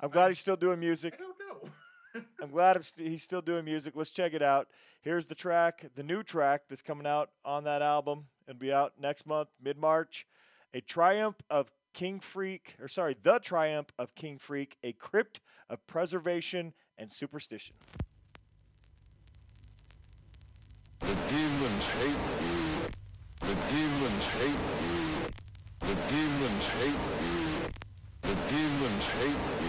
I'm 0.00 0.10
glad 0.10 0.28
he's 0.28 0.38
still 0.38 0.56
doing 0.56 0.80
music. 0.80 1.14
I 1.14 1.22
don't 1.22 1.38
know. 1.38 2.22
I'm 2.42 2.50
glad 2.50 2.82
he's 2.96 3.22
still 3.22 3.42
doing 3.42 3.64
music. 3.64 3.94
Let's 3.94 4.10
check 4.10 4.32
it 4.34 4.42
out. 4.42 4.68
Here's 5.02 5.26
the 5.26 5.34
track, 5.34 5.86
the 5.94 6.02
new 6.02 6.22
track 6.22 6.62
that's 6.68 6.82
coming 6.82 7.06
out 7.06 7.30
on 7.44 7.64
that 7.64 7.82
album. 7.82 8.26
It'll 8.48 8.58
be 8.58 8.72
out 8.72 8.94
next 9.00 9.26
month, 9.26 9.48
mid 9.62 9.76
March. 9.78 10.26
A 10.72 10.80
Triumph 10.80 11.36
of 11.50 11.70
King 11.92 12.20
Freak, 12.20 12.76
or 12.80 12.88
sorry, 12.88 13.16
The 13.20 13.38
Triumph 13.38 13.92
of 13.98 14.14
King 14.14 14.38
Freak, 14.38 14.76
a 14.82 14.92
crypt 14.92 15.40
of 15.68 15.84
preservation 15.86 16.72
and 17.00 17.10
superstition. 17.10 17.74
The 21.00 21.06
demons 21.06 21.86
hate 21.96 22.22
you. 22.42 22.90
The 23.40 23.56
demons 23.72 24.26
hate 24.36 24.62
you. 24.84 25.00
The 25.80 25.94
demons 26.12 26.66
hate 26.76 27.02
you. 27.24 27.70
The 28.20 28.34
demons 28.50 29.06
hate 29.16 29.42
you. 29.54 29.59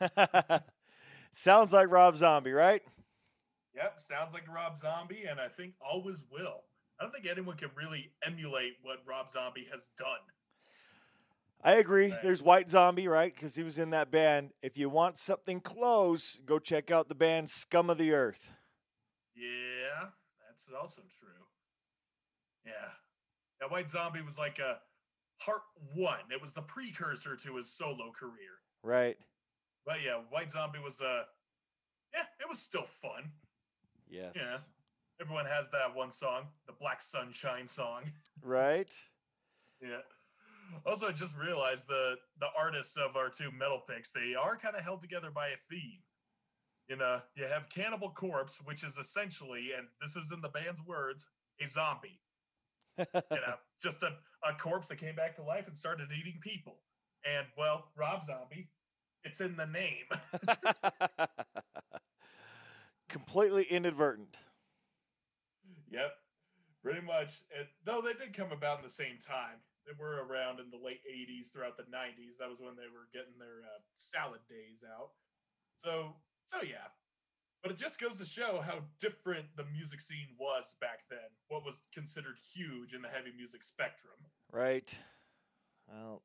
Sounds 1.30 1.72
like 1.72 1.90
Rob 1.90 2.16
Zombie, 2.16 2.52
right? 2.52 2.82
Yep, 3.74 4.00
sounds 4.00 4.32
like 4.34 4.52
Rob 4.52 4.78
Zombie, 4.78 5.24
and 5.30 5.40
I 5.40 5.48
think 5.48 5.74
always 5.80 6.24
will. 6.30 6.64
I 6.98 7.04
don't 7.04 7.12
think 7.12 7.26
anyone 7.26 7.56
can 7.56 7.70
really 7.76 8.10
emulate 8.26 8.72
what 8.82 8.98
Rob 9.06 9.30
Zombie 9.30 9.68
has 9.72 9.90
done. 9.96 10.08
I 11.62 11.74
agree. 11.74 12.12
There's 12.22 12.42
White 12.42 12.68
Zombie, 12.68 13.06
right? 13.06 13.34
Because 13.34 13.54
he 13.54 13.62
was 13.62 13.78
in 13.78 13.90
that 13.90 14.10
band. 14.10 14.50
If 14.62 14.76
you 14.76 14.88
want 14.88 15.18
something 15.18 15.60
close, 15.60 16.40
go 16.44 16.58
check 16.58 16.90
out 16.90 17.08
the 17.08 17.14
band 17.14 17.48
Scum 17.48 17.90
of 17.90 17.98
the 17.98 18.12
Earth. 18.12 18.50
Yeah, 19.36 20.08
that's 20.48 20.70
also 20.78 21.02
true. 21.18 21.28
Yeah. 22.66 22.72
Yeah, 23.60 23.68
White 23.68 23.90
Zombie 23.90 24.22
was 24.22 24.38
like 24.38 24.58
a 24.58 24.78
part 25.42 25.62
one. 25.94 26.20
It 26.30 26.42
was 26.42 26.54
the 26.54 26.62
precursor 26.62 27.36
to 27.36 27.56
his 27.56 27.72
solo 27.72 28.10
career. 28.18 28.60
Right. 28.82 29.16
But 29.86 29.96
yeah, 30.04 30.20
White 30.30 30.50
Zombie 30.50 30.78
was 30.78 31.00
uh 31.00 31.22
yeah, 32.14 32.24
it 32.40 32.48
was 32.48 32.58
still 32.58 32.86
fun. 33.00 33.32
Yes. 34.08 34.32
Yeah. 34.34 34.58
Everyone 35.20 35.46
has 35.46 35.68
that 35.70 35.94
one 35.94 36.12
song, 36.12 36.44
the 36.66 36.72
Black 36.72 37.02
Sunshine 37.02 37.68
song. 37.68 38.02
Right. 38.42 38.90
Yeah. 39.82 40.00
Also, 40.86 41.08
I 41.08 41.12
just 41.12 41.36
realized 41.36 41.88
the 41.88 42.14
the 42.38 42.46
artists 42.58 42.96
of 42.96 43.16
our 43.16 43.28
two 43.28 43.50
metal 43.50 43.82
picks 43.86 44.12
they 44.12 44.34
are 44.34 44.56
kind 44.56 44.74
of 44.76 44.82
held 44.82 45.02
together 45.02 45.30
by 45.30 45.48
a 45.48 45.60
theme. 45.68 46.00
You 46.88 46.96
know, 46.96 47.20
you 47.36 47.44
have 47.44 47.68
Cannibal 47.68 48.10
Corpse, 48.10 48.60
which 48.64 48.82
is 48.82 48.96
essentially, 48.96 49.68
and 49.76 49.88
this 50.00 50.16
is 50.16 50.32
in 50.32 50.40
the 50.40 50.48
band's 50.48 50.80
words, 50.86 51.26
a 51.62 51.68
zombie. 51.68 52.20
you 52.98 53.40
know, 53.46 53.54
just 53.82 54.02
a, 54.02 54.12
a 54.42 54.54
corpse 54.58 54.88
that 54.88 54.96
came 54.96 55.14
back 55.14 55.36
to 55.36 55.42
life 55.42 55.66
and 55.66 55.76
started 55.76 56.08
eating 56.18 56.40
people. 56.40 56.78
And 57.24 57.46
well, 57.56 57.88
Rob 57.96 58.24
Zombie, 58.24 58.70
it's 59.24 59.40
in 59.40 59.56
the 59.56 59.66
name. 59.66 60.06
Completely 63.08 63.64
inadvertent. 63.64 64.36
Yep, 65.90 66.12
pretty 66.82 67.00
much. 67.00 67.42
It, 67.50 67.68
though 67.84 68.00
they 68.00 68.12
did 68.12 68.36
come 68.36 68.52
about 68.52 68.78
in 68.78 68.84
the 68.84 68.90
same 68.90 69.18
time. 69.24 69.58
They 69.86 69.92
were 69.98 70.22
around 70.22 70.60
in 70.60 70.70
the 70.70 70.76
late 70.76 71.00
'80s, 71.08 71.50
throughout 71.50 71.76
the 71.76 71.84
'90s. 71.84 72.38
That 72.38 72.48
was 72.48 72.60
when 72.60 72.76
they 72.76 72.86
were 72.86 73.08
getting 73.12 73.34
their 73.38 73.64
uh, 73.64 73.80
salad 73.94 74.40
days 74.48 74.84
out. 74.86 75.10
So, 75.82 76.14
so 76.46 76.58
yeah. 76.62 76.92
But 77.62 77.72
it 77.72 77.78
just 77.78 78.00
goes 78.00 78.16
to 78.18 78.24
show 78.24 78.62
how 78.64 78.80
different 79.00 79.46
the 79.56 79.64
music 79.64 80.00
scene 80.00 80.36
was 80.38 80.76
back 80.80 81.00
then. 81.10 81.18
What 81.48 81.64
was 81.64 81.88
considered 81.92 82.36
huge 82.54 82.94
in 82.94 83.02
the 83.02 83.08
heavy 83.08 83.32
music 83.36 83.62
spectrum. 83.62 84.14
Right. 84.52 84.96
Well, 85.88 86.22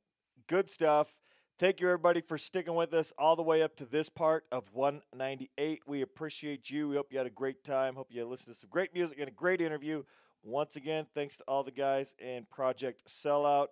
good 0.48 0.70
stuff. 0.70 1.14
Thank 1.58 1.80
you, 1.80 1.88
everybody, 1.88 2.20
for 2.20 2.38
sticking 2.38 2.76
with 2.76 2.94
us 2.94 3.14
all 3.18 3.38
the 3.38 3.42
way 3.42 3.64
up 3.64 3.78
to 3.78 3.86
this 3.86 4.10
part 4.10 4.44
of 4.52 4.66
198. 4.74 5.84
We 5.88 6.02
appreciate 6.02 6.70
you. 6.70 6.90
We 6.90 6.98
hope 6.98 7.14
you 7.14 7.18
had 7.18 7.28
a 7.28 7.30
great 7.30 7.64
time. 7.64 7.96
Hope 7.96 8.10
you 8.12 8.26
listened 8.26 8.54
to 8.56 8.60
some 8.60 8.70
great 8.70 8.94
music 8.94 9.20
and 9.20 9.30
a 9.30 9.32
great 9.32 9.62
interview. 9.62 10.04
Once 10.44 10.76
again, 10.76 11.08
thanks 11.16 11.38
to 11.38 11.46
all 11.48 11.64
the 11.64 11.72
guys 11.72 12.14
in 12.20 12.46
Project 12.52 13.08
Sellout. 13.08 13.68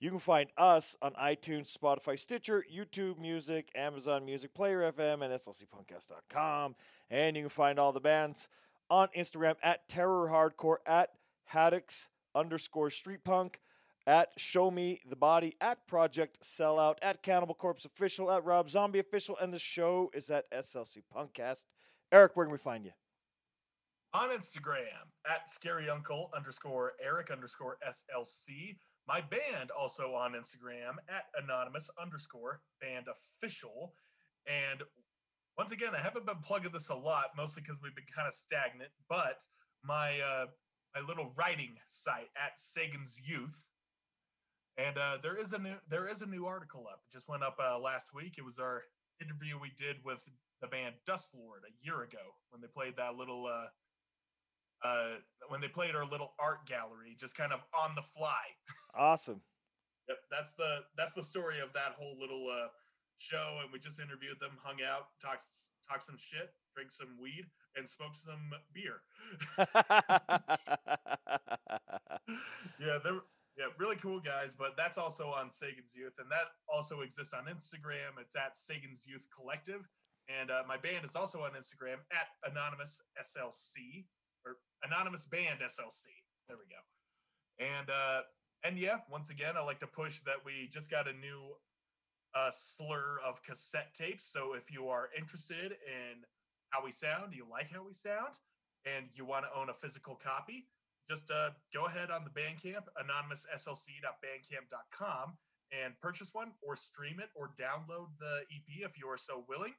You 0.00 0.10
can 0.10 0.18
find 0.18 0.50
us 0.56 0.96
on 1.00 1.12
iTunes, 1.12 1.72
Spotify, 1.72 2.18
Stitcher, 2.18 2.64
YouTube 2.74 3.20
Music, 3.20 3.70
Amazon 3.76 4.24
Music, 4.24 4.52
Player 4.52 4.90
FM, 4.90 5.22
and 5.22 5.32
SLCPunkcast.com. 5.32 6.74
And 7.08 7.36
you 7.36 7.44
can 7.44 7.50
find 7.50 7.78
all 7.78 7.92
the 7.92 8.00
bands 8.00 8.48
on 8.90 9.10
Instagram 9.16 9.54
at 9.62 9.88
Terror 9.88 10.28
Hardcore, 10.28 10.78
at 10.84 11.10
Haddocks 11.44 12.08
underscore 12.34 12.90
Street 12.90 13.22
Punk, 13.22 13.60
at 14.08 14.30
Show 14.38 14.70
Me 14.70 14.98
the 15.06 15.16
Body, 15.16 15.54
at 15.60 15.86
Project 15.86 16.40
Sellout, 16.42 16.96
at 17.02 17.22
Cannibal 17.22 17.54
Corpse 17.54 17.84
Official, 17.84 18.30
at 18.32 18.42
Rob 18.42 18.70
Zombie 18.70 19.00
Official, 19.00 19.36
and 19.38 19.52
the 19.52 19.58
show 19.58 20.10
is 20.14 20.30
at 20.30 20.50
SLC 20.50 21.02
Punkcast. 21.14 21.66
Eric, 22.10 22.34
where 22.34 22.46
can 22.46 22.52
we 22.52 22.58
find 22.58 22.86
you? 22.86 22.92
On 24.14 24.30
Instagram 24.30 25.12
at 25.30 25.50
Scary 25.50 25.90
Uncle 25.90 26.30
underscore 26.34 26.94
Eric 27.04 27.30
underscore 27.30 27.76
SLC. 27.86 28.78
My 29.06 29.20
band 29.20 29.70
also 29.78 30.14
on 30.14 30.32
Instagram 30.32 30.96
at 31.10 31.24
anonymous 31.42 31.90
underscore 32.00 32.62
band 32.80 33.08
official. 33.08 33.92
And 34.46 34.84
once 35.58 35.70
again, 35.70 35.90
I 35.94 36.00
haven't 36.00 36.24
been 36.24 36.40
plugging 36.42 36.72
this 36.72 36.88
a 36.88 36.94
lot, 36.94 37.32
mostly 37.36 37.62
because 37.62 37.78
we've 37.82 37.94
been 37.94 38.04
kind 38.14 38.26
of 38.26 38.32
stagnant. 38.32 38.90
But 39.06 39.42
my 39.84 40.18
uh, 40.20 40.46
my 40.94 41.06
little 41.06 41.30
writing 41.36 41.76
site 41.86 42.30
at 42.42 42.58
Sagan's 42.58 43.20
Youth, 43.22 43.68
and 44.78 44.96
uh, 44.96 45.18
there 45.22 45.36
is 45.36 45.52
a 45.52 45.58
new 45.58 45.74
there 45.90 46.08
is 46.08 46.22
a 46.22 46.26
new 46.26 46.46
article 46.46 46.86
up. 46.90 47.00
It 47.10 47.12
just 47.12 47.28
went 47.28 47.42
up 47.42 47.58
uh, 47.58 47.78
last 47.78 48.14
week. 48.14 48.36
It 48.38 48.44
was 48.44 48.58
our 48.58 48.84
interview 49.20 49.58
we 49.60 49.72
did 49.76 49.96
with 50.04 50.24
the 50.62 50.68
band 50.68 50.94
Dust 51.04 51.34
Lord 51.34 51.62
a 51.66 51.72
year 51.84 52.02
ago 52.02 52.22
when 52.50 52.62
they 52.62 52.68
played 52.68 52.94
that 52.96 53.16
little 53.16 53.46
uh, 53.46 54.86
uh, 54.86 55.16
when 55.48 55.60
they 55.60 55.68
played 55.68 55.96
our 55.96 56.06
little 56.06 56.32
art 56.38 56.66
gallery, 56.66 57.16
just 57.18 57.36
kind 57.36 57.52
of 57.52 57.60
on 57.76 57.96
the 57.96 58.02
fly. 58.16 58.54
Awesome. 58.96 59.42
Yep, 60.08 60.18
that's 60.30 60.54
the 60.54 60.78
that's 60.96 61.12
the 61.12 61.22
story 61.22 61.60
of 61.60 61.72
that 61.74 61.96
whole 61.98 62.16
little 62.18 62.46
uh, 62.48 62.68
show, 63.18 63.58
and 63.62 63.72
we 63.72 63.80
just 63.80 63.98
interviewed 63.98 64.38
them, 64.40 64.52
hung 64.62 64.78
out, 64.80 65.08
talked 65.20 65.44
talked 65.86 66.04
some 66.04 66.16
shit, 66.16 66.54
drank 66.74 66.92
some 66.92 67.18
weed, 67.20 67.46
and 67.76 67.88
smoked 67.88 68.16
some 68.16 68.52
beer. 68.72 69.02
yeah, 72.78 72.98
they're 73.02 73.22
yeah 73.58 73.66
really 73.78 73.96
cool 73.96 74.20
guys. 74.20 74.54
But 74.54 74.74
that's 74.76 74.98
also 74.98 75.28
on 75.28 75.50
Sagan's 75.50 75.94
Youth, 75.94 76.14
and 76.18 76.30
that 76.30 76.54
also 76.72 77.00
exists 77.00 77.34
on 77.34 77.44
Instagram. 77.44 78.20
It's 78.20 78.36
at 78.36 78.56
Sagan's 78.56 79.06
Youth 79.06 79.28
Collective, 79.34 79.88
and 80.28 80.50
uh, 80.50 80.62
my 80.66 80.76
band 80.76 81.04
is 81.04 81.16
also 81.16 81.40
on 81.40 81.50
Instagram 81.52 82.00
at 82.12 82.28
Anonymous 82.50 83.02
SLC 83.20 84.06
or 84.46 84.56
Anonymous 84.84 85.26
Band 85.26 85.60
SLC. 85.60 86.06
There 86.48 86.56
we 86.56 86.68
go. 86.70 86.80
And 87.58 87.90
uh, 87.90 88.22
and 88.64 88.78
yeah, 88.78 88.98
once 89.10 89.30
again, 89.30 89.54
I 89.56 89.62
like 89.62 89.80
to 89.80 89.86
push 89.86 90.20
that 90.20 90.44
we 90.44 90.68
just 90.70 90.90
got 90.90 91.08
a 91.08 91.12
new 91.12 91.56
uh, 92.34 92.50
slur 92.52 93.18
of 93.26 93.42
cassette 93.42 93.94
tapes. 93.96 94.24
So 94.24 94.54
if 94.54 94.70
you 94.70 94.88
are 94.88 95.08
interested 95.16 95.72
in 95.72 96.24
how 96.70 96.84
we 96.84 96.92
sound, 96.92 97.34
you 97.34 97.46
like 97.50 97.70
how 97.72 97.84
we 97.86 97.94
sound, 97.94 98.38
and 98.84 99.06
you 99.14 99.24
want 99.24 99.44
to 99.44 99.58
own 99.58 99.70
a 99.70 99.74
physical 99.74 100.14
copy, 100.14 100.66
just 101.08 101.30
uh, 101.30 101.50
go 101.72 101.86
ahead 101.86 102.10
on 102.10 102.24
the 102.24 102.30
Bandcamp, 102.30 102.84
anonymousslc.bandcamp.com, 103.00 105.36
and 105.72 105.94
purchase 106.00 106.30
one 106.32 106.52
or 106.66 106.76
stream 106.76 107.20
it 107.20 107.28
or 107.34 107.50
download 107.60 108.08
the 108.18 108.40
EP 108.50 108.88
if 108.88 108.98
you 108.98 109.06
are 109.08 109.18
so 109.18 109.44
willing. 109.48 109.74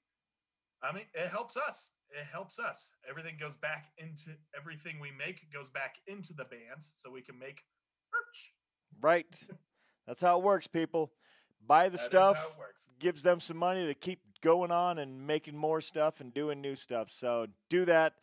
I 0.82 0.94
mean, 0.94 1.06
it 1.14 1.30
helps 1.30 1.58
us. 1.58 1.90
It 2.10 2.26
helps 2.32 2.58
us. 2.58 2.90
Everything 3.08 3.36
goes 3.40 3.56
back 3.58 3.88
into 3.98 4.32
everything 4.58 5.00
we 5.00 5.12
make 5.12 5.42
goes 5.54 5.70
back 5.70 5.96
into 6.08 6.34
the 6.34 6.46
band 6.46 6.82
so 6.92 7.12
we 7.12 7.22
can 7.22 7.38
make 7.38 7.62
merch. 8.12 8.54
Right. 9.02 9.48
That's 10.08 10.22
how 10.22 10.40
it 10.40 10.44
works, 10.44 10.68
people. 10.68 11.12
Buy 11.66 11.90
the 11.90 11.98
That 11.98 12.00
stuff, 12.00 12.38
how 12.38 12.50
it 12.54 12.58
works. 12.58 12.90
gives 13.00 13.22
them 13.22 13.40
some 13.40 13.58
money 13.58 13.86
to 13.86 13.94
keep 13.94 14.22
going 14.42 14.72
on 14.72 14.98
and 14.98 15.28
making 15.28 15.58
more 15.58 15.82
stuff 15.82 16.22
and 16.22 16.34
doing 16.34 16.62
new 16.62 16.76
stuff. 16.76 17.10
So 17.10 17.48
do 17.70 17.86
that. 17.86 18.14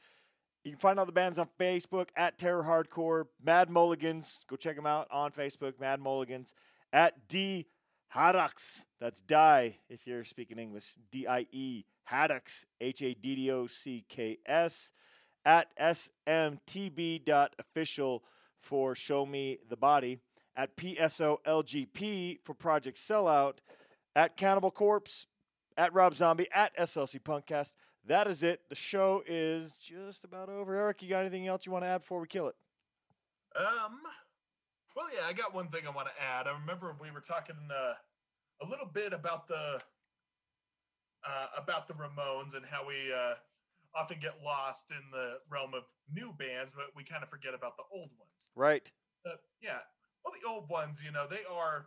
You 0.67 0.73
can 0.73 0.81
find 0.81 0.99
all 0.99 1.07
the 1.07 1.13
bands 1.13 1.39
on 1.39 1.49
Facebook 1.61 2.09
at 2.17 2.39
Terror 2.39 2.65
Hardcore, 2.65 3.27
Mad 3.41 3.71
Mulligans. 3.71 4.45
Go 4.49 4.57
check 4.57 4.75
them 4.75 4.85
out 4.85 5.07
on 5.13 5.31
Facebook, 5.31 5.79
Mad 5.79 6.01
Mulligans. 6.01 6.55
At 6.93 7.29
D 7.29 7.69
Haddocks. 8.09 8.85
That's 9.01 9.21
Die 9.21 9.79
if 9.89 10.09
you're 10.09 10.25
speaking 10.25 10.59
English. 10.59 10.97
D 11.13 11.25
I 11.25 11.47
E 11.53 11.85
Haddocks. 12.03 12.67
H 12.81 13.01
A 13.01 13.15
D 13.15 13.37
D 13.37 13.49
O 13.53 13.69
C 13.69 14.05
K 14.09 14.39
S. 14.45 14.91
At 15.45 15.69
smtb.official 15.79 18.25
for 18.61 18.97
Show 18.97 19.25
Me 19.25 19.59
the 19.69 19.77
Body. 19.77 20.19
At 20.57 20.77
PSOLGP 20.77 22.41
for 22.43 22.55
Project 22.55 22.99
Sellout. 22.99 23.59
At 24.17 24.37
Cannibal 24.37 24.73
Corpse. 24.73 25.29
At 25.77 25.95
Rob 25.95 26.17
Zombie. 26.17 26.49
At 26.53 26.77
SLC 26.77 27.21
Punkcast. 27.21 27.75
That 28.07 28.29
is 28.29 28.43
it. 28.43 28.61
The 28.69 28.77
show 28.77 29.23
is 29.27 29.77
just 29.77 30.25
about 30.25 30.49
over. 30.49 30.77
Eric, 30.77 31.03
you 31.03 31.09
got 31.09 31.21
anything 31.21 31.47
else 31.47 31.67
you 31.67 31.73
want 31.73 31.85
to 31.85 31.89
add 31.89 32.03
before 32.03 32.21
we 32.21 32.29
kill 32.29 32.49
it? 32.49 32.55
Um, 33.57 33.99
well, 34.95 35.09
yeah, 35.13 35.27
I 35.27 35.33
got 35.33 35.55
one 35.55 35.69
thing 35.69 35.83
I 35.87 35.91
want 35.91 36.09
to 36.09 36.23
add. 36.23 36.47
I 36.47 36.53
remember 36.53 36.95
we 37.01 37.11
were 37.11 37.21
talking 37.21 37.57
uh, 37.71 37.95
a 38.65 38.69
little 38.69 38.87
bit 38.87 39.13
about 39.13 39.49
the 39.49 39.81
uh, 41.29 41.47
about 41.59 41.89
the 41.89 41.95
Ramones 41.95 42.55
and 42.55 42.65
how 42.65 42.87
we 42.87 43.13
uh, 43.13 43.35
often 43.97 44.19
get 44.21 44.35
lost 44.45 44.93
in 44.93 45.03
the 45.11 45.39
realm 45.51 45.75
of 45.75 45.83
new 46.13 46.33
bands, 46.39 46.73
but 46.77 46.87
we 46.95 47.03
kind 47.03 47.25
of 47.25 47.29
forget 47.29 47.55
about 47.55 47.77
the 47.77 47.83
old 47.93 48.11
ones. 48.19 48.51
Right. 48.55 48.93
Uh, 49.27 49.31
yeah, 49.61 49.79
well, 50.25 50.33
the 50.41 50.49
old 50.49 50.69
ones, 50.69 51.03
you 51.05 51.11
know, 51.11 51.27
they 51.29 51.43
are 51.51 51.87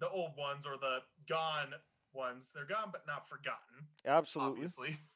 the 0.00 0.08
old 0.08 0.32
ones 0.36 0.66
or 0.66 0.76
the 0.76 0.98
gone 1.28 1.74
ones. 2.16 2.50
They're 2.54 2.66
gone 2.66 2.88
but 2.90 3.02
not 3.06 3.28
forgotten. 3.28 3.92
Absolutely. 4.04 4.64
Obviously. 4.64 4.96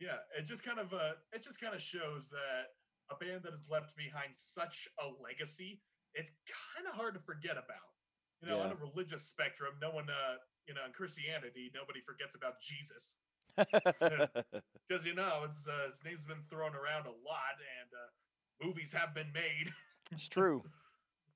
Yeah, 0.00 0.18
it 0.36 0.46
just 0.50 0.64
kind 0.64 0.80
of 0.80 0.92
uh, 0.92 1.14
it 1.32 1.44
just 1.44 1.60
kind 1.60 1.76
of 1.76 1.80
shows 1.80 2.26
that 2.34 2.74
a 3.06 3.14
band 3.14 3.44
that 3.44 3.52
has 3.52 3.70
left 3.70 3.94
behind 3.94 4.34
such 4.34 4.88
a 4.98 5.06
legacy, 5.22 5.78
it's 6.14 6.32
kind 6.74 6.88
of 6.90 6.98
hard 6.98 7.14
to 7.14 7.20
forget 7.20 7.52
about. 7.54 7.94
You 8.42 8.48
know, 8.50 8.58
on 8.58 8.72
a 8.72 8.74
religious 8.74 9.22
spectrum, 9.22 9.74
no 9.80 9.92
one, 9.94 10.10
uh, 10.10 10.42
you 10.66 10.74
know, 10.74 10.82
in 10.84 10.90
Christianity, 10.90 11.70
nobody 11.70 12.00
forgets 12.02 12.34
about 12.34 12.58
Jesus 12.58 13.18
because 13.56 15.06
you 15.06 15.14
know 15.14 15.46
it's 15.46 15.68
uh, 15.68 15.86
his 15.86 16.02
name's 16.02 16.24
been 16.24 16.42
thrown 16.50 16.74
around 16.74 17.06
a 17.06 17.14
lot, 17.22 17.54
and 17.62 17.90
uh, 17.94 18.66
movies 18.66 18.92
have 18.92 19.14
been 19.14 19.30
made. 19.32 19.70
It's 20.10 20.26
true. 20.26 20.64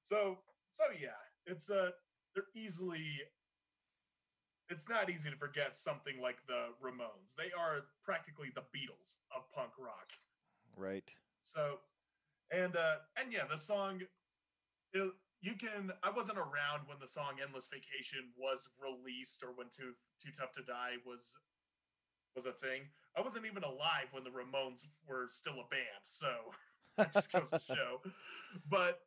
So 0.03 0.39
so 0.71 0.85
yeah, 1.01 1.19
it's 1.47 1.69
uh 1.69 1.91
they're 2.35 2.51
easily 2.55 3.07
it's 4.69 4.89
not 4.89 5.11
easy 5.11 5.31
to 5.31 5.37
forget 5.37 5.77
something 5.77 6.21
like 6.21 6.39
the 6.47 6.75
Ramones. 6.83 7.35
They 7.37 7.53
are 7.57 7.87
practically 8.05 8.51
the 8.55 8.63
Beatles 8.75 9.19
of 9.35 9.51
punk 9.55 9.73
rock. 9.79 10.13
Right. 10.77 11.11
So 11.43 11.79
and 12.51 12.77
uh 12.77 13.07
and 13.21 13.33
yeah, 13.33 13.45
the 13.51 13.59
song 13.59 14.03
it, 14.93 15.13
you 15.41 15.55
can 15.55 15.93
I 16.03 16.11
wasn't 16.11 16.39
around 16.39 16.87
when 16.87 16.99
the 17.01 17.09
song 17.09 17.39
Endless 17.43 17.69
Vacation 17.69 18.31
was 18.37 18.69
released 18.81 19.43
or 19.43 19.53
when 19.55 19.69
Too 19.69 19.93
Too 20.23 20.31
Tough 20.37 20.53
to 20.55 20.63
Die 20.63 20.99
was 21.07 21.37
was 22.35 22.47
a 22.47 22.53
thing. 22.53 22.83
I 23.17 23.23
wasn't 23.23 23.47
even 23.47 23.65
alive 23.65 24.13
when 24.13 24.25
the 24.25 24.31
Ramones 24.31 24.85
were 25.09 25.27
still 25.31 25.55
a 25.55 25.69
band, 25.71 26.03
so 26.03 26.29
that 26.97 27.13
just 27.13 27.33
goes 27.33 27.51
to 27.51 27.61
show. 27.61 28.03
But 28.69 29.01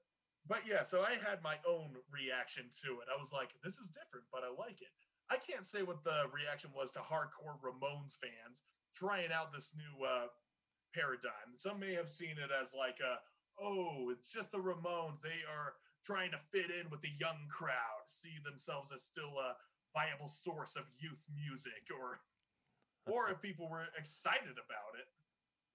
but 0.48 0.66
yeah, 0.66 0.82
so 0.82 1.02
I 1.02 1.14
had 1.22 1.44
my 1.44 1.56
own 1.68 1.94
reaction 2.10 2.66
to 2.84 3.00
it. 3.02 3.08
I 3.12 3.22
was 3.22 3.32
like, 3.32 3.54
this 3.64 3.78
is 3.78 3.90
different, 3.90 4.26
but 4.32 4.42
I 4.42 4.50
like 4.50 4.82
it. 4.82 4.96
I 5.30 5.38
can't 5.38 5.66
say 5.66 5.84
what 5.84 6.04
the 6.04 6.26
reaction 6.34 6.72
was 6.76 6.92
to 6.94 7.00
hardcore 7.00 7.58
Ramones 7.62 8.18
fans 8.18 8.64
trying 8.96 9.32
out 9.32 9.54
this 9.54 9.74
new 9.78 10.06
uh, 10.06 10.28
paradigm. 10.94 11.56
Some 11.58 11.80
may 11.80 11.94
have 11.94 12.10
seen 12.10 12.36
it 12.42 12.50
as 12.50 12.74
like 12.74 12.98
a, 13.00 13.22
oh, 13.62 14.10
it's 14.12 14.34
just 14.34 14.52
the 14.52 14.58
Ramones. 14.58 15.22
They 15.22 15.46
are 15.46 15.78
trying 16.04 16.32
to 16.32 16.40
fit 16.52 16.72
in 16.74 16.90
with 16.90 17.02
the 17.02 17.14
young 17.20 17.48
crowd, 17.50 18.08
see 18.08 18.42
themselves 18.44 18.92
as 18.92 19.04
still 19.04 19.38
a 19.38 19.56
viable 19.94 20.28
source 20.28 20.76
of 20.76 20.84
youth 21.00 21.26
music, 21.36 21.90
or 21.94 22.22
or 23.06 23.30
if 23.30 23.42
people 23.42 23.70
were 23.70 23.86
excited 23.98 24.58
about 24.58 24.94
it, 24.98 25.10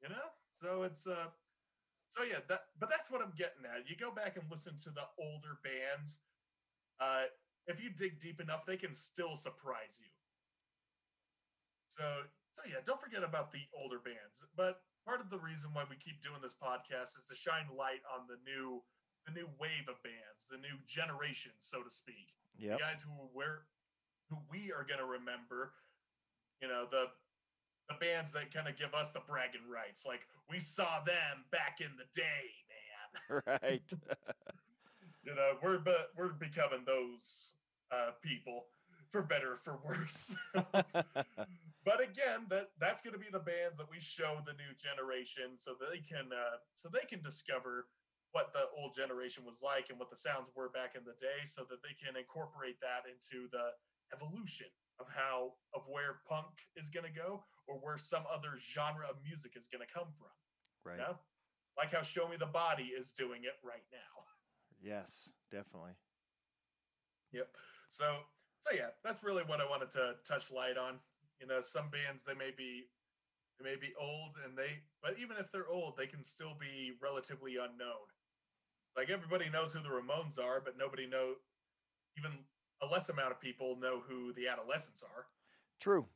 you 0.02 0.08
know. 0.08 0.28
So 0.54 0.82
it's 0.82 1.06
uh, 1.06 1.30
so 2.08 2.22
yeah, 2.22 2.38
that 2.48 2.70
but 2.78 2.88
that's 2.88 3.10
what 3.10 3.20
I'm 3.22 3.34
getting 3.36 3.66
at. 3.66 3.88
You 3.88 3.96
go 3.96 4.14
back 4.14 4.36
and 4.36 4.44
listen 4.50 4.74
to 4.84 4.90
the 4.90 5.06
older 5.18 5.58
bands. 5.62 6.18
Uh, 7.00 7.26
if 7.66 7.82
you 7.82 7.90
dig 7.90 8.20
deep 8.20 8.40
enough, 8.40 8.66
they 8.66 8.76
can 8.76 8.94
still 8.94 9.36
surprise 9.36 10.00
you. 10.00 10.10
So 11.88 12.02
so 12.54 12.62
yeah, 12.70 12.82
don't 12.84 13.00
forget 13.00 13.24
about 13.24 13.50
the 13.50 13.66
older 13.74 13.98
bands. 13.98 14.46
But 14.56 14.82
part 15.04 15.20
of 15.20 15.28
the 15.28 15.38
reason 15.38 15.70
why 15.74 15.84
we 15.88 15.96
keep 15.96 16.22
doing 16.22 16.38
this 16.42 16.54
podcast 16.54 17.18
is 17.18 17.26
to 17.28 17.34
shine 17.34 17.66
light 17.74 18.02
on 18.06 18.26
the 18.30 18.38
new 18.46 18.82
the 19.26 19.32
new 19.32 19.48
wave 19.58 19.88
of 19.88 19.96
bands, 20.04 20.46
the 20.50 20.60
new 20.60 20.76
generation, 20.86 21.52
so 21.58 21.82
to 21.82 21.90
speak. 21.90 22.36
Yep. 22.58 22.78
The 22.78 22.82
guys 22.82 23.00
who 23.02 23.12
we're 23.34 23.66
who 24.30 24.38
we 24.50 24.72
are 24.72 24.86
gonna 24.86 25.06
remember, 25.06 25.72
you 26.62 26.68
know, 26.68 26.86
the 26.90 27.10
the 27.88 27.96
bands 28.00 28.32
that 28.32 28.52
kind 28.52 28.68
of 28.68 28.78
give 28.78 28.94
us 28.94 29.12
the 29.12 29.20
bragging 29.26 29.68
rights. 29.68 30.06
Like 30.06 30.22
we 30.48 30.58
saw 30.58 31.02
them 31.04 31.44
back 31.50 31.80
in 31.80 31.90
the 31.98 32.08
day, 32.14 32.54
man. 32.70 33.42
right. 33.62 33.92
you 35.24 35.34
know, 35.34 35.56
we're 35.62 35.78
but 35.78 36.10
we're 36.16 36.32
becoming 36.32 36.84
those 36.86 37.52
uh, 37.92 38.12
people 38.22 38.66
for 39.10 39.22
better 39.22 39.52
or 39.52 39.56
for 39.56 39.78
worse. 39.84 40.34
but 40.54 41.98
again, 42.02 42.46
that 42.50 42.70
that's 42.80 43.00
going 43.02 43.14
to 43.14 43.18
be 43.18 43.30
the 43.32 43.42
bands 43.42 43.78
that 43.78 43.90
we 43.90 44.00
show 44.00 44.38
the 44.44 44.52
new 44.54 44.72
generation, 44.76 45.56
so 45.56 45.74
they 45.78 45.98
can 45.98 46.30
uh, 46.32 46.58
so 46.74 46.88
they 46.88 47.06
can 47.08 47.22
discover 47.22 47.86
what 48.32 48.52
the 48.52 48.66
old 48.76 48.94
generation 48.94 49.46
was 49.46 49.62
like 49.62 49.90
and 49.90 49.98
what 49.98 50.10
the 50.10 50.18
sounds 50.18 50.50
were 50.56 50.68
back 50.68 50.98
in 50.98 51.06
the 51.06 51.14
day, 51.22 51.46
so 51.46 51.62
that 51.70 51.80
they 51.82 51.94
can 51.94 52.18
incorporate 52.18 52.76
that 52.82 53.06
into 53.06 53.46
the 53.50 53.70
evolution 54.12 54.66
of 55.00 55.06
how 55.10 55.54
of 55.74 55.82
where 55.86 56.20
punk 56.28 56.66
is 56.76 56.90
going 56.90 57.06
to 57.06 57.14
go 57.14 57.42
or 57.66 57.78
where 57.78 57.98
some 57.98 58.22
other 58.30 58.58
genre 58.58 59.06
of 59.08 59.16
music 59.24 59.56
is 59.56 59.66
going 59.66 59.82
to 59.82 59.90
come 59.90 60.10
from. 60.18 60.34
Right. 60.84 60.98
You 60.98 61.06
know? 61.06 61.16
Like 61.78 61.92
how 61.92 62.02
Show 62.02 62.28
Me 62.28 62.36
the 62.36 62.46
Body 62.50 62.94
is 62.94 63.10
doing 63.10 63.42
it 63.44 63.58
right 63.64 63.86
now. 63.90 64.14
Yes, 64.84 65.32
definitely. 65.50 65.92
Yep. 67.32 67.48
So 67.88 68.04
so 68.60 68.70
yeah, 68.74 68.92
that's 69.02 69.24
really 69.24 69.42
what 69.44 69.60
I 69.60 69.64
wanted 69.68 69.90
to 69.92 70.14
touch 70.28 70.50
light 70.50 70.76
on. 70.76 71.00
You 71.40 71.46
know, 71.46 71.60
some 71.60 71.88
bands 71.90 72.24
they 72.24 72.34
may 72.34 72.50
be 72.56 72.84
they 73.58 73.64
may 73.64 73.76
be 73.76 73.94
old 73.98 74.36
and 74.44 74.56
they 74.56 74.80
but 75.02 75.14
even 75.20 75.36
if 75.38 75.50
they're 75.50 75.68
old, 75.68 75.96
they 75.96 76.06
can 76.06 76.22
still 76.22 76.54
be 76.58 76.92
relatively 77.02 77.56
unknown. 77.56 78.06
Like 78.96 79.10
everybody 79.10 79.48
knows 79.50 79.72
who 79.72 79.80
the 79.82 79.88
Ramones 79.88 80.38
are, 80.38 80.60
but 80.64 80.78
nobody 80.78 81.06
know 81.06 81.34
even 82.18 82.44
a 82.82 82.86
less 82.86 83.08
amount 83.08 83.32
of 83.32 83.40
people 83.40 83.76
know 83.80 84.00
who 84.06 84.32
the 84.34 84.48
adolescents 84.48 85.02
are. 85.02 85.26
True. 85.80 86.06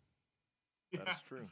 That 0.93 1.07
Yeah. 1.07 1.13
is 1.15 1.21
true. 1.29 1.49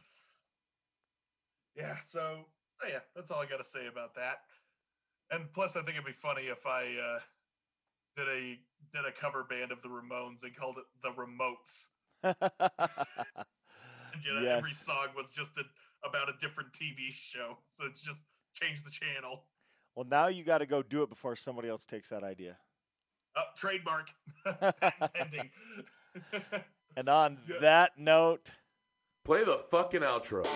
Yeah, 1.74 1.96
so, 2.00 2.46
so 2.80 2.88
yeah, 2.88 3.00
that's 3.14 3.30
all 3.30 3.40
I 3.40 3.46
got 3.46 3.58
to 3.58 3.64
say 3.64 3.86
about 3.86 4.14
that. 4.14 4.38
And 5.30 5.52
plus, 5.52 5.76
I 5.76 5.80
think 5.80 5.96
it'd 5.96 6.04
be 6.04 6.12
funny 6.12 6.42
if 6.42 6.66
I 6.66 6.82
uh, 6.82 7.18
did 8.16 8.28
a 8.28 8.58
did 8.92 9.04
a 9.06 9.12
cover 9.12 9.44
band 9.44 9.72
of 9.72 9.82
the 9.82 9.88
Ramones 9.88 10.42
and 10.42 10.56
called 10.56 10.76
it 10.78 10.84
the 11.02 11.10
Remotes. 11.10 11.88
And, 14.16 14.24
you 14.24 14.32
know, 14.32 14.50
every 14.50 14.70
song 14.70 15.08
was 15.14 15.30
just 15.30 15.58
a, 15.58 15.62
about 16.06 16.30
a 16.30 16.32
different 16.40 16.72
TV 16.72 17.12
show, 17.12 17.58
so 17.68 17.84
it's 17.84 18.02
just 18.02 18.20
change 18.54 18.82
the 18.82 18.90
channel. 18.90 19.44
Well, 19.94 20.06
now 20.10 20.28
you 20.28 20.44
got 20.44 20.58
to 20.58 20.66
go 20.66 20.82
do 20.82 21.02
it 21.02 21.10
before 21.10 21.36
somebody 21.36 21.68
else 21.68 21.86
takes 21.86 22.08
that 22.10 22.22
idea. 22.22 22.56
Oh, 23.36 23.42
trademark 23.56 24.10
pending. 25.14 25.50
And 26.96 27.08
on 27.08 27.38
that 27.60 27.98
note, 27.98 28.52
Play 29.24 29.44
the 29.44 29.58
fucking 29.58 30.00
outro. 30.00 30.46